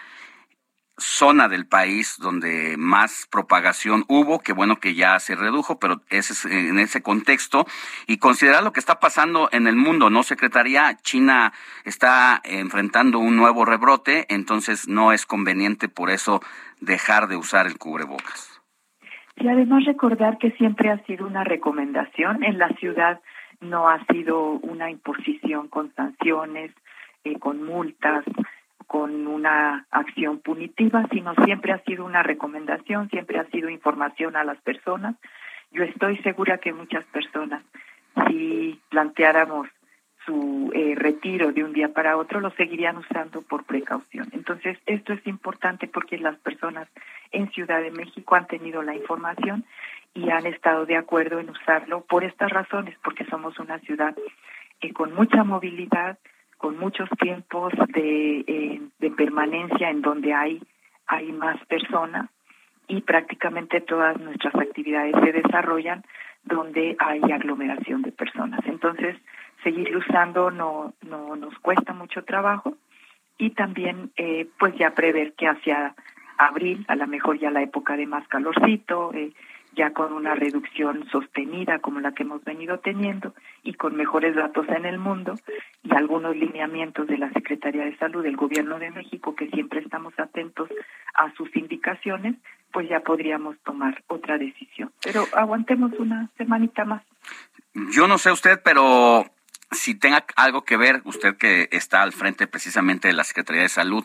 zona 0.99 1.47
del 1.47 1.65
país 1.65 2.17
donde 2.19 2.75
más 2.77 3.27
propagación 3.31 4.05
hubo, 4.07 4.39
que 4.39 4.53
bueno 4.53 4.77
que 4.77 4.93
ya 4.93 5.19
se 5.19 5.35
redujo, 5.35 5.79
pero 5.79 6.01
ese 6.09 6.33
es 6.33 6.45
en 6.45 6.79
ese 6.79 7.01
contexto, 7.01 7.65
y 8.07 8.17
considerar 8.17 8.63
lo 8.63 8.73
que 8.73 8.79
está 8.79 8.99
pasando 8.99 9.49
en 9.51 9.67
el 9.67 9.75
mundo, 9.75 10.09
¿no, 10.09 10.23
Secretaría? 10.23 10.97
China 11.01 11.53
está 11.85 12.41
enfrentando 12.43 13.19
un 13.19 13.35
nuevo 13.35 13.65
rebrote, 13.65 14.25
entonces 14.29 14.87
no 14.87 15.11
es 15.11 15.25
conveniente 15.25 15.89
por 15.89 16.09
eso 16.09 16.41
dejar 16.81 17.27
de 17.27 17.37
usar 17.37 17.67
el 17.67 17.77
cubrebocas. 17.77 18.61
Y 19.37 19.47
además 19.47 19.85
recordar 19.85 20.37
que 20.37 20.51
siempre 20.51 20.89
ha 20.89 21.03
sido 21.05 21.25
una 21.25 21.43
recomendación 21.43 22.43
en 22.43 22.57
la 22.57 22.69
ciudad, 22.79 23.21
no 23.61 23.89
ha 23.89 24.05
sido 24.07 24.51
una 24.51 24.91
imposición 24.91 25.69
con 25.69 25.93
sanciones, 25.95 26.71
eh, 27.23 27.39
con 27.39 27.63
multas, 27.63 28.25
con 28.89 29.27
una 29.27 29.85
acción 29.91 30.39
punitiva, 30.39 31.05
sino 31.11 31.35
siempre 31.45 31.73
ha 31.73 31.83
sido 31.83 32.03
una 32.03 32.23
recomendación, 32.23 33.07
siempre 33.11 33.37
ha 33.37 33.45
sido 33.51 33.69
información 33.69 34.35
a 34.35 34.43
las 34.43 34.59
personas. 34.61 35.15
Yo 35.71 35.83
estoy 35.83 36.17
segura 36.23 36.57
que 36.57 36.73
muchas 36.73 37.05
personas, 37.05 37.61
si 38.27 38.81
planteáramos 38.89 39.67
su 40.25 40.71
eh, 40.73 40.95
retiro 40.95 41.51
de 41.51 41.63
un 41.63 41.71
día 41.71 41.89
para 41.93 42.17
otro, 42.17 42.39
lo 42.39 42.49
seguirían 42.55 42.97
usando 42.97 43.43
por 43.43 43.63
precaución. 43.63 44.27
Entonces, 44.31 44.79
esto 44.87 45.13
es 45.13 45.27
importante 45.27 45.87
porque 45.87 46.17
las 46.17 46.39
personas 46.39 46.87
en 47.31 47.47
Ciudad 47.51 47.83
de 47.83 47.91
México 47.91 48.33
han 48.33 48.47
tenido 48.47 48.81
la 48.81 48.95
información 48.95 49.65
y 50.15 50.31
han 50.31 50.47
estado 50.47 50.87
de 50.87 50.97
acuerdo 50.97 51.39
en 51.39 51.51
usarlo 51.51 52.01
por 52.05 52.23
estas 52.23 52.49
razones, 52.49 52.97
porque 53.03 53.25
somos 53.25 53.59
una 53.59 53.77
ciudad 53.81 54.15
eh, 54.81 54.93
con 54.93 55.13
mucha 55.13 55.43
movilidad, 55.43 56.17
con 56.59 56.77
muchos 56.77 57.09
tiempos 57.21 57.71
de, 57.87 58.39
eh, 58.45 58.81
de 58.99 59.11
permanencia 59.11 59.89
en 59.89 60.01
donde 60.01 60.33
hay, 60.33 60.61
hay 61.07 61.31
más 61.31 61.57
personas 61.67 62.29
y 62.89 62.99
prácticamente 62.99 63.79
todas 63.79 64.19
nuestras 64.19 64.53
actividades 64.55 65.15
se 65.23 65.31
desarrollan 65.31 66.03
donde 66.43 66.97
hay 66.99 67.21
aglomeración 67.31 68.01
de 68.01 68.11
personas. 68.11 68.59
Entonces, 68.65 69.15
seguir 69.63 69.95
usando 69.95 70.51
no, 70.51 70.93
no 71.07 71.37
nos 71.37 71.57
cuesta 71.59 71.93
mucho 71.93 72.25
trabajo 72.25 72.75
y 73.37 73.51
también 73.51 74.11
eh, 74.17 74.45
pues 74.59 74.75
ya 74.77 74.93
prever 74.93 75.33
que 75.35 75.47
hacia 75.47 75.95
abril, 76.37 76.83
a 76.89 76.95
lo 76.97 77.07
mejor 77.07 77.39
ya 77.39 77.51
la 77.51 77.63
época 77.63 77.95
de 77.95 78.05
más 78.05 78.27
calorcito, 78.27 79.13
eh, 79.13 79.31
ya 79.73 79.91
con 79.91 80.13
una 80.13 80.35
reducción 80.35 81.07
sostenida 81.11 81.79
como 81.79 81.99
la 81.99 82.13
que 82.13 82.23
hemos 82.23 82.43
venido 82.43 82.79
teniendo 82.79 83.33
y 83.63 83.73
con 83.73 83.95
mejores 83.95 84.35
datos 84.35 84.67
en 84.69 84.85
el 84.85 84.97
mundo 84.97 85.35
y 85.83 85.93
algunos 85.95 86.35
lineamientos 86.35 87.07
de 87.07 87.17
la 87.17 87.31
Secretaría 87.31 87.85
de 87.85 87.97
Salud 87.97 88.23
del 88.23 88.35
Gobierno 88.35 88.79
de 88.79 88.91
México 88.91 89.35
que 89.35 89.49
siempre 89.49 89.79
estamos 89.79 90.13
atentos 90.17 90.69
a 91.15 91.31
sus 91.35 91.55
indicaciones, 91.55 92.35
pues 92.71 92.89
ya 92.89 93.01
podríamos 93.01 93.57
tomar 93.59 94.03
otra 94.07 94.37
decisión. 94.37 94.91
Pero 95.03 95.25
aguantemos 95.33 95.93
una 95.99 96.29
semanita 96.37 96.85
más. 96.85 97.03
Yo 97.91 98.07
no 98.07 98.17
sé 98.17 98.31
usted, 98.31 98.59
pero 98.63 99.25
si 99.71 99.95
tenga 99.95 100.25
algo 100.35 100.63
que 100.63 100.77
ver, 100.77 101.01
usted 101.05 101.37
que 101.37 101.69
está 101.71 102.01
al 102.01 102.13
frente 102.13 102.47
precisamente 102.47 103.07
de 103.07 103.13
la 103.13 103.23
Secretaría 103.23 103.61
de 103.61 103.69
Salud, 103.69 104.03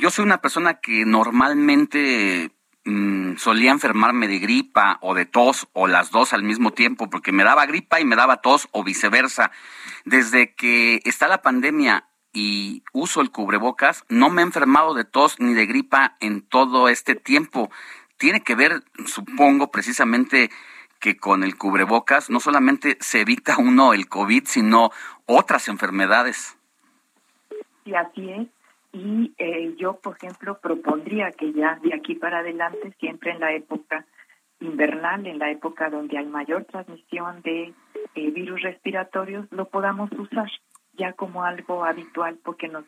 yo 0.00 0.10
soy 0.10 0.24
una 0.24 0.40
persona 0.40 0.74
que 0.74 1.04
normalmente 1.04 2.50
mm, 2.84 3.36
solía 3.36 3.70
enfermarme 3.70 4.28
de 4.28 4.38
gripa 4.38 4.98
o 5.00 5.14
de 5.14 5.26
tos 5.26 5.68
o 5.72 5.86
las 5.86 6.10
dos 6.10 6.32
al 6.32 6.42
mismo 6.42 6.72
tiempo, 6.72 7.10
porque 7.10 7.32
me 7.32 7.44
daba 7.44 7.66
gripa 7.66 8.00
y 8.00 8.04
me 8.04 8.16
daba 8.16 8.38
tos 8.38 8.68
o 8.72 8.84
viceversa. 8.84 9.50
Desde 10.04 10.54
que 10.54 11.00
está 11.04 11.28
la 11.28 11.42
pandemia 11.42 12.06
y 12.32 12.82
uso 12.92 13.20
el 13.20 13.30
cubrebocas, 13.30 14.04
no 14.08 14.28
me 14.28 14.42
he 14.42 14.44
enfermado 14.44 14.94
de 14.94 15.04
tos 15.04 15.38
ni 15.38 15.54
de 15.54 15.66
gripa 15.66 16.16
en 16.20 16.42
todo 16.42 16.88
este 16.88 17.14
tiempo. 17.14 17.70
Tiene 18.16 18.42
que 18.42 18.54
ver, 18.54 18.82
supongo, 19.06 19.70
precisamente 19.70 20.50
que 21.00 21.16
con 21.16 21.44
el 21.44 21.56
cubrebocas 21.56 22.30
no 22.30 22.40
solamente 22.40 22.96
se 23.00 23.20
evita 23.20 23.56
uno 23.58 23.92
el 23.92 24.08
COVID, 24.08 24.44
sino 24.46 24.90
otras 25.26 25.68
enfermedades. 25.68 26.56
Y 27.84 27.94
así 27.94 28.30
es. 28.30 28.48
Y 28.94 29.34
eh, 29.38 29.74
yo, 29.76 29.98
por 30.00 30.16
ejemplo, 30.16 30.58
propondría 30.60 31.32
que 31.32 31.52
ya 31.52 31.80
de 31.82 31.92
aquí 31.94 32.14
para 32.14 32.38
adelante, 32.38 32.94
siempre 33.00 33.32
en 33.32 33.40
la 33.40 33.52
época 33.52 34.06
invernal, 34.60 35.26
en 35.26 35.40
la 35.40 35.50
época 35.50 35.90
donde 35.90 36.16
hay 36.16 36.26
mayor 36.26 36.64
transmisión 36.64 37.42
de 37.42 37.74
eh, 38.14 38.30
virus 38.30 38.62
respiratorios, 38.62 39.50
lo 39.50 39.68
podamos 39.68 40.10
usar 40.12 40.48
ya 40.92 41.12
como 41.12 41.42
algo 41.42 41.84
habitual 41.84 42.38
porque 42.44 42.68
nos, 42.68 42.84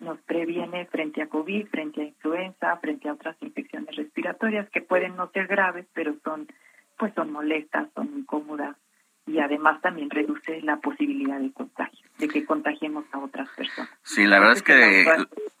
nos 0.00 0.18
previene 0.20 0.84
frente 0.84 1.22
a 1.22 1.28
COVID, 1.28 1.68
frente 1.68 2.02
a 2.02 2.04
influenza, 2.04 2.76
frente 2.76 3.08
a 3.08 3.14
otras 3.14 3.36
infecciones 3.40 3.96
respiratorias 3.96 4.68
que 4.68 4.82
pueden 4.82 5.16
no 5.16 5.30
ser 5.30 5.46
graves, 5.46 5.86
pero 5.94 6.14
son 6.24 6.46
pues 6.98 7.14
son 7.14 7.32
molestas, 7.32 7.88
son 7.94 8.08
incómodas 8.18 8.76
y 9.26 9.38
además 9.38 9.80
también 9.80 10.10
reduce 10.10 10.60
la 10.62 10.78
posibilidad 10.78 11.38
de 11.38 11.52
contagio, 11.52 11.97
de 12.18 12.28
que 12.28 12.44
contagiemos 12.44 13.04
a 13.12 13.18
otras 13.18 13.48
personas. 13.50 13.90
Sí, 14.02 14.26
la 14.26 14.38
verdad 14.38 14.56
es 14.56 14.62
que 14.62 15.06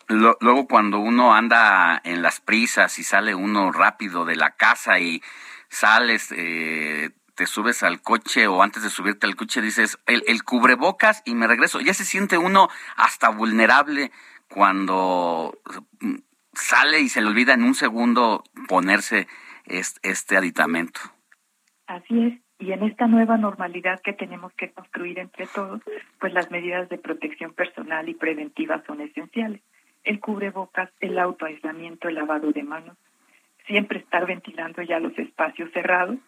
luego 0.08 0.66
cuando 0.66 0.98
uno 0.98 1.34
anda 1.34 2.00
en 2.04 2.22
las 2.22 2.40
prisas 2.40 2.98
y 2.98 3.04
sale 3.04 3.34
uno 3.34 3.72
rápido 3.72 4.24
de 4.24 4.36
la 4.36 4.50
casa 4.56 4.98
y 4.98 5.22
sales, 5.68 6.32
eh, 6.36 7.10
te 7.34 7.46
subes 7.46 7.82
al 7.82 8.02
coche 8.02 8.48
o 8.48 8.62
antes 8.62 8.82
de 8.82 8.90
subirte 8.90 9.26
al 9.26 9.36
coche 9.36 9.62
dices 9.62 9.98
el, 10.06 10.24
el 10.26 10.42
cubrebocas 10.42 11.22
y 11.24 11.34
me 11.34 11.46
regreso. 11.46 11.80
Ya 11.80 11.94
se 11.94 12.04
siente 12.04 12.36
uno 12.38 12.68
hasta 12.96 13.28
vulnerable 13.28 14.10
cuando 14.48 15.56
sale 16.52 17.00
y 17.00 17.08
se 17.08 17.20
le 17.20 17.28
olvida 17.28 17.54
en 17.54 17.62
un 17.62 17.74
segundo 17.74 18.42
ponerse 18.66 19.28
este 19.66 20.36
aditamento. 20.36 21.00
Así 21.86 22.26
es. 22.26 22.47
Y 22.58 22.72
en 22.72 22.82
esta 22.82 23.06
nueva 23.06 23.36
normalidad 23.36 24.00
que 24.00 24.12
tenemos 24.12 24.52
que 24.54 24.70
construir 24.70 25.18
entre 25.18 25.46
todos, 25.46 25.80
pues 26.18 26.32
las 26.32 26.50
medidas 26.50 26.88
de 26.88 26.98
protección 26.98 27.54
personal 27.54 28.08
y 28.08 28.14
preventiva 28.14 28.82
son 28.86 29.00
esenciales. 29.00 29.62
El 30.02 30.20
cubrebocas, 30.20 30.90
el 31.00 31.18
autoaislamiento, 31.18 32.08
el 32.08 32.16
lavado 32.16 32.50
de 32.50 32.62
manos, 32.62 32.96
siempre 33.66 34.00
estar 34.00 34.26
ventilando 34.26 34.82
ya 34.82 34.98
los 34.98 35.16
espacios 35.18 35.70
cerrados, 35.72 36.18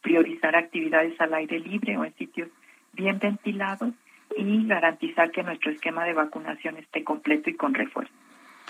priorizar 0.00 0.56
actividades 0.56 1.20
al 1.20 1.34
aire 1.34 1.58
libre 1.58 1.98
o 1.98 2.04
en 2.04 2.14
sitios 2.14 2.48
bien 2.92 3.18
ventilados 3.18 3.92
y 4.36 4.66
garantizar 4.66 5.30
que 5.30 5.42
nuestro 5.42 5.70
esquema 5.70 6.04
de 6.04 6.14
vacunación 6.14 6.76
esté 6.78 7.04
completo 7.04 7.50
y 7.50 7.54
con 7.54 7.74
refuerzo. 7.74 8.12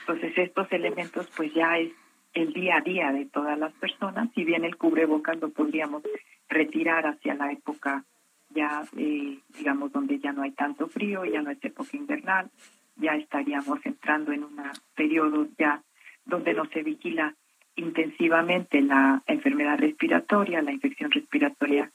Entonces 0.01 0.33
estos 0.37 0.71
elementos 0.73 1.31
pues 1.37 1.53
ya 1.55 1.79
es 1.79 1.93
el 2.37 2.53
día 2.53 2.77
a 2.77 2.81
día 2.83 3.13
de 3.13 3.25
todas 3.25 3.59
las 3.59 3.73
personas, 3.73 4.29
si 4.35 4.45
bien 4.45 4.65
el 4.65 4.77
cubrebocas 4.77 5.41
lo 5.41 5.49
podríamos 5.49 6.03
retirar 6.49 7.07
hacia 7.07 7.35
la 7.35 7.51
época 7.51 8.05
ya, 8.51 8.85
eh, 8.97 9.39
digamos, 9.59 9.91
donde 9.91 10.19
ya 10.19 10.33
no 10.33 10.43
hay 10.43 10.53
tanto 10.53 10.87
frío, 10.89 11.25
ya 11.25 11.41
no 11.41 11.51
es 11.51 11.65
época 11.65 11.97
invernal, 11.97 12.51
ya 12.97 13.17
estaríamos 13.17 13.85
entrando 13.85 14.33
en 14.33 14.45
un 14.45 14.57
periodo 14.95 15.49
ya 15.59 15.83
donde 16.27 16.53
no 16.53 16.67
se 16.67 16.83
vigila 16.83 17.35
intensivamente 17.75 18.83
la 18.83 19.23
enfermedad 19.27 19.79
respiratoria, 19.79 20.61
la 20.61 20.73
infección 20.73 21.11
respiratoria 21.11 21.91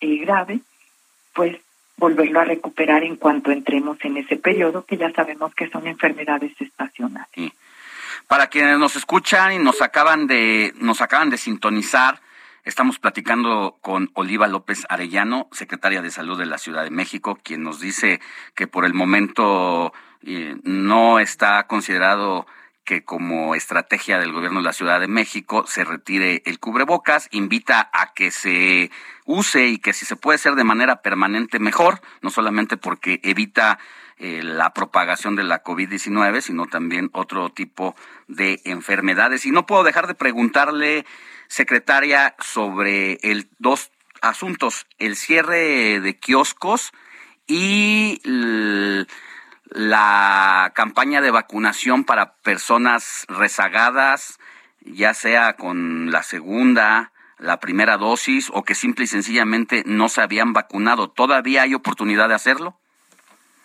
eh, 0.00 0.16
grave, 0.16 0.60
pues 1.34 1.56
volverlo 1.96 2.40
a 2.40 2.44
recuperar 2.44 3.04
en 3.04 3.16
cuanto 3.16 3.52
entremos 3.52 3.98
en 4.02 4.16
ese 4.16 4.36
periodo 4.36 4.84
que 4.84 4.96
ya 4.96 5.12
sabemos 5.12 5.54
que 5.54 5.68
son 5.68 5.86
enfermedades 5.86 6.52
estacionales. 6.60 7.52
Para 8.26 8.48
quienes 8.48 8.78
nos 8.78 8.96
escuchan 8.96 9.52
y 9.52 9.58
nos 9.58 9.82
acaban 9.82 10.26
de, 10.26 10.72
nos 10.76 11.00
acaban 11.00 11.30
de 11.30 11.38
sintonizar, 11.38 12.20
estamos 12.64 12.98
platicando 12.98 13.78
con 13.80 14.10
Oliva 14.14 14.48
López 14.48 14.84
Arellano, 14.88 15.48
secretaria 15.52 16.02
de 16.02 16.10
Salud 16.10 16.38
de 16.38 16.46
la 16.46 16.58
Ciudad 16.58 16.84
de 16.84 16.90
México, 16.90 17.38
quien 17.42 17.62
nos 17.62 17.80
dice 17.80 18.20
que 18.54 18.66
por 18.66 18.84
el 18.84 18.94
momento 18.94 19.92
eh, 20.22 20.56
no 20.62 21.18
está 21.18 21.66
considerado 21.66 22.46
que 22.84 23.02
como 23.02 23.54
estrategia 23.54 24.18
del 24.18 24.32
gobierno 24.32 24.60
de 24.60 24.66
la 24.66 24.72
Ciudad 24.72 25.00
de 25.00 25.08
México 25.08 25.64
se 25.66 25.84
retire 25.84 26.42
el 26.44 26.58
cubrebocas, 26.58 27.28
invita 27.30 27.88
a 27.92 28.12
que 28.12 28.30
se 28.30 28.90
use 29.24 29.68
y 29.68 29.78
que 29.78 29.94
si 29.94 30.04
se 30.04 30.16
puede 30.16 30.36
hacer 30.36 30.54
de 30.54 30.64
manera 30.64 31.00
permanente 31.00 31.58
mejor, 31.58 32.02
no 32.20 32.30
solamente 32.30 32.76
porque 32.76 33.20
evita 33.22 33.78
eh, 34.18 34.42
la 34.42 34.72
propagación 34.72 35.36
de 35.36 35.44
la 35.44 35.62
COVID-19, 35.62 36.40
sino 36.40 36.66
también 36.66 37.10
otro 37.12 37.50
tipo 37.50 37.96
de 38.28 38.60
enfermedades. 38.64 39.44
Y 39.46 39.50
no 39.50 39.66
puedo 39.66 39.82
dejar 39.82 40.06
de 40.06 40.14
preguntarle, 40.14 41.04
secretaria, 41.48 42.34
sobre 42.38 43.18
el 43.22 43.48
dos 43.58 43.90
asuntos, 44.22 44.86
el 44.98 45.16
cierre 45.16 46.00
de 46.00 46.16
kioscos 46.18 46.92
y 47.46 48.20
la 49.68 50.72
campaña 50.74 51.20
de 51.20 51.30
vacunación 51.30 52.04
para 52.04 52.36
personas 52.36 53.26
rezagadas, 53.28 54.38
ya 54.80 55.14
sea 55.14 55.54
con 55.56 56.10
la 56.10 56.22
segunda, 56.22 57.12
la 57.38 57.60
primera 57.60 57.96
dosis 57.96 58.50
o 58.52 58.64
que 58.64 58.74
simple 58.74 59.04
y 59.04 59.08
sencillamente 59.08 59.82
no 59.86 60.08
se 60.08 60.22
habían 60.22 60.52
vacunado. 60.52 61.10
¿Todavía 61.10 61.62
hay 61.62 61.74
oportunidad 61.74 62.28
de 62.28 62.34
hacerlo? 62.34 62.78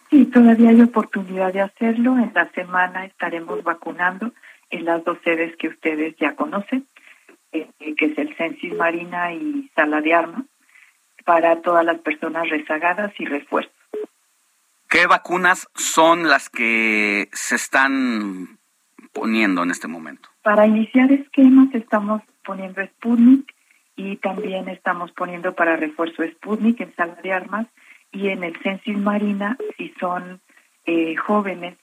Sí, 0.09 0.25
todavía 0.25 0.69
hay 0.69 0.81
oportunidad 0.81 1.53
de 1.53 1.61
hacerlo. 1.61 2.17
En 2.17 2.31
la 2.33 2.49
semana 2.51 3.05
estaremos 3.05 3.63
vacunando 3.63 4.31
en 4.69 4.85
las 4.85 5.03
dos 5.03 5.17
sedes 5.23 5.55
que 5.57 5.67
ustedes 5.67 6.15
ya 6.17 6.35
conocen, 6.35 6.87
eh, 7.51 7.69
que 7.97 8.05
es 8.05 8.17
el 8.17 8.35
Censis 8.35 8.73
Marina 8.75 9.33
y 9.33 9.69
Sala 9.75 10.01
de 10.01 10.13
Armas, 10.13 10.45
para 11.25 11.61
todas 11.61 11.85
las 11.85 11.99
personas 11.99 12.49
rezagadas 12.49 13.13
y 13.19 13.25
refuerzos. 13.25 13.73
¿Qué 14.89 15.05
vacunas 15.05 15.67
son 15.75 16.27
las 16.27 16.49
que 16.49 17.29
se 17.31 17.55
están 17.55 18.57
poniendo 19.13 19.61
en 19.61 19.69
este 19.69 19.87
momento? 19.87 20.29
Para 20.41 20.65
iniciar 20.65 21.11
esquemas 21.11 21.73
estamos 21.75 22.23
poniendo 22.43 22.83
Sputnik 22.83 23.53
y 23.95 24.17
también 24.17 24.67
estamos 24.69 25.11
poniendo 25.11 25.53
para 25.53 25.75
refuerzo 25.75 26.23
Sputnik 26.23 26.81
en 26.81 26.95
Sala 26.95 27.15
de 27.21 27.31
Armas 27.31 27.67
y 28.11 28.29
en 28.29 28.43
el 28.43 28.57
Censis 28.61 28.97
Marina 28.97 29.57
si 29.77 29.93
son 29.99 30.41
eh, 30.85 31.15
jóvenes 31.15 31.77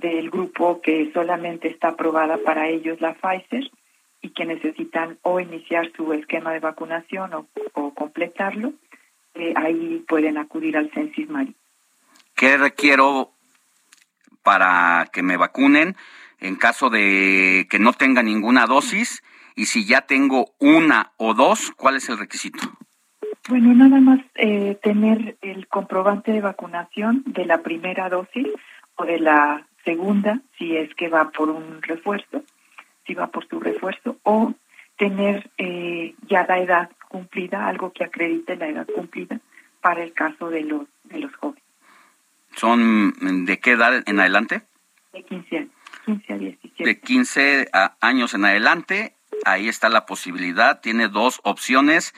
del 0.00 0.30
grupo 0.30 0.80
que 0.80 1.10
solamente 1.12 1.68
está 1.68 1.88
aprobada 1.88 2.38
para 2.38 2.68
ellos 2.68 3.00
la 3.00 3.14
Pfizer 3.14 3.70
y 4.20 4.30
que 4.30 4.44
necesitan 4.44 5.18
o 5.22 5.40
iniciar 5.40 5.90
su 5.96 6.12
esquema 6.12 6.52
de 6.52 6.60
vacunación 6.60 7.32
o, 7.34 7.94
completarlo, 7.94 8.72
eh, 9.34 9.52
ahí 9.56 10.04
pueden 10.06 10.38
acudir 10.38 10.76
al 10.76 10.90
Censis 10.92 11.28
Marina. 11.28 11.56
¿Qué 12.36 12.56
requiero 12.56 13.32
para 14.42 15.08
que 15.12 15.22
me 15.22 15.36
vacunen 15.36 15.96
en 16.38 16.56
caso 16.56 16.90
de 16.90 17.66
que 17.68 17.78
no 17.78 17.92
tenga 17.92 18.22
ninguna 18.22 18.66
dosis? 18.66 19.22
Y 19.54 19.66
si 19.66 19.84
ya 19.84 20.02
tengo 20.02 20.54
una 20.58 21.12
o 21.16 21.34
dos, 21.34 21.72
¿cuál 21.76 21.96
es 21.96 22.08
el 22.08 22.18
requisito? 22.18 22.60
Bueno, 23.48 23.74
nada 23.74 24.00
más 24.00 24.20
eh, 24.36 24.78
tener 24.82 25.36
el 25.42 25.66
comprobante 25.66 26.30
de 26.30 26.40
vacunación 26.40 27.24
de 27.26 27.44
la 27.44 27.62
primera 27.62 28.08
dosis 28.08 28.46
o 28.94 29.04
de 29.04 29.18
la 29.18 29.66
segunda, 29.84 30.40
si 30.58 30.76
es 30.76 30.94
que 30.94 31.08
va 31.08 31.30
por 31.30 31.48
un 31.50 31.82
refuerzo, 31.82 32.44
si 33.04 33.14
va 33.14 33.26
por 33.28 33.48
su 33.48 33.58
refuerzo, 33.58 34.16
o 34.22 34.54
tener 34.96 35.50
eh, 35.58 36.14
ya 36.28 36.46
la 36.46 36.60
edad 36.60 36.90
cumplida, 37.08 37.66
algo 37.66 37.92
que 37.92 38.04
acredite 38.04 38.54
la 38.54 38.68
edad 38.68 38.86
cumplida 38.86 39.40
para 39.80 40.04
el 40.04 40.12
caso 40.12 40.48
de 40.48 40.62
los, 40.62 40.86
de 41.04 41.18
los 41.18 41.34
jóvenes. 41.34 41.64
¿Son 42.54 43.44
de 43.44 43.58
qué 43.58 43.72
edad 43.72 44.04
en 44.06 44.20
adelante? 44.20 44.62
De 45.12 45.24
15 45.24 45.58
años, 45.58 45.70
15 46.06 46.32
a 46.32 46.38
17. 46.38 46.84
De 46.84 47.00
15 47.00 47.68
años 48.00 48.34
en 48.34 48.44
adelante, 48.44 49.14
ahí 49.44 49.68
está 49.68 49.88
la 49.88 50.06
posibilidad, 50.06 50.80
tiene 50.80 51.08
dos 51.08 51.40
opciones 51.42 52.14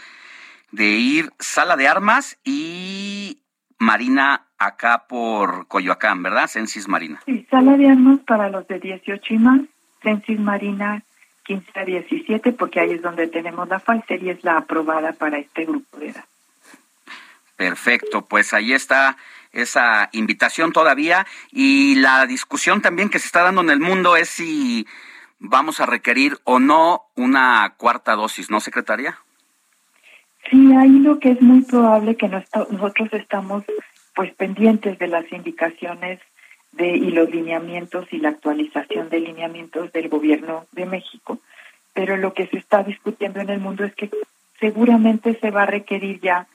de 0.74 0.86
ir 0.86 1.32
sala 1.38 1.76
de 1.76 1.86
armas 1.86 2.36
y 2.44 3.38
marina 3.78 4.46
acá 4.58 5.04
por 5.08 5.68
Coyoacán, 5.68 6.22
¿verdad? 6.22 6.48
Censis 6.48 6.88
Marina. 6.88 7.20
Sí, 7.26 7.46
sala 7.50 7.76
de 7.76 7.88
armas 7.88 8.20
para 8.26 8.48
los 8.48 8.66
de 8.66 8.80
18 8.80 9.34
y 9.34 9.38
más, 9.38 9.60
Censis 10.02 10.38
Marina 10.40 11.02
15 11.44 11.78
a 11.78 11.84
17, 11.84 12.52
porque 12.52 12.80
ahí 12.80 12.92
es 12.92 13.02
donde 13.02 13.28
tenemos 13.28 13.68
la 13.68 13.78
Pfizer 13.78 14.22
y 14.22 14.30
es 14.30 14.42
la 14.42 14.58
aprobada 14.58 15.12
para 15.12 15.38
este 15.38 15.64
grupo 15.64 15.98
de 15.98 16.08
edad. 16.08 16.24
Perfecto, 17.56 18.26
pues 18.26 18.52
ahí 18.52 18.72
está 18.72 19.16
esa 19.52 20.08
invitación 20.10 20.72
todavía 20.72 21.24
y 21.52 21.94
la 21.96 22.26
discusión 22.26 22.82
también 22.82 23.10
que 23.10 23.20
se 23.20 23.26
está 23.26 23.42
dando 23.42 23.60
en 23.60 23.70
el 23.70 23.78
mundo 23.78 24.16
es 24.16 24.28
si 24.28 24.88
vamos 25.38 25.78
a 25.78 25.86
requerir 25.86 26.38
o 26.42 26.58
no 26.58 27.04
una 27.14 27.74
cuarta 27.76 28.16
dosis, 28.16 28.50
¿no, 28.50 28.58
secretaria? 28.60 29.18
Sí, 30.50 30.72
ahí 30.74 30.98
lo 31.00 31.18
que 31.18 31.30
es 31.30 31.42
muy 31.42 31.62
probable 31.62 32.16
que 32.16 32.28
nosotros 32.28 33.08
estamos 33.12 33.64
pues 34.14 34.32
pendientes 34.34 34.98
de 34.98 35.08
las 35.08 35.30
indicaciones 35.32 36.20
de 36.72 36.96
y 36.96 37.10
los 37.10 37.30
lineamientos 37.30 38.06
y 38.12 38.18
la 38.18 38.30
actualización 38.30 39.08
de 39.08 39.20
lineamientos 39.20 39.92
del 39.92 40.08
gobierno 40.08 40.66
de 40.72 40.86
México, 40.86 41.38
pero 41.92 42.16
lo 42.16 42.34
que 42.34 42.46
se 42.46 42.58
está 42.58 42.82
discutiendo 42.82 43.40
en 43.40 43.50
el 43.50 43.60
mundo 43.60 43.84
es 43.84 43.94
que 43.94 44.10
seguramente 44.60 45.38
se 45.40 45.50
va 45.50 45.62
a 45.62 45.66
requerir 45.66 46.20
ya 46.20 46.46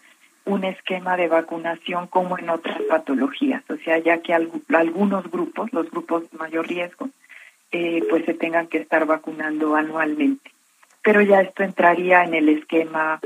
un 0.45 0.63
esquema 0.63 1.15
de 1.15 1.27
vacunación 1.27 2.07
como 2.07 2.37
en 2.37 2.49
otras 2.49 2.81
patologías, 2.89 3.63
o 3.69 3.77
sea, 3.77 3.99
ya 3.99 4.21
que 4.21 4.33
algunos 4.33 5.29
grupos, 5.29 5.71
los 5.73 5.89
grupos 5.91 6.29
de 6.29 6.37
mayor 6.37 6.67
riesgo, 6.67 7.09
eh, 7.71 8.03
pues 8.09 8.25
se 8.25 8.33
tengan 8.33 8.67
que 8.67 8.79
estar 8.79 9.05
vacunando 9.05 9.75
anualmente. 9.75 10.51
Pero 11.03 11.21
ya 11.21 11.41
esto 11.41 11.63
entraría 11.63 12.23
en 12.23 12.33
el 12.33 12.49
esquema 12.49 13.21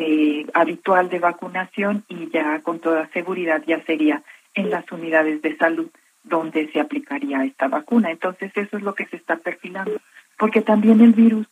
eh, 0.00 0.46
habitual 0.54 1.08
de 1.08 1.18
vacunación 1.18 2.04
y 2.08 2.30
ya 2.30 2.60
con 2.60 2.78
toda 2.78 3.08
seguridad 3.08 3.64
ya 3.66 3.82
sería 3.84 4.22
en 4.54 4.70
las 4.70 4.90
unidades 4.92 5.42
de 5.42 5.56
salud 5.56 5.88
donde 6.22 6.70
se 6.70 6.78
aplicaría 6.78 7.42
esta 7.44 7.66
vacuna. 7.66 8.12
Entonces 8.12 8.52
eso 8.54 8.76
es 8.76 8.84
lo 8.84 8.94
que 8.94 9.06
se 9.06 9.16
está 9.16 9.38
perfilando, 9.38 10.00
porque 10.38 10.62
también 10.62 11.00
el 11.00 11.14
virus, 11.14 11.48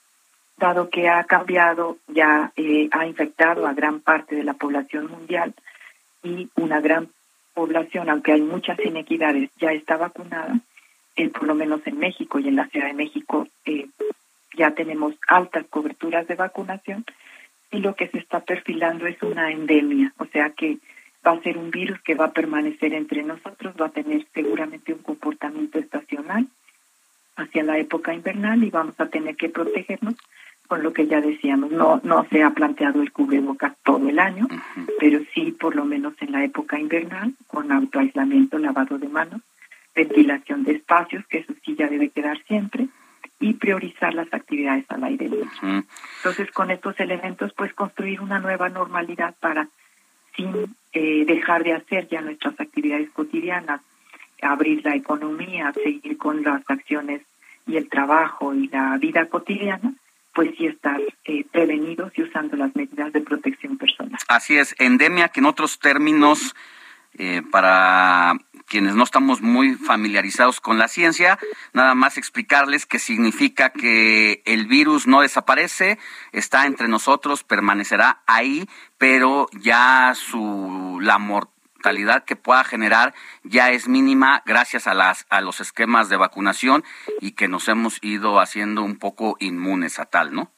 dado 0.58 0.90
que 0.90 1.08
ha 1.08 1.24
cambiado, 1.24 1.98
ya 2.06 2.52
eh, 2.54 2.88
ha 2.92 3.04
infectado 3.04 3.66
a 3.66 3.74
gran 3.74 3.98
parte 3.98 4.36
de 4.36 4.44
la 4.44 4.54
población 4.54 5.10
mundial 5.10 5.52
y 6.22 6.48
una 6.54 6.80
gran 6.80 7.08
población, 7.52 8.08
aunque 8.10 8.30
hay 8.30 8.42
muchas 8.42 8.78
inequidades, 8.78 9.50
ya 9.58 9.72
está 9.72 9.96
vacunada, 9.96 10.60
eh, 11.16 11.30
por 11.30 11.48
lo 11.48 11.56
menos 11.56 11.84
en 11.84 11.98
México 11.98 12.38
y 12.38 12.46
en 12.46 12.54
la 12.54 12.68
Ciudad 12.68 12.86
de 12.86 12.94
México 12.94 13.48
ya 14.56 14.70
tenemos 14.70 15.14
altas 15.26 15.66
coberturas 15.68 16.28
de 16.28 16.36
vacunación 16.36 17.04
y 17.70 17.78
lo 17.78 17.94
que 17.94 18.08
se 18.08 18.18
está 18.18 18.40
perfilando 18.40 19.06
es 19.06 19.20
una 19.22 19.50
endemia, 19.50 20.12
o 20.18 20.26
sea 20.26 20.50
que 20.50 20.78
va 21.26 21.32
a 21.32 21.42
ser 21.42 21.58
un 21.58 21.70
virus 21.70 22.00
que 22.02 22.14
va 22.14 22.26
a 22.26 22.32
permanecer 22.32 22.94
entre 22.94 23.22
nosotros, 23.22 23.74
va 23.80 23.86
a 23.86 23.90
tener 23.90 24.26
seguramente 24.32 24.92
un 24.92 25.00
comportamiento 25.00 25.78
estacional 25.78 26.46
hacia 27.34 27.64
la 27.64 27.78
época 27.78 28.14
invernal 28.14 28.62
y 28.62 28.70
vamos 28.70 28.94
a 28.98 29.06
tener 29.06 29.36
que 29.36 29.48
protegernos 29.48 30.14
con 30.68 30.82
lo 30.82 30.92
que 30.92 31.06
ya 31.06 31.20
decíamos, 31.20 31.70
no 31.70 32.00
no 32.02 32.26
se 32.28 32.42
ha 32.42 32.50
planteado 32.50 33.00
el 33.00 33.12
cubrebocas 33.12 33.76
todo 33.84 34.08
el 34.08 34.18
año, 34.18 34.48
pero 34.98 35.20
sí 35.32 35.52
por 35.52 35.76
lo 35.76 35.84
menos 35.84 36.14
en 36.20 36.32
la 36.32 36.44
época 36.44 36.78
invernal 36.78 37.34
con 37.46 37.70
autoaislamiento, 37.70 38.58
lavado 38.58 38.98
de 38.98 39.08
manos, 39.08 39.42
ventilación 39.94 40.64
de 40.64 40.72
espacios, 40.72 41.24
que 41.26 41.38
eso 41.38 41.54
sí 41.64 41.76
ya 41.76 41.88
debe 41.88 42.10
quedar 42.10 42.42
siempre, 42.44 42.88
y 43.38 43.54
priorizar 43.54 44.14
las 44.14 44.32
actividades 44.32 44.84
al 44.88 45.04
aire 45.04 45.28
libre. 45.28 45.48
Entonces, 46.18 46.50
con 46.52 46.70
estos 46.70 46.98
elementos, 47.00 47.52
pues 47.54 47.72
construir 47.74 48.20
una 48.20 48.38
nueva 48.38 48.68
normalidad 48.68 49.34
para, 49.40 49.68
sin 50.34 50.76
eh, 50.92 51.24
dejar 51.26 51.64
de 51.64 51.74
hacer 51.74 52.08
ya 52.08 52.20
nuestras 52.20 52.58
actividades 52.58 53.10
cotidianas, 53.10 53.80
abrir 54.42 54.84
la 54.84 54.94
economía, 54.94 55.72
seguir 55.72 56.16
con 56.16 56.42
las 56.42 56.62
acciones 56.68 57.22
y 57.66 57.76
el 57.76 57.88
trabajo 57.88 58.54
y 58.54 58.68
la 58.68 58.96
vida 58.98 59.26
cotidiana, 59.26 59.92
pues 60.34 60.50
sí 60.56 60.66
estar 60.66 61.00
eh, 61.24 61.44
prevenidos 61.50 62.12
y 62.16 62.22
usando 62.22 62.56
las 62.56 62.74
medidas 62.76 63.12
de 63.12 63.20
protección 63.20 63.76
personal. 63.76 64.18
Así 64.28 64.56
es, 64.56 64.74
endemia 64.78 65.28
que 65.28 65.40
en 65.40 65.46
otros 65.46 65.78
términos, 65.78 66.54
eh, 67.18 67.42
para 67.50 68.34
quienes 68.66 68.94
no 68.94 69.04
estamos 69.04 69.40
muy 69.40 69.74
familiarizados 69.74 70.60
con 70.60 70.78
la 70.78 70.88
ciencia, 70.88 71.38
nada 71.72 71.94
más 71.94 72.18
explicarles 72.18 72.84
que 72.84 72.98
significa 72.98 73.70
que 73.70 74.42
el 74.44 74.66
virus 74.66 75.06
no 75.06 75.20
desaparece, 75.20 75.98
está 76.32 76.66
entre 76.66 76.88
nosotros, 76.88 77.44
permanecerá 77.44 78.22
ahí, 78.26 78.68
pero 78.98 79.46
ya 79.60 80.12
su 80.14 80.98
la 81.00 81.18
mortalidad 81.18 82.24
que 82.24 82.36
pueda 82.36 82.64
generar 82.64 83.14
ya 83.44 83.70
es 83.70 83.88
mínima 83.88 84.42
gracias 84.44 84.86
a 84.86 84.94
las 84.94 85.26
a 85.30 85.40
los 85.40 85.60
esquemas 85.60 86.08
de 86.08 86.16
vacunación 86.16 86.82
y 87.20 87.32
que 87.32 87.48
nos 87.48 87.68
hemos 87.68 88.02
ido 88.02 88.40
haciendo 88.40 88.82
un 88.82 88.98
poco 88.98 89.36
inmunes 89.38 90.00
a 90.00 90.06
tal, 90.06 90.34
¿no? 90.34 90.50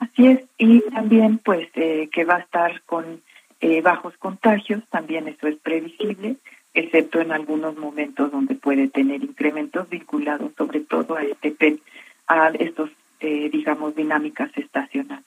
Así 0.00 0.26
es, 0.26 0.40
y 0.58 0.80
también 0.90 1.38
pues 1.38 1.68
eh, 1.74 2.08
que 2.12 2.24
va 2.24 2.36
a 2.36 2.40
estar 2.40 2.82
con 2.82 3.22
eh, 3.60 3.80
bajos 3.80 4.16
contagios, 4.18 4.82
también 4.90 5.28
eso 5.28 5.46
es 5.46 5.56
previsible 5.56 6.36
excepto 6.74 7.20
en 7.20 7.32
algunos 7.32 7.76
momentos 7.76 8.30
donde 8.30 8.54
puede 8.54 8.88
tener 8.88 9.22
incrementos 9.22 9.88
vinculados 9.88 10.52
sobre 10.58 10.80
todo 10.80 11.16
a 11.16 11.22
este 11.22 11.78
a 12.26 12.48
estos 12.48 12.90
eh, 13.20 13.48
digamos 13.50 13.94
dinámicas 13.94 14.50
estacionales. 14.56 15.24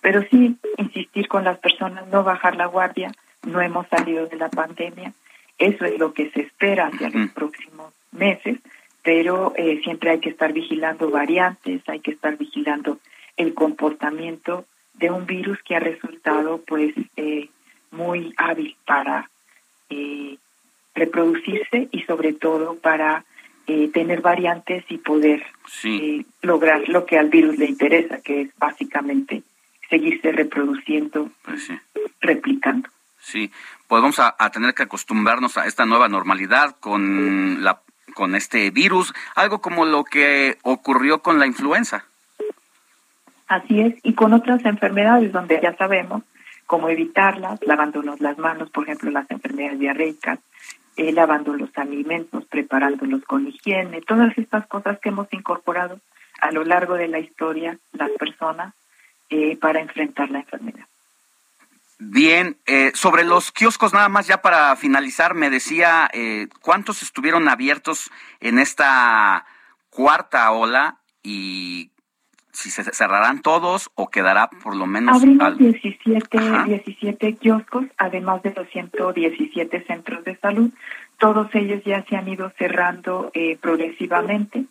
Pero 0.00 0.22
sí 0.30 0.56
insistir 0.78 1.28
con 1.28 1.44
las 1.44 1.58
personas, 1.58 2.06
no 2.08 2.22
bajar 2.22 2.56
la 2.56 2.66
guardia, 2.66 3.12
no 3.42 3.60
hemos 3.60 3.86
salido 3.88 4.26
de 4.26 4.36
la 4.36 4.50
pandemia, 4.50 5.12
eso 5.58 5.84
es 5.84 5.98
lo 5.98 6.12
que 6.12 6.30
se 6.30 6.42
espera 6.42 6.86
hacia 6.86 7.10
los 7.10 7.30
próximos 7.30 7.92
meses, 8.12 8.58
pero 9.02 9.52
eh, 9.56 9.80
siempre 9.82 10.10
hay 10.10 10.20
que 10.20 10.30
estar 10.30 10.52
vigilando 10.52 11.10
variantes, 11.10 11.82
hay 11.88 12.00
que 12.00 12.12
estar 12.12 12.36
vigilando 12.36 12.98
el 13.36 13.54
comportamiento 13.54 14.64
de 14.94 15.10
un 15.10 15.26
virus 15.26 15.58
que 15.62 15.76
ha 15.76 15.80
resultado 15.80 16.60
pues 16.66 16.94
eh, 17.16 17.48
muy 17.90 18.32
hábil 18.36 18.76
para 18.86 19.30
eh, 19.90 20.36
reproducirse 20.94 21.88
y 21.90 22.02
sobre 22.02 22.32
todo 22.32 22.76
para 22.76 23.24
eh, 23.66 23.88
tener 23.92 24.20
variantes 24.20 24.84
y 24.88 24.98
poder 24.98 25.42
eh, 25.84 26.24
lograr 26.42 26.88
lo 26.88 27.06
que 27.06 27.18
al 27.18 27.30
virus 27.30 27.58
le 27.58 27.66
interesa, 27.66 28.20
que 28.20 28.42
es 28.42 28.50
básicamente 28.58 29.42
seguirse 29.88 30.32
reproduciendo, 30.32 31.30
pues 31.44 31.70
replicando. 32.20 32.88
Sí, 33.18 33.50
pues 33.88 34.02
vamos 34.02 34.18
a, 34.18 34.50
tener 34.50 34.74
que 34.74 34.82
acostumbrarnos 34.82 35.56
a 35.56 35.66
esta 35.66 35.86
nueva 35.86 36.08
normalidad 36.08 36.76
con 36.78 37.64
la 37.64 37.80
con 38.12 38.34
este 38.36 38.70
virus, 38.70 39.12
algo 39.34 39.60
como 39.60 39.86
lo 39.86 40.04
que 40.04 40.58
ocurrió 40.62 41.22
con 41.22 41.38
la 41.38 41.46
influenza. 41.46 42.04
Así 43.48 43.80
es, 43.80 43.94
y 44.02 44.14
con 44.14 44.32
otras 44.34 44.64
enfermedades 44.64 45.32
donde 45.32 45.58
ya 45.60 45.74
sabemos 45.76 46.22
cómo 46.66 46.88
evitarlas, 46.88 47.60
lavándonos 47.66 48.20
las 48.20 48.38
manos, 48.38 48.70
por 48.70 48.84
ejemplo, 48.84 49.10
las 49.10 49.28
enfermedades 49.30 49.78
diarreicas, 49.78 50.38
eh, 50.96 51.12
lavando 51.12 51.54
los 51.54 51.70
alimentos, 51.76 52.44
preparándolos 52.46 53.24
con 53.24 53.48
higiene, 53.48 54.00
todas 54.02 54.36
estas 54.38 54.66
cosas 54.66 54.98
que 55.00 55.08
hemos 55.08 55.26
incorporado 55.32 56.00
a 56.40 56.52
lo 56.52 56.64
largo 56.64 56.94
de 56.94 57.08
la 57.08 57.18
historia 57.18 57.78
las 57.92 58.10
personas 58.12 58.74
eh, 59.30 59.56
para 59.56 59.80
enfrentar 59.80 60.30
la 60.30 60.40
enfermedad. 60.40 60.86
Bien, 61.98 62.56
eh, 62.66 62.92
sobre 62.94 63.24
los 63.24 63.50
kioscos, 63.50 63.92
nada 63.92 64.08
más 64.08 64.26
ya 64.26 64.42
para 64.42 64.76
finalizar, 64.76 65.34
me 65.34 65.48
decía 65.50 66.10
cuántos 66.60 67.02
estuvieron 67.02 67.48
abiertos 67.48 68.10
en 68.40 68.58
esta 68.58 69.46
cuarta 69.90 70.50
ola 70.50 70.98
y 71.22 71.90
si 72.54 72.70
se 72.70 72.84
cerrarán 72.84 73.42
todos 73.42 73.90
o 73.96 74.08
quedará 74.08 74.48
por 74.48 74.76
lo 74.76 74.86
menos... 74.86 75.16
Abrimos 75.16 75.58
17, 75.58 76.38
17 76.66 77.34
kioscos, 77.34 77.86
además 77.98 78.42
de 78.42 78.54
los 78.54 78.68
117 78.70 79.84
centros 79.84 80.24
de 80.24 80.36
salud. 80.36 80.70
Todos 81.18 81.52
ellos 81.54 81.82
ya 81.84 82.04
se 82.04 82.16
han 82.16 82.28
ido 82.28 82.52
cerrando 82.56 83.30
eh, 83.34 83.58
progresivamente, 83.60 84.64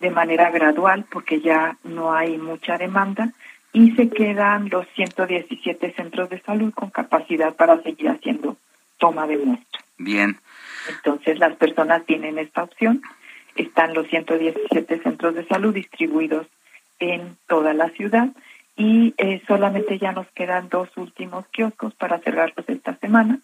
de 0.00 0.10
manera 0.10 0.50
gradual, 0.50 1.04
porque 1.10 1.40
ya 1.40 1.76
no 1.84 2.14
hay 2.14 2.38
mucha 2.38 2.78
demanda, 2.78 3.32
y 3.74 3.92
se 3.92 4.08
quedan 4.08 4.70
los 4.70 4.86
117 4.94 5.92
centros 5.92 6.30
de 6.30 6.40
salud 6.40 6.72
con 6.72 6.90
capacidad 6.90 7.54
para 7.54 7.82
seguir 7.82 8.08
haciendo 8.08 8.56
toma 8.96 9.26
de 9.26 9.36
muestra. 9.36 9.80
Bien. 9.98 10.40
Entonces 10.88 11.38
las 11.38 11.56
personas 11.56 12.06
tienen 12.06 12.38
esta 12.38 12.62
opción. 12.62 13.02
Están 13.54 13.92
los 13.92 14.08
117 14.08 15.02
centros 15.02 15.34
de 15.34 15.46
salud 15.46 15.74
distribuidos 15.74 16.46
en 16.98 17.36
toda 17.46 17.74
la 17.74 17.88
ciudad 17.90 18.28
y 18.76 19.14
eh, 19.18 19.42
solamente 19.46 19.98
ya 19.98 20.12
nos 20.12 20.26
quedan 20.28 20.68
dos 20.68 20.88
últimos 20.96 21.46
kioscos 21.48 21.94
para 21.94 22.18
cerrarlos 22.20 22.68
esta 22.68 22.96
semana 22.98 23.40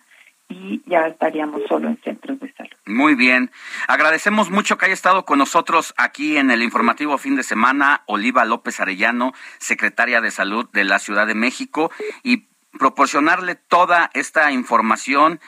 y 0.49 0.83
ya 0.87 1.07
estaríamos 1.07 1.63
solo 1.69 1.89
en 1.89 2.01
centros 2.03 2.39
de 2.39 2.53
salud. 2.53 2.71
Muy 2.87 3.15
bien. 3.15 3.51
Agradecemos 3.89 4.51
mucho 4.51 4.79
que 4.79 4.87
haya 4.87 4.95
estado 4.95 5.25
con 5.25 5.39
nosotros 5.39 5.95
aquí 5.97 6.37
en 6.37 6.51
el 6.51 6.63
informativo 6.63 7.19
fin 7.19 7.35
de 7.35 7.43
semana 7.43 8.03
Oliva 8.07 8.45
López 8.45 8.79
Arellano, 8.81 9.33
secretaria 9.59 10.21
de 10.21 10.31
Salud 10.31 10.69
de 10.73 10.85
la 10.85 10.99
Ciudad 10.99 11.27
de 11.27 11.35
México, 11.35 11.91
y 12.23 12.49
proporcionarle 12.79 13.55
toda 13.55 14.11
esta 14.15 14.53
información 14.53 15.41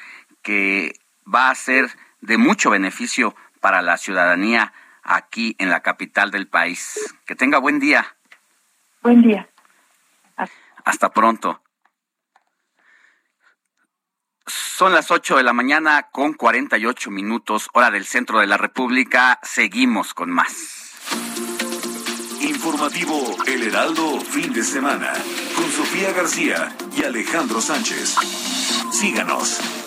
que 0.42 0.94
va 1.32 1.50
a 1.50 1.54
ser 1.54 1.90
de 2.20 2.38
mucho 2.38 2.70
beneficio 2.70 3.34
para 3.60 3.82
la 3.82 3.96
ciudadanía 3.96 4.72
aquí 5.06 5.56
en 5.58 5.70
la 5.70 5.80
capital 5.80 6.30
del 6.30 6.48
país. 6.48 7.16
Que 7.26 7.34
tenga 7.34 7.58
buen 7.58 7.78
día. 7.80 8.16
Buen 9.02 9.22
día. 9.22 9.48
Hasta 10.84 11.10
pronto. 11.10 11.62
Son 14.46 14.92
las 14.92 15.10
8 15.10 15.38
de 15.38 15.42
la 15.42 15.52
mañana 15.52 16.08
con 16.12 16.34
48 16.34 17.10
minutos, 17.10 17.68
hora 17.72 17.90
del 17.90 18.04
centro 18.04 18.40
de 18.40 18.46
la 18.46 18.56
República. 18.56 19.40
Seguimos 19.42 20.14
con 20.14 20.30
más. 20.30 20.92
Informativo 22.40 23.36
El 23.46 23.62
Heraldo, 23.62 24.20
fin 24.20 24.52
de 24.52 24.62
semana, 24.62 25.12
con 25.56 25.70
Sofía 25.70 26.12
García 26.12 26.76
y 26.96 27.02
Alejandro 27.02 27.60
Sánchez. 27.60 28.16
Síganos. 28.92 29.85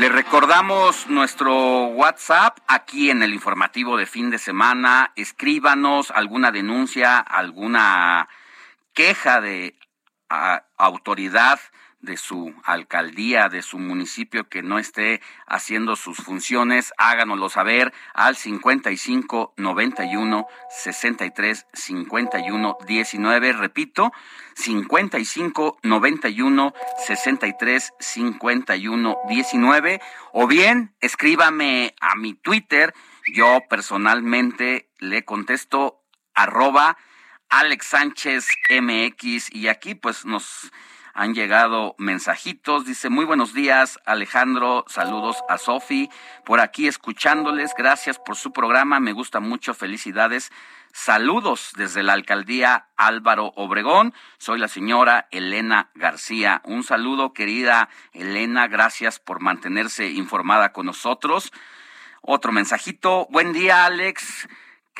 Le 0.00 0.08
recordamos 0.08 1.08
nuestro 1.08 1.88
WhatsApp 1.88 2.56
aquí 2.66 3.10
en 3.10 3.22
el 3.22 3.34
informativo 3.34 3.98
de 3.98 4.06
fin 4.06 4.30
de 4.30 4.38
semana. 4.38 5.12
Escríbanos 5.14 6.10
alguna 6.10 6.50
denuncia, 6.50 7.18
alguna 7.18 8.26
queja 8.94 9.42
de 9.42 9.76
autoridad 10.78 11.60
de 12.00 12.16
su 12.16 12.54
alcaldía, 12.64 13.48
de 13.48 13.62
su 13.62 13.78
municipio 13.78 14.48
que 14.48 14.62
no 14.62 14.78
esté 14.78 15.20
haciendo 15.46 15.96
sus 15.96 16.16
funciones, 16.18 16.92
háganoslo 16.96 17.48
saber 17.48 17.92
al 18.14 18.36
55 18.36 19.54
91 19.56 20.46
63 20.70 21.66
51 21.72 22.78
19. 22.86 23.52
Repito, 23.52 24.12
55 24.54 25.78
91 25.82 26.74
63 27.06 27.92
51 27.98 29.16
19. 29.28 30.00
O 30.32 30.46
bien, 30.46 30.94
escríbame 31.00 31.94
a 32.00 32.16
mi 32.16 32.34
Twitter. 32.34 32.94
Yo 33.34 33.60
personalmente 33.68 34.88
le 34.98 35.24
contesto 35.24 36.02
arroba 36.34 36.96
Alex 37.50 37.86
Sánchez 37.86 38.46
MX 38.70 39.52
y 39.52 39.68
aquí 39.68 39.94
pues 39.94 40.24
nos 40.24 40.70
han 41.14 41.34
llegado 41.34 41.94
mensajitos. 41.98 42.84
Dice, 42.86 43.08
muy 43.08 43.24
buenos 43.24 43.54
días, 43.54 43.98
Alejandro. 44.06 44.84
Saludos 44.88 45.38
a 45.48 45.58
Sofi. 45.58 46.08
Por 46.44 46.60
aquí 46.60 46.86
escuchándoles. 46.88 47.72
Gracias 47.76 48.18
por 48.18 48.36
su 48.36 48.52
programa. 48.52 49.00
Me 49.00 49.12
gusta 49.12 49.40
mucho. 49.40 49.74
Felicidades. 49.74 50.50
Saludos 50.92 51.72
desde 51.76 52.02
la 52.02 52.14
alcaldía 52.14 52.88
Álvaro 52.96 53.52
Obregón. 53.56 54.12
Soy 54.38 54.58
la 54.58 54.68
señora 54.68 55.28
Elena 55.30 55.90
García. 55.94 56.62
Un 56.64 56.82
saludo, 56.82 57.32
querida 57.32 57.88
Elena. 58.12 58.66
Gracias 58.66 59.20
por 59.20 59.40
mantenerse 59.40 60.08
informada 60.08 60.72
con 60.72 60.86
nosotros. 60.86 61.52
Otro 62.22 62.52
mensajito. 62.52 63.28
Buen 63.30 63.52
día, 63.52 63.84
Alex. 63.84 64.48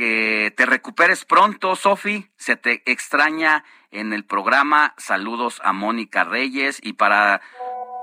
Que 0.00 0.50
te 0.56 0.64
recuperes 0.64 1.26
pronto, 1.26 1.76
Sofi. 1.76 2.30
Se 2.38 2.56
te 2.56 2.82
extraña 2.90 3.64
en 3.90 4.14
el 4.14 4.24
programa. 4.24 4.94
Saludos 4.96 5.60
a 5.62 5.74
Mónica 5.74 6.24
Reyes 6.24 6.80
y 6.82 6.94
para 6.94 7.42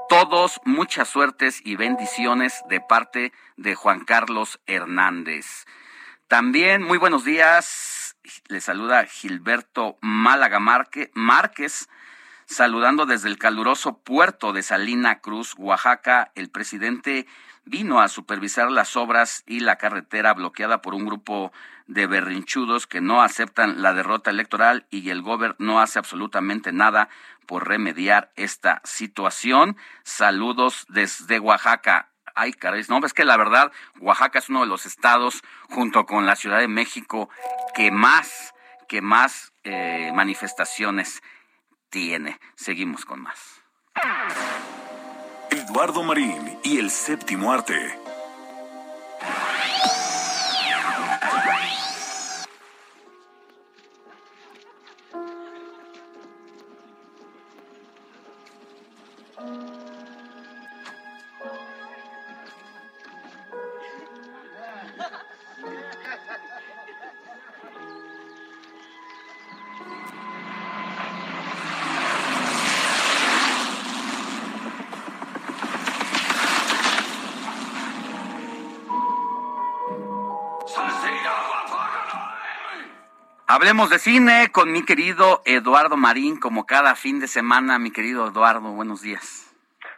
todos 0.08 0.62
muchas 0.64 1.10
suertes 1.10 1.60
y 1.66 1.76
bendiciones 1.76 2.62
de 2.70 2.82
parte 2.82 3.34
de 3.56 3.74
Juan 3.74 4.06
Carlos 4.06 4.60
Hernández. 4.68 5.66
También 6.28 6.84
muy 6.84 7.00
buenos 7.00 7.26
días. 7.26 8.16
Le 8.48 8.62
saluda 8.62 9.08
Gilberto 9.08 9.98
Málaga 10.00 10.60
Márquez, 10.60 11.90
saludando 12.46 13.08
desde 13.08 13.28
el 13.28 13.40
caluroso 13.40 14.04
puerto 14.04 14.54
de 14.54 14.62
Salina 14.62 15.20
Cruz, 15.20 15.56
Oaxaca, 15.58 16.32
el 16.36 16.52
presidente 16.52 17.26
vino 17.68 18.00
a 18.00 18.08
supervisar 18.08 18.72
las 18.72 18.96
obras 18.96 19.44
y 19.46 19.60
la 19.60 19.76
carretera 19.76 20.34
bloqueada 20.34 20.82
por 20.82 20.94
un 20.94 21.06
grupo 21.06 21.52
de 21.86 22.08
berrinchudos 22.08 22.88
que 22.88 23.02
no 23.02 23.22
aceptan 23.22 23.82
la 23.82 23.94
derrota 23.94 24.30
electoral 24.30 24.86
y 24.90 25.10
el 25.10 25.22
gobierno 25.22 25.56
no 25.60 25.82
hace 25.82 26.00
absolutamente 26.00 26.72
nada 26.72 27.10
por 27.46 27.68
remediar 27.68 28.32
esta 28.36 28.82
situación. 28.84 29.78
Saludos 30.04 30.86
desde 30.90 31.40
Oaxaca. 31.40 32.10
Ay, 32.36 32.54
caray, 32.54 32.84
no, 32.90 33.04
es 33.06 33.14
que 33.14 33.26
la 33.26 33.38
verdad, 33.38 33.72
Oaxaca 34.00 34.40
es 34.40 34.50
uno 34.50 34.62
de 34.62 34.68
los 34.68 34.86
estados, 34.86 35.42
junto 35.70 36.06
con 36.06 36.26
la 36.26 36.36
Ciudad 36.36 36.60
de 36.60 36.68
México, 36.68 37.30
que 37.74 37.90
más, 37.90 38.54
que 38.88 39.02
más 39.02 39.54
eh, 39.64 40.12
manifestaciones 40.14 41.24
tiene. 41.90 42.40
Seguimos 42.56 43.06
con 43.06 43.22
más. 43.22 43.64
Eduardo 45.70 46.02
Marín 46.02 46.58
y 46.64 46.78
el 46.78 46.90
séptimo 46.90 47.52
arte. 47.52 48.07
Hablemos 83.68 83.90
de 83.90 84.00
cine 84.00 84.48
con 84.54 84.72
mi 84.72 84.86
querido 84.86 85.42
Eduardo 85.44 85.98
Marín, 85.98 86.40
como 86.40 86.66
cada 86.66 86.96
fin 86.96 87.20
de 87.20 87.28
semana. 87.28 87.78
Mi 87.78 87.92
querido 87.92 88.26
Eduardo, 88.26 88.72
buenos 88.72 89.02
días. 89.02 89.54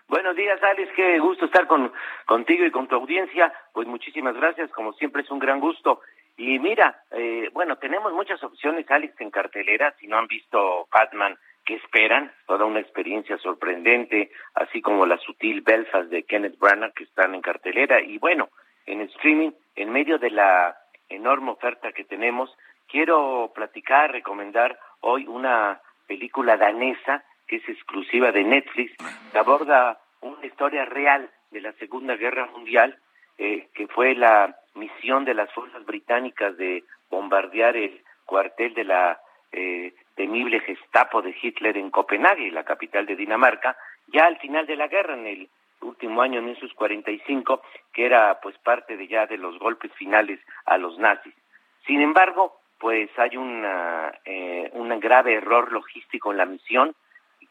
Buenos 0.08 0.36
días, 0.36 0.60
Alex. 0.64 0.92
Qué 0.96 1.20
gusto 1.20 1.46
estar 1.46 1.68
con, 1.68 1.94
contigo 2.26 2.66
y 2.66 2.72
con 2.72 2.88
tu 2.88 2.96
audiencia. 2.96 3.54
Pues 3.72 3.88
muchísimas 3.88 4.36
gracias. 4.36 4.72
Como 4.72 4.94
siempre, 4.94 5.22
es 5.22 5.30
un 5.30 5.38
gran 5.38 5.60
gusto. 5.60 6.02
Y 6.36 6.58
mira, 6.58 7.04
eh, 7.12 7.52
bueno, 7.54 7.76
tenemos 7.76 8.12
muchas 8.12 8.44
opciones, 8.44 8.90
Alex, 8.90 9.22
en 9.22 9.30
cartelera. 9.30 9.94
Si 10.00 10.08
no 10.08 10.18
han 10.18 10.26
visto 10.26 10.88
Batman, 10.92 11.38
¿qué 11.64 11.76
esperan? 11.76 12.32
Toda 12.48 12.66
una 12.66 12.80
experiencia 12.80 13.38
sorprendente, 13.38 14.32
así 14.56 14.82
como 14.82 15.06
la 15.06 15.20
sutil 15.20 15.62
Belfast 15.62 16.10
de 16.10 16.24
Kenneth 16.24 16.58
Branagh, 16.58 16.96
que 16.96 17.04
están 17.04 17.36
en 17.36 17.42
cartelera. 17.44 18.02
Y 18.02 18.18
bueno, 18.18 18.50
en 18.88 19.02
streaming, 19.02 19.52
en 19.76 19.92
medio 19.92 20.18
de 20.18 20.32
la 20.32 20.76
enorme 21.08 21.52
oferta 21.52 21.92
que 21.92 22.04
tenemos, 22.04 22.50
quiero 22.90 23.52
platicar, 23.54 24.12
recomendar 24.12 24.78
hoy 25.02 25.26
una 25.28 25.82
película 26.08 26.58
danesa 26.58 27.24
que 27.48 27.58
es 27.58 27.70
exclusiva 27.70 28.32
de 28.32 28.44
Netflix, 28.44 28.94
que 29.32 29.38
aborda 29.38 30.00
una 30.22 30.46
historia 30.46 30.86
real 30.86 31.30
de 31.52 31.62
la 31.62 31.72
Segunda 31.74 32.16
Guerra 32.16 32.48
Mundial, 32.48 33.00
eh, 33.38 33.70
que 33.74 33.88
fue 33.88 34.14
la 34.16 34.56
misión 34.76 35.26
de 35.26 35.34
las 35.34 35.52
fuerzas 35.54 35.86
británicas 35.86 36.56
de 36.58 36.84
bombardear 37.10 37.76
el 37.76 38.04
cuartel 38.26 38.74
de 38.76 38.84
la 38.84 39.20
eh, 39.52 39.96
temible 40.16 40.60
Gestapo 40.60 41.22
de 41.22 41.36
Hitler 41.42 41.78
en 41.78 41.90
Copenhague, 41.90 42.52
la 42.52 42.64
capital 42.64 43.06
de 43.06 43.16
Dinamarca, 43.16 43.76
ya 44.08 44.26
al 44.26 44.38
final 44.38 44.68
de 44.68 44.76
la 44.76 44.88
guerra, 44.88 45.16
en 45.16 45.26
el 45.26 45.50
último 45.82 46.22
año, 46.22 46.40
en 46.40 46.50
esos 46.50 46.74
45, 46.74 47.62
que 47.94 48.06
era 48.06 48.40
pues 48.42 48.58
parte 48.60 48.98
de 48.98 49.08
ya 49.08 49.26
de 49.26 49.38
los 49.38 49.58
golpes 49.58 49.92
finales 49.94 50.40
a 50.66 50.78
los 50.78 51.00
nazis. 51.00 51.34
Sin 51.88 52.02
embargo, 52.02 52.59
pues 52.80 53.10
hay 53.18 53.38
una, 53.38 54.14
eh, 54.26 54.70
un 54.74 54.98
grave 55.00 55.36
error 55.36 55.72
logístico 55.72 56.32
en 56.32 56.38
la 56.38 56.46
misión 56.46 56.96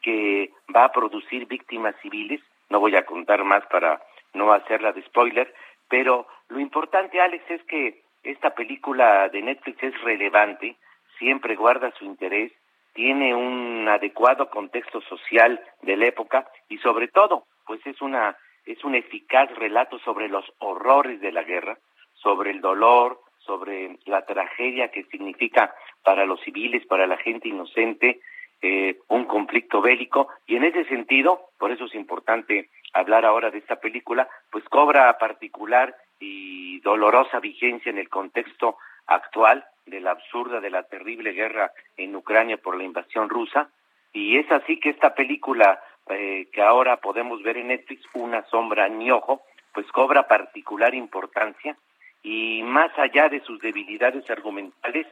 que 0.01 0.51
va 0.75 0.85
a 0.85 0.91
producir 0.91 1.45
víctimas 1.45 1.95
civiles. 2.01 2.41
No 2.69 2.79
voy 2.79 2.95
a 2.95 3.05
contar 3.05 3.43
más 3.43 3.65
para 3.67 4.01
no 4.33 4.51
hacerla 4.53 4.91
de 4.91 5.03
spoiler, 5.03 5.53
Pero 5.87 6.27
lo 6.49 6.59
importante, 6.59 7.19
Alex, 7.19 7.43
es 7.49 7.63
que 7.63 8.03
esta 8.23 8.53
película 8.53 9.27
de 9.29 9.41
Netflix 9.41 9.81
es 9.81 10.01
relevante, 10.01 10.75
siempre 11.17 11.55
guarda 11.55 11.91
su 11.97 12.05
interés, 12.05 12.51
tiene 12.93 13.33
un 13.33 13.87
adecuado 13.87 14.49
contexto 14.49 15.01
social 15.01 15.59
de 15.81 15.97
la 15.97 16.05
época 16.05 16.47
y 16.67 16.77
sobre 16.79 17.07
todo, 17.07 17.45
pues 17.65 17.85
es 17.87 18.01
una 18.01 18.37
es 18.65 18.83
un 18.83 18.93
eficaz 18.93 19.49
relato 19.55 19.97
sobre 19.99 20.27
los 20.27 20.45
horrores 20.59 21.19
de 21.21 21.31
la 21.31 21.41
guerra, 21.41 21.79
sobre 22.13 22.51
el 22.51 22.61
dolor, 22.61 23.19
sobre 23.49 23.97
la 24.05 24.21
tragedia 24.27 24.89
que 24.89 25.05
significa 25.05 25.73
para 26.03 26.23
los 26.27 26.39
civiles, 26.41 26.85
para 26.85 27.07
la 27.07 27.17
gente 27.17 27.47
inocente, 27.47 28.19
eh, 28.61 28.99
un 29.07 29.25
conflicto 29.25 29.81
bélico 29.81 30.27
y 30.45 30.55
en 30.55 30.65
ese 30.65 30.85
sentido, 30.85 31.49
por 31.57 31.71
eso 31.71 31.85
es 31.85 31.95
importante 31.95 32.69
hablar 32.93 33.25
ahora 33.25 33.49
de 33.49 33.57
esta 33.57 33.77
película, 33.77 34.29
pues 34.51 34.63
cobra 34.65 35.17
particular 35.17 35.95
y 36.19 36.79
dolorosa 36.81 37.39
vigencia 37.39 37.89
en 37.89 37.97
el 37.97 38.07
contexto 38.07 38.77
actual 39.07 39.65
de 39.87 39.99
la 39.99 40.11
absurda, 40.11 40.59
de 40.59 40.69
la 40.69 40.83
terrible 40.83 41.31
guerra 41.31 41.71
en 41.97 42.15
Ucrania 42.15 42.57
por 42.57 42.77
la 42.77 42.83
invasión 42.83 43.29
rusa. 43.29 43.69
Y 44.13 44.37
es 44.37 44.51
así 44.51 44.79
que 44.79 44.91
esta 44.91 45.15
película 45.15 45.81
eh, 46.11 46.49
que 46.53 46.61
ahora 46.61 46.97
podemos 46.97 47.41
ver 47.41 47.57
en 47.57 47.69
Netflix, 47.69 48.03
Una 48.13 48.43
sombra 48.51 48.87
ni 48.89 49.09
ojo, 49.09 49.41
pues 49.73 49.87
cobra 49.91 50.27
particular 50.27 50.93
importancia 50.93 51.75
y 52.23 52.61
más 52.63 52.91
allá 52.97 53.29
de 53.29 53.41
sus 53.41 53.59
debilidades 53.61 54.29
argumentales, 54.29 55.07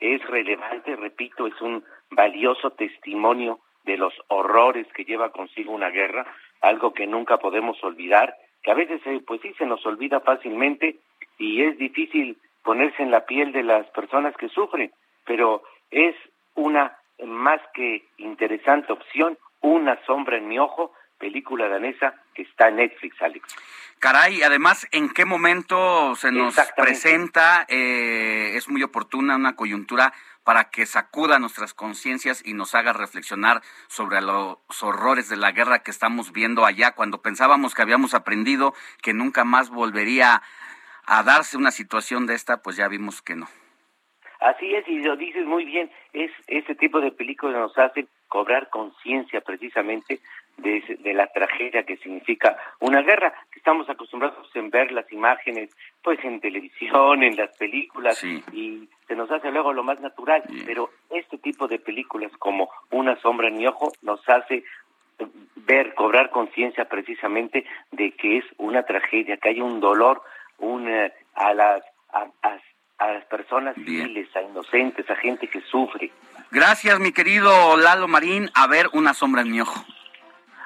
es 0.00 0.24
relevante, 0.26 0.96
repito, 0.96 1.46
es 1.46 1.60
un 1.60 1.84
valioso 2.10 2.70
testimonio 2.70 3.60
de 3.84 3.96
los 3.96 4.12
horrores 4.28 4.86
que 4.94 5.04
lleva 5.04 5.30
consigo 5.30 5.72
una 5.72 5.90
guerra, 5.90 6.26
algo 6.60 6.92
que 6.92 7.06
nunca 7.06 7.38
podemos 7.38 7.82
olvidar, 7.82 8.34
que 8.62 8.70
a 8.70 8.74
veces 8.74 9.00
eh, 9.06 9.20
pues 9.26 9.40
sí 9.40 9.52
se 9.58 9.66
nos 9.66 9.84
olvida 9.86 10.20
fácilmente 10.20 10.96
y 11.38 11.62
es 11.62 11.78
difícil 11.78 12.36
ponerse 12.62 13.02
en 13.02 13.10
la 13.10 13.26
piel 13.26 13.52
de 13.52 13.64
las 13.64 13.86
personas 13.90 14.36
que 14.36 14.48
sufren, 14.48 14.92
pero 15.24 15.62
es 15.90 16.14
una 16.54 16.96
más 17.24 17.60
que 17.74 18.04
interesante 18.18 18.92
opción, 18.92 19.38
una 19.60 19.98
sombra 20.04 20.36
en 20.36 20.48
mi 20.48 20.58
ojo, 20.58 20.92
película 21.22 21.68
danesa 21.68 22.16
que 22.34 22.42
está 22.42 22.68
en 22.68 22.76
Netflix, 22.76 23.22
Alex. 23.22 23.56
Caray, 24.00 24.42
además, 24.42 24.88
¿en 24.90 25.08
qué 25.08 25.24
momento 25.24 26.16
se 26.16 26.32
nos 26.32 26.56
presenta? 26.76 27.64
Eh, 27.68 28.56
es 28.56 28.68
muy 28.68 28.82
oportuna 28.82 29.36
una 29.36 29.54
coyuntura 29.54 30.12
para 30.42 30.70
que 30.70 30.84
sacuda 30.84 31.38
nuestras 31.38 31.74
conciencias 31.74 32.44
y 32.44 32.54
nos 32.54 32.74
haga 32.74 32.92
reflexionar 32.92 33.62
sobre 33.86 34.20
los 34.20 34.58
horrores 34.82 35.28
de 35.28 35.36
la 35.36 35.52
guerra 35.52 35.84
que 35.84 35.92
estamos 35.92 36.32
viendo 36.32 36.66
allá, 36.66 36.96
cuando 36.96 37.22
pensábamos 37.22 37.76
que 37.76 37.82
habíamos 37.82 38.14
aprendido 38.14 38.74
que 39.00 39.14
nunca 39.14 39.44
más 39.44 39.70
volvería 39.70 40.42
a 41.06 41.22
darse 41.22 41.56
una 41.56 41.70
situación 41.70 42.26
de 42.26 42.34
esta, 42.34 42.62
pues 42.62 42.74
ya 42.74 42.88
vimos 42.88 43.22
que 43.22 43.36
no. 43.36 43.46
Así 44.40 44.74
es, 44.74 44.88
y 44.88 44.98
lo 44.98 45.14
dices 45.14 45.46
muy 45.46 45.64
bien, 45.64 45.88
es 46.12 46.32
este 46.48 46.74
tipo 46.74 47.00
de 47.00 47.12
películas 47.12 47.60
nos 47.60 47.78
hacen 47.78 48.08
cobrar 48.26 48.70
conciencia 48.70 49.40
precisamente 49.42 50.20
de, 50.62 50.98
de, 51.00 51.14
la 51.14 51.26
tragedia 51.28 51.82
que 51.84 51.96
significa 51.98 52.56
una 52.80 53.02
guerra, 53.02 53.32
que 53.50 53.58
estamos 53.58 53.88
acostumbrados 53.88 54.48
en 54.54 54.70
ver 54.70 54.92
las 54.92 55.10
imágenes, 55.12 55.70
pues 56.02 56.18
en 56.24 56.40
televisión, 56.40 57.22
en 57.22 57.36
las 57.36 57.56
películas, 57.56 58.22
y 58.24 58.88
se 59.06 59.14
nos 59.14 59.30
hace 59.30 59.50
luego 59.50 59.72
lo 59.72 59.82
más 59.82 60.00
natural, 60.00 60.42
pero 60.64 60.90
este 61.10 61.38
tipo 61.38 61.68
de 61.68 61.78
películas 61.78 62.32
como 62.38 62.70
Una 62.90 63.20
sombra 63.20 63.48
en 63.48 63.58
mi 63.58 63.66
ojo 63.66 63.92
nos 64.02 64.20
hace 64.28 64.64
ver, 65.56 65.94
cobrar 65.94 66.30
conciencia 66.30 66.86
precisamente 66.86 67.64
de 67.90 68.12
que 68.12 68.38
es 68.38 68.44
una 68.58 68.82
tragedia, 68.84 69.36
que 69.36 69.50
hay 69.50 69.60
un 69.60 69.80
dolor 69.80 70.22
un, 70.58 70.88
eh, 70.88 71.12
a 71.34 71.54
las 71.54 71.82
a, 72.12 72.26
a 72.98 73.12
las 73.12 73.24
personas 73.24 73.74
civiles, 73.74 74.28
a 74.36 74.42
inocentes, 74.42 75.08
a 75.10 75.16
gente 75.16 75.48
que 75.48 75.60
sufre. 75.62 76.10
Gracias, 76.50 77.00
mi 77.00 77.12
querido 77.12 77.76
Lalo 77.76 78.06
Marín. 78.06 78.50
A 78.54 78.66
ver, 78.66 78.88
una 78.92 79.14
sombra 79.14 79.42
en 79.42 79.50
mi 79.50 79.60
ojo. 79.60 79.84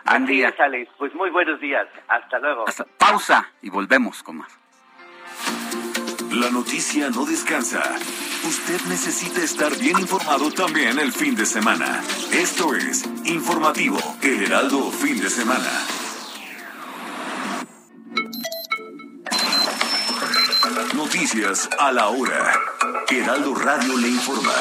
Buen 0.07 0.27
día. 0.27 0.55
Pues 0.99 1.15
muy 1.15 1.31
buenos 1.31 1.61
días. 1.61 1.87
Hasta 2.09 2.39
luego. 2.39 2.65
pausa 2.99 3.51
y 3.63 3.71
volvemos 3.71 4.23
con 4.23 4.39
más. 4.39 4.59
La 6.31 6.51
noticia 6.51 7.11
no 7.11 7.25
descansa. 7.25 7.83
Usted 8.47 8.81
necesita 8.89 9.43
estar 9.43 9.77
bien 9.77 9.99
informado 9.99 10.51
también 10.53 10.99
el 10.99 11.13
fin 11.13 11.35
de 11.35 11.45
semana. 11.45 12.03
Esto 12.33 12.75
es 12.75 13.05
Informativo 13.25 13.99
El 14.23 14.45
Heraldo 14.45 14.91
Fin 14.93 15.21
de 15.21 15.29
Semana. 15.29 15.71
Noticias 20.95 21.69
a 21.79 21.91
la 21.91 22.09
hora. 22.09 22.53
Heraldo 23.09 23.55
Radio 23.55 23.97
le 23.99 24.09
informa. 24.09 24.53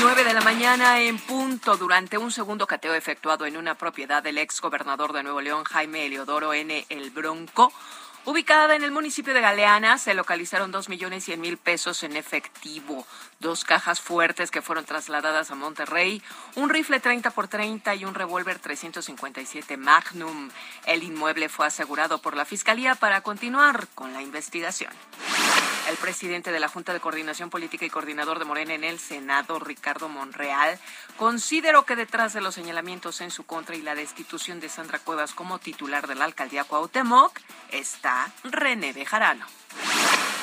9 0.00 0.24
de 0.24 0.32
la 0.32 0.40
mañana 0.40 0.98
en 1.02 1.18
punto, 1.18 1.76
durante 1.76 2.16
un 2.16 2.32
segundo 2.32 2.66
cateo 2.66 2.94
efectuado 2.94 3.44
en 3.44 3.58
una 3.58 3.74
propiedad 3.74 4.22
del 4.22 4.38
ex 4.38 4.58
gobernador 4.62 5.12
de 5.12 5.22
Nuevo 5.22 5.42
León, 5.42 5.64
Jaime 5.64 6.06
Eliodoro 6.06 6.54
N. 6.54 6.86
El 6.88 7.10
Bronco, 7.10 7.70
Ubicada 8.26 8.76
en 8.76 8.84
el 8.84 8.90
municipio 8.90 9.32
de 9.32 9.40
Galeana, 9.40 9.96
se 9.96 10.12
localizaron 10.12 10.70
dos 10.70 10.90
millones 10.90 11.24
cien 11.24 11.40
mil 11.40 11.56
pesos 11.56 12.02
en 12.02 12.16
efectivo, 12.16 13.06
dos 13.38 13.64
cajas 13.64 14.02
fuertes 14.02 14.50
que 14.50 14.60
fueron 14.60 14.84
trasladadas 14.84 15.50
a 15.50 15.54
Monterrey, 15.54 16.22
un 16.54 16.68
rifle 16.68 17.00
30 17.00 17.30
por 17.30 17.48
30 17.48 17.94
y 17.94 18.04
un 18.04 18.14
revólver 18.14 18.58
357 18.58 19.78
Magnum. 19.78 20.50
El 20.84 21.02
inmueble 21.02 21.48
fue 21.48 21.66
asegurado 21.66 22.20
por 22.20 22.36
la 22.36 22.44
Fiscalía 22.44 22.94
para 22.94 23.22
continuar 23.22 23.88
con 23.94 24.12
la 24.12 24.20
investigación. 24.20 24.92
El 25.88 25.96
presidente 25.96 26.52
de 26.52 26.60
la 26.60 26.68
Junta 26.68 26.92
de 26.92 27.00
Coordinación 27.00 27.48
Política 27.48 27.86
y 27.86 27.90
coordinador 27.90 28.38
de 28.38 28.44
Morena 28.44 28.74
en 28.74 28.84
el 28.84 29.00
Senado, 29.00 29.58
Ricardo 29.58 30.08
Monreal, 30.08 30.78
consideró 31.16 31.84
que 31.84 31.96
detrás 31.96 32.34
de 32.34 32.42
los 32.42 32.54
señalamientos 32.54 33.22
en 33.22 33.30
su 33.30 33.44
contra 33.44 33.74
y 33.74 33.82
la 33.82 33.94
destitución 33.94 34.60
de 34.60 34.68
Sandra 34.68 34.98
Cuevas 34.98 35.32
como 35.32 35.58
titular 35.58 36.06
de 36.06 36.14
la 36.14 36.26
alcaldía 36.26 36.64
Cuauhtémoc 36.64 37.40
está 37.72 38.09
René 38.44 38.92
Bejarano. 38.92 39.59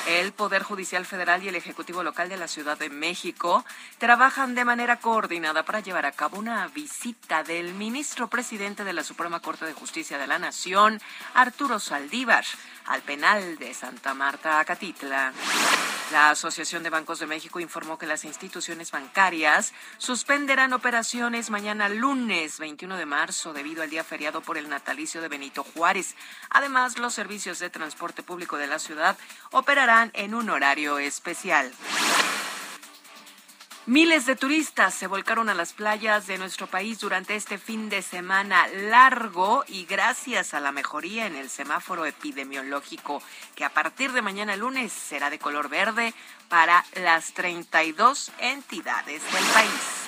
El 0.08 0.32
Poder 0.32 0.62
Judicial 0.62 1.04
Federal 1.04 1.42
y 1.42 1.48
el 1.48 1.54
Ejecutivo 1.54 2.02
Local 2.02 2.30
de 2.30 2.38
la 2.38 2.48
Ciudad 2.48 2.78
de 2.78 2.88
México 2.88 3.62
trabajan 3.98 4.54
de 4.54 4.64
manera 4.64 4.96
coordinada 5.00 5.64
para 5.64 5.80
llevar 5.80 6.06
a 6.06 6.12
cabo 6.12 6.38
una 6.38 6.66
visita 6.68 7.42
del 7.42 7.74
ministro 7.74 8.28
presidente 8.28 8.84
de 8.84 8.94
la 8.94 9.04
Suprema 9.04 9.40
Corte 9.40 9.66
de 9.66 9.74
Justicia 9.74 10.16
de 10.16 10.26
la 10.26 10.38
Nación, 10.38 10.98
Arturo 11.34 11.78
Saldívar, 11.78 12.46
al 12.86 13.02
penal 13.02 13.58
de 13.58 13.74
Santa 13.74 14.14
Marta, 14.14 14.60
Acatitla. 14.60 15.34
La 16.10 16.30
Asociación 16.30 16.82
de 16.82 16.88
Bancos 16.88 17.18
de 17.18 17.26
México 17.26 17.60
informó 17.60 17.98
que 17.98 18.06
las 18.06 18.24
instituciones 18.24 18.90
bancarias 18.90 19.74
suspenderán 19.98 20.72
operaciones 20.72 21.50
mañana 21.50 21.90
lunes 21.90 22.58
21 22.58 22.96
de 22.96 23.04
marzo 23.04 23.52
debido 23.52 23.82
al 23.82 23.90
día 23.90 24.04
feriado 24.04 24.40
por 24.40 24.56
el 24.56 24.70
natalicio 24.70 25.20
de 25.20 25.28
Benito 25.28 25.64
Juárez. 25.64 26.14
Además, 26.48 26.96
los 26.96 27.12
servicios 27.12 27.58
de 27.58 27.68
transporte 27.68 28.22
público 28.22 28.56
de 28.56 28.68
la 28.68 28.78
ciudad 28.78 29.17
operarán 29.50 30.10
en 30.14 30.34
un 30.34 30.50
horario 30.50 30.98
especial. 30.98 31.72
Miles 33.88 34.26
de 34.26 34.36
turistas 34.36 34.92
se 34.92 35.06
volcaron 35.06 35.48
a 35.48 35.54
las 35.54 35.72
playas 35.72 36.26
de 36.26 36.36
nuestro 36.36 36.66
país 36.66 37.00
durante 37.00 37.36
este 37.36 37.56
fin 37.56 37.88
de 37.88 38.02
semana 38.02 38.66
largo 38.68 39.64
y 39.66 39.86
gracias 39.86 40.52
a 40.52 40.60
la 40.60 40.72
mejoría 40.72 41.24
en 41.26 41.34
el 41.34 41.48
semáforo 41.48 42.04
epidemiológico 42.04 43.22
que 43.54 43.64
a 43.64 43.70
partir 43.70 44.12
de 44.12 44.20
mañana 44.20 44.56
lunes 44.56 44.92
será 44.92 45.30
de 45.30 45.38
color 45.38 45.70
verde 45.70 46.12
para 46.50 46.84
las 46.96 47.32
32 47.32 48.30
entidades 48.40 49.22
del 49.32 49.44
país. 49.54 50.07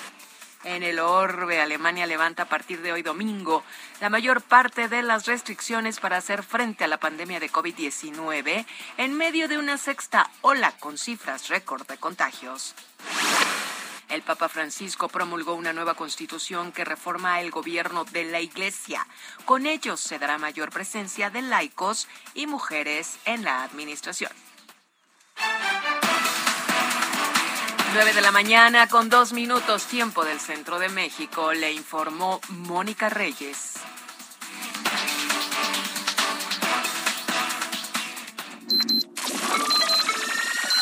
En 0.63 0.83
el 0.83 0.99
orbe, 0.99 1.59
Alemania 1.59 2.05
levanta 2.05 2.43
a 2.43 2.49
partir 2.49 2.81
de 2.81 2.93
hoy 2.93 3.01
domingo 3.01 3.63
la 3.99 4.11
mayor 4.11 4.41
parte 4.41 4.87
de 4.87 5.01
las 5.01 5.25
restricciones 5.25 5.99
para 5.99 6.17
hacer 6.17 6.43
frente 6.43 6.83
a 6.83 6.87
la 6.87 6.99
pandemia 6.99 7.39
de 7.39 7.51
COVID-19 7.51 8.65
en 8.97 9.17
medio 9.17 9.47
de 9.47 9.57
una 9.57 9.79
sexta 9.79 10.29
ola 10.41 10.71
con 10.79 10.99
cifras 10.99 11.47
récord 11.47 11.87
de 11.87 11.97
contagios. 11.97 12.75
El 14.09 14.21
Papa 14.21 14.49
Francisco 14.49 15.07
promulgó 15.07 15.55
una 15.55 15.73
nueva 15.73 15.95
constitución 15.95 16.71
que 16.71 16.85
reforma 16.85 17.41
el 17.41 17.49
gobierno 17.49 18.03
de 18.03 18.25
la 18.25 18.41
Iglesia. 18.41 19.07
Con 19.45 19.65
ello 19.65 19.97
se 19.97 20.19
dará 20.19 20.37
mayor 20.37 20.69
presencia 20.69 21.31
de 21.31 21.41
laicos 21.41 22.07
y 22.35 22.45
mujeres 22.45 23.17
en 23.25 23.43
la 23.43 23.63
administración. 23.63 24.31
9 27.93 28.13
de 28.13 28.21
la 28.21 28.31
mañana 28.31 28.87
con 28.87 29.09
dos 29.09 29.33
minutos 29.33 29.85
tiempo 29.85 30.23
del 30.23 30.39
centro 30.39 30.79
de 30.79 30.87
México, 30.87 31.51
le 31.51 31.73
informó 31.73 32.39
Mónica 32.47 33.09
Reyes. 33.09 33.73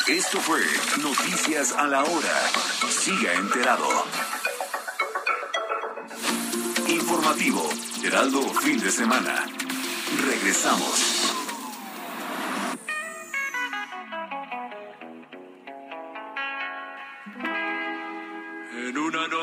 Esto 0.08 0.40
fue 0.40 0.62
Noticias 1.02 1.72
a 1.74 1.88
la 1.88 2.04
Hora. 2.04 2.42
Siga 2.90 3.34
enterado. 3.34 3.88
Informativo 6.88 7.70
Heraldo 8.04 8.42
fin 8.62 8.80
de 8.80 8.92
semana. 8.92 9.46
Regresamos. 10.28 11.19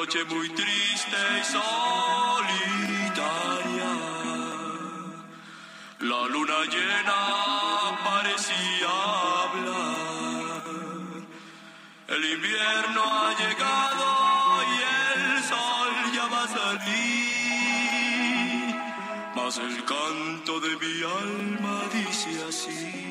Noche 0.07 0.25
muy 0.27 0.49
triste 0.51 1.17
y 1.41 1.45
solitaria, 1.45 1.63
la 6.01 6.29
luna 6.29 6.65
llena 6.71 7.21
parecía 8.05 8.89
hablar. 9.43 10.63
El 12.09 12.25
invierno 12.25 13.03
ha 13.05 13.35
llegado 13.35 14.07
y 14.71 14.75
el 15.19 15.43
sol 15.43 15.93
ya 16.15 16.27
va 16.27 16.43
a 16.45 16.49
salir, 16.61 17.17
mas 19.35 19.59
el 19.59 19.85
canto 19.85 20.61
de 20.61 20.77
mi 20.77 21.03
alma 21.03 21.77
dice 21.93 22.45
así. 22.49 23.06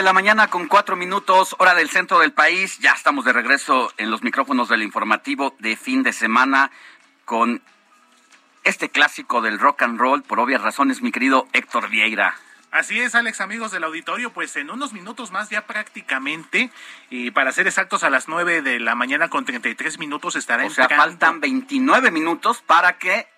De 0.00 0.04
la 0.04 0.12
mañana 0.14 0.48
con 0.48 0.66
cuatro 0.66 0.96
minutos, 0.96 1.54
hora 1.58 1.74
del 1.74 1.90
centro 1.90 2.18
del 2.20 2.32
país. 2.32 2.78
Ya 2.78 2.92
estamos 2.92 3.22
de 3.26 3.34
regreso 3.34 3.92
en 3.98 4.10
los 4.10 4.22
micrófonos 4.22 4.70
del 4.70 4.82
informativo 4.82 5.54
de 5.58 5.76
fin 5.76 6.02
de 6.02 6.14
semana 6.14 6.70
con 7.26 7.60
este 8.64 8.88
clásico 8.88 9.42
del 9.42 9.58
rock 9.58 9.82
and 9.82 9.98
roll, 10.00 10.22
por 10.22 10.40
obvias 10.40 10.62
razones, 10.62 11.02
mi 11.02 11.12
querido 11.12 11.46
Héctor 11.52 11.90
Vieira. 11.90 12.34
Así 12.70 12.98
es, 12.98 13.14
Alex, 13.14 13.42
amigos 13.42 13.72
del 13.72 13.84
auditorio, 13.84 14.32
pues 14.32 14.56
en 14.56 14.70
unos 14.70 14.94
minutos 14.94 15.32
más 15.32 15.50
ya 15.50 15.66
prácticamente, 15.66 16.70
y 17.10 17.30
para 17.32 17.52
ser 17.52 17.66
exactos 17.66 18.02
a 18.02 18.08
las 18.08 18.26
9 18.26 18.62
de 18.62 18.80
la 18.80 18.94
mañana 18.94 19.28
con 19.28 19.44
33 19.44 19.98
minutos 19.98 20.34
estará 20.34 20.64
O 20.64 20.70
sea, 20.70 20.84
entrando- 20.84 21.04
faltan 21.04 21.40
29 21.40 22.10
minutos 22.10 22.62
para 22.62 22.96
que 22.96 23.28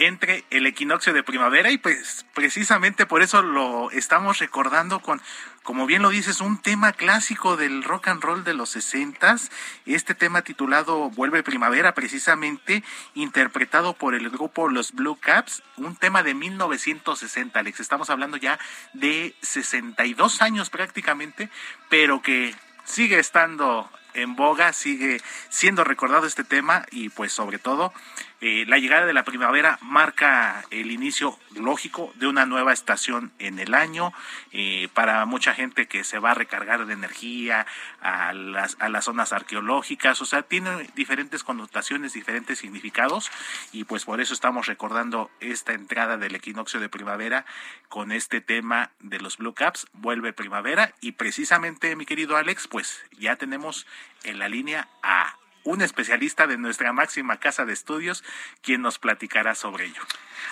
entre 0.00 0.44
el 0.48 0.66
equinoccio 0.66 1.12
de 1.12 1.22
primavera 1.22 1.70
y 1.70 1.76
pues 1.76 2.24
precisamente 2.32 3.04
por 3.04 3.20
eso 3.20 3.42
lo 3.42 3.90
estamos 3.90 4.38
recordando 4.38 5.00
con, 5.00 5.20
como 5.62 5.84
bien 5.84 6.00
lo 6.00 6.08
dices, 6.08 6.40
un 6.40 6.56
tema 6.56 6.94
clásico 6.94 7.58
del 7.58 7.84
rock 7.84 8.08
and 8.08 8.22
roll 8.22 8.42
de 8.42 8.54
los 8.54 8.70
sesentas, 8.70 9.50
este 9.84 10.14
tema 10.14 10.40
titulado 10.40 11.10
Vuelve 11.10 11.42
Primavera, 11.42 11.92
precisamente 11.92 12.82
interpretado 13.12 13.92
por 13.92 14.14
el 14.14 14.30
grupo 14.30 14.70
Los 14.70 14.92
Blue 14.92 15.18
Caps, 15.20 15.62
un 15.76 15.94
tema 15.94 16.22
de 16.22 16.32
1960, 16.32 17.60
Alex, 17.60 17.80
estamos 17.80 18.08
hablando 18.08 18.38
ya 18.38 18.58
de 18.94 19.34
62 19.42 20.40
años 20.40 20.70
prácticamente, 20.70 21.50
pero 21.90 22.22
que 22.22 22.54
sigue 22.84 23.18
estando 23.18 23.90
en 24.14 24.34
boga, 24.34 24.72
sigue 24.72 25.20
siendo 25.50 25.84
recordado 25.84 26.26
este 26.26 26.42
tema 26.42 26.86
y 26.90 27.10
pues 27.10 27.32
sobre 27.32 27.58
todo 27.58 27.92
eh, 28.40 28.64
la 28.66 28.78
llegada 28.78 29.06
de 29.06 29.12
la 29.12 29.24
primavera 29.24 29.78
marca 29.82 30.64
el 30.70 30.90
inicio 30.90 31.38
lógico 31.54 32.12
de 32.14 32.26
una 32.26 32.46
nueva 32.46 32.72
estación 32.72 33.32
en 33.38 33.58
el 33.58 33.74
año 33.74 34.12
eh, 34.52 34.88
para 34.94 35.24
mucha 35.26 35.52
gente 35.52 35.86
que 35.86 36.04
se 36.04 36.18
va 36.18 36.30
a 36.30 36.34
recargar 36.34 36.86
de 36.86 36.94
energía 36.94 37.66
a 38.00 38.32
las, 38.32 38.76
a 38.80 38.88
las 38.88 39.04
zonas 39.04 39.32
arqueológicas, 39.32 40.22
o 40.22 40.24
sea, 40.24 40.42
tiene 40.42 40.88
diferentes 40.94 41.44
connotaciones, 41.44 42.14
diferentes 42.14 42.58
significados 42.58 43.30
y 43.72 43.84
pues 43.84 44.04
por 44.04 44.20
eso 44.20 44.32
estamos 44.32 44.66
recordando 44.66 45.30
esta 45.40 45.72
entrada 45.72 46.16
del 46.16 46.34
equinoccio 46.34 46.80
de 46.80 46.88
primavera 46.88 47.44
con 47.88 48.12
este 48.12 48.40
tema 48.40 48.90
de 49.00 49.20
los 49.20 49.36
Blue 49.36 49.54
Caps, 49.54 49.86
vuelve 49.92 50.32
primavera 50.32 50.94
y 51.00 51.12
precisamente 51.12 51.94
mi 51.96 52.06
querido 52.06 52.36
Alex, 52.36 52.68
pues 52.68 53.02
ya 53.18 53.36
tenemos 53.36 53.86
en 54.24 54.38
la 54.38 54.48
línea 54.48 54.88
a 55.02 55.36
un 55.64 55.82
especialista 55.82 56.46
de 56.46 56.58
nuestra 56.58 56.92
máxima 56.92 57.38
casa 57.38 57.64
de 57.64 57.72
estudios, 57.72 58.24
quien 58.62 58.82
nos 58.82 58.98
platicará 58.98 59.54
sobre 59.54 59.86
ello. 59.86 60.02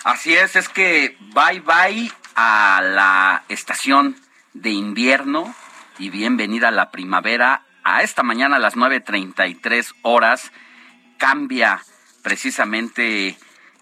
Así 0.03 0.33
es, 0.33 0.55
es 0.55 0.69
que 0.69 1.17
bye 1.33 1.61
bye 1.61 2.11
a 2.35 2.81
la 2.83 3.43
estación 3.49 4.15
de 4.53 4.71
invierno 4.71 5.53
y 5.97 6.09
bienvenida 6.09 6.69
a 6.69 6.71
la 6.71 6.91
primavera. 6.91 7.63
A 7.83 8.03
esta 8.03 8.23
mañana 8.23 8.57
a 8.57 8.59
las 8.59 8.75
9.33 8.75 9.95
horas 10.03 10.51
cambia 11.17 11.81
precisamente, 12.21 13.37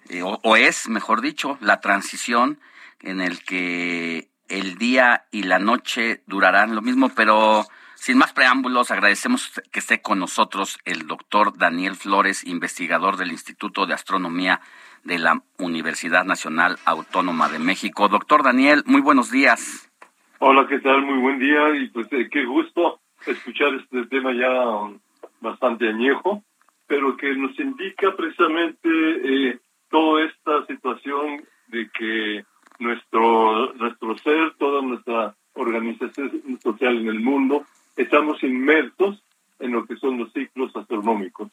eh, 0.10 0.22
o, 0.24 0.40
o 0.44 0.56
es, 0.56 0.88
mejor 0.88 1.22
dicho, 1.22 1.58
la 1.62 1.82
transición 1.82 2.60
en 3.02 3.22
el 3.22 3.44
que 3.44 4.30
el 4.50 4.78
día 4.78 5.26
y 5.32 5.44
la 5.44 5.60
noche 5.60 6.24
durarán 6.26 6.76
lo 6.76 6.82
mismo, 6.82 7.10
pero 7.10 7.68
sin 7.98 8.18
más 8.18 8.32
preámbulos, 8.32 8.92
agradecemos 8.92 9.52
que 9.72 9.80
esté 9.80 10.02
con 10.02 10.20
nosotros 10.20 10.78
el 10.86 11.08
doctor 11.08 11.58
Daniel 11.58 11.96
Flores, 11.96 12.46
investigador 12.46 13.18
del 13.18 13.32
Instituto 13.32 13.86
de 13.86 13.96
Astronomía 13.96 14.62
de 15.04 15.18
la 15.18 15.42
Universidad 15.58 16.24
Nacional 16.24 16.78
Autónoma 16.86 17.50
de 17.50 17.60
México. 17.60 18.08
Doctor 18.08 18.44
Daniel, 18.44 18.84
muy 18.86 19.02
buenos 19.02 19.32
días. 19.32 19.92
Hola, 20.40 20.68
¿qué 20.68 20.80
tal? 20.80 21.02
Muy 21.02 21.18
buen 21.18 21.40
día 21.40 21.76
y 21.76 21.90
pues 21.90 22.08
eh, 22.12 22.30
qué 22.32 22.46
gusto 22.46 23.00
escuchar 23.26 23.74
este 23.74 24.06
tema 24.06 24.32
ya 24.32 24.68
um, 24.70 25.00
bastante 25.42 25.90
añejo, 25.90 26.44
pero 26.86 27.18
que 27.18 27.36
nos 27.36 27.60
indica 27.60 28.16
precisamente 28.16 28.90
eh, 28.90 29.60
toda 29.90 30.24
esta 30.24 30.66
situación 30.68 31.44
de 31.68 31.90
que 31.90 32.46
nuestro 32.78 33.74
nuestro 33.74 34.18
ser, 34.20 34.54
toda 34.60 34.84
nuestra 34.84 35.36
organización 35.54 36.60
social 36.62 36.98
en 37.00 37.08
el 37.08 37.20
mundo, 37.20 37.66
estamos 37.98 38.42
inmersos 38.44 39.22
en 39.60 39.72
lo 39.72 39.86
que 39.86 39.98
son 39.98 40.18
los 40.18 40.32
ciclos 40.32 40.74
astronómicos. 40.76 41.52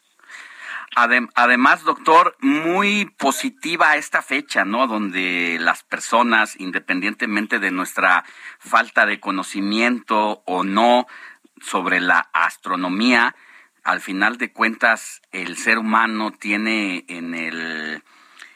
Adem- 0.95 1.31
además, 1.35 1.83
doctor, 1.83 2.37
muy 2.41 3.07
positiva 3.17 3.97
esta 3.97 4.23
fecha, 4.23 4.65
¿no? 4.65 4.87
Donde 4.87 5.57
las 5.61 5.83
personas, 5.83 6.61
independientemente 6.61 7.59
de 7.59 7.73
nuestra 7.73 8.25
falta 8.59 9.05
de 9.07 9.19
conocimiento 9.19 10.43
o 10.47 10.63
no 10.63 11.07
sobre 11.61 12.01
la 12.01 12.29
astronomía, 12.33 13.35
al 13.83 14.01
final 14.01 14.39
de 14.39 14.53
cuentas, 14.53 15.21
el 15.33 15.57
ser 15.57 15.79
humano 15.79 16.31
tiene 16.31 17.05
en 17.09 17.35
el 17.35 18.03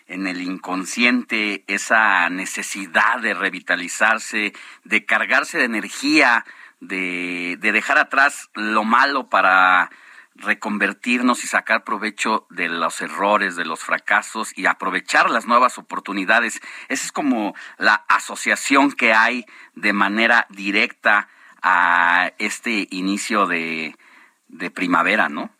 en 0.06 0.26
el 0.26 0.40
inconsciente 0.40 1.64
esa 1.66 2.30
necesidad 2.30 3.20
de 3.20 3.34
revitalizarse, 3.34 4.54
de 4.84 5.04
cargarse 5.04 5.58
de 5.58 5.64
energía, 5.64 6.46
de, 6.80 7.56
de 7.60 7.72
dejar 7.72 7.98
atrás 7.98 8.50
lo 8.54 8.84
malo 8.84 9.28
para 9.28 9.90
reconvertirnos 10.38 11.42
y 11.42 11.48
sacar 11.48 11.84
provecho 11.84 12.46
de 12.50 12.68
los 12.68 13.00
errores, 13.00 13.56
de 13.56 13.64
los 13.64 13.80
fracasos 13.80 14.56
y 14.56 14.66
aprovechar 14.66 15.30
las 15.30 15.46
nuevas 15.46 15.78
oportunidades. 15.78 16.60
Esa 16.88 17.04
es 17.06 17.12
como 17.12 17.54
la 17.76 18.04
asociación 18.08 18.92
que 18.92 19.12
hay 19.12 19.44
de 19.74 19.92
manera 19.92 20.46
directa 20.50 21.28
a 21.62 22.30
este 22.38 22.86
inicio 22.90 23.46
de, 23.46 23.96
de 24.46 24.70
primavera, 24.70 25.28
¿no? 25.28 25.50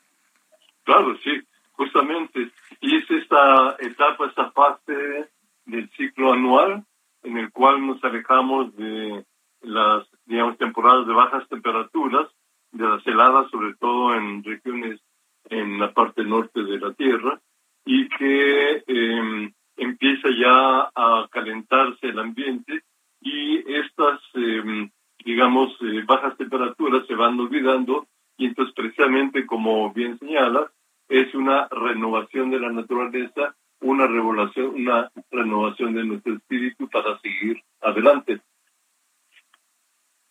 Claro, 0.85 1.17
sí, 1.25 1.43
justamente. 1.73 2.51
Y 2.81 2.97
es 2.97 3.11
esta 3.11 3.77
etapa, 3.81 4.27
esta 4.27 4.51
fase 4.53 5.29
del 5.67 5.91
ciclo 5.97 6.33
anual 6.33 6.85
en 7.25 7.37
el 7.37 7.51
cual 7.51 7.85
nos 7.85 8.03
alejamos 8.05 8.75
de 8.77 9.25
las, 9.63 10.07
digamos, 10.29 10.59
temporadas 10.59 11.07
de 11.07 11.15
bajas 11.15 11.49
temperaturas, 11.49 12.29
de 12.71 12.87
las 12.87 13.07
heladas, 13.07 13.51
sobre 13.51 13.75
todo 13.75 14.15
en 14.15 14.45
regiones 14.45 15.01
en 15.49 15.81
la 15.81 15.93
parte 15.93 16.23
norte 16.23 16.63
de 16.63 16.79
la 16.79 16.93
Tierra, 16.93 17.41
y 17.85 18.09
que 18.11 18.85
eh, 18.87 19.53
empieza 19.77 20.29
ya 20.29 20.91
a 20.95 21.27
calentarse 21.31 22.09
el 22.09 22.19
ambiente 22.19 22.83
y 23.21 23.59
estas, 23.73 24.21
eh, 24.35 24.91
digamos, 25.25 25.73
eh, 25.81 26.05
bajas 26.07 26.37
temperaturas 26.37 27.07
se 27.07 27.15
van 27.15 27.41
olvidando 27.41 28.07
y 28.37 28.47
entonces 28.47 28.75
precisamente 28.75 29.47
como 29.47 29.93
bien 29.93 30.19
señala, 30.19 30.71
es 31.09 31.35
una 31.35 31.67
renovación 31.69 32.51
de 32.51 32.61
la 32.61 32.71
naturaleza, 32.71 33.57
una 33.81 34.07
revelación, 34.07 34.75
una 34.75 35.11
renovación 35.31 35.95
de 35.95 36.05
nuestro 36.05 36.35
espíritu 36.35 36.89
para 36.89 37.19
seguir 37.21 37.63
adelante. 37.81 38.41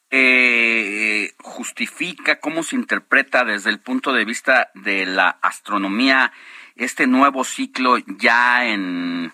Eh, 0.09 1.33
justifica, 1.39 2.39
cómo 2.39 2.63
se 2.63 2.75
interpreta 2.75 3.43
desde 3.43 3.69
el 3.69 3.79
punto 3.79 4.13
de 4.13 4.25
vista 4.25 4.69
de 4.73 5.05
la 5.05 5.29
astronomía 5.41 6.31
este 6.75 7.07
nuevo 7.07 7.43
ciclo 7.43 7.97
ya 7.97 8.65
en, 8.67 9.31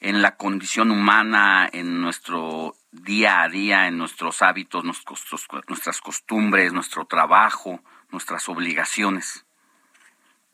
en 0.00 0.22
la 0.22 0.36
condición 0.36 0.90
humana, 0.90 1.68
en 1.72 2.00
nuestro 2.00 2.74
día 2.90 3.42
a 3.42 3.48
día, 3.48 3.86
en 3.86 3.98
nuestros 3.98 4.42
hábitos, 4.42 4.82
nuestros- 4.84 5.46
nuestras 5.68 6.00
costumbres, 6.00 6.72
nuestro 6.72 7.04
trabajo, 7.04 7.80
nuestras 8.10 8.48
obligaciones. 8.48 9.44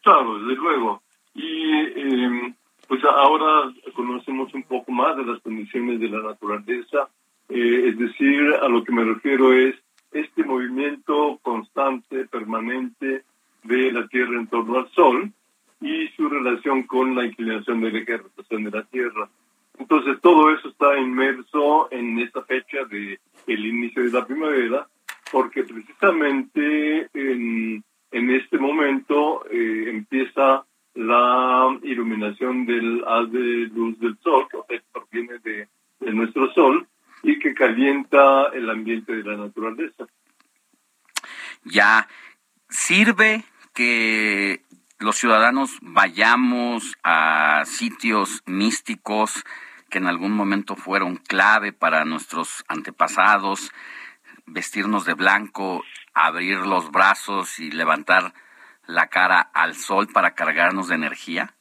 Claro, 0.03 0.39
desde 0.41 0.57
luego. 0.57 1.03
Y 1.35 1.73
eh, 1.75 2.55
pues 2.89 3.03
ahora 3.05 3.73
conocemos 3.95 4.53
un 4.53 4.65
poco 4.65 4.91
más 4.91 5.17
de 5.17 5.25
las 5.25 5.41
condiciones 5.43 6.01
de 6.01 6.09
la 6.09 6.23
naturaleza. 6.23 7.09
Eh, 7.49 7.89
es 7.89 7.99
decir, 7.99 8.55
a 8.63 8.69
lo 8.69 8.85
que 8.85 8.93
me 8.93 9.05
refiero 9.05 9.53
es 9.53 9.75
este 10.13 10.45
movimiento 10.45 11.39
constante, 11.43 12.27
permanente 12.27 13.25
de 13.65 13.93
la 13.93 14.07
Tierra 14.09 14.39
en 14.39 14.47
torno 14.47 14.79
al 14.79 14.91
Sol 14.91 15.31
y 15.81 16.09
su 16.17 16.29
relación 16.29 16.85
con 16.85 17.15
la 17.15 17.25
inclinación 17.25 17.81
del 17.81 17.97
eje 17.97 18.13
de 18.13 18.19
rotación 18.19 18.65
de 18.65 18.71
la 18.71 18.85
Tierra. 18.85 19.29
Entonces 19.79 20.21
todo 20.21 20.51
eso 20.55 20.69
está 20.69 20.99
inmerso 20.99 21.89
en 21.91 22.19
esta 22.21 22.43
fecha 22.43 22.85
de 22.85 23.19
inicio 23.47 24.05
de 24.05 24.11
la 24.11 24.27
primavera, 24.27 24.87
porque 25.31 25.65
precisamente 25.65 27.09
en, 27.15 27.83
en 28.11 28.31
este 28.31 28.59
momento 28.59 29.45
eh, 29.51 29.87
empieza 29.89 30.65
la 30.95 31.79
iluminación 31.83 32.67
del 32.67 33.03
haz 33.07 33.33
de 33.33 33.71
luz 33.75 33.99
del 33.99 34.17
sol, 34.19 34.47
que 34.69 34.81
proviene 34.93 35.39
de, 35.39 35.69
de 36.01 36.13
nuestro 36.13 36.53
sol 36.53 36.87
y 37.23 37.39
que 37.39 37.55
calienta 37.55 38.47
el 38.53 38.69
ambiente 38.71 39.15
de 39.15 39.23
la 39.23 39.37
naturaleza. 39.37 40.07
ya 41.65 42.09
sirve 42.69 43.45
que 43.75 44.63
los 44.99 45.17
ciudadanos 45.17 45.79
vayamos 45.83 46.97
a 47.03 47.63
sitios 47.65 48.43
místicos 48.47 49.45
que 49.91 49.99
en 49.99 50.07
algún 50.07 50.33
momento 50.33 50.75
fueron 50.75 51.17
clave 51.17 51.73
para 51.73 52.05
nuestros 52.05 52.65
antepasados, 52.67 53.71
vestirnos 54.47 55.05
de 55.05 55.15
blanco, 55.15 55.85
abrir 56.15 56.59
los 56.59 56.91
brazos 56.91 57.59
y 57.59 57.71
levantar 57.71 58.33
la 58.87 59.09
cara 59.09 59.41
al 59.41 59.75
sol 59.75 60.09
para 60.13 60.35
cargarnos 60.35 60.89
de 60.89 60.95
energía? 60.95 61.55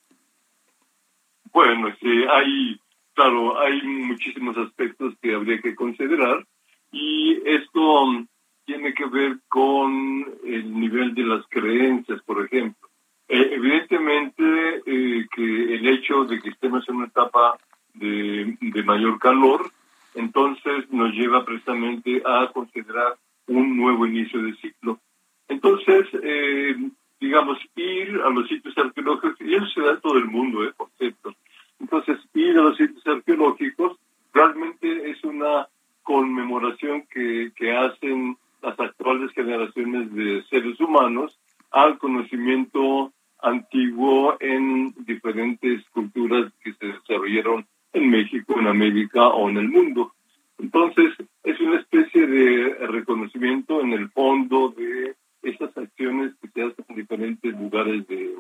Bueno, 1.52 1.94
sí, 2.00 2.24
hay, 2.30 2.80
claro, 3.22 3.60
hay 3.60 3.82
muchísimos 3.84 4.58
aspectos 4.58 5.14
que 5.22 5.36
habría 5.36 5.62
que 5.62 5.76
considerar 5.76 6.44
y 6.92 7.40
esto 7.46 8.26
tiene 8.66 8.94
que 8.94 9.06
ver 9.06 9.38
con 9.48 10.26
el 10.44 10.80
nivel 10.80 11.14
de 11.14 11.24
las 11.24 11.46
creencias, 11.48 12.22
por 12.24 12.44
ejemplo. 12.44 12.90
Eh, 13.28 13.50
evidentemente 13.52 14.82
eh, 14.86 15.28
que 15.34 15.76
el 15.76 15.88
hecho 15.88 16.26
de 16.26 16.40
que 16.42 16.50
estemos 16.50 16.88
en 16.90 16.96
una 16.96 17.08
etapa 17.08 17.58
de, 17.94 18.58
de 18.60 18.84
mayor 18.84 19.20
calor, 19.20 19.70
entonces 20.16 20.90
nos 20.92 21.14
lleva 21.14 21.46
precisamente 21.46 22.24
a 22.26 22.50
considerar 22.52 23.18
un 23.48 23.78
nuevo 23.78 24.08
inicio 24.08 24.42
de 24.42 24.56
ciclo. 24.56 25.00
Entonces, 25.48 26.08
eh, 26.24 26.76
digamos, 27.20 27.60
ir 27.76 28.20
a 28.26 28.30
los 28.32 28.48
sitios 28.48 28.76
arqueológicos, 28.78 29.40
y 29.42 29.54
eso 29.54 29.68
se 29.68 29.82
da 29.82 29.92
en 29.92 30.02
todo 30.02 30.18
el 30.18 30.26
mundo, 30.26 30.64
eh, 30.64 30.74
por 30.76 30.90
cierto. 30.98 31.36
Entonces, 31.82 32.20
ir 32.36 32.58
a 32.58 32.62
los 32.62 32.78
sitios 32.78 33.06
arqueológicos 33.08 33.98
realmente 34.32 35.10
es 35.10 35.24
una 35.24 35.68
conmemoración 36.04 37.06
que, 37.12 37.52
que 37.56 37.76
hacen 37.76 38.38
las 38.62 38.80
actuales 38.80 39.32
generaciones 39.34 40.14
de 40.14 40.44
seres 40.44 40.80
humanos 40.80 41.38
al 41.72 41.98
conocimiento 41.98 43.12
antiguo 43.42 44.38
en 44.40 44.94
diferentes 45.06 45.84
culturas 45.90 46.52
que 46.64 46.74
se 46.74 46.86
desarrollaron 46.88 47.66
en 47.94 48.10
México, 48.10 48.60
en 48.60 48.68
América 48.68 49.30
o 49.30 49.50
en 49.50 49.58
el 49.58 49.70
mundo. 49.70 50.14
Entonces, 50.60 51.14
es 51.44 51.60
una 51.60 51.80
especie 51.80 52.28
de 52.28 52.76
reconocimiento 52.88 53.82
en 53.82 53.94
el 53.94 54.10
fondo 54.10 54.70
de 54.78 55.16
esas 55.42 55.76
acciones 55.76 56.34
que 56.40 56.50
se 56.50 56.62
hacen 56.62 56.86
en 56.90 56.96
diferentes 56.96 57.60
lugares 57.60 58.08
de, 58.08 58.36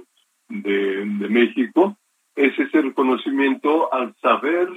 de, 0.49 1.05
de 1.05 1.29
México. 1.29 1.97
Es 2.35 2.57
ese 2.57 2.81
reconocimiento 2.81 3.93
al 3.93 4.15
saber 4.21 4.69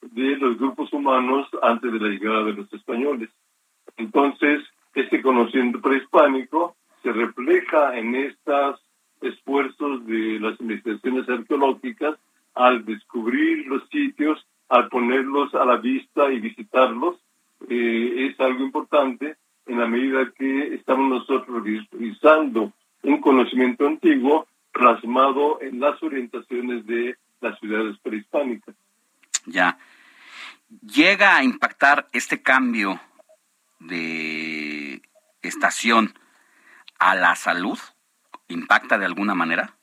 de 0.00 0.36
los 0.36 0.58
grupos 0.58 0.92
humanos 0.92 1.48
antes 1.62 1.92
de 1.92 2.00
la 2.00 2.08
llegada 2.08 2.44
de 2.44 2.52
los 2.54 2.72
españoles. 2.72 3.30
Entonces, 3.96 4.62
este 4.94 5.22
conocimiento 5.22 5.80
prehispánico 5.80 6.76
se 7.02 7.12
refleja 7.12 7.96
en 7.96 8.14
estos 8.14 8.80
esfuerzos 9.20 10.06
de 10.06 10.40
las 10.40 10.60
investigaciones 10.60 11.28
arqueológicas 11.28 12.18
al 12.54 12.84
descubrir 12.84 13.66
los 13.66 13.86
sitios, 13.88 14.46
al 14.68 14.88
ponerlos 14.88 15.54
a 15.54 15.64
la 15.64 15.76
vista 15.76 16.32
y 16.32 16.40
visitarlos, 16.40 17.16
eh, 17.68 18.28
es 18.30 18.40
algo 18.40 18.64
importante 18.64 19.36
en 19.66 19.78
la 19.78 19.86
medida 19.86 20.32
que 20.36 20.74
estamos 20.74 21.08
nosotros 21.08 21.62
revisando 21.64 22.72
un 23.02 23.20
conocimiento 23.20 23.86
antiguo 23.86 24.46
plasmado 24.76 25.60
en 25.60 25.80
las 25.80 26.02
orientaciones 26.02 26.86
de 26.86 27.16
las 27.40 27.58
ciudades 27.58 27.96
prehispánicas. 28.02 28.74
Ya. 29.46 29.78
¿Llega 30.82 31.36
a 31.36 31.44
impactar 31.44 32.06
este 32.12 32.42
cambio 32.42 33.00
de 33.78 35.00
estación 35.42 36.12
a 36.98 37.14
la 37.14 37.34
salud? 37.36 37.78
¿Impacta 38.48 38.98
de 38.98 39.06
alguna 39.06 39.34
manera? 39.34 39.74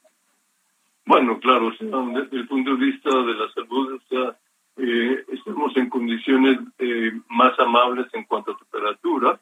Bueno, 1.05 1.39
claro, 1.39 1.67
o 1.67 1.73
sea, 1.73 1.87
desde 1.87 2.37
el 2.37 2.47
punto 2.47 2.75
de 2.75 2.85
vista 2.85 3.09
de 3.09 3.33
la 3.33 3.51
salud, 3.53 3.93
o 3.93 4.01
sea, 4.07 4.37
eh, 4.77 5.25
estamos 5.31 5.75
en 5.75 5.89
condiciones 5.89 6.59
eh, 6.79 7.11
más 7.29 7.57
amables 7.59 8.07
en 8.13 8.23
cuanto 8.23 8.51
a 8.51 8.57
temperatura 8.57 9.39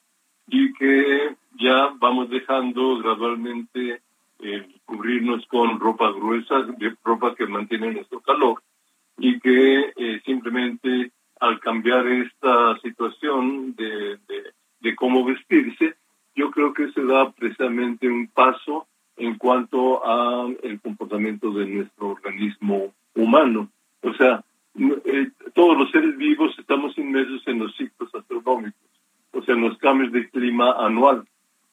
y 0.48 0.74
que 0.74 1.36
ya 1.60 1.94
vamos 1.98 2.30
dejando 2.30 2.98
gradualmente 2.98 4.02
eh, 4.42 4.68
cubrirnos 4.86 5.46
con 5.48 5.80
ropa 5.80 6.12
gruesa, 6.12 6.64
de 6.78 6.96
ropa 7.04 7.36
que 7.36 7.46
mantiene 7.46 7.92
nuestro 7.94 8.22
calor 8.22 8.62
y 9.18 9.40
que 9.40 9.94
eh, 9.96 10.22
simplemente 10.26 11.12
al 11.40 11.60
cambiar 11.60 12.08
esta 12.08 12.78
situación 12.82 13.76
de, 13.76 14.18
de, 14.80 14.96
cómo 14.96 15.24
vestirse, 15.26 15.96
yo 16.36 16.52
creo 16.52 16.74
que 16.74 16.92
se 16.92 17.04
da 17.04 17.32
precisamente 17.32 18.08
un 18.08 18.28
paso 18.28 18.88
en 19.18 19.38
cuanto 19.38 20.06
a 20.06 20.48
el 20.64 20.80
comportamiento 20.82 21.52
de 21.52 21.66
nuestro 21.66 22.10
organismo 22.10 22.94
humano. 23.16 23.70
O 24.02 24.14
sea, 24.14 24.44
eh, 24.76 25.30
todos 25.54 25.78
los 25.78 25.92
seres 25.92 26.18
vivos 26.18 26.58
estamos 26.58 26.98
inmersos 26.98 27.42
en 27.48 27.60
los 27.60 27.76
ciclos 27.76 28.14
astronómicos, 28.14 28.90
o 29.32 29.42
sea, 29.44 29.56
en 29.56 29.62
los 29.62 29.78
cambios 29.78 30.12
de 30.12 30.30
clima 30.30 30.74
anual. 30.86 31.28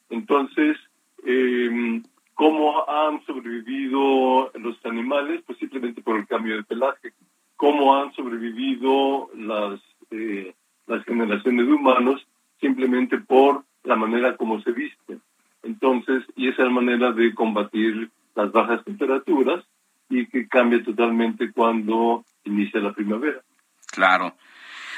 Entonces, 0.09 0.77
eh, 1.25 2.01
¿cómo 2.39 2.89
han 2.89 3.21
sobrevivido 3.25 4.49
los 4.53 4.77
animales? 4.85 5.41
Pues 5.45 5.59
simplemente 5.59 6.01
por 6.01 6.15
el 6.17 6.25
cambio 6.25 6.55
de 6.55 6.63
pelaje. 6.63 7.11
¿Cómo 7.57 7.97
han 7.97 8.13
sobrevivido 8.13 9.29
las, 9.35 9.81
eh, 10.11 10.55
las 10.87 11.03
generaciones 11.03 11.67
de 11.67 11.73
humanos? 11.73 12.25
Simplemente 12.61 13.17
por 13.17 13.65
la 13.83 13.97
manera 13.97 14.37
como 14.37 14.61
se 14.61 14.71
visten. 14.71 15.21
Entonces, 15.63 16.23
y 16.37 16.47
esa 16.47 16.61
es 16.61 16.67
la 16.69 16.73
manera 16.73 17.11
de 17.11 17.35
combatir 17.35 18.09
las 18.35 18.49
bajas 18.53 18.85
temperaturas 18.85 19.65
y 20.09 20.25
que 20.27 20.47
cambia 20.47 20.81
totalmente 20.81 21.51
cuando 21.51 22.23
inicia 22.45 22.79
la 22.79 22.93
primavera. 22.93 23.41
Claro. 23.87 24.33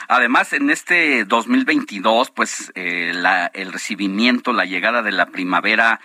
Además, 0.08 0.54
en 0.54 0.70
este 0.70 1.26
2022, 1.26 2.30
pues 2.30 2.72
eh, 2.76 3.14
la- 3.16 3.48
el 3.48 3.74
recibimiento, 3.74 4.54
la 4.54 4.66
llegada 4.66 5.02
de 5.02 5.12
la 5.12 5.26
primavera, 5.26 6.00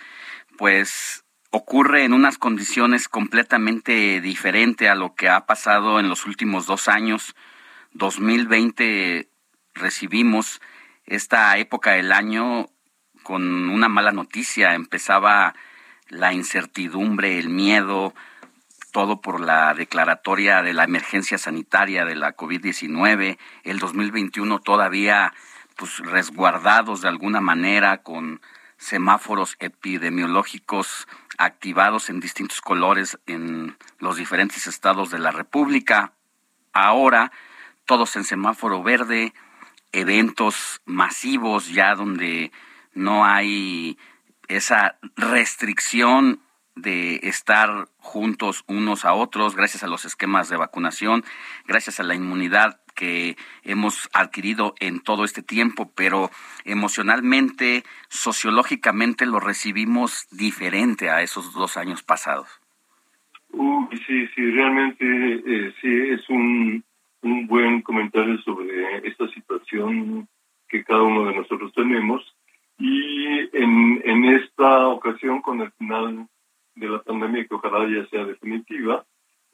pues 0.57 1.23
ocurre 1.49 2.03
en 2.03 2.13
unas 2.13 2.37
condiciones 2.37 3.07
completamente 3.07 4.21
diferentes 4.21 4.89
a 4.89 4.95
lo 4.95 5.15
que 5.15 5.29
ha 5.29 5.45
pasado 5.45 5.99
en 5.99 6.09
los 6.09 6.25
últimos 6.25 6.65
dos 6.65 6.87
años. 6.87 7.35
2020 7.93 9.29
recibimos 9.73 10.61
esta 11.05 11.57
época 11.57 11.91
del 11.91 12.11
año 12.11 12.67
con 13.23 13.69
una 13.69 13.89
mala 13.89 14.11
noticia. 14.11 14.73
Empezaba 14.73 15.55
la 16.09 16.33
incertidumbre, 16.33 17.37
el 17.39 17.49
miedo, 17.49 18.13
todo 18.91 19.21
por 19.21 19.39
la 19.41 19.73
declaratoria 19.73 20.61
de 20.61 20.73
la 20.73 20.83
emergencia 20.83 21.37
sanitaria 21.37 22.05
de 22.05 22.15
la 22.15 22.35
COVID-19, 22.35 23.37
el 23.63 23.79
2021 23.79 24.59
todavía 24.59 25.33
pues 25.75 25.99
resguardados 25.99 27.01
de 27.01 27.07
alguna 27.07 27.39
manera 27.39 28.01
con 28.01 28.41
semáforos 28.77 29.55
epidemiológicos 29.59 31.07
activados 31.37 32.09
en 32.09 32.19
distintos 32.19 32.61
colores 32.61 33.19
en 33.27 33.77
los 33.99 34.17
diferentes 34.17 34.67
estados 34.67 35.11
de 35.11 35.19
la 35.19 35.31
República. 35.31 36.13
Ahora, 36.73 37.31
todos 37.85 38.15
en 38.15 38.23
semáforo 38.23 38.83
verde, 38.83 39.33
eventos 39.91 40.81
masivos 40.85 41.69
ya 41.69 41.95
donde 41.95 42.51
no 42.93 43.25
hay 43.25 43.97
esa 44.47 44.97
restricción 45.15 46.41
de 46.75 47.19
estar 47.23 47.89
juntos 47.97 48.63
unos 48.67 49.05
a 49.05 49.13
otros 49.13 49.55
gracias 49.55 49.83
a 49.83 49.87
los 49.87 50.05
esquemas 50.05 50.49
de 50.49 50.57
vacunación, 50.57 51.25
gracias 51.65 51.99
a 51.99 52.03
la 52.03 52.15
inmunidad 52.15 52.79
que 52.97 53.37
hemos 53.63 54.09
adquirido 54.11 54.73
en 54.79 54.99
todo 54.99 55.23
este 55.23 55.43
tiempo, 55.43 55.91
pero 55.95 56.31
emocionalmente, 56.65 57.83
sociológicamente 58.09 59.25
lo 59.25 59.39
recibimos 59.39 60.27
diferente 60.31 61.09
a 61.09 61.21
esos 61.21 61.53
dos 61.53 61.77
años 61.77 62.01
pasados. 62.01 62.49
Uy, 63.51 63.87
sí, 64.05 64.27
sí, 64.35 64.51
realmente 64.51 65.05
eh, 65.05 65.73
sí 65.79 65.89
es 66.09 66.27
un, 66.29 66.83
un 67.21 67.47
buen 67.47 67.81
comentario 67.83 68.37
sobre 68.41 69.07
esta 69.07 69.27
situación 69.29 70.27
que 70.67 70.83
cada 70.83 71.03
uno 71.03 71.25
de 71.25 71.35
nosotros 71.35 71.71
tenemos. 71.73 72.21
Y 72.79 73.25
en, 73.53 74.01
en 74.03 74.25
esta 74.25 74.87
ocasión, 74.87 75.41
con 75.41 75.61
el 75.61 75.71
final 75.73 76.27
de 76.75 76.89
la 76.89 77.01
pandemia, 77.01 77.45
que 77.47 77.55
ojalá 77.55 77.87
ya 77.87 78.07
sea 78.09 78.25
definitiva, 78.25 79.05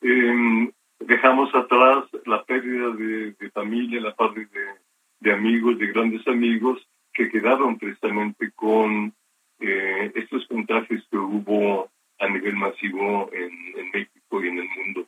eh, 0.02 0.72
dejamos 1.00 1.54
atrás 1.54 2.06
la 2.26 2.44
pérdida 2.44 2.90
de, 2.92 3.32
de 3.34 3.52
familia, 3.52 4.02
la 4.02 4.16
pérdida 4.16 4.50
de, 4.52 5.30
de, 5.30 5.34
amigos, 5.34 5.78
de 5.78 5.88
grandes 5.88 6.28
amigos, 6.28 6.80
que 7.14 7.30
quedaron 7.30 7.78
precisamente 7.78 8.52
con 8.52 9.14
eh, 9.60 10.12
estos 10.16 10.48
contagios 10.48 11.06
que 11.10 11.18
hubo 11.18 11.90
a 12.20 12.28
nivel 12.28 12.56
masivo 12.56 13.30
en, 13.34 13.52
en 13.80 13.92
México 13.92 14.44
y 14.44 14.48
en 14.48 14.58
el 14.60 14.70
mundo. 14.78 15.08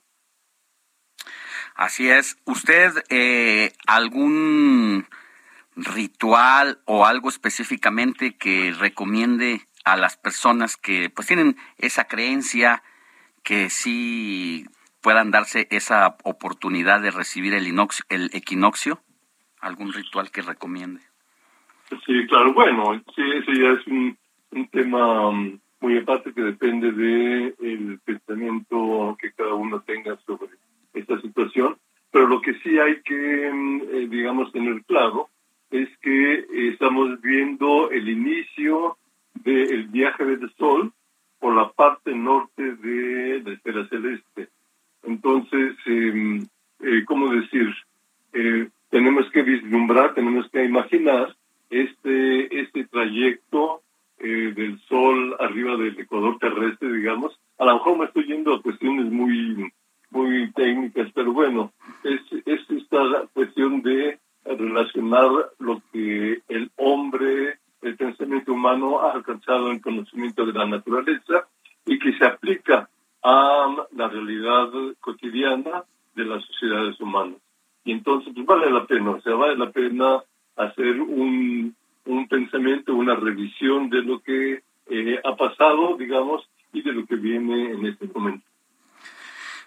Así 1.75 2.09
es. 2.09 2.37
¿Usted 2.45 2.91
eh, 3.09 3.73
algún 3.85 5.05
ritual 5.75 6.79
o 6.85 7.05
algo 7.05 7.29
específicamente 7.29 8.37
que 8.37 8.71
recomiende 8.71 9.61
a 9.83 9.97
las 9.97 10.17
personas 10.17 10.77
que 10.77 11.09
pues 11.09 11.27
tienen 11.27 11.57
esa 11.77 12.05
creencia 12.05 12.81
que 13.43 13.69
sí 13.69 14.65
puedan 15.05 15.29
darse 15.29 15.67
esa 15.69 16.17
oportunidad 16.23 16.99
de 16.99 17.11
recibir 17.11 17.53
el, 17.53 17.67
inoxio, 17.67 18.03
el 18.09 18.31
equinoccio? 18.33 18.97
¿Algún 19.61 19.93
ritual 19.93 20.31
que 20.31 20.41
recomiende? 20.41 20.99
Sí, 22.07 22.25
claro. 22.27 22.55
Bueno, 22.55 22.99
sí, 23.15 23.21
eso 23.35 23.51
ya 23.51 23.79
es 23.79 23.85
un, 23.85 24.17
un 24.49 24.67
tema 24.69 25.29
um, 25.29 25.59
muy 25.79 25.99
aparte 25.99 26.33
que 26.33 26.41
depende 26.41 26.91
de 26.91 27.53
el 27.61 27.99
pensamiento 28.03 29.15
que 29.21 29.31
cada 29.33 29.53
uno 29.53 29.79
tenga 29.81 30.17
sobre 30.25 30.49
esta 30.95 31.21
situación. 31.21 31.77
Pero 32.09 32.25
lo 32.25 32.41
que 32.41 32.55
sí 32.63 32.79
hay 32.79 33.03
que, 33.03 33.47
eh, 33.47 34.07
digamos, 34.09 34.51
tener 34.53 34.83
claro 34.85 35.29
es 35.69 35.87
que 35.99 36.47
estamos 36.71 37.21
viendo 37.21 37.91
el 37.91 38.09
inicio 38.09 38.97
del 39.35 39.85
viaje 39.89 40.25
del 40.25 40.51
Sol 40.57 40.91
por 41.39 41.53
la 41.55 41.69
parte 41.73 42.15
norte 42.15 42.75
de 42.77 43.43
la 43.45 43.53
esfera 43.53 43.87
celeste. 43.87 44.49
Entonces, 45.05 45.75
eh, 45.85 46.39
eh, 46.81 47.03
¿cómo 47.05 47.29
decir? 47.29 47.73
Eh, 48.33 48.69
tenemos 48.89 49.29
que 49.31 49.43
vislumbrar, 49.43 50.13
tenemos 50.13 50.49
que 50.49 50.63
imaginar 50.63 51.35
este, 51.69 52.61
este 52.61 52.85
trayecto 52.85 53.81
eh, 54.19 54.53
del 54.55 54.79
Sol 54.87 55.35
arriba 55.39 55.75
del 55.77 55.99
ecuador 55.99 56.37
terrestre, 56.39 56.91
digamos. 56.91 57.37
A 57.57 57.65
lo 57.65 57.75
mejor 57.75 57.97
me 57.97 58.05
estoy 58.05 58.25
yendo 58.25 58.53
a 58.53 58.61
cuestiones 58.61 59.11
muy, 59.11 59.71
muy 60.11 60.51
técnicas, 60.53 61.09
pero 61.13 61.33
bueno, 61.33 61.71
es, 62.03 62.21
es 62.45 62.61
esta 62.69 63.27
cuestión 63.33 63.81
de 63.81 64.19
relacionar 64.45 65.29
lo 65.59 65.81
que 65.91 66.41
el 66.47 66.71
hombre, 66.77 67.57
el 67.81 67.95
pensamiento 67.95 68.53
humano 68.53 69.01
ha 69.01 69.13
alcanzado 69.13 69.71
en 69.71 69.79
conocimiento 69.79 70.45
de 70.45 70.53
la 70.53 70.65
naturaleza 70.65 71.47
y 71.85 71.97
que 71.99 72.13
se 72.17 72.25
aplica 72.25 72.89
a 73.25 73.87
la 73.95 74.07
realidad 74.07 74.69
cotidiana 75.01 75.83
de 76.13 76.25
las 76.25 76.45
sociedades 76.45 76.99
humanas. 77.01 77.39
Y 77.83 77.91
entonces 77.91 78.31
pues, 78.35 78.45
vale 78.45 78.69
la 78.69 78.85
pena, 78.85 79.11
o 79.11 79.21
sea, 79.21 79.33
vale 79.33 79.57
la 79.57 79.71
pena 79.71 80.23
hacer 80.55 81.01
un, 81.01 81.75
un 82.05 82.27
pensamiento, 82.27 82.93
una 82.93 83.15
revisión 83.15 83.89
de 83.89 84.03
lo 84.03 84.19
que 84.19 84.61
eh, 84.89 85.19
ha 85.23 85.35
pasado, 85.35 85.97
digamos, 85.97 86.47
y 86.71 86.83
de 86.83 86.93
lo 86.93 87.05
que 87.07 87.15
viene 87.15 87.71
en 87.71 87.87
este 87.87 88.07
momento. 88.13 88.45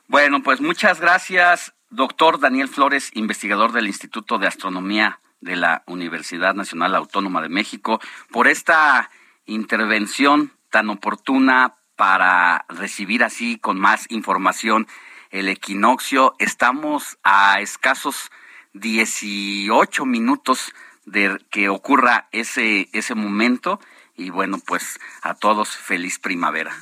Bueno, 0.07 0.41
pues 0.43 0.61
muchas 0.61 1.01
gracias, 1.01 1.75
doctor 1.91 2.39
Daniel 2.39 2.69
Flores, 2.69 3.11
investigador 3.15 3.73
del 3.73 3.89
Instituto 3.89 4.39
de 4.39 4.47
Astronomía 4.47 5.19
de 5.41 5.57
la 5.57 5.83
Universidad 5.87 6.55
Nacional 6.55 6.95
Autónoma 6.95 7.43
de 7.43 7.49
México, 7.49 8.01
por 8.31 8.47
esta 8.47 9.11
intervención 9.47 10.53
tan 10.71 10.91
oportuna 10.91 11.75
para 11.99 12.65
recibir 12.69 13.25
así 13.25 13.59
con 13.59 13.79
más 13.79 14.07
información 14.09 14.87
el 15.31 15.49
equinoccio. 15.49 16.35
Estamos 16.39 17.19
a 17.25 17.61
escasos 17.61 18.31
18 18.75 20.07
minutos 20.07 20.73
de 21.07 21.41
que 21.51 21.69
ocurra 21.69 22.29
ese, 22.31 22.89
ese 22.93 23.17
momento 23.17 23.81
y 24.17 24.31
bueno, 24.31 24.59
pues 24.65 25.01
a 25.23 25.35
todos 25.35 25.77
feliz 25.77 26.21
primavera. 26.21 26.73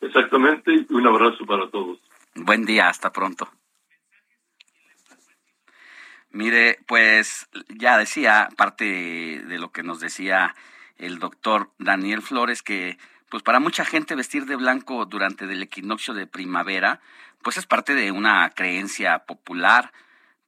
Exactamente, 0.00 0.72
y 0.74 0.92
un 0.92 1.06
abrazo 1.06 1.46
para 1.46 1.70
todos. 1.70 2.00
Buen 2.34 2.64
día, 2.64 2.88
hasta 2.88 3.12
pronto. 3.12 3.48
Mire, 6.30 6.80
pues 6.88 7.48
ya 7.68 7.98
decía, 7.98 8.48
parte 8.56 8.84
de 8.84 9.58
lo 9.60 9.70
que 9.70 9.84
nos 9.84 10.00
decía 10.00 10.56
el 10.96 11.20
doctor 11.20 11.70
Daniel 11.78 12.22
Flores, 12.22 12.62
que 12.62 12.98
pues 13.28 13.42
para 13.42 13.60
mucha 13.60 13.84
gente 13.84 14.14
vestir 14.14 14.46
de 14.46 14.56
blanco 14.56 15.06
durante 15.06 15.44
el 15.44 15.62
equinoccio 15.62 16.14
de 16.14 16.26
primavera, 16.26 17.00
pues 17.42 17.56
es 17.56 17.66
parte 17.66 17.94
de 17.94 18.12
una 18.12 18.50
creencia 18.50 19.20
popular, 19.20 19.92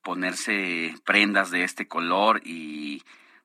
ponerse 0.03 0.95
prendas 1.05 1.51
de 1.51 1.65
este 1.65 1.89
color 1.89 2.41
y 2.45 3.03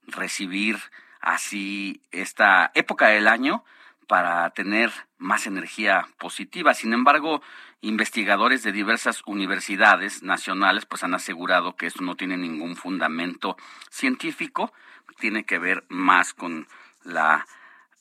recibir 0.07 0.77
así 1.19 2.01
esta 2.11 2.71
época 2.75 3.07
del 3.07 3.27
año 3.27 3.63
para 4.07 4.49
tener 4.51 4.91
más 5.17 5.47
energía 5.47 6.07
positiva. 6.17 6.73
Sin 6.73 6.93
embargo, 6.93 7.41
investigadores 7.81 8.61
de 8.63 8.71
diversas 8.71 9.21
universidades 9.25 10.21
nacionales 10.21 10.85
pues 10.85 11.03
han 11.03 11.13
asegurado 11.13 11.75
que 11.75 11.87
esto 11.87 12.03
no 12.03 12.15
tiene 12.15 12.37
ningún 12.37 12.75
fundamento 12.75 13.57
científico, 13.89 14.73
tiene 15.19 15.45
que 15.45 15.59
ver 15.59 15.85
más 15.89 16.33
con 16.33 16.67
la, 17.03 17.45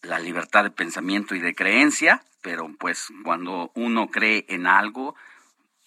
la 0.03 0.19
libertad 0.19 0.65
de 0.65 0.71
pensamiento 0.71 1.35
y 1.35 1.41
de 1.41 1.55
creencia, 1.55 2.23
pero 2.43 2.71
pues 2.79 3.09
cuando 3.25 3.71
uno 3.75 4.11
cree 4.11 4.47
en 4.49 4.67
algo, 4.67 5.15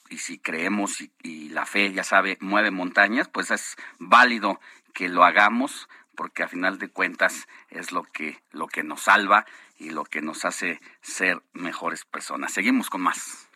y 0.09 0.19
si 0.19 0.37
creemos 0.37 1.01
y, 1.23 1.49
la 1.49 1.65
fe, 1.65 1.91
ya 1.91 2.03
sabe, 2.03 2.37
mueve 2.39 2.71
montañas, 2.71 3.27
pues 3.27 3.49
es 3.51 3.75
válido 3.97 4.59
que 4.93 5.09
lo 5.09 5.23
hagamos 5.23 5.89
porque 6.15 6.43
a 6.43 6.47
final 6.47 6.77
de 6.77 6.89
cuentas 6.89 7.47
es 7.69 7.91
lo 7.91 8.03
que 8.03 8.39
lo 8.51 8.67
que 8.67 8.83
nos 8.83 9.01
salva 9.01 9.45
y 9.79 9.89
lo 9.89 10.03
que 10.03 10.21
nos 10.21 10.45
hace 10.45 10.79
ser 11.01 11.41
mejores 11.53 12.05
personas. 12.05 12.53
Seguimos 12.53 12.91
con 12.91 13.01
más. 13.01 13.49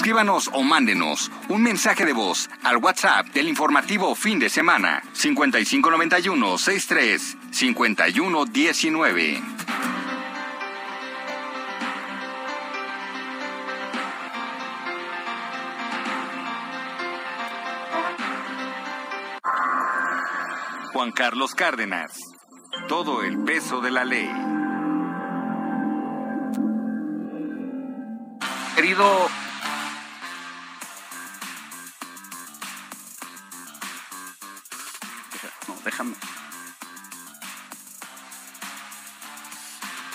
Escríbanos 0.00 0.48
o 0.54 0.62
mándenos 0.62 1.30
un 1.50 1.62
mensaje 1.62 2.06
de 2.06 2.14
voz 2.14 2.48
al 2.62 2.78
WhatsApp 2.78 3.26
del 3.34 3.48
informativo 3.48 4.14
fin 4.14 4.38
de 4.38 4.48
semana 4.48 5.02
5591 5.12 6.56
63 6.56 7.36
51 7.50 8.46
19. 8.46 9.42
Juan 20.94 21.12
Carlos 21.12 21.54
Cárdenas. 21.54 22.18
Todo 22.88 23.22
el 23.22 23.40
peso 23.40 23.82
de 23.82 23.90
la 23.90 24.06
ley. 24.06 24.32
Querido 28.74 29.28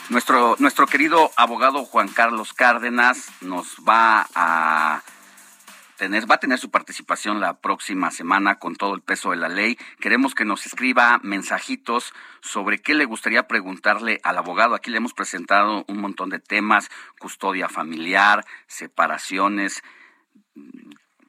Nuestro, 0.09 0.55
nuestro 0.59 0.87
querido 0.87 1.31
abogado 1.35 1.83
Juan 1.83 2.07
Carlos 2.07 2.53
Cárdenas 2.53 3.31
nos 3.41 3.77
va 3.87 4.27
a 4.35 5.03
tener, 5.97 6.29
va 6.29 6.35
a 6.35 6.39
tener 6.39 6.59
su 6.59 6.69
participación 6.69 7.39
la 7.39 7.57
próxima 7.57 8.11
semana 8.11 8.59
con 8.59 8.75
todo 8.75 8.93
el 8.93 9.01
peso 9.01 9.31
de 9.31 9.37
la 9.37 9.49
ley. 9.49 9.77
Queremos 9.99 10.35
que 10.35 10.45
nos 10.45 10.65
escriba 10.65 11.19
mensajitos 11.23 12.13
sobre 12.41 12.81
qué 12.81 12.93
le 12.93 13.05
gustaría 13.05 13.47
preguntarle 13.47 14.19
al 14.23 14.37
abogado. 14.37 14.75
Aquí 14.75 14.91
le 14.91 14.97
hemos 14.97 15.13
presentado 15.13 15.85
un 15.87 15.99
montón 15.99 16.29
de 16.29 16.39
temas, 16.39 16.89
custodia 17.19 17.67
familiar, 17.67 18.45
separaciones, 18.67 19.83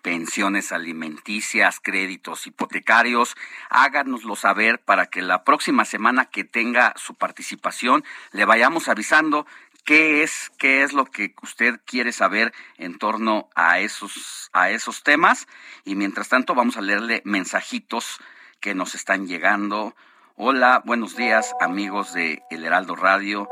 pensiones 0.06 0.70
alimenticias, 0.70 1.80
créditos 1.80 2.46
hipotecarios. 2.46 3.36
Háganoslo 3.70 4.36
saber 4.36 4.78
para 4.78 5.06
que 5.06 5.20
la 5.20 5.42
próxima 5.42 5.84
semana 5.84 6.26
que 6.26 6.44
tenga 6.44 6.94
su 6.96 7.16
participación 7.16 8.04
le 8.30 8.44
vayamos 8.44 8.88
avisando 8.88 9.48
qué 9.84 10.22
es 10.22 10.52
qué 10.58 10.84
es 10.84 10.92
lo 10.92 11.06
que 11.06 11.34
usted 11.42 11.80
quiere 11.84 12.12
saber 12.12 12.54
en 12.78 12.98
torno 12.98 13.48
a 13.56 13.80
esos 13.80 14.48
a 14.52 14.70
esos 14.70 15.02
temas 15.02 15.48
y 15.84 15.96
mientras 15.96 16.28
tanto 16.28 16.54
vamos 16.54 16.76
a 16.76 16.82
leerle 16.82 17.20
mensajitos 17.24 18.20
que 18.60 18.76
nos 18.76 18.94
están 18.94 19.26
llegando. 19.26 19.96
Hola, 20.36 20.82
buenos 20.84 21.16
días 21.16 21.52
amigos 21.60 22.12
de 22.12 22.44
El 22.48 22.64
Heraldo 22.64 22.94
Radio. 22.94 23.48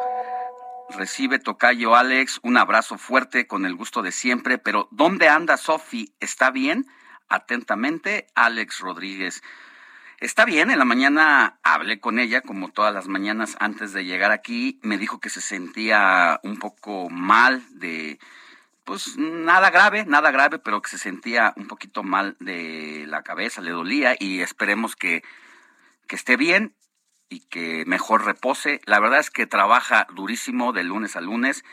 Recibe 0.90 1.38
Tocayo 1.38 1.96
Alex, 1.96 2.40
un 2.42 2.56
abrazo 2.56 2.98
fuerte 2.98 3.46
con 3.46 3.66
el 3.66 3.74
gusto 3.74 4.02
de 4.02 4.12
siempre, 4.12 4.58
pero 4.58 4.88
¿dónde 4.90 5.28
anda 5.28 5.56
Sofi? 5.56 6.14
¿Está 6.20 6.50
bien? 6.50 6.86
Atentamente, 7.28 8.26
Alex 8.34 8.80
Rodríguez. 8.80 9.42
Está 10.18 10.44
bien, 10.44 10.70
en 10.70 10.78
la 10.78 10.84
mañana 10.84 11.58
hablé 11.62 12.00
con 12.00 12.18
ella, 12.18 12.42
como 12.42 12.70
todas 12.70 12.94
las 12.94 13.08
mañanas 13.08 13.56
antes 13.60 13.92
de 13.92 14.04
llegar 14.04 14.30
aquí, 14.30 14.78
me 14.82 14.98
dijo 14.98 15.20
que 15.20 15.30
se 15.30 15.40
sentía 15.40 16.38
un 16.44 16.58
poco 16.58 17.10
mal 17.10 17.62
de, 17.70 18.20
pues 18.84 19.16
nada 19.16 19.70
grave, 19.70 20.04
nada 20.06 20.30
grave, 20.30 20.58
pero 20.58 20.80
que 20.80 20.90
se 20.90 20.98
sentía 20.98 21.54
un 21.56 21.66
poquito 21.66 22.02
mal 22.02 22.36
de 22.38 23.04
la 23.08 23.22
cabeza, 23.22 23.60
le 23.60 23.70
dolía 23.70 24.16
y 24.18 24.40
esperemos 24.40 24.94
que, 24.94 25.24
que 26.06 26.16
esté 26.16 26.36
bien 26.36 26.74
y 27.28 27.40
que 27.40 27.84
mejor 27.86 28.24
repose. 28.24 28.80
La 28.86 29.00
verdad 29.00 29.20
es 29.20 29.30
que 29.30 29.46
trabaja 29.46 30.06
durísimo 30.14 30.72
de 30.72 30.84
lunes 30.84 31.16
a 31.16 31.20
lunes 31.20 31.64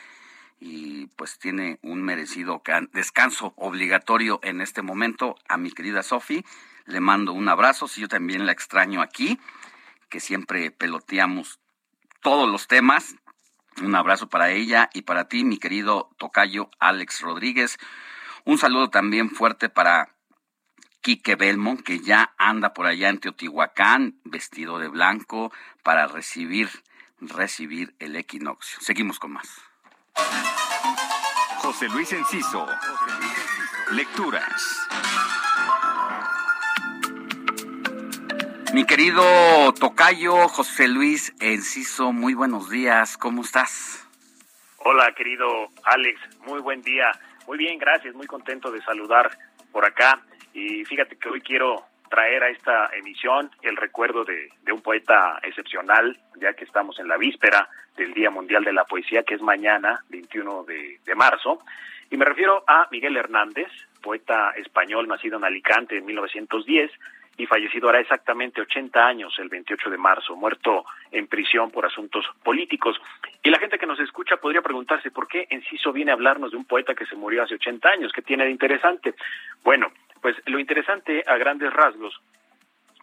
y 0.60 1.06
pues 1.16 1.38
tiene 1.38 1.78
un 1.82 2.02
merecido 2.02 2.62
descanso 2.92 3.52
obligatorio 3.56 4.38
en 4.42 4.60
este 4.60 4.82
momento. 4.82 5.36
A 5.48 5.56
mi 5.56 5.72
querida 5.72 6.02
Sofi 6.02 6.44
le 6.84 7.00
mando 7.00 7.32
un 7.32 7.48
abrazo, 7.48 7.88
si 7.88 8.00
yo 8.00 8.08
también 8.08 8.46
la 8.46 8.52
extraño 8.52 9.02
aquí, 9.02 9.38
que 10.08 10.20
siempre 10.20 10.70
peloteamos 10.70 11.58
todos 12.20 12.48
los 12.48 12.68
temas. 12.68 13.16
Un 13.82 13.94
abrazo 13.94 14.28
para 14.28 14.50
ella 14.50 14.90
y 14.92 15.02
para 15.02 15.28
ti, 15.28 15.44
mi 15.44 15.58
querido 15.58 16.10
tocayo 16.18 16.70
Alex 16.78 17.22
Rodríguez. 17.22 17.78
Un 18.44 18.58
saludo 18.58 18.90
también 18.90 19.30
fuerte 19.30 19.68
para 19.68 20.11
Quique 21.02 21.34
Belmont, 21.34 21.82
que 21.82 21.98
ya 21.98 22.32
anda 22.38 22.72
por 22.72 22.86
allá 22.86 23.08
en 23.08 23.18
Teotihuacán, 23.18 24.14
vestido 24.24 24.78
de 24.78 24.86
blanco, 24.86 25.52
para 25.82 26.06
recibir, 26.06 26.70
recibir 27.20 27.94
el 27.98 28.14
equinoccio. 28.14 28.78
Seguimos 28.80 29.18
con 29.18 29.32
más. 29.32 29.60
José 31.58 31.88
Luis 31.88 32.12
Enciso. 32.12 32.66
Lecturas. 33.90 34.88
Mi 38.72 38.86
querido 38.86 39.74
tocayo 39.74 40.48
José 40.48 40.88
Luis 40.88 41.34
Enciso, 41.40 42.12
muy 42.12 42.32
buenos 42.32 42.70
días, 42.70 43.18
¿cómo 43.18 43.42
estás? 43.42 44.06
Hola, 44.78 45.12
querido 45.14 45.68
Alex, 45.84 46.18
muy 46.46 46.60
buen 46.60 46.80
día. 46.80 47.10
Muy 47.46 47.58
bien, 47.58 47.78
gracias, 47.78 48.14
muy 48.14 48.26
contento 48.26 48.70
de 48.70 48.80
saludar 48.82 49.36
por 49.72 49.84
acá. 49.84 50.22
Y 50.52 50.84
fíjate 50.84 51.16
que 51.16 51.28
hoy 51.28 51.40
quiero 51.40 51.84
traer 52.10 52.42
a 52.42 52.50
esta 52.50 52.90
emisión 52.94 53.50
el 53.62 53.76
recuerdo 53.76 54.24
de, 54.24 54.50
un 54.72 54.82
poeta 54.82 55.38
excepcional, 55.42 56.16
ya 56.40 56.52
que 56.52 56.64
estamos 56.64 56.98
en 56.98 57.08
la 57.08 57.16
víspera 57.16 57.68
del 57.96 58.12
Día 58.12 58.30
Mundial 58.30 58.64
de 58.64 58.72
la 58.72 58.84
Poesía, 58.84 59.22
que 59.22 59.34
es 59.34 59.40
mañana, 59.40 60.00
21 60.10 60.64
de, 60.64 60.98
de 61.04 61.14
marzo. 61.14 61.60
Y 62.10 62.16
me 62.16 62.26
refiero 62.26 62.64
a 62.66 62.86
Miguel 62.90 63.16
Hernández, 63.16 63.68
poeta 64.02 64.50
español 64.56 65.08
nacido 65.08 65.38
en 65.38 65.44
Alicante 65.44 65.96
en 65.96 66.04
1910 66.04 66.90
y 67.36 67.46
fallecido 67.46 67.88
hará 67.88 68.00
exactamente 68.00 68.60
80 68.60 69.06
años 69.06 69.34
el 69.38 69.48
28 69.48 69.90
de 69.90 69.96
marzo, 69.96 70.36
muerto 70.36 70.84
en 71.10 71.26
prisión 71.26 71.70
por 71.70 71.86
asuntos 71.86 72.26
políticos. 72.42 73.00
Y 73.42 73.50
la 73.50 73.58
gente 73.58 73.78
que 73.78 73.86
nos 73.86 73.98
escucha 74.00 74.36
podría 74.36 74.60
preguntarse 74.60 75.10
por 75.10 75.26
qué 75.26 75.46
Enciso 75.48 75.92
viene 75.92 76.10
a 76.10 76.14
hablarnos 76.14 76.50
de 76.50 76.58
un 76.58 76.64
poeta 76.64 76.94
que 76.94 77.06
se 77.06 77.16
murió 77.16 77.42
hace 77.42 77.54
80 77.54 77.88
años, 77.88 78.12
¿qué 78.12 78.22
tiene 78.22 78.44
de 78.44 78.50
interesante? 78.50 79.14
Bueno, 79.64 79.90
pues 80.22 80.36
lo 80.46 80.58
interesante 80.58 81.22
a 81.26 81.36
grandes 81.36 81.72
rasgos 81.72 82.18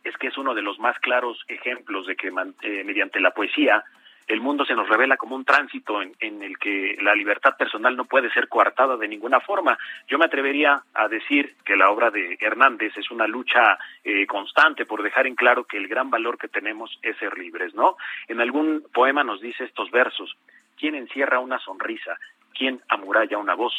es 0.03 0.15
que 0.17 0.27
es 0.27 0.37
uno 0.37 0.55
de 0.55 0.61
los 0.61 0.79
más 0.79 0.97
claros 0.99 1.43
ejemplos 1.47 2.07
de 2.07 2.15
que 2.15 2.29
eh, 2.29 2.83
mediante 2.83 3.19
la 3.19 3.31
poesía 3.31 3.83
el 4.29 4.41
mundo 4.41 4.63
se 4.63 4.75
nos 4.75 4.87
revela 4.87 5.17
como 5.17 5.35
un 5.35 5.43
tránsito 5.43 6.03
en, 6.03 6.43
el 6.43 6.59
que 6.59 6.95
la 7.01 7.15
libertad 7.15 7.57
personal 7.57 7.97
no 7.97 8.05
puede 8.05 8.31
ser 8.31 8.47
coartada 8.47 8.95
de 8.95 9.07
ninguna 9.07 9.39
forma. 9.39 9.75
Yo 10.07 10.19
me 10.19 10.25
atrevería 10.25 10.83
a 10.93 11.07
decir 11.07 11.55
que 11.65 11.75
la 11.75 11.89
obra 11.89 12.11
de 12.11 12.37
Hernández 12.39 12.95
es 12.95 13.09
una 13.09 13.25
lucha 13.25 13.79
eh, 14.03 14.27
constante 14.27 14.85
por 14.85 15.01
dejar 15.01 15.25
en 15.25 15.33
claro 15.33 15.63
que 15.63 15.77
el 15.77 15.87
gran 15.87 16.11
valor 16.11 16.37
que 16.37 16.47
tenemos 16.47 16.99
es 17.01 17.17
ser 17.17 17.35
libres, 17.39 17.73
¿no? 17.73 17.97
En 18.27 18.39
algún 18.39 18.85
poema 18.93 19.23
nos 19.23 19.41
dice 19.41 19.63
estos 19.63 19.89
versos, 19.89 20.37
¿quién 20.77 20.93
encierra 20.93 21.39
una 21.39 21.57
sonrisa? 21.57 22.15
¿Quién 22.53 22.81
amuralla 22.87 23.39
una 23.39 23.55
voz? 23.55 23.73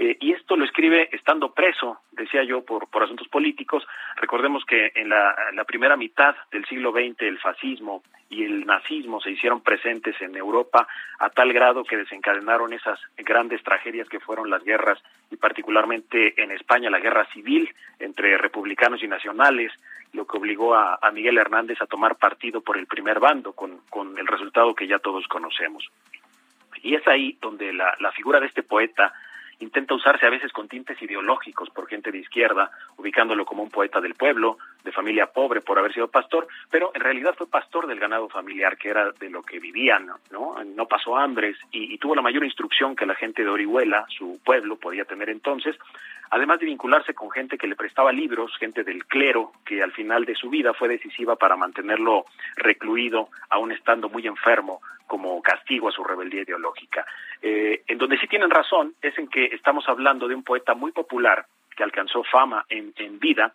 Eh, 0.00 0.16
y 0.18 0.32
esto 0.32 0.56
lo 0.56 0.64
escribe 0.64 1.10
estando 1.12 1.52
preso, 1.52 1.98
decía 2.12 2.42
yo, 2.42 2.64
por, 2.64 2.88
por 2.88 3.02
asuntos 3.02 3.28
políticos. 3.28 3.86
Recordemos 4.16 4.64
que 4.64 4.92
en 4.94 5.10
la, 5.10 5.36
primera 5.66 5.94
mitad 5.94 6.34
del 6.50 6.64
siglo 6.64 6.90
XX 6.90 7.20
el 7.20 7.38
fascismo 7.38 8.02
y 8.30 8.44
el 8.44 8.64
nazismo 8.64 9.20
se 9.20 9.30
hicieron 9.30 9.60
presentes 9.60 10.18
en 10.22 10.34
Europa 10.34 10.88
a 11.18 11.28
tal 11.28 11.52
grado 11.52 11.84
que 11.84 11.98
desencadenaron 11.98 12.72
esas 12.72 12.98
grandes 13.18 13.62
tragedias 13.62 14.08
que 14.08 14.20
fueron 14.20 14.48
las 14.48 14.64
guerras 14.64 14.98
y 15.30 15.36
particularmente 15.36 16.42
en 16.42 16.50
España 16.50 16.88
la 16.88 16.98
guerra 16.98 17.26
civil 17.34 17.68
entre 17.98 18.38
republicanos 18.38 19.02
y 19.02 19.06
nacionales, 19.06 19.70
lo 20.14 20.26
que 20.26 20.38
obligó 20.38 20.76
a, 20.76 20.98
Miguel 21.12 21.36
Hernández 21.36 21.82
a 21.82 21.86
tomar 21.86 22.16
partido 22.16 22.62
por 22.62 22.78
el 22.78 22.86
primer 22.86 23.20
bando 23.20 23.52
con, 23.52 23.82
con 23.90 24.16
el 24.16 24.26
resultado 24.26 24.74
que 24.74 24.86
ya 24.86 24.98
todos 24.98 25.28
conocemos. 25.28 25.86
Y 26.82 26.94
es 26.94 27.06
ahí 27.06 27.36
donde 27.42 27.74
la 27.74 28.12
figura 28.12 28.40
de 28.40 28.46
este 28.46 28.62
poeta 28.62 29.12
intenta 29.60 29.94
usarse 29.94 30.26
a 30.26 30.30
veces 30.30 30.52
con 30.52 30.68
tintes 30.68 31.00
ideológicos 31.00 31.70
por 31.70 31.86
gente 31.86 32.10
de 32.10 32.18
izquierda, 32.18 32.70
ubicándolo 32.96 33.44
como 33.44 33.62
un 33.62 33.70
poeta 33.70 34.00
del 34.00 34.14
pueblo, 34.14 34.58
de 34.84 34.92
familia 34.92 35.26
pobre 35.26 35.60
por 35.60 35.78
haber 35.78 35.92
sido 35.92 36.08
pastor, 36.08 36.48
pero 36.70 36.90
en 36.94 37.00
realidad 37.00 37.34
fue 37.36 37.48
pastor 37.48 37.86
del 37.86 38.00
ganado 38.00 38.28
familiar, 38.28 38.76
que 38.76 38.88
era 38.88 39.12
de 39.12 39.30
lo 39.30 39.42
que 39.42 39.58
vivían, 39.58 40.10
¿no? 40.30 40.56
No 40.64 40.86
pasó 40.86 41.16
hambres 41.16 41.56
y, 41.70 41.94
y 41.94 41.98
tuvo 41.98 42.14
la 42.14 42.22
mayor 42.22 42.44
instrucción 42.44 42.96
que 42.96 43.06
la 43.06 43.14
gente 43.14 43.42
de 43.42 43.50
Orihuela, 43.50 44.06
su 44.08 44.40
pueblo, 44.44 44.76
podía 44.76 45.04
tener 45.04 45.30
entonces, 45.30 45.76
además 46.30 46.60
de 46.60 46.66
vincularse 46.66 47.14
con 47.14 47.30
gente 47.30 47.58
que 47.58 47.66
le 47.66 47.76
prestaba 47.76 48.12
libros, 48.12 48.56
gente 48.58 48.84
del 48.84 49.04
clero, 49.06 49.52
que 49.64 49.82
al 49.82 49.92
final 49.92 50.24
de 50.24 50.34
su 50.34 50.48
vida 50.48 50.72
fue 50.74 50.88
decisiva 50.88 51.36
para 51.36 51.56
mantenerlo 51.56 52.26
recluido, 52.56 53.28
aún 53.50 53.72
estando 53.72 54.08
muy 54.08 54.26
enfermo, 54.26 54.80
como 55.06 55.42
castigo 55.42 55.88
a 55.88 55.92
su 55.92 56.04
rebeldía 56.04 56.42
ideológica. 56.42 57.04
Eh, 57.42 57.82
en 57.88 57.98
donde 57.98 58.16
sí 58.18 58.28
tienen 58.28 58.48
razón 58.48 58.94
es 59.02 59.18
en 59.18 59.26
que 59.26 59.46
estamos 59.46 59.88
hablando 59.88 60.28
de 60.28 60.36
un 60.36 60.44
poeta 60.44 60.74
muy 60.74 60.92
popular 60.92 61.46
que 61.76 61.82
alcanzó 61.82 62.22
fama 62.22 62.64
en, 62.68 62.92
en 62.96 63.18
vida 63.18 63.52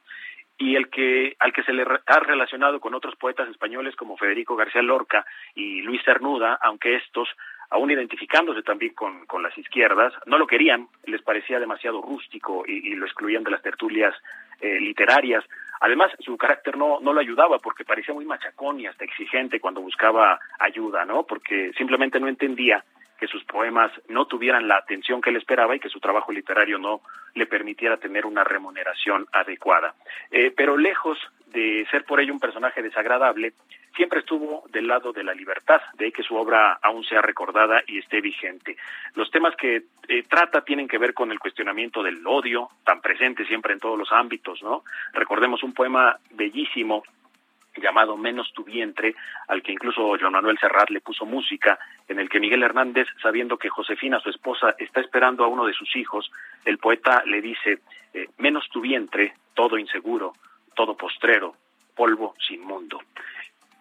y 0.58 0.76
el 0.76 0.90
que 0.90 1.36
al 1.40 1.54
que 1.54 1.64
se 1.64 1.74
le 1.74 1.84
ha 1.84 2.20
relacionado 2.20 2.80
con 2.80 2.94
otros 2.94 3.16
poetas 3.16 3.50
españoles 3.50 3.96
como 3.96 4.18
Federico 4.18 4.56
García 4.56 4.82
Lorca 4.82 5.26
y 5.54 5.82
Luis 5.82 6.02
Cernuda, 6.04 6.58
aunque 6.62 6.96
estos 6.96 7.30
aún 7.70 7.92
identificándose 7.92 8.62
también 8.62 8.94
con, 8.94 9.26
con, 9.26 9.42
las 9.42 9.58
izquierdas, 9.58 10.14
no 10.28 10.38
lo 10.38 10.48
querían, 10.48 10.88
les 11.06 11.22
parecía 11.22 11.60
demasiado 11.60 12.02
rústico 12.02 12.64
y, 12.68 12.92
y 12.92 12.96
lo 12.96 13.06
excluían 13.06 13.44
de 13.44 13.52
las 13.52 13.62
tertulias 13.62 14.14
eh, 14.62 14.80
literarias. 14.80 15.44
Además, 15.82 16.12
su 16.20 16.38
carácter 16.38 16.78
no, 16.78 17.00
no 17.02 17.12
lo 17.12 17.20
ayudaba 17.20 17.60
porque 17.60 17.84
parecía 17.84 18.14
muy 18.14 18.26
machacón 18.26 18.80
y 18.80 18.88
hasta 18.88 19.04
exigente 19.04 19.60
cuando 19.60 19.82
buscaba 19.82 20.40
ayuda, 20.60 21.06
¿no? 21.06 21.24
Porque 21.24 21.74
simplemente 21.78 22.20
no 22.20 22.28
entendía 22.28 22.84
que 23.20 23.28
sus 23.28 23.44
poemas 23.46 23.92
no 24.10 24.26
tuvieran 24.26 24.68
la 24.68 24.78
atención 24.78 25.22
que 25.22 25.30
él 25.30 25.38
esperaba 25.38 25.76
y 25.76 25.80
que 25.80 25.90
su 25.90 26.00
trabajo 26.00 26.32
literario 26.32 26.78
no 26.78 27.02
le 27.34 27.46
permitiera 27.46 27.98
tener 27.98 28.26
una 28.26 28.44
remuneración 28.44 29.26
adecuada. 29.32 29.96
Eh, 30.32 30.54
pero 30.56 30.78
lejos 30.78 31.18
de 31.48 31.88
ser 31.90 32.04
por 32.04 32.20
ello 32.20 32.34
un 32.34 32.40
personaje 32.40 32.82
desagradable, 32.82 33.54
siempre 33.96 34.20
estuvo 34.20 34.66
del 34.70 34.88
lado 34.88 35.14
de 35.14 35.24
la 35.24 35.34
libertad, 35.34 35.82
de 35.94 36.12
que 36.12 36.22
su 36.22 36.36
obra 36.36 36.78
aún 36.82 37.04
sea 37.06 37.22
recordada 37.22 37.82
y 37.88 38.00
esté 38.00 38.20
vigente. 38.20 38.76
Los 39.16 39.32
temas 39.32 39.56
que 39.56 39.84
eh, 40.08 40.24
trata 40.30 40.66
tienen 40.66 40.88
que 40.88 40.98
ver 40.98 41.14
con 41.14 41.32
el 41.32 41.40
cuestionamiento 41.40 42.04
del 42.04 42.26
odio, 42.28 42.70
tan 42.84 43.02
presente 43.02 43.46
siempre 43.46 43.74
en 43.74 43.80
todos 43.80 43.98
los 43.98 44.12
ámbitos, 44.12 44.62
¿no? 44.62 44.84
Recordemos 45.14 45.64
un 45.64 45.74
poema 45.74 46.18
bellísimo 46.32 47.04
llamado 47.78 48.18
Menos 48.18 48.52
tu 48.54 48.64
vientre, 48.64 49.16
al 49.48 49.62
que 49.62 49.72
incluso 49.72 50.18
Joan 50.20 50.34
Manuel 50.34 50.58
Serrat 50.60 50.90
le 50.90 51.02
puso 51.02 51.26
música, 51.26 51.80
en 52.08 52.20
el 52.20 52.30
que 52.30 52.40
Miguel 52.40 52.64
Hernández, 52.64 53.08
sabiendo 53.22 53.58
que 53.58 53.70
Josefina, 53.70 54.20
su 54.20 54.30
esposa, 54.30 54.76
está 54.78 55.02
esperando 55.02 55.44
a 55.44 55.48
uno 55.48 55.66
de 55.66 55.74
sus 55.74 55.96
hijos, 55.96 56.32
el 56.64 56.78
poeta 56.78 57.24
le 57.26 57.42
dice, 57.42 57.80
eh, 58.14 58.28
menos 58.38 58.68
tu 58.70 58.82
vientre, 58.82 59.34
todo 59.54 59.78
inseguro, 59.78 60.34
todo 60.76 60.96
postrero, 60.96 61.56
polvo 61.96 62.34
sin 62.46 62.62
mundo. 62.62 63.00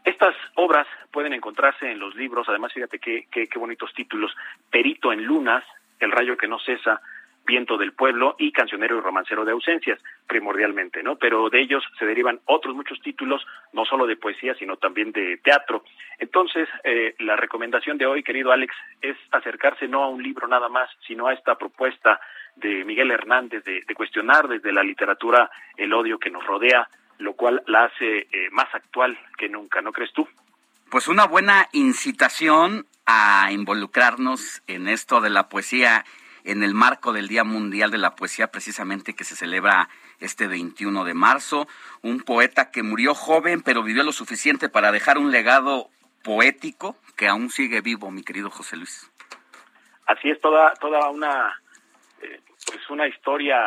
Estas 0.05 0.35
obras 0.55 0.87
pueden 1.11 1.33
encontrarse 1.33 1.91
en 1.91 1.99
los 1.99 2.15
libros, 2.15 2.49
además 2.49 2.73
fíjate 2.73 2.99
qué, 2.99 3.27
qué, 3.31 3.47
qué 3.47 3.59
bonitos 3.59 3.93
títulos, 3.95 4.37
Perito 4.71 5.13
en 5.13 5.25
Lunas, 5.25 5.65
El 5.99 6.11
rayo 6.11 6.37
que 6.37 6.49
no 6.49 6.59
cesa, 6.59 7.01
Viento 7.47 7.77
del 7.77 7.93
Pueblo 7.93 8.37
y 8.39 8.53
Cancionero 8.53 8.97
y 8.97 9.01
Romancero 9.01 9.45
de 9.45 9.53
Ausencias, 9.53 10.01
primordialmente, 10.27 11.03
¿no? 11.03 11.17
Pero 11.17 11.51
de 11.51 11.61
ellos 11.61 11.85
se 11.99 12.07
derivan 12.07 12.41
otros 12.47 12.75
muchos 12.75 13.01
títulos, 13.01 13.45
no 13.73 13.85
solo 13.85 14.07
de 14.07 14.17
poesía, 14.17 14.55
sino 14.55 14.77
también 14.77 15.13
de 15.13 15.37
teatro. 15.39 15.85
Entonces, 16.19 16.69
eh, 16.85 17.15
la 17.19 17.37
recomendación 17.37 17.99
de 17.99 18.07
hoy, 18.07 18.23
querido 18.23 18.51
Alex, 18.51 18.75
es 19.03 19.17
acercarse 19.31 19.89
no 19.89 20.05
a 20.05 20.09
un 20.09 20.23
libro 20.23 20.49
nada 20.49 20.69
más, 20.69 20.89
sino 21.07 21.27
a 21.27 21.35
esta 21.35 21.57
propuesta 21.57 22.19
de 22.57 22.85
Miguel 22.85 23.11
Hernández 23.11 23.65
de, 23.65 23.83
cuestionar 23.95 24.49
desde 24.49 24.73
la 24.73 24.83
literatura 24.83 25.51
el 25.77 25.93
odio 25.93 26.19
que 26.19 26.31
nos 26.31 26.45
rodea, 26.47 26.89
lo 27.19 27.35
cual 27.35 27.63
la 27.67 27.85
hace 27.85 28.27
eh, 28.33 28.49
más 28.51 28.75
actual 28.75 29.19
que 29.37 29.49
nunca, 29.49 29.83
¿no 29.83 29.93
crees 29.93 30.13
tú? 30.13 30.27
Pues 30.91 31.09
una 31.09 31.27
buena 31.27 31.69
incitación 31.73 32.87
a 33.07 33.51
involucrarnos 33.53 34.63
en 34.67 34.89
esto 34.89 35.21
de 35.21 35.31
la 35.31 35.49
poesía 35.49 36.05
en 36.45 36.63
el 36.63 36.75
marco 36.75 37.13
del 37.13 37.27
Día 37.29 37.43
Mundial 37.45 37.91
de 37.91 37.99
la 37.99 38.15
Poesía, 38.15 38.49
precisamente 38.49 39.15
que 39.15 39.25
se 39.25 39.35
celebra 39.35 39.89
este 40.21 40.47
21 40.47 41.05
de 41.05 41.15
marzo. 41.15 41.67
Un 42.03 42.21
poeta 42.21 42.71
que 42.71 42.83
murió 42.83 43.15
joven, 43.15 43.63
pero 43.63 43.83
vivió 43.83 44.03
lo 44.05 44.13
suficiente 44.13 44.69
para 44.69 44.93
dejar 44.93 45.19
un 45.19 45.33
legado 45.33 45.89
poético 46.23 46.97
que 47.17 47.29
aún 47.29 47.51
sigue 47.51 47.81
vivo, 47.81 48.11
mi 48.11 48.23
querido 48.23 48.51
José 48.51 48.77
Luis. 48.77 49.11
Así 50.07 50.29
es, 50.31 50.41
toda, 50.41 50.75
toda 50.75 51.09
una, 51.11 51.61
eh, 52.21 52.41
pues 52.67 52.91
una 52.91 53.07
historia 53.09 53.59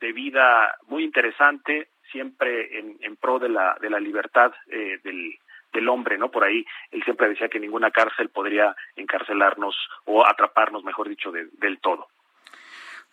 de 0.00 0.12
vida 0.12 0.76
muy 0.88 1.04
interesante, 1.04 1.88
siempre 2.12 2.78
en, 2.78 2.96
en 3.00 3.16
pro 3.16 3.38
de 3.38 3.48
la, 3.48 3.76
de 3.80 3.90
la 3.90 3.98
libertad 4.00 4.52
eh, 4.68 4.98
del, 5.02 5.38
del 5.72 5.88
hombre, 5.88 6.18
¿no? 6.18 6.30
Por 6.30 6.44
ahí 6.44 6.64
él 6.90 7.02
siempre 7.04 7.28
decía 7.28 7.48
que 7.48 7.60
ninguna 7.60 7.90
cárcel 7.90 8.28
podría 8.28 8.74
encarcelarnos 8.96 9.74
o 10.04 10.26
atraparnos, 10.26 10.84
mejor 10.84 11.08
dicho, 11.08 11.32
de- 11.32 11.48
del 11.52 11.78
todo. 11.80 12.08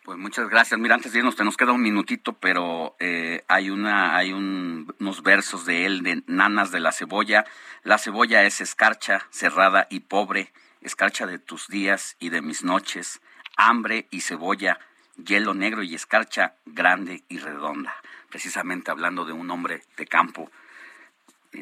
Pues 0.04 0.18
muchas 0.18 0.50
gracias. 0.50 0.78
Mira, 0.80 0.96
antes 0.96 1.14
de 1.14 1.20
irnos, 1.20 1.36
te 1.38 1.46
nos 1.46 1.56
queda 1.56 1.72
un 1.72 1.82
minutito, 1.82 2.34
pero 2.34 2.96
eh, 3.00 3.44
hay 3.48 3.70
una, 3.70 4.18
hay 4.18 4.34
un- 4.34 4.94
unos 5.00 5.24
versos 5.24 5.66
de 5.66 5.86
él 5.86 6.04
de 6.04 6.24
Nanas 6.28 6.72
de 6.72 6.82
la 6.82 6.92
cebolla. 6.92 7.46
La 7.84 7.98
cebolla 7.98 8.44
es 8.44 8.60
escarcha, 8.60 9.26
cerrada 9.30 9.88
y 9.90 10.02
pobre, 10.02 10.52
escarcha 10.82 11.26
de 11.26 11.40
tus 11.40 11.68
días 11.70 12.18
y 12.20 12.30
de 12.30 12.42
mis 12.42 12.66
noches, 12.66 13.22
hambre 13.56 14.08
y 14.12 14.20
cebolla, 14.22 14.78
hielo 15.16 15.54
negro 15.54 15.84
y 15.84 15.96
escarcha 15.96 16.56
grande 16.66 17.24
y 17.30 17.38
redonda. 17.38 17.96
Precisamente 18.30 18.92
hablando 18.92 19.24
de 19.24 19.32
un 19.32 19.50
hombre 19.52 19.84
de 19.96 20.06
campo. 20.06 20.52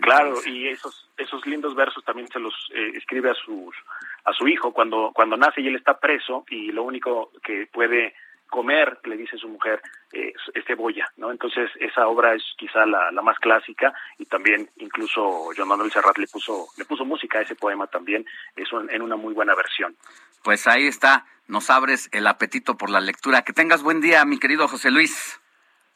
Claro, 0.02 0.36
y 0.46 0.68
esos 0.70 1.08
esos 1.18 1.46
lindos 1.46 1.76
versos 1.76 2.04
también 2.06 2.28
se 2.30 2.40
los 2.40 2.54
eh, 2.74 2.92
escribe 2.96 3.30
a 3.30 3.34
sus 3.36 3.76
a 4.24 4.32
su 4.34 4.48
hijo 4.48 4.72
cuando 4.72 5.12
cuando 5.14 5.36
nace 5.38 5.60
y 5.62 5.68
él 5.68 5.76
está 5.76 6.00
preso 6.00 6.46
y 6.50 6.72
lo 6.72 6.84
único 6.84 7.32
que 7.44 7.68
puede 7.72 8.16
comer, 8.52 8.99
le 9.06 9.18
dice 9.18 9.38
su 9.38 9.48
mujer, 9.48 9.82
eh, 10.14 10.34
es 10.53 10.65
cebolla, 10.65 11.10
¿no? 11.18 11.32
Entonces 11.32 11.72
esa 11.80 12.06
obra 12.07 12.36
es 12.36 12.44
quizá 12.57 12.86
la, 12.86 13.10
la 13.11 13.22
más 13.23 13.40
clásica 13.40 13.91
y 14.19 14.26
también 14.26 14.69
incluso 14.78 15.49
Joan 15.56 15.69
Manuel 15.69 15.91
Serrat 15.91 16.18
le 16.19 16.28
puso 16.28 16.68
le 16.78 16.86
puso 16.86 17.06
música 17.06 17.40
a 17.40 17.41
ese 17.41 17.56
poema 17.56 17.88
también, 17.88 18.26
es 18.56 18.72
un- 18.73 18.90
en 18.91 19.02
una 19.02 19.15
muy 19.15 19.34
buena 19.34 19.56
versión. 19.56 19.95
Pues 20.44 20.68
ahí 20.68 20.86
está, 20.86 21.26
nos 21.48 21.69
abres 21.69 22.10
el 22.11 22.28
apetito 22.28 22.78
por 22.78 22.90
la 22.90 22.99
lectura. 22.99 23.44
Que 23.44 23.53
tengas 23.53 23.82
buen 23.84 24.02
día, 24.02 24.26
mi 24.26 24.38
querido 24.38 24.68
José 24.68 24.91
Luis. 24.91 25.40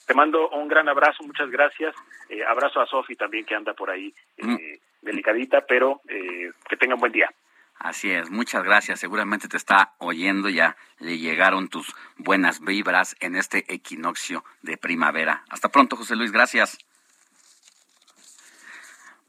Te 0.08 0.14
mando 0.14 0.50
un 0.50 0.68
gran 0.68 0.88
abrazo, 0.88 1.24
muchas 1.24 1.50
gracias. 1.50 1.94
Eh, 2.30 2.44
abrazo 2.46 2.80
a 2.80 2.86
Sofi 2.86 3.16
también 3.16 3.44
que 3.46 3.56
anda 3.56 3.74
por 3.74 3.90
ahí 3.90 4.14
eh, 4.38 4.80
delicadita, 5.02 5.66
pero 5.68 6.02
eh, 6.08 6.52
que 6.70 6.78
tengan 6.78 7.00
buen 7.00 7.12
día. 7.12 7.30
Así 7.78 8.10
es, 8.10 8.30
muchas 8.30 8.64
gracias. 8.64 9.00
Seguramente 9.00 9.48
te 9.48 9.58
está 9.58 9.94
oyendo, 10.00 10.50
ya 10.50 10.76
le 11.00 11.18
llegaron 11.18 11.68
tus 11.68 11.94
buenas 12.18 12.62
vibras 12.62 13.16
en 13.20 13.36
este 13.36 13.74
equinoccio 13.74 14.44
de 14.62 14.78
primavera. 14.78 15.44
Hasta 15.50 15.70
pronto, 15.70 15.96
José 15.96 16.16
Luis, 16.16 16.32
gracias. 16.32 16.78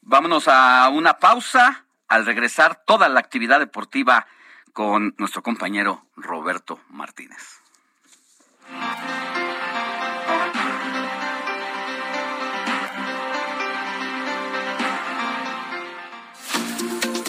Vámonos 0.02 0.48
a 0.48 0.88
una 0.88 1.18
pausa. 1.18 1.84
Al 2.08 2.24
regresar, 2.24 2.84
toda 2.86 3.08
la 3.08 3.18
actividad 3.18 3.58
deportiva 3.58 4.28
con 4.72 5.14
nuestro 5.18 5.42
compañero 5.42 6.06
Roberto 6.14 6.78
Martínez. 6.88 7.60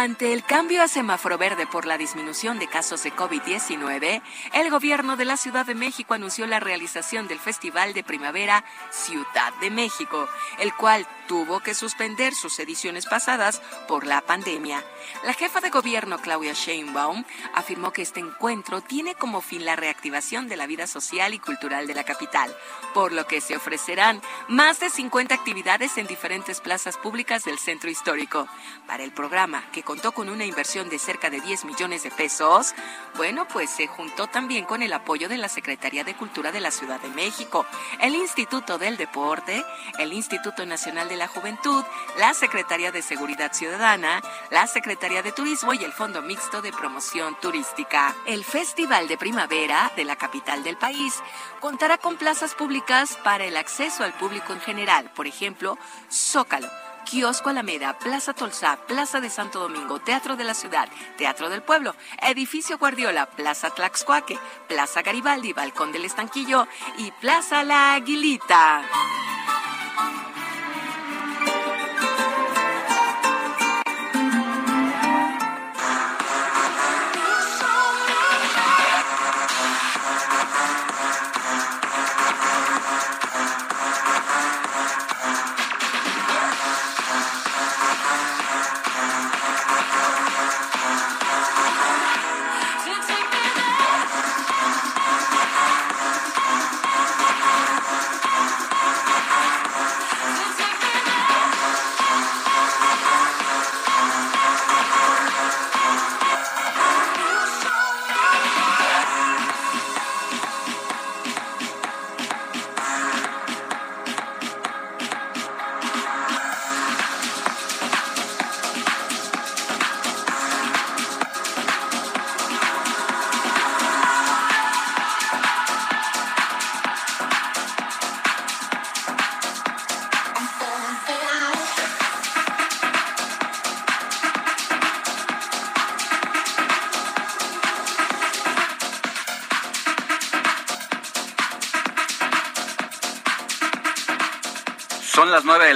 Ante 0.00 0.32
el 0.32 0.42
cambio 0.44 0.82
a 0.82 0.88
semáforo 0.88 1.36
verde 1.36 1.66
por 1.66 1.84
la 1.84 1.98
disminución 1.98 2.58
de 2.58 2.68
casos 2.68 3.02
de 3.02 3.12
COVID-19, 3.12 4.22
el 4.54 4.70
gobierno 4.70 5.18
de 5.18 5.26
la 5.26 5.36
Ciudad 5.36 5.66
de 5.66 5.74
México 5.74 6.14
anunció 6.14 6.46
la 6.46 6.58
realización 6.58 7.28
del 7.28 7.38
Festival 7.38 7.92
de 7.92 8.02
Primavera 8.02 8.64
Ciudad 8.90 9.52
de 9.60 9.68
México, 9.68 10.26
el 10.58 10.72
cual 10.72 11.06
tuvo 11.28 11.60
que 11.60 11.74
suspender 11.74 12.34
sus 12.34 12.58
ediciones 12.58 13.04
pasadas 13.04 13.60
por 13.86 14.06
la 14.06 14.22
pandemia. 14.22 14.82
La 15.22 15.34
jefa 15.34 15.60
de 15.60 15.68
gobierno 15.68 16.18
Claudia 16.18 16.54
Sheinbaum 16.54 17.24
afirmó 17.54 17.92
que 17.92 18.02
este 18.02 18.20
encuentro 18.20 18.80
tiene 18.80 19.14
como 19.14 19.42
fin 19.42 19.64
la 19.64 19.76
reactivación 19.76 20.48
de 20.48 20.56
la 20.56 20.66
vida 20.66 20.86
social 20.86 21.34
y 21.34 21.38
cultural 21.38 21.86
de 21.86 21.94
la 21.94 22.04
capital, 22.04 22.52
por 22.94 23.12
lo 23.12 23.26
que 23.26 23.40
se 23.40 23.54
ofrecerán 23.54 24.22
más 24.48 24.80
de 24.80 24.88
50 24.88 25.34
actividades 25.34 25.98
en 25.98 26.06
diferentes 26.06 26.60
plazas 26.60 26.96
públicas 26.96 27.44
del 27.44 27.58
centro 27.58 27.90
histórico. 27.90 28.48
Para 28.86 29.04
el 29.04 29.12
programa, 29.12 29.62
que 29.70 29.84
contó 29.90 30.12
con 30.12 30.28
una 30.28 30.44
inversión 30.44 30.88
de 30.88 31.00
cerca 31.00 31.30
de 31.30 31.40
10 31.40 31.64
millones 31.64 32.04
de 32.04 32.12
pesos, 32.12 32.76
bueno, 33.16 33.48
pues 33.48 33.70
se 33.70 33.88
juntó 33.88 34.28
también 34.28 34.64
con 34.64 34.84
el 34.84 34.92
apoyo 34.92 35.28
de 35.28 35.36
la 35.36 35.48
Secretaría 35.48 36.04
de 36.04 36.14
Cultura 36.14 36.52
de 36.52 36.60
la 36.60 36.70
Ciudad 36.70 37.00
de 37.00 37.08
México, 37.08 37.66
el 38.00 38.14
Instituto 38.14 38.78
del 38.78 38.96
Deporte, 38.96 39.64
el 39.98 40.12
Instituto 40.12 40.64
Nacional 40.64 41.08
de 41.08 41.16
la 41.16 41.26
Juventud, 41.26 41.82
la 42.20 42.34
Secretaría 42.34 42.92
de 42.92 43.02
Seguridad 43.02 43.52
Ciudadana, 43.52 44.22
la 44.52 44.68
Secretaría 44.68 45.24
de 45.24 45.32
Turismo 45.32 45.74
y 45.74 45.82
el 45.82 45.92
Fondo 45.92 46.22
Mixto 46.22 46.62
de 46.62 46.70
Promoción 46.70 47.36
Turística. 47.40 48.14
El 48.26 48.44
Festival 48.44 49.08
de 49.08 49.18
Primavera 49.18 49.90
de 49.96 50.04
la 50.04 50.14
capital 50.14 50.62
del 50.62 50.76
país 50.76 51.14
contará 51.58 51.98
con 51.98 52.16
plazas 52.16 52.54
públicas 52.54 53.18
para 53.24 53.44
el 53.44 53.56
acceso 53.56 54.04
al 54.04 54.12
público 54.12 54.52
en 54.52 54.60
general, 54.60 55.10
por 55.16 55.26
ejemplo, 55.26 55.76
Zócalo. 56.08 56.89
Kiosco 57.04 57.50
Alameda, 57.50 57.98
Plaza 57.98 58.32
Tolsá, 58.34 58.78
Plaza 58.86 59.20
de 59.20 59.30
Santo 59.30 59.60
Domingo, 59.60 59.98
Teatro 59.98 60.36
de 60.36 60.44
la 60.44 60.54
Ciudad, 60.54 60.88
Teatro 61.16 61.48
del 61.50 61.62
Pueblo, 61.62 61.94
Edificio 62.22 62.78
Guardiola, 62.78 63.26
Plaza 63.26 63.70
Tlaxcuaque, 63.70 64.38
Plaza 64.68 65.02
Garibaldi, 65.02 65.52
Balcón 65.52 65.92
del 65.92 66.04
Estanquillo 66.04 66.66
y 66.98 67.10
Plaza 67.12 67.64
La 67.64 67.94
Aguilita. 67.94 68.82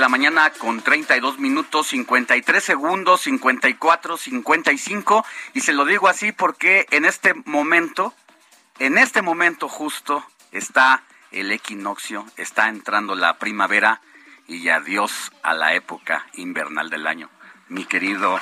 La 0.05 0.11
mañana 0.11 0.51
con 0.51 0.83
32 0.83 1.39
minutos, 1.39 1.87
53 1.87 2.63
segundos, 2.63 3.23
54, 3.23 4.19
55. 4.19 5.25
Y 5.55 5.63
se 5.63 5.73
lo 5.73 5.87
digo 5.87 6.09
así 6.09 6.31
porque 6.31 6.87
en 6.91 7.07
este 7.07 7.33
momento, 7.47 8.13
en 8.81 8.99
este 8.99 9.23
momento 9.23 9.67
justo, 9.67 10.23
está 10.53 11.05
el 11.31 11.51
equinoccio, 11.53 12.27
está 12.37 12.69
entrando 12.69 13.15
la 13.15 13.39
primavera 13.39 14.03
y 14.47 14.69
adiós 14.69 15.33
a 15.43 15.55
la 15.55 15.73
época 15.73 16.27
invernal 16.35 16.91
del 16.91 17.07
año. 17.07 17.31
Mi 17.69 17.87
querido 17.87 18.39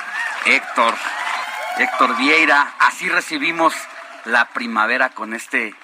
Héctor, 0.47 0.97
Héctor 1.79 2.17
Vieira, 2.17 2.75
así 2.81 3.09
recibimos 3.09 3.73
la 4.25 4.49
primavera 4.49 5.11
con 5.11 5.33
este, 5.33 5.77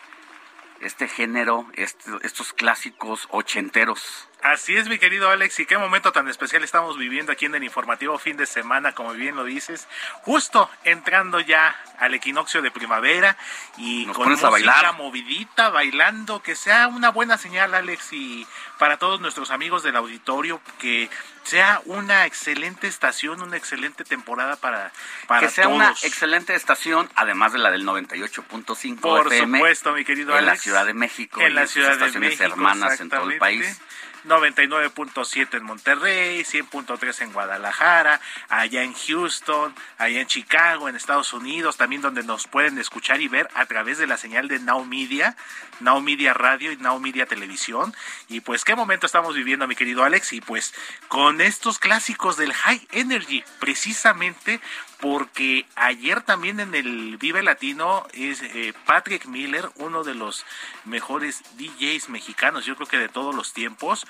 este 0.80 1.06
género, 1.06 1.68
estos 1.76 2.52
clásicos 2.52 3.28
ochenteros. 3.30 4.27
Así 4.48 4.74
es, 4.78 4.88
mi 4.88 4.98
querido 4.98 5.28
Alex, 5.28 5.60
y 5.60 5.66
qué 5.66 5.76
momento 5.76 6.10
tan 6.10 6.26
especial 6.26 6.64
estamos 6.64 6.96
viviendo 6.96 7.32
aquí 7.32 7.44
en 7.44 7.54
el 7.54 7.62
informativo 7.64 8.18
fin 8.18 8.38
de 8.38 8.46
semana, 8.46 8.94
como 8.94 9.12
bien 9.12 9.36
lo 9.36 9.44
dices, 9.44 9.86
justo 10.22 10.70
entrando 10.84 11.38
ya 11.40 11.76
al 11.98 12.14
equinoccio 12.14 12.62
de 12.62 12.70
primavera 12.70 13.36
y 13.76 14.06
Nos 14.06 14.16
con 14.16 14.30
música 14.30 14.48
bailar. 14.48 14.96
movidita, 14.96 15.68
bailando, 15.68 16.42
que 16.42 16.56
sea 16.56 16.88
una 16.88 17.10
buena 17.10 17.36
señal, 17.36 17.74
Alex, 17.74 18.14
y 18.14 18.46
para 18.78 18.96
todos 18.96 19.20
nuestros 19.20 19.50
amigos 19.50 19.82
del 19.82 19.96
auditorio, 19.96 20.62
que 20.78 21.10
sea 21.42 21.82
una 21.84 22.24
excelente 22.24 22.86
estación, 22.86 23.42
una 23.42 23.58
excelente 23.58 24.04
temporada 24.04 24.56
para, 24.56 24.92
para 25.26 25.40
que 25.40 25.50
sea 25.50 25.64
todos. 25.64 25.76
una 25.76 25.90
excelente 25.90 26.54
estación, 26.54 27.10
además 27.16 27.52
de 27.52 27.58
la 27.58 27.70
del 27.70 27.84
98.5 27.84 29.00
Por 29.00 29.26
FM. 29.26 29.58
supuesto, 29.58 29.92
mi 29.92 30.06
querido 30.06 30.38
En 30.38 30.46
la 30.46 30.52
Alex. 30.52 30.62
Ciudad 30.62 30.86
de 30.86 30.94
México. 30.94 31.40
En 31.42 31.52
y 31.52 31.54
la 31.54 31.66
Ciudad 31.66 31.88
de 31.88 31.94
estaciones 31.94 32.30
México, 32.30 32.44
hermanas 32.44 32.98
en 33.00 33.10
todo 33.10 33.30
el 33.30 33.36
país. 33.36 33.78
99.7 34.26 35.56
en 35.56 35.64
Monterrey, 35.64 36.44
100.3 36.44 37.22
en 37.22 37.32
Guadalajara, 37.32 38.20
allá 38.48 38.82
en 38.82 38.94
Houston, 38.94 39.74
allá 39.98 40.20
en 40.20 40.26
Chicago, 40.26 40.88
en 40.88 40.96
Estados 40.96 41.32
Unidos, 41.32 41.76
también 41.76 42.02
donde 42.02 42.22
nos 42.22 42.46
pueden 42.46 42.78
escuchar 42.78 43.20
y 43.20 43.28
ver 43.28 43.48
a 43.54 43.66
través 43.66 43.98
de 43.98 44.06
la 44.06 44.16
señal 44.16 44.48
de 44.48 44.58
Now 44.58 44.84
Media, 44.84 45.36
Now 45.80 46.00
Media 46.00 46.34
Radio 46.34 46.72
y 46.72 46.76
Now 46.76 46.98
Media 47.00 47.26
Televisión. 47.26 47.94
Y 48.28 48.40
pues 48.40 48.64
qué 48.64 48.74
momento 48.74 49.06
estamos 49.06 49.34
viviendo, 49.34 49.66
mi 49.66 49.76
querido 49.76 50.04
Alex, 50.04 50.32
y 50.32 50.40
pues 50.40 50.74
con 51.08 51.40
estos 51.40 51.78
clásicos 51.78 52.36
del 52.36 52.52
High 52.52 52.86
Energy, 52.92 53.44
precisamente 53.60 54.60
porque 55.00 55.64
ayer 55.76 56.22
también 56.22 56.60
en 56.60 56.74
el 56.74 57.16
Vive 57.18 57.42
Latino 57.42 58.06
es 58.12 58.42
eh, 58.42 58.72
Patrick 58.84 59.26
Miller, 59.26 59.70
uno 59.76 60.02
de 60.02 60.14
los 60.14 60.44
mejores 60.84 61.42
DJs 61.56 62.08
mexicanos, 62.08 62.64
yo 62.64 62.74
creo 62.74 62.88
que 62.88 62.98
de 62.98 63.08
todos 63.08 63.34
los 63.34 63.52
tiempos, 63.52 64.06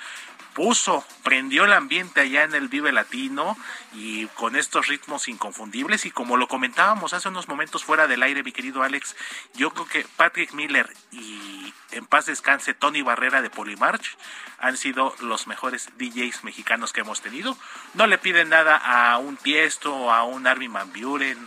puso, 0.59 1.05
prendió 1.23 1.67
el 1.67 1.73
ambiente 1.73 2.21
allá 2.21 2.43
en 2.43 2.53
el 2.53 2.67
Vive 2.67 2.91
Latino 2.91 3.57
y 3.95 4.27
con 4.27 4.57
estos 4.57 4.89
ritmos 4.89 5.29
inconfundibles 5.29 6.05
y 6.05 6.11
como 6.11 6.37
lo 6.37 6.49
comentábamos 6.49 7.13
hace 7.13 7.29
unos 7.29 7.47
momentos 7.47 7.85
fuera 7.85 8.09
del 8.09 8.25
aire, 8.25 8.43
mi 8.43 8.51
querido 8.51 8.83
Alex, 8.83 9.15
yo 9.55 9.71
creo 9.71 9.87
que 9.87 10.07
Patrick 10.17 10.53
Miller 10.55 10.93
y 11.13 11.73
en 11.93 12.07
paz 12.07 12.27
descanse 12.27 12.75
Tony 12.75 13.03
Barrera 13.03 13.41
de 13.41 13.51
Polymarch 13.51 14.17
han 14.59 14.77
sido 14.77 15.15
los 15.21 15.47
mejores 15.47 15.91
DJs 15.97 16.43
mexicanos 16.43 16.93
que 16.93 17.03
hemos 17.03 17.21
tenido. 17.21 17.57
No 17.95 18.09
le 18.09 18.19
piden 18.19 18.49
nada 18.49 18.77
a 18.79 19.17
un 19.19 19.37
Tiesto 19.37 20.13
a 20.13 20.25
un 20.25 20.49
Armin 20.49 20.73
Van 20.73 20.93
Buren, 20.93 21.39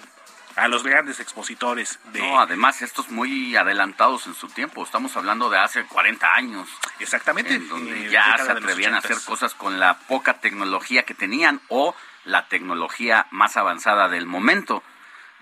a 0.55 0.67
los 0.67 0.83
grandes 0.83 1.19
expositores 1.19 1.99
de 2.11 2.19
No, 2.19 2.39
además 2.39 2.81
estos 2.81 3.09
muy 3.09 3.55
adelantados 3.55 4.27
en 4.27 4.35
su 4.35 4.47
tiempo. 4.47 4.83
Estamos 4.83 5.15
hablando 5.15 5.49
de 5.49 5.57
hace 5.57 5.85
40 5.85 6.33
años. 6.33 6.69
Exactamente. 6.99 7.55
En 7.55 7.67
donde 7.69 8.07
eh, 8.07 8.09
ya 8.09 8.37
se 8.37 8.51
atrevían 8.51 8.93
a 8.93 8.99
hacer 8.99 9.17
80s. 9.17 9.25
cosas 9.25 9.53
con 9.53 9.79
la 9.79 9.97
poca 10.07 10.39
tecnología 10.39 11.03
que 11.03 11.13
tenían 11.13 11.61
o 11.69 11.95
la 12.25 12.47
tecnología 12.47 13.27
más 13.31 13.57
avanzada 13.57 14.09
del 14.09 14.25
momento 14.25 14.83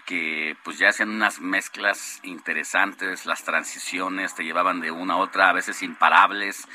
que 0.06 0.58
pues 0.64 0.80
ya 0.80 0.90
hacían 0.90 1.10
unas 1.10 1.40
mezclas 1.40 2.20
interesantes, 2.24 3.28
las 3.28 3.44
transiciones 3.44 4.34
te 4.34 4.44
llevaban 4.44 4.82
de 4.82 4.90
una 4.90 5.14
a 5.14 5.18
otra, 5.18 5.50
a 5.50 5.54
veces 5.54 5.84
imparables, 5.84 6.68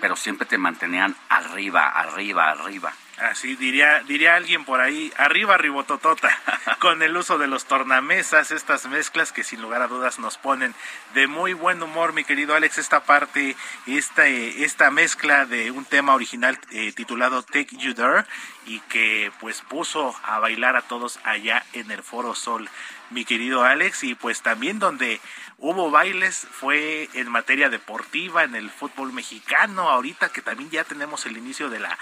pero 0.00 0.14
siempre 0.14 0.46
te 0.46 0.56
mantenían 0.56 1.16
arriba, 1.28 1.88
arriba, 1.88 2.50
arriba. 2.50 2.92
Así 3.18 3.56
diría, 3.56 4.02
diría 4.02 4.34
alguien 4.34 4.66
por 4.66 4.80
ahí, 4.82 5.10
arriba 5.16 5.56
ribototota, 5.56 6.38
con 6.80 7.02
el 7.02 7.16
uso 7.16 7.38
de 7.38 7.46
los 7.46 7.64
tornamesas, 7.64 8.50
estas 8.50 8.86
mezclas 8.88 9.32
que 9.32 9.42
sin 9.42 9.62
lugar 9.62 9.80
a 9.80 9.88
dudas 9.88 10.18
nos 10.18 10.36
ponen 10.36 10.74
de 11.14 11.26
muy 11.26 11.54
buen 11.54 11.82
humor, 11.82 12.12
mi 12.12 12.24
querido 12.24 12.54
Alex, 12.54 12.76
esta 12.76 13.04
parte, 13.04 13.56
esta, 13.86 14.28
eh, 14.28 14.64
esta 14.64 14.90
mezcla 14.90 15.46
de 15.46 15.70
un 15.70 15.86
tema 15.86 16.14
original 16.14 16.58
eh, 16.72 16.92
titulado 16.92 17.42
Take 17.42 17.78
You 17.78 17.94
There 17.94 18.26
y 18.66 18.80
que 18.80 19.32
pues 19.40 19.62
puso 19.62 20.14
a 20.22 20.38
bailar 20.38 20.76
a 20.76 20.82
todos 20.82 21.18
allá 21.24 21.64
en 21.72 21.90
el 21.90 22.02
Foro 22.02 22.34
Sol, 22.34 22.68
mi 23.08 23.24
querido 23.24 23.64
Alex, 23.64 24.04
y 24.04 24.14
pues 24.14 24.42
también 24.42 24.78
donde 24.78 25.20
hubo 25.56 25.90
bailes 25.90 26.46
fue 26.50 27.08
en 27.14 27.30
materia 27.30 27.70
deportiva, 27.70 28.44
en 28.44 28.56
el 28.56 28.70
fútbol 28.70 29.12
mexicano, 29.14 29.88
ahorita 29.88 30.30
que 30.30 30.42
también 30.42 30.68
ya 30.68 30.84
tenemos 30.84 31.24
el 31.24 31.38
inicio 31.38 31.70
de 31.70 31.80
la 31.80 31.96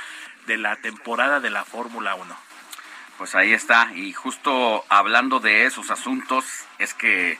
de 0.47 0.57
la 0.57 0.77
temporada 0.77 1.41
de 1.41 1.51
la 1.51 1.65
Fórmula 1.65 2.15
1. 2.15 2.37
Pues 3.19 3.35
ahí 3.35 3.53
está, 3.53 3.93
y 3.95 4.13
justo 4.13 4.85
hablando 4.89 5.41
de 5.41 5.67
esos 5.67 5.91
asuntos, 5.91 6.45
es 6.79 6.95
que 6.95 7.39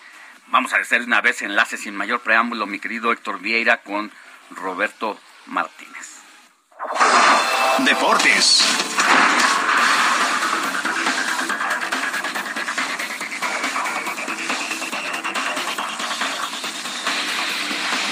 vamos 0.49 0.73
a 0.73 0.77
hacer 0.77 1.03
una 1.03 1.21
vez 1.21 1.43
enlace 1.43 1.77
sin 1.77 1.97
mayor 1.97 2.21
preámbulo, 2.21 2.67
mi 2.67 2.79
querido 2.79 3.13
Héctor 3.13 3.41
Vieira, 3.41 3.83
con 3.83 4.13
Roberto 4.51 5.19
Martínez. 5.47 6.21
Deportes. 7.79 8.63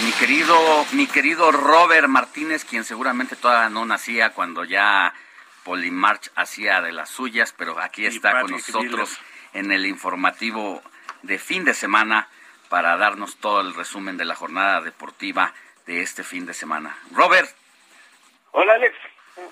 Mi 0.05 0.11
querido, 0.13 0.57
mi 0.93 1.07
querido 1.07 1.53
Robert 1.53 2.09
Martínez, 2.09 2.65
quien 2.65 2.85
seguramente 2.85 3.37
todavía 3.37 3.69
no 3.69 3.85
nacía 3.85 4.31
cuando 4.31 4.65
ya 4.65 5.15
Polimarch 5.65 6.31
hacía 6.35 6.81
de 6.81 6.93
las 6.93 7.09
suyas, 7.09 7.55
pero 7.57 7.79
aquí 7.79 8.07
está 8.07 8.41
con 8.41 8.51
nosotros 8.51 9.19
en 9.55 9.71
el 9.71 9.87
informativo 9.87 10.83
de 11.23 11.39
fin 11.39 11.65
de 11.65 11.75
semana 11.75 12.29
para 12.69 12.97
darnos 12.97 13.37
todo 13.37 13.61
el 13.61 13.75
resumen 13.75 14.17
de 14.17 14.25
la 14.25 14.35
jornada 14.35 14.81
deportiva 14.81 15.53
de 15.87 16.03
este 16.03 16.25
fin 16.25 16.47
de 16.47 16.55
semana. 16.55 16.97
Robert, 17.13 17.49
Hola 18.55 18.75
Alex, 18.75 18.95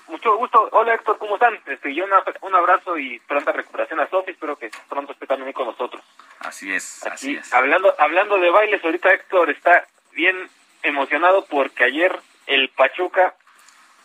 mucho 0.09 0.35
gusto. 0.37 0.69
Hola 0.73 0.93
Héctor, 0.95 1.17
¿cómo 1.17 1.35
están? 1.35 1.59
Este, 1.65 1.93
yo 1.95 2.03
una- 2.05 2.23
un 2.41 2.53
abrazo 2.55 2.97
y 2.99 3.19
pronta 3.21 3.51
recuperación 3.51 3.99
a 3.99 4.07
Sofi, 4.09 4.31
espero 4.31 4.55
que 4.57 4.69
pronto 4.89 5.13
esté 5.13 5.25
también 5.27 5.53
con 5.53 5.65
nosotros. 5.67 6.03
así 6.39 6.71
es, 6.71 7.03
así 7.07 7.35
es. 7.35 7.51
hablando, 7.53 7.93
hablando 7.97 8.37
de 8.37 8.49
bailes, 8.51 8.83
ahorita 8.83 9.11
Héctor 9.13 9.49
está 9.49 9.87
bien 10.13 10.49
emocionado 10.83 11.45
porque 11.45 11.83
ayer 11.83 12.19
el 12.47 12.69
Pachuca 12.69 13.35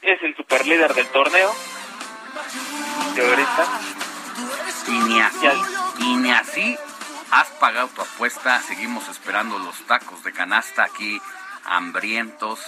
es 0.03 0.23
el 0.23 0.37
superlíder 0.37 0.95
del 0.95 1.07
torneo. 1.09 1.55
De 3.15 3.29
ahorita. 3.29 3.81
Y 4.89 4.91
ni 5.09 5.21
así, 5.21 5.47
y 6.01 6.17
ni 6.17 6.31
así 6.31 6.77
has 7.31 7.49
pagado 7.53 7.89
tu 7.89 8.03
apuesta. 8.03 8.61
Seguimos 8.61 9.09
esperando 9.09 9.59
los 9.59 9.79
tacos 9.87 10.23
de 10.23 10.33
canasta 10.33 10.85
aquí, 10.85 11.21
hambrientos, 11.65 12.61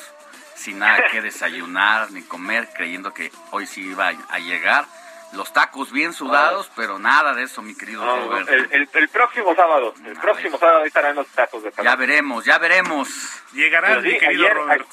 sin 0.57 0.79
nada 0.79 1.09
que 1.11 1.21
desayunar 1.23 2.11
ni 2.13 2.23
comer, 2.23 2.69
creyendo 2.75 3.13
que 3.13 3.31
hoy 3.51 3.67
sí 3.67 3.83
iba 3.83 4.09
a- 4.09 4.17
a 4.31 4.39
llegar. 4.39 4.87
Los 5.33 5.53
tacos 5.53 5.93
bien 5.93 6.13
sudados, 6.15 6.71
pero 6.75 6.99
nada 6.99 7.35
de 7.35 7.43
eso, 7.43 7.61
mi 7.61 7.77
querido 7.77 8.03
No, 8.05 8.17
no, 8.17 8.25
Robert. 8.31 8.49
el, 8.49 8.69
el- 8.73 8.89
el 8.93 9.09
próximo 9.11 9.55
sábado, 9.55 9.95
el 10.05 10.17
próximo 10.19 10.57
sábado 10.59 10.85
estarán 10.85 11.17
los 11.17 11.27
tacos 11.29 11.63
de 11.63 11.73
Ya 11.83 11.97
veremos, 11.97 12.45
ya 12.47 12.59
veremos. 12.59 13.09
Llegará 13.53 13.89
Pero 13.89 14.03
mi 14.03 14.11
sí, 14.13 14.19
querido 14.19 14.45
ayer- 14.45 14.57
Robert. 14.57 14.87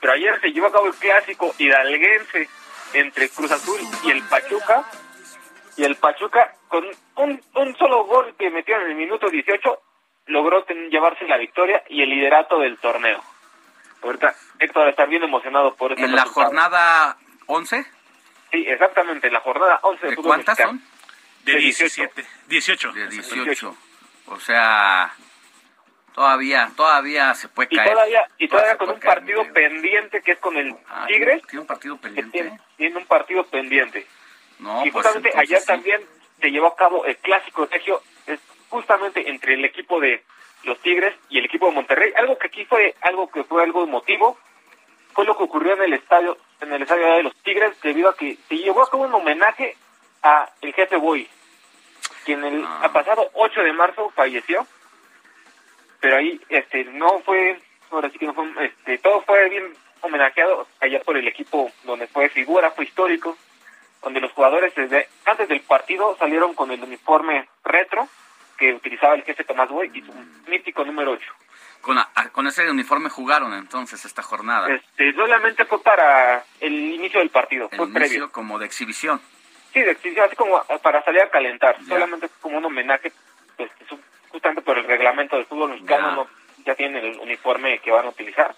Pero 0.00 0.12
ayer 0.12 0.40
se 0.40 0.48
llevó 0.52 0.66
a 0.66 0.72
cabo 0.72 0.86
el 0.88 0.94
clásico 0.94 1.54
hidalguense 1.58 2.48
entre 2.94 3.28
Cruz 3.30 3.50
Azul 3.52 3.80
y 4.02 4.10
el 4.10 4.22
Pachuca. 4.24 4.84
Y 5.76 5.84
el 5.84 5.96
Pachuca, 5.96 6.54
con 6.68 6.84
un, 7.16 7.40
un 7.54 7.76
solo 7.76 8.04
gol 8.04 8.34
que 8.38 8.50
metió 8.50 8.76
en 8.80 8.88
el 8.90 8.94
minuto 8.96 9.28
18, 9.30 9.80
logró 10.26 10.64
ten- 10.64 10.90
llevarse 10.90 11.26
la 11.28 11.36
victoria 11.36 11.82
y 11.88 12.02
el 12.02 12.10
liderato 12.10 12.58
del 12.58 12.76
torneo. 12.78 13.22
Ahorita 14.02 14.34
Héctor 14.58 14.88
está 14.88 15.04
bien 15.06 15.22
emocionado 15.22 15.74
por 15.74 15.92
este 15.92 16.04
En 16.04 16.14
la 16.14 16.22
resultado. 16.24 16.46
jornada 16.46 17.16
11, 17.46 17.86
Sí, 18.56 18.64
exactamente, 18.68 19.26
en 19.26 19.32
la 19.34 19.40
jornada 19.40 19.78
11 19.82 20.02
de, 20.02 20.10
¿de 20.10 20.16
fútbol 20.16 20.28
cuántas 20.30 20.58
mexicano. 20.58 20.78
son? 20.80 21.44
De 21.44 21.52
De 21.52 21.58
17. 21.58 22.26
18. 22.48 22.92
De 22.92 23.08
18. 23.08 23.76
O 24.28 24.40
sea, 24.40 25.14
todavía, 26.14 26.70
todavía 26.76 27.34
se 27.34 27.48
puede 27.48 27.68
Y 27.72 27.76
caer. 27.76 27.92
todavía, 27.92 28.24
y 28.38 28.48
todavía 28.48 28.76
con 28.78 28.90
un 28.90 29.00
partido 29.00 29.52
pendiente 29.52 30.22
que 30.22 30.32
es 30.32 30.38
con 30.38 30.56
el 30.56 30.74
Ah, 30.88 31.04
Tigres. 31.06 31.42
¿Tiene 31.46 31.60
un 31.60 31.66
partido 31.66 31.96
pendiente? 31.98 32.32
tiene, 32.32 32.60
tiene 32.76 32.96
un 32.96 33.06
partido 33.06 33.44
pendiente. 33.46 34.06
No, 34.58 34.84
y 34.86 34.90
pues 34.90 35.04
justamente 35.04 35.28
entonces 35.28 35.50
ayer 35.50 35.60
sí. 35.60 35.66
también 35.66 36.00
se 36.40 36.50
llevó 36.50 36.68
a 36.68 36.76
cabo 36.76 37.04
el 37.04 37.16
clásico 37.18 37.66
regio, 37.70 38.02
es 38.26 38.40
justamente 38.70 39.28
entre 39.28 39.54
el 39.54 39.64
equipo 39.66 40.00
de 40.00 40.24
los 40.64 40.80
Tigres 40.80 41.14
y 41.28 41.38
el 41.38 41.44
equipo 41.44 41.66
de 41.66 41.72
Monterrey, 41.72 42.12
algo 42.16 42.38
que 42.38 42.46
aquí 42.48 42.64
fue 42.64 42.94
algo 43.02 43.30
que 43.30 43.44
fue 43.44 43.62
algo 43.62 43.84
emotivo, 43.84 44.38
fue 45.12 45.24
lo 45.26 45.36
que 45.36 45.44
ocurrió 45.44 45.74
en 45.74 45.82
el 45.82 45.92
estadio, 45.92 46.36
en 46.60 46.72
el 46.72 46.82
estadio 46.82 47.06
de 47.06 47.22
los 47.22 47.34
Tigres, 47.42 47.78
debido 47.82 48.08
a 48.10 48.16
que 48.16 48.36
se 48.48 48.56
llevó 48.56 48.82
a 48.82 48.90
cabo 48.90 49.04
un 49.04 49.14
homenaje 49.14 49.76
a 50.22 50.48
el 50.62 50.72
jefe 50.72 50.96
Boy, 50.96 51.28
quien 52.24 52.42
el 52.44 52.64
Ah. 52.66 52.90
pasado 52.92 53.30
8 53.34 53.60
de 53.62 53.72
marzo 53.72 54.10
falleció, 54.14 54.66
pero 56.00 56.16
ahí 56.16 56.40
este 56.48 56.84
no 56.84 57.20
fue, 57.20 57.60
ahora 57.90 58.10
sí 58.10 58.18
que 58.18 58.26
no 58.26 58.34
fue, 58.34 58.46
este, 58.64 58.98
todo 58.98 59.22
fue 59.22 59.48
bien 59.48 59.72
homenajeado 60.02 60.66
allá 60.80 61.00
por 61.00 61.16
el 61.16 61.26
equipo 61.28 61.70
donde 61.84 62.06
fue 62.06 62.28
figura, 62.28 62.70
fue 62.70 62.84
histórico, 62.84 63.36
donde 64.02 64.20
los 64.20 64.32
jugadores 64.32 64.74
desde 64.74 65.08
antes 65.24 65.48
del 65.48 65.60
partido 65.62 66.16
salieron 66.18 66.54
con 66.54 66.70
el 66.70 66.82
uniforme 66.82 67.48
retro 67.64 68.08
que 68.56 68.72
utilizaba 68.74 69.14
el 69.14 69.22
jefe 69.22 69.44
Tomás 69.44 69.68
Boy 69.68 69.90
y 69.94 70.00
su 70.02 70.12
mítico 70.48 70.84
número 70.84 71.12
8. 71.12 71.24
Con, 71.86 71.98
a- 71.98 72.10
con 72.32 72.48
ese 72.48 72.68
uniforme 72.68 73.08
jugaron 73.08 73.54
entonces 73.54 74.04
esta 74.04 74.20
jornada. 74.20 74.68
Este, 74.74 75.12
solamente 75.12 75.64
fue 75.66 75.80
para 75.80 76.42
el 76.58 76.72
inicio 76.74 77.20
del 77.20 77.30
partido, 77.30 77.68
el 77.70 77.76
fue 77.76 77.86
inicio 77.86 78.00
previo. 78.08 78.32
como 78.32 78.58
de 78.58 78.66
exhibición. 78.66 79.20
Sí, 79.72 79.80
de 79.82 79.92
exhibición, 79.92 80.26
así 80.26 80.34
como 80.34 80.60
para 80.82 81.04
salir 81.04 81.20
a 81.22 81.30
calentar, 81.30 81.76
solamente 81.86 82.28
como 82.40 82.58
un 82.58 82.64
homenaje, 82.64 83.12
pues, 83.56 83.70
justamente 84.30 84.62
por 84.62 84.78
el 84.78 84.84
reglamento 84.84 85.36
del 85.36 85.46
fútbol 85.46 85.70
mexicano, 85.70 86.08
Ya. 86.08 86.14
no, 86.16 86.28
ya 86.64 86.74
tienen 86.74 87.04
el 87.04 87.20
uniforme 87.20 87.78
que 87.78 87.92
van 87.92 88.06
a 88.06 88.08
utilizar. 88.08 88.52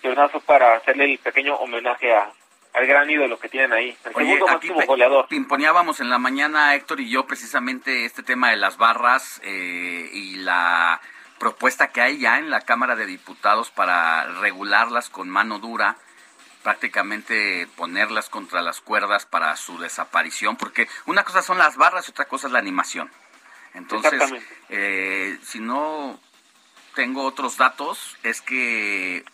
Pero 0.00 0.16
nada, 0.16 0.28
fue 0.28 0.40
para 0.40 0.74
hacerle 0.74 1.04
el 1.04 1.18
pequeño 1.18 1.54
homenaje 1.54 2.12
a, 2.12 2.28
al 2.74 2.86
gran 2.88 3.08
ídolo 3.08 3.38
que 3.38 3.48
tienen 3.50 3.72
ahí, 3.72 3.96
el 4.04 4.12
Oye, 4.16 4.26
segundo 4.32 4.46
aquí 4.48 4.68
máximo 4.70 4.86
goleador. 4.86 5.28
pimponeábamos 5.28 6.00
en 6.00 6.10
la 6.10 6.18
mañana, 6.18 6.74
Héctor 6.74 7.00
y 7.02 7.08
yo, 7.08 7.24
precisamente 7.24 8.04
este 8.04 8.24
tema 8.24 8.50
de 8.50 8.56
las 8.56 8.78
barras 8.78 9.40
eh, 9.44 10.10
y 10.12 10.34
la 10.38 11.00
propuesta 11.42 11.88
que 11.88 12.00
hay 12.00 12.18
ya 12.18 12.38
en 12.38 12.50
la 12.50 12.60
Cámara 12.60 12.94
de 12.94 13.04
Diputados 13.04 13.72
para 13.72 14.26
regularlas 14.40 15.10
con 15.10 15.28
mano 15.28 15.58
dura, 15.58 15.96
prácticamente 16.62 17.66
ponerlas 17.74 18.28
contra 18.28 18.62
las 18.62 18.80
cuerdas 18.80 19.26
para 19.26 19.56
su 19.56 19.76
desaparición, 19.76 20.54
porque 20.54 20.88
una 21.04 21.24
cosa 21.24 21.42
son 21.42 21.58
las 21.58 21.76
barras 21.76 22.06
y 22.06 22.12
otra 22.12 22.26
cosa 22.26 22.46
es 22.46 22.52
la 22.52 22.60
animación. 22.60 23.10
Entonces, 23.74 24.12
Exactamente. 24.12 24.56
eh, 24.68 25.36
si 25.42 25.58
no 25.58 26.20
tengo 26.94 27.24
otros 27.24 27.56
datos, 27.56 28.16
es 28.22 28.40
que, 28.40 29.24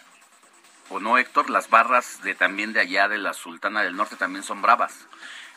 o 0.88 1.00
no, 1.00 1.18
Héctor, 1.18 1.50
las 1.50 1.68
barras 1.68 2.22
de 2.22 2.34
también 2.34 2.72
de 2.72 2.80
allá 2.80 3.08
de 3.08 3.18
la 3.18 3.34
Sultana 3.34 3.82
del 3.82 3.96
Norte 3.96 4.16
también 4.16 4.44
son 4.44 4.62
bravas. 4.62 5.06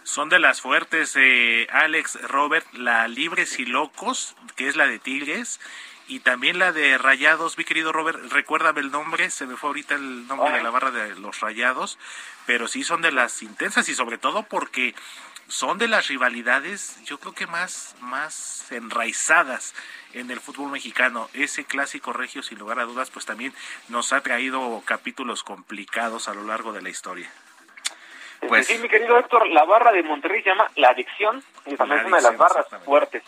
Son 0.03 0.27
de 0.27 0.39
las 0.39 0.59
fuertes, 0.59 1.13
eh, 1.15 1.67
Alex, 1.71 2.21
Robert, 2.23 2.67
la 2.73 3.07
Libres 3.07 3.57
y 3.57 3.65
Locos, 3.65 4.35
que 4.57 4.67
es 4.67 4.75
la 4.75 4.87
de 4.87 4.99
Tigres, 4.99 5.61
y 6.11 6.19
también 6.19 6.59
la 6.59 6.73
de 6.73 6.97
Rayados, 6.97 7.57
mi 7.57 7.63
querido 7.63 7.93
Robert, 7.93 8.19
recuérdame 8.33 8.81
el 8.81 8.91
nombre, 8.91 9.29
se 9.29 9.47
me 9.47 9.55
fue 9.55 9.69
ahorita 9.69 9.95
el 9.95 10.27
nombre 10.27 10.51
de 10.51 10.61
la 10.61 10.69
barra 10.69 10.91
de 10.91 11.15
los 11.15 11.39
Rayados, 11.39 11.97
pero 12.45 12.67
sí 12.67 12.83
son 12.83 13.01
de 13.01 13.13
las 13.13 13.41
intensas 13.41 13.87
y 13.87 13.95
sobre 13.95 14.17
todo 14.17 14.43
porque 14.43 14.93
son 15.47 15.77
de 15.77 15.87
las 15.87 16.09
rivalidades, 16.09 17.01
yo 17.05 17.17
creo 17.17 17.31
que 17.33 17.47
más, 17.47 17.95
más 18.01 18.69
enraizadas 18.73 19.73
en 20.11 20.29
el 20.31 20.41
fútbol 20.41 20.69
mexicano. 20.69 21.29
Ese 21.31 21.63
clásico 21.63 22.11
regio, 22.11 22.43
sin 22.43 22.59
lugar 22.59 22.79
a 22.79 22.83
dudas, 22.83 23.09
pues 23.09 23.25
también 23.25 23.53
nos 23.87 24.11
ha 24.11 24.19
traído 24.19 24.83
capítulos 24.83 25.45
complicados 25.45 26.27
a 26.27 26.33
lo 26.33 26.43
largo 26.43 26.73
de 26.73 26.81
la 26.81 26.89
historia. 26.89 27.31
Pues- 28.49 28.67
sí, 28.67 28.77
mi 28.79 28.89
querido 28.89 29.17
Héctor, 29.17 29.47
la 29.47 29.63
barra 29.63 29.93
de 29.93 30.03
Monterrey 30.03 30.43
se 30.43 30.49
llama 30.49 30.69
La 30.75 30.89
Adicción, 30.89 31.41
y 31.65 31.77
también 31.77 32.01
es 32.01 32.07
una 32.07 32.17
de 32.17 32.23
las 32.23 32.37
barras 32.37 32.65
fuertes. 32.83 33.23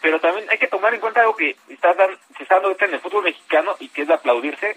Pero 0.00 0.20
también 0.20 0.46
hay 0.50 0.58
que 0.58 0.68
tomar 0.68 0.94
en 0.94 1.00
cuenta 1.00 1.20
algo 1.20 1.34
que 1.36 1.56
está 1.68 1.92
dan- 1.94 2.18
se 2.36 2.42
está 2.44 2.56
dando 2.60 2.76
en 2.78 2.94
el 2.94 3.00
fútbol 3.00 3.24
mexicano 3.24 3.74
y 3.80 3.88
que 3.88 4.02
es 4.02 4.08
de 4.08 4.14
aplaudirse, 4.14 4.76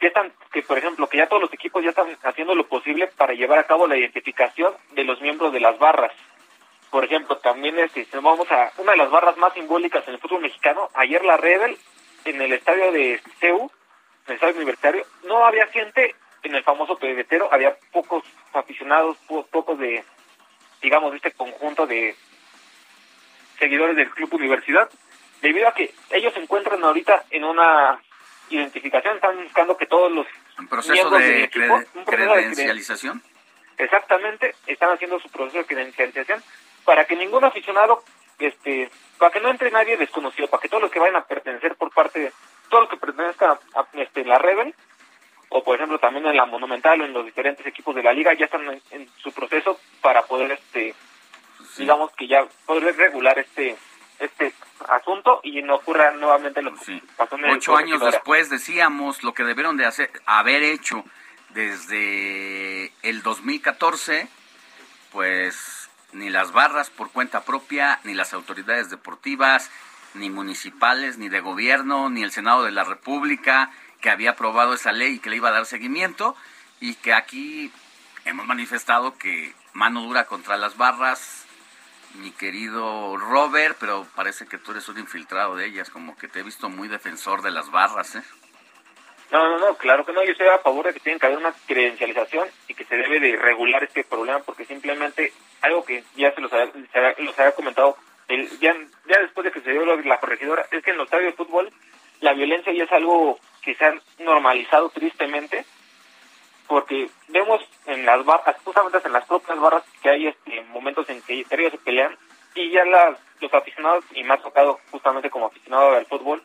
que 0.00 0.06
están, 0.08 0.32
que 0.52 0.62
por 0.62 0.78
ejemplo, 0.78 1.06
que 1.08 1.18
ya 1.18 1.28
todos 1.28 1.42
los 1.42 1.52
equipos 1.52 1.82
ya 1.82 1.90
están 1.90 2.16
haciendo 2.22 2.54
lo 2.54 2.66
posible 2.66 3.06
para 3.08 3.34
llevar 3.34 3.58
a 3.58 3.66
cabo 3.66 3.86
la 3.86 3.96
identificación 3.96 4.74
de 4.92 5.04
los 5.04 5.20
miembros 5.20 5.52
de 5.52 5.60
las 5.60 5.78
barras. 5.78 6.12
Por 6.90 7.04
ejemplo, 7.04 7.36
también 7.38 7.78
este, 7.78 8.04
si 8.04 8.16
vamos 8.16 8.50
a 8.52 8.72
una 8.78 8.92
de 8.92 8.98
las 8.98 9.10
barras 9.10 9.36
más 9.36 9.52
simbólicas 9.52 10.06
en 10.08 10.14
el 10.14 10.20
fútbol 10.20 10.40
mexicano, 10.42 10.88
ayer 10.94 11.24
la 11.24 11.36
Rebel 11.36 11.76
en 12.24 12.40
el 12.40 12.52
estadio 12.52 12.90
de 12.92 13.20
CEU, 13.40 13.62
en 14.26 14.28
el 14.28 14.34
estadio 14.34 14.56
universitario, 14.56 15.04
no 15.24 15.44
había 15.44 15.66
gente 15.66 16.14
en 16.42 16.54
el 16.54 16.62
famoso 16.62 16.96
pebetero, 16.96 17.48
había 17.52 17.76
pocos 17.92 18.22
aficionados, 18.52 19.16
po- 19.26 19.44
pocos 19.46 19.78
de, 19.78 20.04
digamos, 20.82 21.10
de 21.10 21.16
este 21.18 21.32
conjunto 21.32 21.86
de 21.86 22.14
seguidores 23.58 23.96
del 23.96 24.10
Club 24.10 24.34
Universidad, 24.34 24.88
debido 25.42 25.68
a 25.68 25.74
que 25.74 25.92
ellos 26.10 26.32
se 26.34 26.40
encuentran 26.40 26.82
ahorita 26.82 27.24
en 27.30 27.44
una 27.44 28.00
identificación, 28.50 29.16
están 29.16 29.42
buscando 29.42 29.76
que 29.76 29.86
todos 29.86 30.10
los 30.12 30.26
Un 30.58 30.68
proceso 30.68 30.92
miembros 30.94 31.20
del 31.20 31.32
de 31.32 31.44
equipo, 31.44 31.74
un 31.74 32.04
proceso 32.04 32.04
de 32.04 32.06
creden- 32.06 32.34
credencialización. 32.50 33.22
Exactamente, 33.76 34.54
están 34.66 34.90
haciendo 34.92 35.18
su 35.20 35.28
proceso 35.30 35.58
de 35.58 35.64
credencialización 35.66 36.42
para 36.84 37.06
que 37.06 37.16
ningún 37.16 37.44
aficionado, 37.44 38.04
este, 38.38 38.90
para 39.18 39.32
que 39.32 39.40
no 39.40 39.48
entre 39.48 39.70
nadie 39.70 39.96
desconocido, 39.96 40.48
para 40.48 40.60
que 40.60 40.68
todos 40.68 40.82
los 40.82 40.90
que 40.92 40.98
vayan 41.00 41.16
a 41.16 41.24
pertenecer 41.24 41.74
por 41.76 41.90
parte 41.92 42.20
de, 42.20 42.32
todos 42.68 42.82
los 42.84 42.90
que 42.90 42.96
pertenezcan 42.98 43.50
a, 43.74 43.80
a, 43.80 43.86
este, 43.94 44.20
en 44.20 44.28
la 44.28 44.38
Rebel, 44.38 44.74
o 45.48 45.62
por 45.64 45.76
ejemplo 45.76 45.98
también 45.98 46.26
en 46.26 46.36
la 46.36 46.46
Monumental 46.46 47.00
o 47.00 47.04
en 47.04 47.12
los 47.12 47.24
diferentes 47.24 47.66
equipos 47.66 47.94
de 47.94 48.02
la 48.02 48.12
liga, 48.12 48.32
ya 48.34 48.44
están 48.46 48.62
en, 48.68 48.80
en 48.90 49.08
su 49.18 49.32
proceso 49.32 49.80
para 50.00 50.22
poder, 50.22 50.52
este, 50.52 50.94
digamos 51.76 52.12
que 52.12 52.26
ya 52.26 52.46
poder 52.66 52.96
regular 52.96 53.38
este, 53.38 53.76
este 54.18 54.52
asunto 54.88 55.40
y 55.42 55.62
no 55.62 55.76
ocurra 55.76 56.12
nuevamente 56.12 56.62
lo 56.62 56.74
que 56.74 57.02
pasó 57.16 57.36
en 57.36 57.44
el 57.44 57.50
Ocho 57.52 57.76
años 57.76 58.00
después 58.00 58.50
decíamos 58.50 59.22
lo 59.22 59.34
que 59.34 59.44
debieron 59.44 59.76
de 59.76 59.86
hacer, 59.86 60.10
haber 60.26 60.62
hecho 60.62 61.04
desde 61.50 62.92
el 63.02 63.22
2014, 63.22 64.28
pues 65.12 65.88
ni 66.12 66.30
las 66.30 66.52
barras 66.52 66.90
por 66.90 67.10
cuenta 67.10 67.44
propia, 67.44 68.00
ni 68.04 68.14
las 68.14 68.34
autoridades 68.34 68.90
deportivas, 68.90 69.70
ni 70.14 70.30
municipales, 70.30 71.18
ni 71.18 71.28
de 71.28 71.40
gobierno, 71.40 72.10
ni 72.10 72.22
el 72.22 72.32
Senado 72.32 72.64
de 72.64 72.72
la 72.72 72.84
República, 72.84 73.70
que 74.00 74.10
había 74.10 74.30
aprobado 74.30 74.74
esa 74.74 74.92
ley 74.92 75.14
y 75.14 75.18
que 75.18 75.30
le 75.30 75.36
iba 75.36 75.48
a 75.48 75.52
dar 75.52 75.66
seguimiento, 75.66 76.36
y 76.80 76.94
que 76.94 77.12
aquí 77.14 77.72
hemos 78.24 78.46
manifestado 78.46 79.16
que 79.18 79.54
mano 79.72 80.02
dura 80.02 80.26
contra 80.26 80.56
las 80.56 80.76
barras, 80.76 81.43
mi 82.14 82.30
querido 82.30 83.16
Robert, 83.16 83.76
pero 83.78 84.06
parece 84.14 84.46
que 84.46 84.58
tú 84.58 84.72
eres 84.72 84.88
un 84.88 84.98
infiltrado 84.98 85.56
de 85.56 85.66
ellas, 85.66 85.90
como 85.90 86.16
que 86.16 86.28
te 86.28 86.40
he 86.40 86.42
visto 86.42 86.68
muy 86.68 86.88
defensor 86.88 87.42
de 87.42 87.50
las 87.50 87.70
barras, 87.70 88.16
¿eh? 88.16 88.22
No, 89.30 89.48
no, 89.48 89.58
no, 89.58 89.76
claro 89.76 90.04
que 90.04 90.12
no. 90.12 90.22
Yo 90.22 90.32
estoy 90.32 90.46
a 90.46 90.58
favor 90.58 90.86
de 90.86 90.92
que 90.92 91.00
tiene 91.00 91.18
que 91.18 91.26
haber 91.26 91.38
una 91.38 91.52
credencialización 91.66 92.48
y 92.68 92.74
que 92.74 92.84
se 92.84 92.96
debe 92.96 93.18
de 93.18 93.36
regular 93.36 93.82
este 93.82 94.04
problema 94.04 94.38
porque 94.40 94.64
simplemente 94.64 95.32
algo 95.62 95.84
que 95.84 96.04
ya 96.14 96.32
se 96.32 96.40
los 96.40 96.52
había, 96.52 96.70
se 96.72 97.22
los 97.22 97.38
había 97.38 97.52
comentado 97.52 97.96
el, 98.28 98.48
ya, 98.60 98.74
después 99.06 99.44
de 99.44 99.52
que 99.52 99.60
se 99.60 99.72
dio 99.72 99.84
la 99.84 100.20
corregidora 100.20 100.66
es 100.70 100.82
que 100.82 100.90
en 100.90 100.96
los 100.96 101.06
estadios 101.06 101.32
de 101.32 101.44
fútbol 101.44 101.72
la 102.20 102.32
violencia 102.32 102.72
ya 102.72 102.84
es 102.84 102.92
algo 102.92 103.38
que 103.60 103.74
se 103.74 103.84
ha 103.84 103.94
normalizado 104.18 104.88
tristemente 104.90 105.64
porque 106.66 107.10
vemos 107.28 107.60
en 107.86 108.04
las 108.06 108.24
barras, 108.24 108.56
justamente 108.64 108.98
en 109.04 109.12
las 109.12 109.26
propias 109.26 109.58
barras 109.60 109.84
que 110.02 110.10
hay 110.10 110.26
este 110.28 110.62
momentos 110.64 111.08
en 111.10 111.20
que 111.22 111.44
ellos 111.50 111.72
se 111.72 111.78
pelean 111.78 112.16
y 112.54 112.70
ya 112.70 112.84
las, 112.84 113.18
los 113.40 113.52
aficionados, 113.52 114.04
y 114.14 114.22
me 114.24 114.34
ha 114.34 114.38
tocado 114.38 114.78
justamente 114.90 115.28
como 115.30 115.46
aficionado 115.46 115.94
al 115.96 116.06
fútbol, 116.06 116.42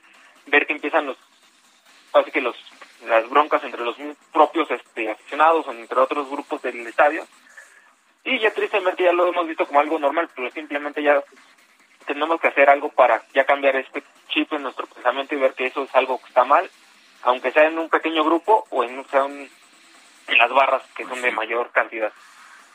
ver 0.47 0.65
que 0.65 0.73
empiezan 0.73 1.05
los 1.05 1.17
así 2.13 2.31
que 2.31 2.41
los 2.41 2.55
las 3.05 3.29
broncas 3.29 3.63
entre 3.63 3.81
los 3.83 3.95
propios 4.33 4.69
este, 4.71 5.09
aficionados 5.11 5.65
o 5.67 5.71
entre 5.71 5.99
otros 5.99 6.29
grupos 6.29 6.61
del 6.61 6.85
estadio 6.87 7.25
y 8.25 8.39
ya 8.39 8.51
tristemente 8.51 9.03
ya 9.03 9.13
lo 9.13 9.27
hemos 9.27 9.47
visto 9.47 9.65
como 9.65 9.79
algo 9.79 9.99
normal 9.99 10.29
pero 10.35 10.49
simplemente 10.51 11.01
ya 11.01 11.23
tenemos 12.05 12.41
que 12.41 12.47
hacer 12.47 12.69
algo 12.69 12.89
para 12.89 13.23
ya 13.33 13.45
cambiar 13.45 13.75
este 13.77 14.03
chip 14.29 14.51
en 14.53 14.63
nuestro 14.63 14.87
pensamiento 14.87 15.35
y 15.35 15.39
ver 15.39 15.53
que 15.53 15.67
eso 15.67 15.83
es 15.83 15.95
algo 15.95 16.19
que 16.19 16.27
está 16.27 16.43
mal 16.43 16.69
aunque 17.21 17.51
sea 17.51 17.67
en 17.67 17.77
un 17.77 17.89
pequeño 17.89 18.23
grupo 18.25 18.65
o 18.69 18.83
en, 18.83 19.07
sea 19.09 19.23
un- 19.23 19.49
en 20.31 20.37
las 20.37 20.51
barras 20.51 20.83
que 20.95 21.05
son 21.05 21.21
de 21.21 21.31
mayor 21.31 21.71
cantidad 21.71 22.11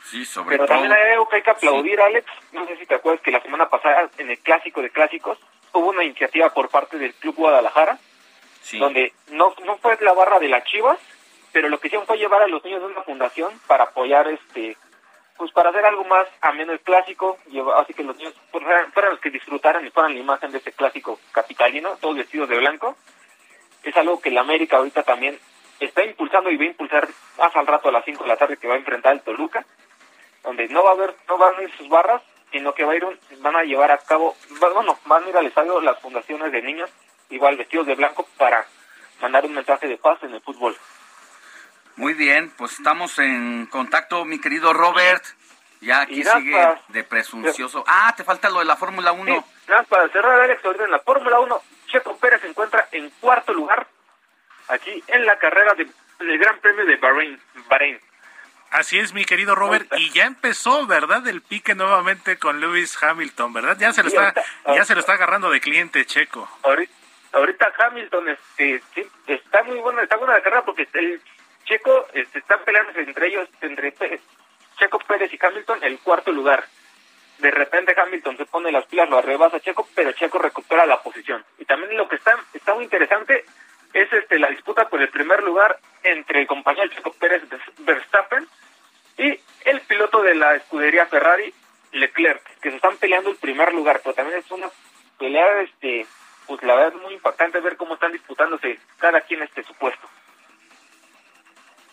Sí, 0.04 0.24
sobre 0.26 0.56
pero 0.56 0.66
todo. 0.66 0.74
también 0.76 0.92
hay 0.92 1.12
algo 1.12 1.28
que 1.28 1.36
hay 1.36 1.42
que 1.42 1.50
aplaudir, 1.50 1.98
Alex. 2.00 2.26
No 2.52 2.66
sé 2.66 2.76
si 2.76 2.84
te 2.84 2.94
acuerdas 2.94 3.22
que 3.22 3.30
la 3.30 3.40
semana 3.40 3.70
pasada, 3.70 4.10
en 4.18 4.28
el 4.30 4.38
Clásico 4.38 4.82
de 4.82 4.90
Clásicos, 4.90 5.38
hubo 5.72 5.88
una 5.88 6.04
iniciativa 6.04 6.50
por 6.52 6.68
parte 6.68 6.98
del 6.98 7.14
Club 7.14 7.36
Guadalajara, 7.36 7.98
donde 8.74 9.12
no, 9.28 9.54
no 9.64 9.78
fue 9.78 9.96
la 10.02 10.12
barra 10.12 10.38
de 10.40 10.48
las 10.48 10.64
Chivas, 10.64 10.98
pero 11.52 11.68
lo 11.70 11.80
que 11.80 11.88
hicieron 11.88 12.06
fue 12.06 12.18
llevar 12.18 12.42
a 12.42 12.48
los 12.48 12.62
niños 12.64 12.80
de 12.80 12.86
una 12.88 13.02
fundación 13.02 13.58
para 13.66 13.84
apoyar, 13.84 14.28
este 14.28 14.76
pues 15.36 15.50
para 15.52 15.70
hacer 15.70 15.84
algo 15.84 16.04
más 16.04 16.26
ameno 16.42 16.72
el 16.72 16.80
Clásico, 16.80 17.38
lleva- 17.50 17.80
así 17.80 17.92
que 17.94 18.04
los 18.04 18.16
niños 18.16 18.34
fueran, 18.52 18.92
fueran 18.92 19.12
los 19.12 19.20
que 19.20 19.30
disfrutaran 19.30 19.84
y 19.86 19.90
fueran 19.90 20.12
la 20.14 20.20
imagen 20.20 20.52
de 20.52 20.58
ese 20.58 20.70
Clásico 20.72 21.18
capitalino, 21.32 21.96
todos 22.00 22.16
vestidos 22.16 22.48
de 22.50 22.58
blanco. 22.58 22.96
Es 23.82 23.96
algo 23.96 24.20
que 24.20 24.30
la 24.30 24.42
América 24.42 24.76
ahorita 24.76 25.02
también 25.02 25.38
está 25.80 26.04
impulsando 26.04 26.50
y 26.50 26.56
va 26.56 26.64
a 26.64 26.68
impulsar 26.68 27.08
más 27.38 27.54
al 27.56 27.66
rato 27.66 27.88
a 27.88 27.92
las 27.92 28.04
5 28.04 28.22
de 28.24 28.28
la 28.28 28.36
tarde 28.36 28.56
que 28.56 28.68
va 28.68 28.74
a 28.74 28.78
enfrentar 28.78 29.12
el 29.12 29.20
Toluca 29.22 29.64
donde 30.42 30.68
no 30.68 30.82
va 30.84 30.90
a 30.90 30.92
haber, 30.92 31.14
no 31.28 31.38
van 31.38 31.56
a 31.56 31.62
ir 31.62 31.74
sus 31.76 31.88
barras, 31.88 32.20
sino 32.52 32.74
que 32.74 32.84
va 32.84 32.92
a 32.92 32.96
ir 32.96 33.04
un- 33.04 33.18
van 33.40 33.56
a 33.56 33.62
llevar 33.62 33.90
a 33.90 33.98
cabo, 33.98 34.36
bueno, 34.60 34.98
van 35.06 35.24
a 35.24 35.28
ir 35.30 35.36
al 35.36 35.46
estadio 35.46 35.80
las 35.80 35.98
fundaciones 36.00 36.52
de 36.52 36.60
niños, 36.62 36.90
igual 37.30 37.56
vestidos 37.56 37.86
de 37.86 37.94
blanco, 37.94 38.28
para 38.36 38.66
mandar 39.22 39.46
un 39.46 39.54
mensaje 39.54 39.88
de 39.88 39.96
paz 39.96 40.22
en 40.22 40.34
el 40.34 40.42
fútbol. 40.42 40.76
Muy 41.96 42.12
bien, 42.14 42.50
pues 42.58 42.72
estamos 42.72 43.18
en 43.18 43.66
contacto, 43.66 44.24
mi 44.24 44.38
querido 44.40 44.72
Robert. 44.72 45.24
Ya 45.80 46.00
aquí 46.02 46.20
Y 46.20 46.24
sigue 46.24 46.52
para- 46.52 46.80
de 46.88 47.04
presuncioso. 47.04 47.84
Ah, 47.86 48.12
te 48.16 48.24
falta 48.24 48.48
lo 48.50 48.58
de 48.60 48.64
la 48.64 48.76
Fórmula 48.76 49.12
1. 49.12 49.34
Sí, 49.34 49.70
nada 49.70 49.82
para 49.84 50.08
cerrar, 50.08 50.40
Alex, 50.40 50.64
ahorita 50.64 50.84
en 50.84 50.90
la 50.90 50.98
Fórmula 51.00 51.40
1, 51.40 51.62
Checo 51.88 52.16
Pérez 52.18 52.40
se 52.40 52.48
encuentra 52.48 52.88
en 52.92 53.10
cuarto 53.20 53.52
lugar 53.52 53.86
aquí 54.68 55.02
en 55.08 55.26
la 55.26 55.38
carrera 55.38 55.74
de- 55.74 55.86
del 56.18 56.38
Gran 56.38 56.58
Premio 56.58 56.84
de 56.86 56.96
Bahrein. 56.96 57.40
Bahrein. 57.68 58.00
Así 58.70 58.98
es, 58.98 59.12
mi 59.12 59.24
querido 59.24 59.54
Robert, 59.54 59.86
y 59.96 60.10
ya 60.10 60.24
empezó, 60.24 60.84
¿verdad? 60.86 61.24
El 61.28 61.42
pique 61.42 61.76
nuevamente 61.76 62.38
con 62.38 62.60
Lewis 62.60 63.00
Hamilton, 63.00 63.52
¿verdad? 63.52 63.76
Ya 63.78 63.92
se 63.92 64.02
lo 64.02 64.08
está, 64.08 64.34
ya 64.66 64.84
se 64.84 64.94
lo 64.94 65.00
está 65.00 65.12
agarrando 65.12 65.48
de 65.50 65.60
cliente 65.60 66.04
Checo. 66.06 66.48
Ahorita, 66.64 66.92
ahorita 67.32 67.72
Hamilton 67.78 68.28
este, 68.30 68.82
está 69.28 69.62
muy 69.62 69.78
buena, 69.78 70.02
está 70.02 70.16
buena 70.16 70.34
la 70.34 70.42
carrera 70.42 70.64
porque 70.64 70.88
el 70.94 71.20
Checo 71.66 72.08
este, 72.14 72.40
están 72.40 72.64
peleándose 72.64 73.00
entre 73.02 73.28
ellos, 73.28 73.48
entre 73.60 73.94
Pérez- 73.94 74.20
Checo 74.76 74.98
Pérez 74.98 75.32
y 75.32 75.38
Hamilton, 75.40 75.78
el 75.84 75.98
cuarto 76.00 76.32
lugar. 76.32 76.66
De 77.38 77.52
repente 77.52 77.94
Hamilton 77.96 78.36
se 78.36 78.44
pone 78.46 78.72
las 78.72 78.86
pilas, 78.86 79.08
lo 79.08 79.18
arrebasa 79.18 79.60
Checo, 79.60 79.88
pero 79.94 80.10
Checo 80.12 80.38
recupera 80.38 80.84
la 80.84 81.00
posición. 81.00 81.44
Y 81.58 81.64
también 81.64 81.96
lo 81.96 82.08
que 82.08 82.16
está, 82.16 82.36
está 82.52 82.74
muy 82.74 82.82
interesante 82.84 83.44
es 83.94 84.12
este 84.12 84.38
la 84.38 84.50
disputa 84.50 84.88
por 84.88 85.00
el 85.00 85.08
primer 85.08 85.42
lugar 85.42 85.78
entre 86.02 86.40
el 86.40 86.46
compañero 86.46 86.88
Checo 86.88 87.12
Pérez 87.12 87.42
Verstappen 87.78 88.46
y 89.16 89.38
el 89.64 89.80
piloto 89.82 90.20
de 90.22 90.34
la 90.34 90.56
escudería 90.56 91.06
Ferrari, 91.06 91.54
Leclerc, 91.92 92.42
que 92.60 92.70
se 92.70 92.76
están 92.76 92.96
peleando 92.96 93.30
el 93.30 93.36
primer 93.36 93.72
lugar, 93.72 94.00
pero 94.02 94.14
también 94.14 94.40
es 94.40 94.50
una 94.50 94.68
pelea, 95.18 95.60
este, 95.62 96.06
pues 96.46 96.62
la 96.64 96.74
verdad 96.74 96.94
es 96.96 97.02
muy 97.02 97.14
impactante 97.14 97.60
ver 97.60 97.76
cómo 97.76 97.94
están 97.94 98.12
disputándose 98.12 98.80
cada 98.98 99.20
quien 99.20 99.42
este 99.42 99.62
su 99.62 99.72
puesto. 99.74 100.08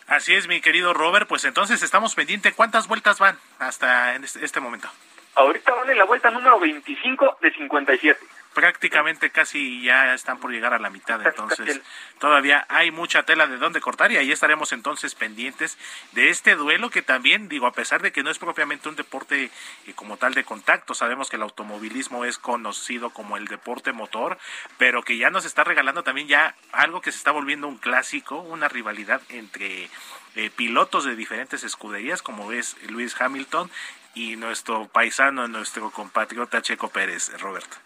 Así 0.08 0.34
es, 0.34 0.48
mi 0.48 0.60
querido 0.60 0.92
Robert, 0.92 1.28
pues 1.28 1.44
entonces 1.44 1.82
estamos 1.82 2.16
pendientes. 2.16 2.52
¿Cuántas 2.54 2.88
vueltas 2.88 3.20
van 3.20 3.38
hasta 3.60 4.16
en 4.16 4.24
este, 4.24 4.44
este 4.44 4.60
momento? 4.60 4.90
Ahorita 5.36 5.72
van 5.72 5.88
en 5.88 5.96
la 5.96 6.04
vuelta 6.04 6.30
número 6.30 6.58
25 6.58 7.38
de 7.40 7.52
57. 7.52 8.20
Prácticamente 8.54 9.30
casi 9.30 9.82
ya 9.82 10.14
están 10.14 10.38
por 10.38 10.50
llegar 10.50 10.74
a 10.74 10.78
la 10.78 10.90
mitad, 10.90 11.24
entonces 11.26 11.80
todavía 12.18 12.66
hay 12.68 12.90
mucha 12.90 13.22
tela 13.22 13.46
de 13.46 13.56
dónde 13.56 13.80
cortar 13.80 14.12
y 14.12 14.18
ahí 14.18 14.30
estaremos 14.30 14.72
entonces 14.72 15.14
pendientes 15.14 15.78
de 16.12 16.28
este 16.28 16.54
duelo 16.54 16.90
que 16.90 17.02
también, 17.02 17.48
digo, 17.48 17.66
a 17.66 17.72
pesar 17.72 18.02
de 18.02 18.12
que 18.12 18.22
no 18.22 18.30
es 18.30 18.38
propiamente 18.38 18.88
un 18.88 18.96
deporte 18.96 19.44
eh, 19.44 19.92
como 19.94 20.18
tal 20.18 20.34
de 20.34 20.44
contacto, 20.44 20.94
sabemos 20.94 21.30
que 21.30 21.36
el 21.36 21.42
automovilismo 21.42 22.24
es 22.24 22.38
conocido 22.38 23.10
como 23.10 23.36
el 23.36 23.46
deporte 23.46 23.92
motor, 23.92 24.38
pero 24.76 25.02
que 25.02 25.16
ya 25.16 25.30
nos 25.30 25.44
está 25.44 25.64
regalando 25.64 26.02
también 26.02 26.28
ya 26.28 26.54
algo 26.72 27.00
que 27.00 27.12
se 27.12 27.18
está 27.18 27.30
volviendo 27.30 27.68
un 27.68 27.78
clásico, 27.78 28.36
una 28.36 28.68
rivalidad 28.68 29.22
entre 29.28 29.88
eh, 30.34 30.50
pilotos 30.50 31.04
de 31.04 31.16
diferentes 31.16 31.64
escuderías, 31.64 32.22
como 32.22 32.52
es 32.52 32.76
Luis 32.88 33.18
Hamilton 33.20 33.70
y 34.14 34.36
nuestro 34.36 34.88
paisano, 34.88 35.48
nuestro 35.48 35.90
compatriota 35.90 36.62
Checo 36.62 36.88
Pérez, 36.88 37.30
Roberto. 37.40 37.76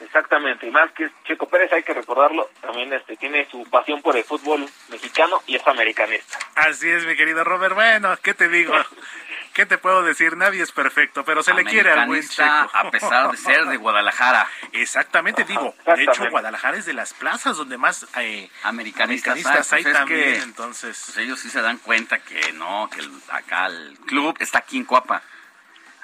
Exactamente, 0.00 0.66
y 0.66 0.70
más 0.70 0.90
que 0.92 1.10
Checo 1.24 1.48
Pérez, 1.48 1.72
hay 1.72 1.82
que 1.82 1.92
recordarlo, 1.94 2.48
también 2.60 2.92
este 2.92 3.16
tiene 3.16 3.46
su 3.50 3.64
pasión 3.70 4.00
por 4.02 4.16
el 4.16 4.24
fútbol 4.24 4.66
mexicano 4.88 5.42
y 5.46 5.56
es 5.56 5.66
americanista. 5.66 6.38
Así 6.54 6.88
es, 6.88 7.04
mi 7.06 7.16
querido 7.16 7.44
Robert. 7.44 7.74
Bueno, 7.74 8.16
¿qué 8.22 8.34
te 8.34 8.48
digo? 8.48 8.74
¿Qué 9.52 9.66
te 9.66 9.78
puedo 9.78 10.02
decir? 10.04 10.36
Nadie 10.36 10.62
es 10.62 10.70
perfecto, 10.70 11.24
pero 11.24 11.42
se 11.42 11.52
le 11.52 11.64
quiere 11.64 11.90
al 11.90 12.06
buen 12.06 12.22
Checo. 12.26 12.44
a 12.72 12.88
pesar 12.90 13.30
de 13.32 13.36
ser 13.36 13.66
de 13.66 13.76
Guadalajara. 13.76 14.46
Exactamente, 14.72 15.42
digo. 15.44 15.74
De 15.96 16.04
hecho, 16.04 16.30
Guadalajara 16.30 16.76
es 16.76 16.86
de 16.86 16.92
las 16.92 17.12
plazas 17.14 17.56
donde 17.56 17.76
más 17.76 18.06
eh, 18.16 18.48
Americanistas, 18.62 19.32
americanistas 19.34 19.72
hay 19.72 19.82
pues 19.82 19.92
es 19.94 19.98
también. 19.98 20.20
que, 20.20 20.36
entonces, 20.38 21.02
pues 21.04 21.18
ellos 21.18 21.40
sí 21.40 21.50
se 21.50 21.60
dan 21.62 21.78
cuenta 21.78 22.20
que 22.20 22.52
no, 22.52 22.88
que 22.94 23.00
el- 23.00 23.10
acá 23.30 23.66
el 23.66 23.98
club 24.06 24.36
está 24.38 24.58
aquí 24.58 24.76
en 24.78 24.84
Coapa. 24.84 25.20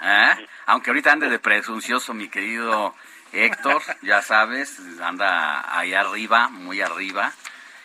¿Eh? 0.03 0.47
Aunque 0.67 0.91
ahorita 0.91 1.13
ande 1.13 1.29
de 1.31 1.39
presuncioso, 1.39 2.13
mi 2.15 2.29
querido 2.29 2.95
Héctor, 3.45 3.83
ya 4.03 4.23
sabes, 4.23 4.79
anda 5.03 5.79
ahí 5.79 5.95
arriba, 5.95 6.49
muy 6.49 6.81
arriba. 6.81 7.33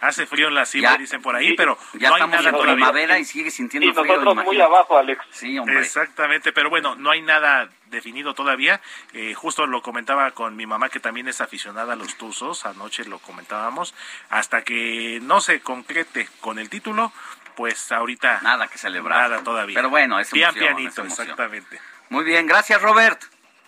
hace 0.03 0.25
frío 0.25 0.47
en 0.47 0.55
la 0.55 0.65
cima, 0.65 0.93
Ya- 0.93 0.97
dicen 0.97 1.21
por 1.21 1.35
ahí, 1.35 1.53
pero 1.55 1.77
Ya 1.93 2.09
no 2.09 2.15
hay 2.15 2.21
estamos 2.21 2.35
nada 2.37 2.49
en 2.49 2.55
todavía. 2.55 2.73
primavera 2.73 3.19
y 3.19 3.23
sigue 3.25 3.51
sintiendo 3.51 3.87
Y 3.87 3.93
frío. 3.93 4.05
nosotros 4.17 4.45
muy 4.45 4.59
abajo, 4.59 4.97
Alex. 4.97 5.23
Sí, 5.29 5.59
hombre. 5.59 5.79
Exactamente, 5.79 6.51
pero 6.51 6.71
bueno, 6.71 6.95
no 6.95 7.11
hay 7.11 7.21
nada 7.21 7.69
definido 7.85 8.33
todavía. 8.33 8.81
Eh, 9.13 9.35
justo 9.35 9.67
lo 9.67 9.83
comentaba 9.83 10.31
con 10.31 10.55
mi 10.55 10.65
mamá, 10.65 10.89
que 10.89 10.99
también 10.99 11.27
es 11.27 11.39
aficionada 11.39 11.93
a 11.93 11.95
los 11.95 12.15
Tuzos, 12.17 12.65
anoche 12.65 13.05
lo 13.05 13.19
comentábamos, 13.19 13.93
hasta 14.31 14.63
que 14.63 15.19
no 15.21 15.39
se 15.39 15.59
concrete 15.61 16.27
con 16.39 16.57
el 16.57 16.71
título, 16.71 17.13
pues 17.55 17.91
ahorita... 17.91 18.39
Nada 18.41 18.67
que 18.69 18.79
celebrar. 18.79 19.29
Nada 19.29 19.43
todavía. 19.43 19.75
Pero 19.75 19.91
bueno, 19.91 20.19
es 20.19 20.31
Pian 20.31 20.49
emoción, 20.49 20.65
pianito, 20.77 20.89
es 20.93 20.97
emoción. 20.97 21.27
exactamente. 21.27 21.79
Muy 22.09 22.23
bien, 22.23 22.47
gracias 22.47 22.81
Robert. 22.81 23.21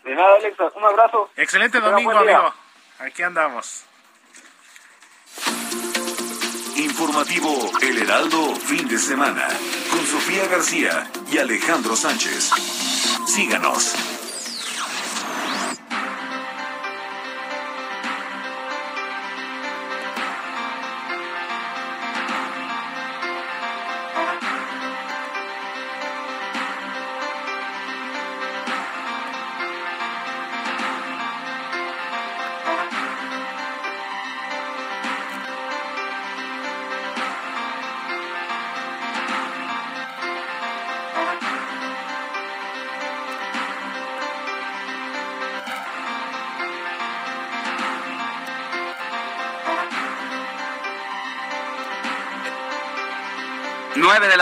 De 0.03 0.15
nada, 0.15 0.35
Alex, 0.35 0.57
un 0.75 0.83
abrazo. 0.83 1.29
Excelente 1.35 1.79
domingo, 1.79 2.11
amigo. 2.11 2.53
Aquí 2.99 3.23
andamos. 3.23 3.85
Informativo 6.75 7.71
El 7.81 8.01
Heraldo 8.01 8.55
fin 8.55 8.87
de 8.87 8.97
semana 8.97 9.47
con 9.89 10.05
Sofía 10.05 10.47
García 10.47 11.09
y 11.31 11.37
Alejandro 11.37 11.95
Sánchez. 11.95 12.51
Síganos. 13.27 14.12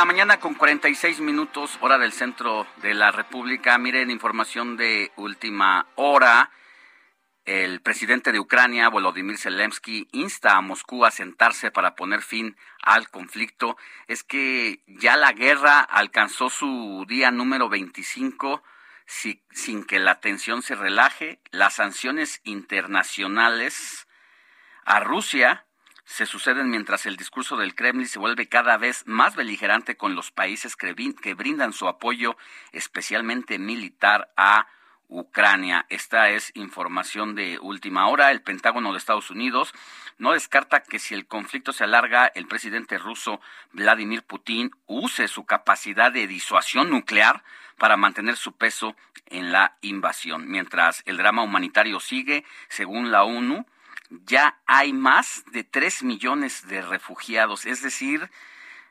La 0.02 0.06
mañana 0.06 0.40
con 0.40 0.56
46 0.56 1.20
minutos, 1.20 1.78
hora 1.80 2.00
del 2.00 2.12
centro 2.12 2.66
de 2.78 2.96
la 2.96 3.12
República. 3.12 3.78
Miren, 3.78 4.10
información 4.10 4.76
de 4.76 5.12
última 5.16 5.86
hora. 5.94 6.50
El 7.46 7.82
presidente 7.82 8.32
de 8.32 8.40
Ucrania, 8.40 8.90
Volodymyr 8.90 9.38
Zelensky, 9.38 10.08
insta 10.12 10.58
a 10.58 10.62
Moscú 10.62 11.06
a 11.06 11.12
sentarse 11.12 11.70
para 11.70 11.96
poner 11.96 12.24
fin 12.24 12.58
al 12.82 13.12
conflicto. 13.12 13.78
Es 14.08 14.24
que 14.24 14.82
ya 14.88 15.18
la 15.18 15.34
guerra 15.34 15.82
alcanzó 15.82 16.50
su 16.50 17.06
día 17.08 17.30
número 17.30 17.70
25 17.70 18.64
si- 19.06 19.44
sin 19.52 19.84
que 19.84 20.00
la 20.00 20.20
tensión 20.20 20.64
se 20.64 20.74
relaje. 20.74 21.42
Las 21.52 21.76
sanciones 21.76 22.42
internacionales 22.44 24.08
a 24.84 25.00
Rusia 25.00 25.68
se 26.11 26.25
suceden 26.25 26.69
mientras 26.69 27.06
el 27.06 27.15
discurso 27.15 27.56
del 27.56 27.73
Kremlin 27.73 28.07
se 28.07 28.19
vuelve 28.19 28.49
cada 28.49 28.77
vez 28.77 29.03
más 29.07 29.35
beligerante 29.35 29.95
con 29.95 30.14
los 30.14 30.30
países 30.31 30.75
que, 30.75 30.93
brin- 30.93 31.17
que 31.17 31.33
brindan 31.33 31.72
su 31.72 31.88
apoyo, 31.88 32.35
especialmente 32.73 33.57
militar, 33.59 34.31
a 34.35 34.67
Ucrania. 35.07 35.85
Esta 35.90 36.30
es 36.30 36.51
información 36.56 37.35
de 37.35 37.59
última 37.59 38.07
hora. 38.07 38.31
El 38.31 38.41
Pentágono 38.41 38.91
de 38.91 38.98
Estados 38.98 39.31
Unidos 39.31 39.73
no 40.17 40.33
descarta 40.33 40.83
que 40.83 40.99
si 40.99 41.14
el 41.14 41.27
conflicto 41.27 41.72
se 41.73 41.85
alarga, 41.85 42.27
el 42.27 42.45
presidente 42.48 42.98
ruso 42.98 43.40
Vladimir 43.72 44.23
Putin 44.23 44.72
use 44.88 45.27
su 45.27 45.45
capacidad 45.45 46.11
de 46.11 46.27
disuasión 46.27 46.90
nuclear 46.90 47.43
para 47.77 47.98
mantener 47.98 48.35
su 48.35 48.51
peso 48.57 48.95
en 49.27 49.51
la 49.51 49.77
invasión. 49.81 50.49
Mientras 50.49 51.03
el 51.06 51.17
drama 51.17 51.41
humanitario 51.41 51.99
sigue, 51.99 52.43
según 52.67 53.11
la 53.11 53.23
ONU, 53.23 53.65
ya 54.25 54.61
hay 54.65 54.93
más 54.93 55.43
de 55.51 55.64
3 55.64 56.03
millones 56.03 56.67
de 56.67 56.81
refugiados, 56.81 57.65
es 57.65 57.81
decir, 57.81 58.30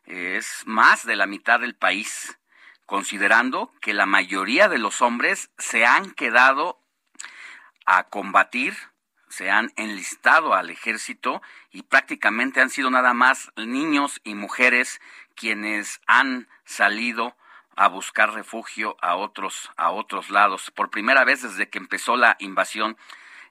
es 0.06 0.62
más 0.66 1.04
de 1.04 1.16
la 1.16 1.26
mitad 1.26 1.60
del 1.60 1.74
país, 1.74 2.38
considerando 2.86 3.72
que 3.80 3.94
la 3.94 4.06
mayoría 4.06 4.68
de 4.68 4.78
los 4.78 5.02
hombres 5.02 5.50
se 5.58 5.84
han 5.84 6.10
quedado 6.12 6.80
a 7.86 8.04
combatir, 8.04 8.76
se 9.28 9.50
han 9.50 9.72
enlistado 9.76 10.54
al 10.54 10.70
ejército 10.70 11.40
y 11.70 11.82
prácticamente 11.82 12.60
han 12.60 12.70
sido 12.70 12.90
nada 12.90 13.14
más 13.14 13.52
niños 13.56 14.20
y 14.24 14.34
mujeres 14.34 15.00
quienes 15.36 16.00
han 16.06 16.48
salido 16.64 17.36
a 17.76 17.88
buscar 17.88 18.32
refugio 18.32 18.96
a 19.00 19.14
otros 19.14 19.70
a 19.76 19.90
otros 19.90 20.30
lados. 20.30 20.70
Por 20.72 20.90
primera 20.90 21.24
vez 21.24 21.42
desde 21.42 21.68
que 21.68 21.78
empezó 21.78 22.16
la 22.16 22.36
invasión, 22.40 22.96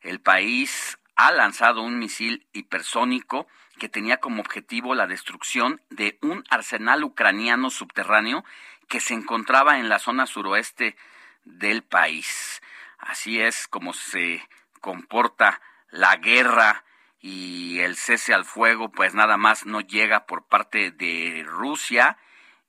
el 0.01 0.19
país 0.19 0.98
ha 1.19 1.33
lanzado 1.33 1.81
un 1.81 1.99
misil 1.99 2.47
hipersónico 2.53 3.45
que 3.77 3.89
tenía 3.89 4.21
como 4.21 4.39
objetivo 4.41 4.95
la 4.95 5.05
destrucción 5.05 5.81
de 5.89 6.17
un 6.21 6.45
arsenal 6.49 7.03
ucraniano 7.03 7.69
subterráneo 7.69 8.45
que 8.87 9.01
se 9.01 9.15
encontraba 9.15 9.79
en 9.79 9.89
la 9.89 9.99
zona 9.99 10.27
suroeste 10.27 10.95
del 11.43 11.83
país. 11.83 12.61
Así 12.99 13.41
es 13.41 13.67
como 13.67 13.91
se 13.91 14.47
comporta 14.79 15.59
la 15.89 16.15
guerra 16.15 16.85
y 17.19 17.79
el 17.79 17.97
cese 17.97 18.33
al 18.33 18.45
fuego, 18.45 18.89
pues 18.89 19.13
nada 19.13 19.35
más 19.35 19.65
no 19.65 19.81
llega 19.81 20.25
por 20.25 20.45
parte 20.45 20.91
de 20.91 21.43
Rusia 21.45 22.17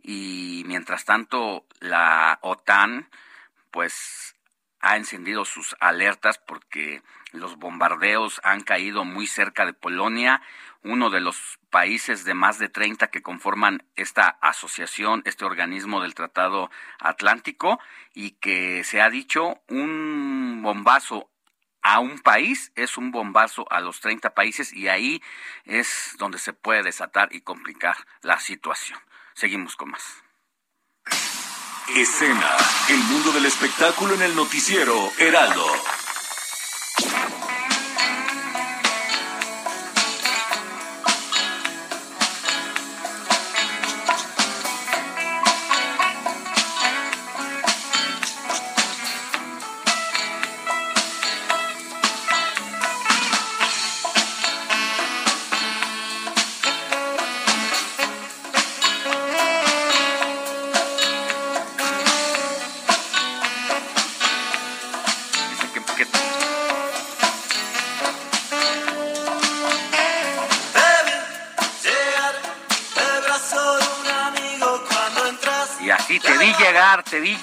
y 0.03 0.65
mientras 0.67 1.05
tanto 1.05 1.67
la 1.79 2.41
OTAN 2.43 3.09
pues 3.71 4.35
ha 4.81 4.97
encendido 4.97 5.45
sus 5.45 5.77
alertas 5.79 6.39
porque 6.39 7.01
los 7.33 7.57
bombardeos 7.57 8.41
han 8.45 8.63
caído 8.63 9.05
muy 9.05 9.27
cerca 9.27 9.67
de 9.67 9.73
Polonia, 9.73 10.43
uno 10.83 11.11
de 11.11 11.21
los 11.21 11.59
países 11.71 12.25
de 12.25 12.35
más 12.35 12.59
de 12.59 12.69
30 12.69 13.09
que 13.09 13.23
conforman 13.23 13.83
esta 13.97 14.39
asociación, 14.41 15.23
este 15.25 15.45
organismo 15.45 16.01
del 16.03 16.15
Tratado 16.15 16.71
Atlántico, 16.99 17.79
y 18.15 18.33
que 18.33 18.83
se 18.85 19.01
ha 19.01 19.11
dicho 19.11 19.61
un 19.69 20.61
bombazo 20.63 21.31
a 21.83 22.01
un 22.01 22.19
país 22.19 22.73
es 22.75 22.97
un 22.97 23.11
bombazo 23.11 23.67
a 23.71 23.81
los 23.81 24.01
30 24.01 24.35
países 24.35 24.73
y 24.73 24.89
ahí 24.89 25.23
es 25.65 26.15
donde 26.19 26.39
se 26.39 26.53
puede 26.53 26.83
desatar 26.83 27.31
y 27.33 27.41
complicar 27.41 27.97
la 28.23 28.39
situación. 28.39 28.99
Seguimos 29.35 29.77
con 29.77 29.91
más. 29.91 30.23
Escena, 31.97 32.57
el 32.89 32.99
mundo 33.05 33.33
del 33.33 33.47
espectáculo 33.47 34.15
en 34.15 34.23
el 34.23 34.37
noticiero 34.37 35.11
Heraldo. 35.19 35.67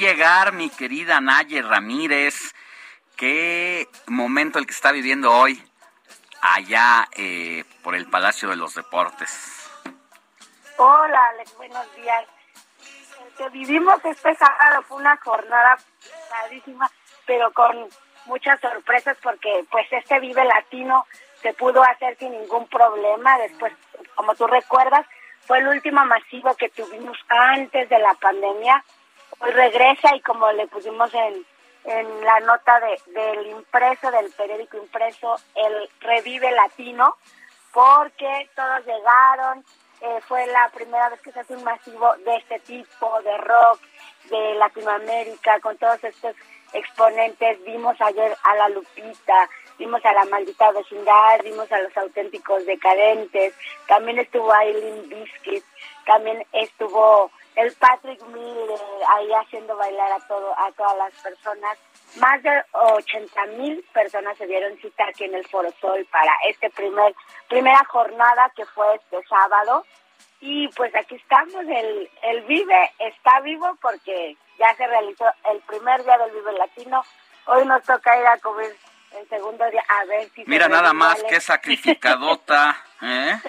Llegar, 0.07 0.53
mi 0.53 0.69
querida 0.69 1.19
Naye 1.19 1.61
Ramírez. 1.61 2.55
Qué 3.17 3.89
momento 4.05 4.57
el 4.57 4.65
que 4.65 4.71
está 4.71 4.93
viviendo 4.93 5.29
hoy 5.33 5.61
allá 6.41 7.09
eh, 7.11 7.65
por 7.83 7.93
el 7.93 8.09
Palacio 8.09 8.47
de 8.47 8.55
los 8.55 8.73
Deportes. 8.73 9.69
Hola, 10.77 11.19
Alex, 11.31 11.57
buenos 11.57 11.95
días. 11.97 12.23
El 13.21 13.33
que 13.35 13.49
vivimos 13.49 13.95
este 14.05 14.33
sábado 14.35 14.81
fue 14.83 14.97
una 14.97 15.17
jornada 15.17 15.77
padrísima, 16.29 16.89
pero 17.25 17.51
con 17.51 17.89
muchas 18.27 18.61
sorpresas 18.61 19.17
porque 19.21 19.65
pues 19.69 19.87
este 19.91 20.21
Vive 20.21 20.45
Latino 20.45 21.05
se 21.41 21.53
pudo 21.53 21.83
hacer 21.83 22.17
sin 22.17 22.31
ningún 22.31 22.65
problema. 22.69 23.37
Después, 23.39 23.73
como 24.15 24.33
tú 24.35 24.47
recuerdas, 24.47 25.05
fue 25.41 25.59
el 25.59 25.67
último 25.67 26.05
masivo 26.05 26.55
que 26.55 26.69
tuvimos 26.69 27.17
antes 27.27 27.89
de 27.89 27.99
la 27.99 28.13
pandemia. 28.13 28.81
Hoy 29.39 29.51
regresa 29.51 30.15
y 30.15 30.21
como 30.21 30.51
le 30.51 30.67
pusimos 30.67 31.13
en, 31.13 31.45
en 31.85 32.25
la 32.25 32.39
nota 32.39 32.79
de, 32.79 32.99
del 33.13 33.47
impreso, 33.47 34.09
del 34.11 34.31
periódico 34.31 34.77
impreso, 34.77 35.35
el 35.55 35.89
Revive 35.99 36.51
Latino, 36.51 37.15
porque 37.71 38.49
todos 38.55 38.85
llegaron, 38.85 39.63
eh, 40.01 40.19
fue 40.27 40.45
la 40.47 40.69
primera 40.69 41.09
vez 41.09 41.21
que 41.21 41.31
se 41.31 41.39
hace 41.39 41.55
un 41.55 41.63
masivo 41.63 42.15
de 42.25 42.35
este 42.35 42.59
tipo, 42.61 43.21
de 43.21 43.37
rock, 43.37 43.79
de 44.29 44.55
Latinoamérica, 44.55 45.59
con 45.59 45.77
todos 45.77 46.03
estos 46.03 46.35
exponentes. 46.73 47.63
Vimos 47.63 47.99
ayer 48.01 48.35
a 48.43 48.55
la 48.55 48.69
Lupita, 48.69 49.49
vimos 49.77 50.03
a 50.03 50.13
la 50.13 50.25
maldita 50.25 50.71
vecindad, 50.71 51.41
vimos 51.43 51.71
a 51.71 51.79
los 51.79 51.95
auténticos 51.95 52.65
decadentes, 52.65 53.53
también 53.87 54.19
estuvo 54.19 54.51
Aileen 54.51 55.09
Biscuit, 55.09 55.63
también 56.05 56.45
estuvo 56.53 57.31
el 57.57 57.73
Patrick 57.73 58.23
Miller 58.27 58.79
ahí 59.09 59.33
haciendo 59.33 59.75
bailar 59.75 60.11
a 60.11 60.19
todo 60.27 60.53
a 60.57 60.71
todas 60.73 60.95
las 60.97 61.13
personas. 61.15 61.77
Más 62.17 62.41
de 62.43 62.63
80 62.71 63.45
mil 63.57 63.83
personas 63.93 64.37
se 64.37 64.45
dieron 64.45 64.77
cita 64.77 65.05
aquí 65.07 65.23
en 65.23 65.33
el 65.33 65.45
Foro 65.47 65.69
Sol 65.81 66.07
para 66.11 66.31
este 66.47 66.69
primer 66.69 67.15
primera 67.49 67.83
jornada 67.85 68.51
que 68.55 68.63
fue 68.67 68.95
este 68.95 69.27
sábado. 69.27 69.83
Y 70.39 70.67
pues 70.69 70.93
aquí 70.95 71.15
estamos, 71.15 71.65
el, 71.67 72.11
el 72.21 72.41
Vive 72.43 72.91
está 72.99 73.39
vivo 73.39 73.75
porque 73.81 74.37
ya 74.59 74.75
se 74.75 74.85
realizó 74.85 75.25
el 75.51 75.59
primer 75.61 76.03
día 76.03 76.17
del 76.19 76.31
Vive 76.31 76.53
Latino. 76.53 77.03
Hoy 77.47 77.65
nos 77.65 77.81
toca 77.83 78.19
ir 78.19 78.27
a 78.27 78.37
cubrir 78.37 78.75
el 79.13 79.27
segundo 79.29 79.67
día 79.71 79.83
a 79.87 80.05
ver 80.05 80.29
si... 80.29 80.43
se 80.43 80.49
Mira 80.49 80.67
nada 80.67 80.93
más 80.93 81.23
qué 81.23 81.41
sacrificadota, 81.41 82.77
¿eh? 83.01 83.39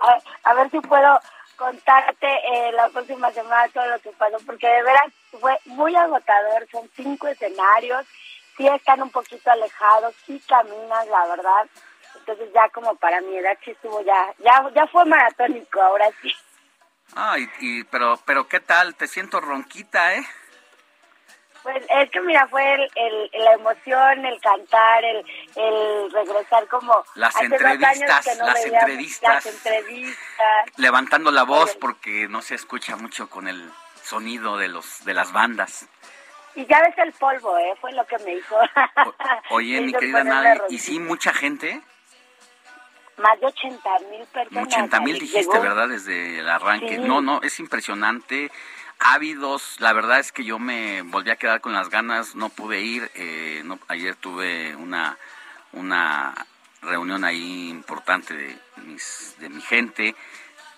a, 0.00 0.50
a 0.50 0.54
ver 0.54 0.70
si 0.70 0.80
puedo 0.80 1.18
contarte 1.56 2.26
eh, 2.26 2.72
la 2.72 2.88
próxima 2.88 3.30
semana 3.32 3.68
todo 3.68 3.86
lo 3.86 3.98
que 4.00 4.10
pasó, 4.12 4.36
porque 4.46 4.66
de 4.66 4.82
veras 4.82 5.12
fue 5.40 5.56
muy 5.66 5.94
agotador, 5.96 6.66
son 6.70 6.88
cinco 6.96 7.28
escenarios, 7.28 8.06
sí 8.56 8.66
están 8.66 9.02
un 9.02 9.10
poquito 9.10 9.50
alejados, 9.50 10.14
sí 10.26 10.40
caminas, 10.48 11.06
la 11.08 11.26
verdad, 11.26 11.66
entonces 12.16 12.48
ya 12.54 12.68
como 12.70 12.94
para 12.96 13.20
mi 13.20 13.36
edad 13.36 13.56
sí 13.64 13.70
estuvo 13.72 14.00
ya, 14.02 14.34
ya, 14.38 14.70
ya 14.74 14.86
fue 14.88 15.04
maratónico, 15.04 15.80
ahora 15.80 16.08
sí. 16.20 16.32
Ah, 17.14 17.38
y, 17.38 17.48
y- 17.60 17.84
pero, 17.84 18.18
pero 18.24 18.48
¿qué 18.48 18.60
tal? 18.60 18.94
Te 18.94 19.06
siento 19.06 19.40
ronquita, 19.40 20.14
¿eh? 20.14 20.24
Pues 21.62 21.84
es 21.88 22.10
que 22.10 22.20
mira, 22.22 22.46
fue 22.48 22.74
el, 22.74 22.90
el- 22.96 23.30
la 23.44 23.52
emoción, 23.52 24.24
el 24.26 24.40
cantar, 24.40 25.04
el, 25.04 25.24
el 25.56 26.10
regresar 26.12 26.66
como... 26.68 27.04
Las 27.14 27.36
hace 27.36 27.48
dos 27.48 27.60
años 27.62 27.74
entrevistas, 27.82 28.24
que 28.26 28.34
no 28.36 28.46
las 28.46 28.54
veíamos 28.54 28.82
entrevistas. 28.82 29.34
Las 29.34 29.46
entrevistas. 29.46 30.66
Levantando 30.76 31.30
la 31.30 31.44
voz 31.44 31.76
porque 31.76 32.26
no 32.28 32.42
se 32.42 32.54
escucha 32.56 32.96
mucho 32.96 33.28
con 33.30 33.46
el 33.48 33.70
sonido 34.02 34.56
de 34.56 34.68
los 34.68 35.04
de 35.04 35.14
las 35.14 35.32
bandas. 35.32 35.86
Y 36.54 36.66
ya 36.66 36.80
ves 36.82 36.98
el 36.98 37.12
polvo, 37.12 37.56
¿eh? 37.56 37.74
Fue 37.80 37.92
lo 37.92 38.04
que 38.06 38.18
me 38.18 38.34
dijo. 38.34 38.56
Oye, 39.50 39.80
mi 39.82 39.92
querida 39.92 40.22
rosita. 40.54 40.66
y 40.68 40.78
sí, 40.78 40.98
mucha 40.98 41.32
gente, 41.32 41.80
Más 43.18 43.38
de 43.40 43.46
80 43.46 43.88
mil 44.10 44.26
personas. 44.26 44.66
80 44.66 45.00
mil 45.00 45.18
dijiste. 45.18 45.58
¿verdad? 45.58 45.88
Desde 45.88 46.40
el 46.40 46.48
arranque. 46.48 46.96
Sí. 46.96 46.98
No, 46.98 47.20
no, 47.20 47.40
es 47.42 47.58
impresionante. 47.60 48.50
Ávidos, 49.04 49.80
la 49.80 49.92
verdad 49.92 50.20
es 50.20 50.30
que 50.30 50.44
yo 50.44 50.60
me 50.60 51.02
volví 51.02 51.30
a 51.30 51.36
quedar 51.36 51.60
con 51.60 51.72
las 51.72 51.90
ganas, 51.90 52.36
no 52.36 52.50
pude 52.50 52.80
ir. 52.82 53.10
eh, 53.16 53.62
no, 53.64 53.80
ayer 53.88 54.14
tuve 54.14 54.76
una, 54.76 55.18
una 55.72 56.46
reunión 56.82 57.24
ahí 57.24 57.68
importante 57.68 58.32
de, 58.32 58.56
mis, 58.86 59.34
de 59.40 59.48
mi 59.48 59.60
gente, 59.60 60.14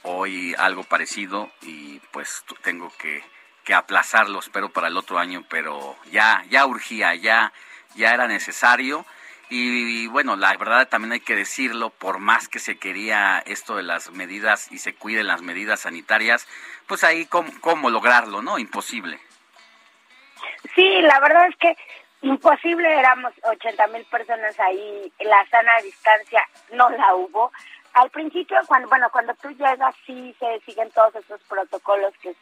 hoy 0.04 0.54
algo 0.56 0.84
parecido 0.84 1.52
y 1.60 2.00
pues 2.12 2.44
tengo 2.62 2.90
que, 2.98 3.22
que 3.62 3.74
aplazarlo, 3.74 4.38
espero 4.38 4.70
para 4.70 4.88
el 4.88 4.96
otro 4.96 5.18
año, 5.18 5.44
pero 5.50 5.94
ya, 6.10 6.44
ya 6.48 6.64
urgía, 6.64 7.14
ya, 7.14 7.52
ya 7.94 8.14
era 8.14 8.26
necesario. 8.26 9.04
Y, 9.50 10.06
bueno, 10.06 10.36
la 10.36 10.56
verdad 10.56 10.88
también 10.88 11.12
hay 11.12 11.20
que 11.20 11.36
decirlo, 11.36 11.90
por 11.90 12.18
más 12.18 12.48
que 12.48 12.58
se 12.58 12.76
quería 12.76 13.38
esto 13.40 13.76
de 13.76 13.82
las 13.82 14.10
medidas 14.10 14.72
y 14.72 14.78
se 14.78 14.94
cuiden 14.94 15.26
las 15.26 15.42
medidas 15.42 15.80
sanitarias, 15.80 16.48
pues 16.86 17.04
ahí 17.04 17.26
cómo, 17.26 17.50
cómo 17.60 17.90
lograrlo, 17.90 18.42
¿no? 18.42 18.58
Imposible. 18.58 19.18
Sí, 20.74 21.00
la 21.02 21.20
verdad 21.20 21.48
es 21.48 21.56
que 21.56 21.76
imposible, 22.22 22.98
éramos 22.98 23.32
80 23.42 23.86
mil 23.88 24.04
personas 24.06 24.58
ahí, 24.58 25.12
la 25.20 25.46
sana 25.50 25.72
distancia 25.82 26.42
no 26.72 26.88
la 26.90 27.14
hubo. 27.14 27.52
Al 27.92 28.10
principio, 28.10 28.58
cuando 28.66 28.88
bueno, 28.88 29.08
cuando 29.10 29.34
tú 29.34 29.50
llegas, 29.50 29.94
sí 30.06 30.34
se 30.38 30.60
siguen 30.60 30.90
todos 30.90 31.14
esos 31.16 31.40
protocolos 31.42 32.12
que, 32.22 32.34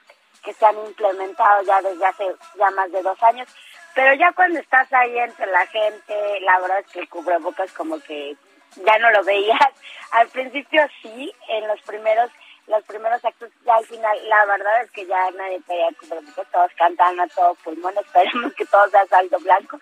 que 0.44 0.52
se 0.54 0.64
han 0.64 0.78
implementado 0.86 1.62
ya 1.64 1.82
desde 1.82 2.06
hace 2.06 2.24
ya 2.58 2.70
más 2.70 2.90
de 2.90 3.02
dos 3.02 3.22
años, 3.22 3.48
pero 3.94 4.14
ya 4.14 4.32
cuando 4.32 4.60
estás 4.60 4.90
ahí 4.92 5.18
entre 5.18 5.46
la 5.46 5.66
gente, 5.66 6.40
la 6.40 6.58
verdad 6.60 6.78
es 6.78 6.86
que 6.92 7.00
el 7.00 7.08
cubrebocas 7.08 7.72
como 7.72 8.00
que 8.00 8.36
ya 8.76 8.98
no 8.98 9.10
lo 9.10 9.22
veías. 9.24 9.58
Al 10.12 10.28
principio 10.28 10.86
sí, 11.02 11.32
en 11.48 11.66
los 11.68 11.80
primeros 11.82 12.30
los 12.66 12.82
primeros 12.84 13.24
actos, 13.24 13.50
ya 13.64 13.74
al 13.74 13.86
final, 13.86 14.16
la 14.28 14.46
verdad 14.46 14.82
es 14.82 14.90
que 14.92 15.06
ya 15.06 15.30
nadie 15.32 15.60
traía 15.66 15.88
cubrebocas, 16.00 16.46
todos 16.52 16.70
cantaban 16.76 17.20
a 17.20 17.26
todo 17.28 17.54
pulmón, 17.56 17.94
esperemos 18.04 18.52
que 18.54 18.64
todo 18.66 18.88
sea 18.90 19.06
saldo 19.06 19.38
blanco. 19.40 19.78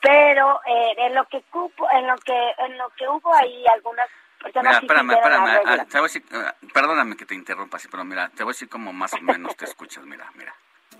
pero 0.00 0.60
eh, 0.66 0.94
en 0.98 1.14
lo 1.14 1.24
que 1.26 1.42
cupo, 1.50 1.88
en 1.90 2.06
lo 2.06 2.16
que 2.18 2.52
en 2.58 2.78
lo 2.78 2.88
que 2.90 3.08
hubo 3.08 3.34
ahí 3.34 3.64
algunas 3.72 4.08
personas 4.42 4.64
Mira, 4.64 4.80
sí 4.80 4.86
espérame, 4.86 5.10
espérame. 5.12 5.60
ah, 5.66 5.84
te 5.84 5.98
voy 5.98 6.00
a 6.00 6.02
decir, 6.02 6.24
ah, 6.32 6.54
perdóname 6.72 7.16
que 7.16 7.26
te 7.26 7.34
interrumpa 7.34 7.76
así, 7.76 7.88
pero 7.88 8.04
mira, 8.04 8.28
te 8.30 8.42
voy 8.42 8.50
a 8.50 8.54
decir 8.54 8.68
como 8.68 8.92
más 8.92 9.12
o 9.14 9.20
menos 9.20 9.56
te 9.56 9.64
escuchas, 9.64 10.04
mira, 10.04 10.30
mira. 10.34 10.54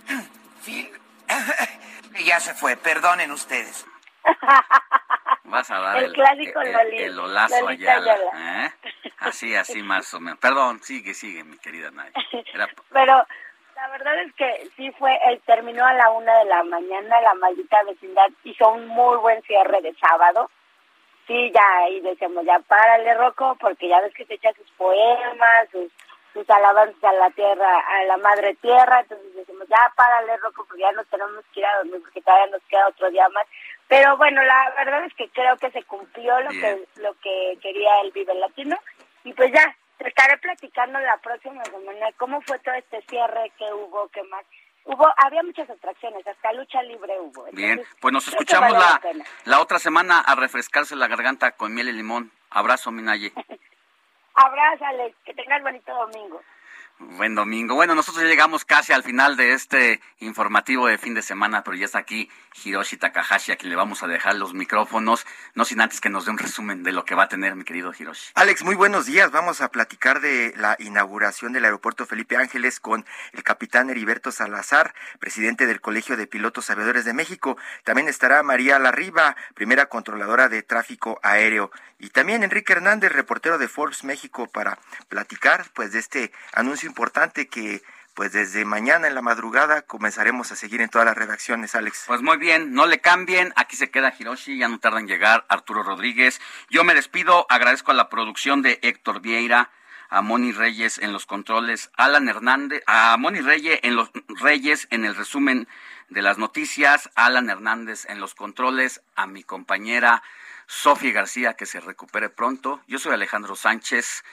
Ya 2.25 2.39
se 2.39 2.55
fue, 2.55 2.77
perdonen 2.77 3.33
ustedes. 3.33 3.85
Vas 5.44 5.70
a 5.70 5.78
dar 5.78 5.99
El 5.99 6.05
el, 6.07 6.12
clásico 6.12 6.61
el, 6.62 6.73
Loli- 6.73 7.01
el 7.03 7.19
olazo 7.19 7.61
Lolita 7.61 7.93
allá. 7.97 8.12
Ayala. 8.15 8.67
¿eh? 8.67 8.73
Así, 9.19 9.55
así 9.55 9.83
más 9.83 10.12
o 10.15 10.20
menos. 10.20 10.39
Perdón, 10.41 10.81
sigue, 10.83 11.15
sigue, 11.15 11.44
mi 11.44 11.59
querida 11.59 11.91
Nay. 11.91 12.11
Era- 12.53 12.69
Pero 12.91 13.27
la 13.77 13.89
verdad 13.89 14.19
es 14.23 14.33
que 14.35 14.70
sí 14.77 14.91
fue, 14.99 15.17
él 15.27 15.41
terminó 15.47 15.85
a 15.86 15.93
la 15.93 16.11
una 16.11 16.39
de 16.39 16.44
la 16.47 16.62
mañana, 16.65 17.20
la 17.20 17.35
maldita 17.35 17.83
vecindad 17.85 18.27
hizo 18.44 18.69
un 18.70 18.86
muy 18.86 19.17
buen 19.19 19.43
cierre 19.43 19.81
de 19.83 19.94
sábado. 19.94 20.51
Sí, 21.27 21.51
ya 21.55 21.62
ahí 21.85 22.01
decíamos, 22.01 22.44
ya 22.44 22.59
párale, 22.61 23.15
Rocco, 23.15 23.57
porque 23.61 23.89
ya 23.89 24.01
ves 24.01 24.12
que 24.15 24.27
se 24.27 24.35
echa 24.35 24.53
sus 24.55 24.70
poemas, 24.73 25.69
sus, 25.73 25.91
sus 26.35 26.51
alabanzas 26.51 27.03
a 27.05 27.13
la 27.13 27.31
tierra, 27.31 27.79
a 27.79 28.05
la 28.05 28.17
madre 28.19 28.57
tierra, 28.57 29.01
entonces 29.01 29.35
decimos, 29.37 29.67
ya 29.69 29.93
párale, 29.97 30.37
Rocco, 30.39 30.67
porque 30.69 30.83
ya 30.83 30.93
nos 30.93 31.07
tenemos 31.07 31.45
que 31.55 31.61
ir 31.61 31.67
a 31.67 31.77
dormir, 31.77 32.03
porque 32.03 32.21
todavía 32.21 32.49
nos 32.49 32.63
queda 32.69 32.89
otro 32.89 33.11
día 33.11 33.29
más. 33.29 33.47
Pero 33.89 34.17
bueno, 34.17 34.43
la 34.43 34.75
verdad 34.77 35.05
es 35.05 35.15
que 35.15 35.29
creo 35.29 35.57
que 35.57 35.71
se 35.71 35.85
cumplió 35.85 36.41
lo 36.41 36.51
que 36.51 36.85
lo 36.97 37.15
que 37.21 37.59
quería 37.63 38.01
el 38.03 38.11
Vive 38.11 38.35
Latino, 38.35 38.77
y 39.23 39.33
pues 39.33 39.53
ya, 39.53 39.77
te 39.99 40.09
estaré 40.09 40.37
platicando 40.39 40.99
la 40.99 41.17
próxima 41.19 41.65
semana 41.65 42.13
cómo 42.19 42.41
fue 42.43 42.59
todo 42.59 42.75
este 42.75 43.01
cierre 43.09 43.53
que 43.57 43.73
hubo, 43.73 44.09
qué 44.09 44.23
más. 44.25 44.45
Hubo, 44.87 45.07
había 45.17 45.43
muchas 45.43 45.71
atracciones, 45.71 46.27
hasta 46.27 46.53
lucha 46.53 46.83
libre 46.83 47.19
hubo. 47.19 47.47
Bien, 47.53 47.81
pues 48.01 48.13
nos 48.13 48.29
escuchamos 48.29 48.73
vale 48.73 48.85
la, 48.85 49.01
pena. 49.01 49.25
la 49.45 49.61
otra 49.61 49.79
semana 49.79 50.21
a 50.21 50.35
refrescarse 50.35 50.95
la 50.95 51.09
garganta 51.09 51.53
con 51.53 51.73
miel 51.73 51.89
y 51.89 51.93
limón. 51.93 52.33
Abrazo, 52.51 52.91
Minaye. 52.91 53.33
Abrázale, 54.35 55.15
que 55.25 55.35
tengas 55.35 55.63
bonito 55.63 55.93
domingo. 55.95 56.41
Buen 57.00 57.34
domingo. 57.34 57.74
Bueno, 57.74 57.97
nosotros 57.97 58.23
ya 58.23 58.28
llegamos 58.28 58.64
casi 58.64 58.92
al 58.92 59.02
final 59.02 59.36
de 59.36 59.52
este 59.52 60.00
informativo 60.20 60.86
de 60.86 60.97
fin 60.97 61.12
de 61.12 61.23
semana, 61.23 61.64
pero 61.64 61.76
ya 61.76 61.86
está 61.86 61.98
aquí 61.98 62.31
Hiroshi 62.62 62.97
Takahashi, 62.97 63.50
a 63.50 63.56
quien 63.56 63.70
le 63.70 63.76
vamos 63.76 64.05
a 64.05 64.06
dejar 64.06 64.36
los 64.36 64.55
micrófonos, 64.55 65.26
no 65.55 65.64
sin 65.64 65.81
antes 65.81 66.00
que 66.00 66.08
nos 66.08 66.24
dé 66.24 66.31
un 66.31 66.39
resumen 66.39 66.84
de 66.84 66.92
lo 66.92 67.05
que 67.05 67.16
va 67.16 67.24
a 67.24 67.28
tener 67.28 67.56
mi 67.56 67.64
querido 67.64 67.92
Hiroshi. 67.98 68.31
Alex, 68.36 68.62
muy 68.62 68.76
buenos 68.76 69.06
días. 69.06 69.32
Vamos 69.32 69.60
a 69.60 69.73
platicar 69.73 70.20
de 70.20 70.55
la 70.56 70.76
inauguración 70.78 71.52
del 71.52 71.64
aeropuerto 71.64 72.06
Felipe 72.06 72.36
Ángeles 72.36 72.78
con 72.78 73.05
el 73.32 73.42
capitán 73.42 73.90
Heriberto 73.90 74.31
Salazar, 74.31 74.94
presidente 75.18 75.66
del 75.66 75.81
Colegio 75.81 76.16
de 76.16 76.28
Pilotos 76.28 76.70
Aviadores 76.70 77.05
de 77.05 77.12
México. 77.12 77.56
También 77.82 78.06
estará 78.06 78.44
María 78.44 78.78
Larriba, 78.78 79.34
primera 79.55 79.86
controladora 79.86 80.48
de 80.48 80.62
tráfico 80.62 81.18
aéreo. 81.24 81.73
Y 81.98 82.10
también 82.10 82.42
Enrique 82.42 82.73
Hernández, 82.73 83.12
reportero 83.12 83.56
de 83.58 83.66
Forbes 83.66 84.05
México, 84.05 84.47
para 84.47 84.78
platicar 85.08 85.66
pues 85.74 85.92
de 85.92 86.00
este 86.00 86.32
importante 86.85 87.49
que 87.49 87.83
pues 88.15 88.33
desde 88.33 88.65
mañana 88.65 89.09
en 89.09 89.15
la 89.15 89.23
madrugada 89.23 89.83
comenzaremos 89.83 90.53
a 90.53 90.57
seguir 90.57 90.81
en 90.81 90.89
todas 90.89 91.05
las 91.05 91.17
redacciones, 91.17 91.75
Alex. 91.75 92.05
Pues 92.07 92.23
muy 92.23 92.37
bien, 92.37 92.73
no 92.73 92.87
le 92.87 93.01
cambien, 93.01 93.53
aquí 93.57 93.77
se 93.77 93.91
queda 93.91 94.15
Hiroshi, 94.17 94.57
ya 94.57 94.69
no 94.69 94.79
tarda 94.79 95.01
en 95.01 95.09
llegar 95.09 95.45
Arturo 95.49 95.83
Rodríguez. 95.83 96.41
Yo 96.71 96.85
me 96.85 96.95
despido, 96.95 97.47
agradezco 97.51 97.91
a 97.91 97.95
la 97.95 98.09
producción 98.09 98.63
de 98.63 98.79
Héctor 98.83 99.21
Vieira, 99.21 99.71
a 100.11 100.23
Moni 100.23 100.53
Reyes 100.53 100.99
en 100.99 101.13
los 101.13 101.27
controles, 101.27 101.91
Alan 101.97 102.29
Hernández, 102.29 102.85
a 102.87 103.17
Moni 103.17 103.41
Reyes 103.41 103.81
en 103.83 103.97
los 103.97 104.11
Reyes 104.29 104.87
en 104.91 105.05
el 105.05 105.17
resumen 105.17 105.67
de 106.09 106.23
las 106.23 106.39
noticias, 106.39 107.11
Alan 107.17 107.51
Hernández 107.51 108.07
en 108.09 108.21
los 108.21 108.37
controles, 108.37 109.03
a 109.17 109.27
mi 109.27 109.43
compañera 109.43 110.23
Sofía 110.67 111.13
García 111.13 111.55
que 111.55 111.67
se 111.67 111.81
recupere 111.81 112.29
pronto. 112.29 112.81
Yo 112.87 112.99
soy 112.99 113.13
Alejandro 113.13 113.57
Sánchez. 113.57 114.25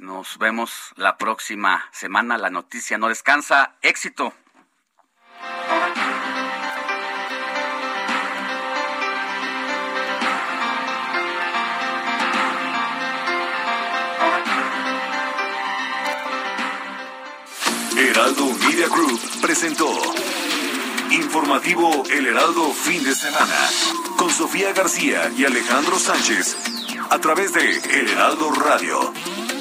Nos 0.00 0.38
vemos 0.38 0.94
la 0.96 1.18
próxima 1.18 1.84
semana. 1.92 2.38
La 2.38 2.48
noticia 2.48 2.96
no 2.96 3.08
descansa. 3.08 3.76
Éxito. 3.82 4.32
Heraldo 17.98 18.46
Media 18.66 18.88
Group 18.88 19.20
presentó 19.42 19.86
Informativo 21.10 22.04
El 22.10 22.26
Heraldo 22.26 22.72
Fin 22.72 23.04
de 23.04 23.14
Semana 23.14 23.68
con 24.16 24.30
Sofía 24.30 24.72
García 24.72 25.30
y 25.36 25.44
Alejandro 25.44 25.98
Sánchez 25.98 26.56
a 27.10 27.18
través 27.18 27.52
de 27.52 27.76
El 27.76 28.08
Heraldo 28.08 28.50
Radio 28.52 29.12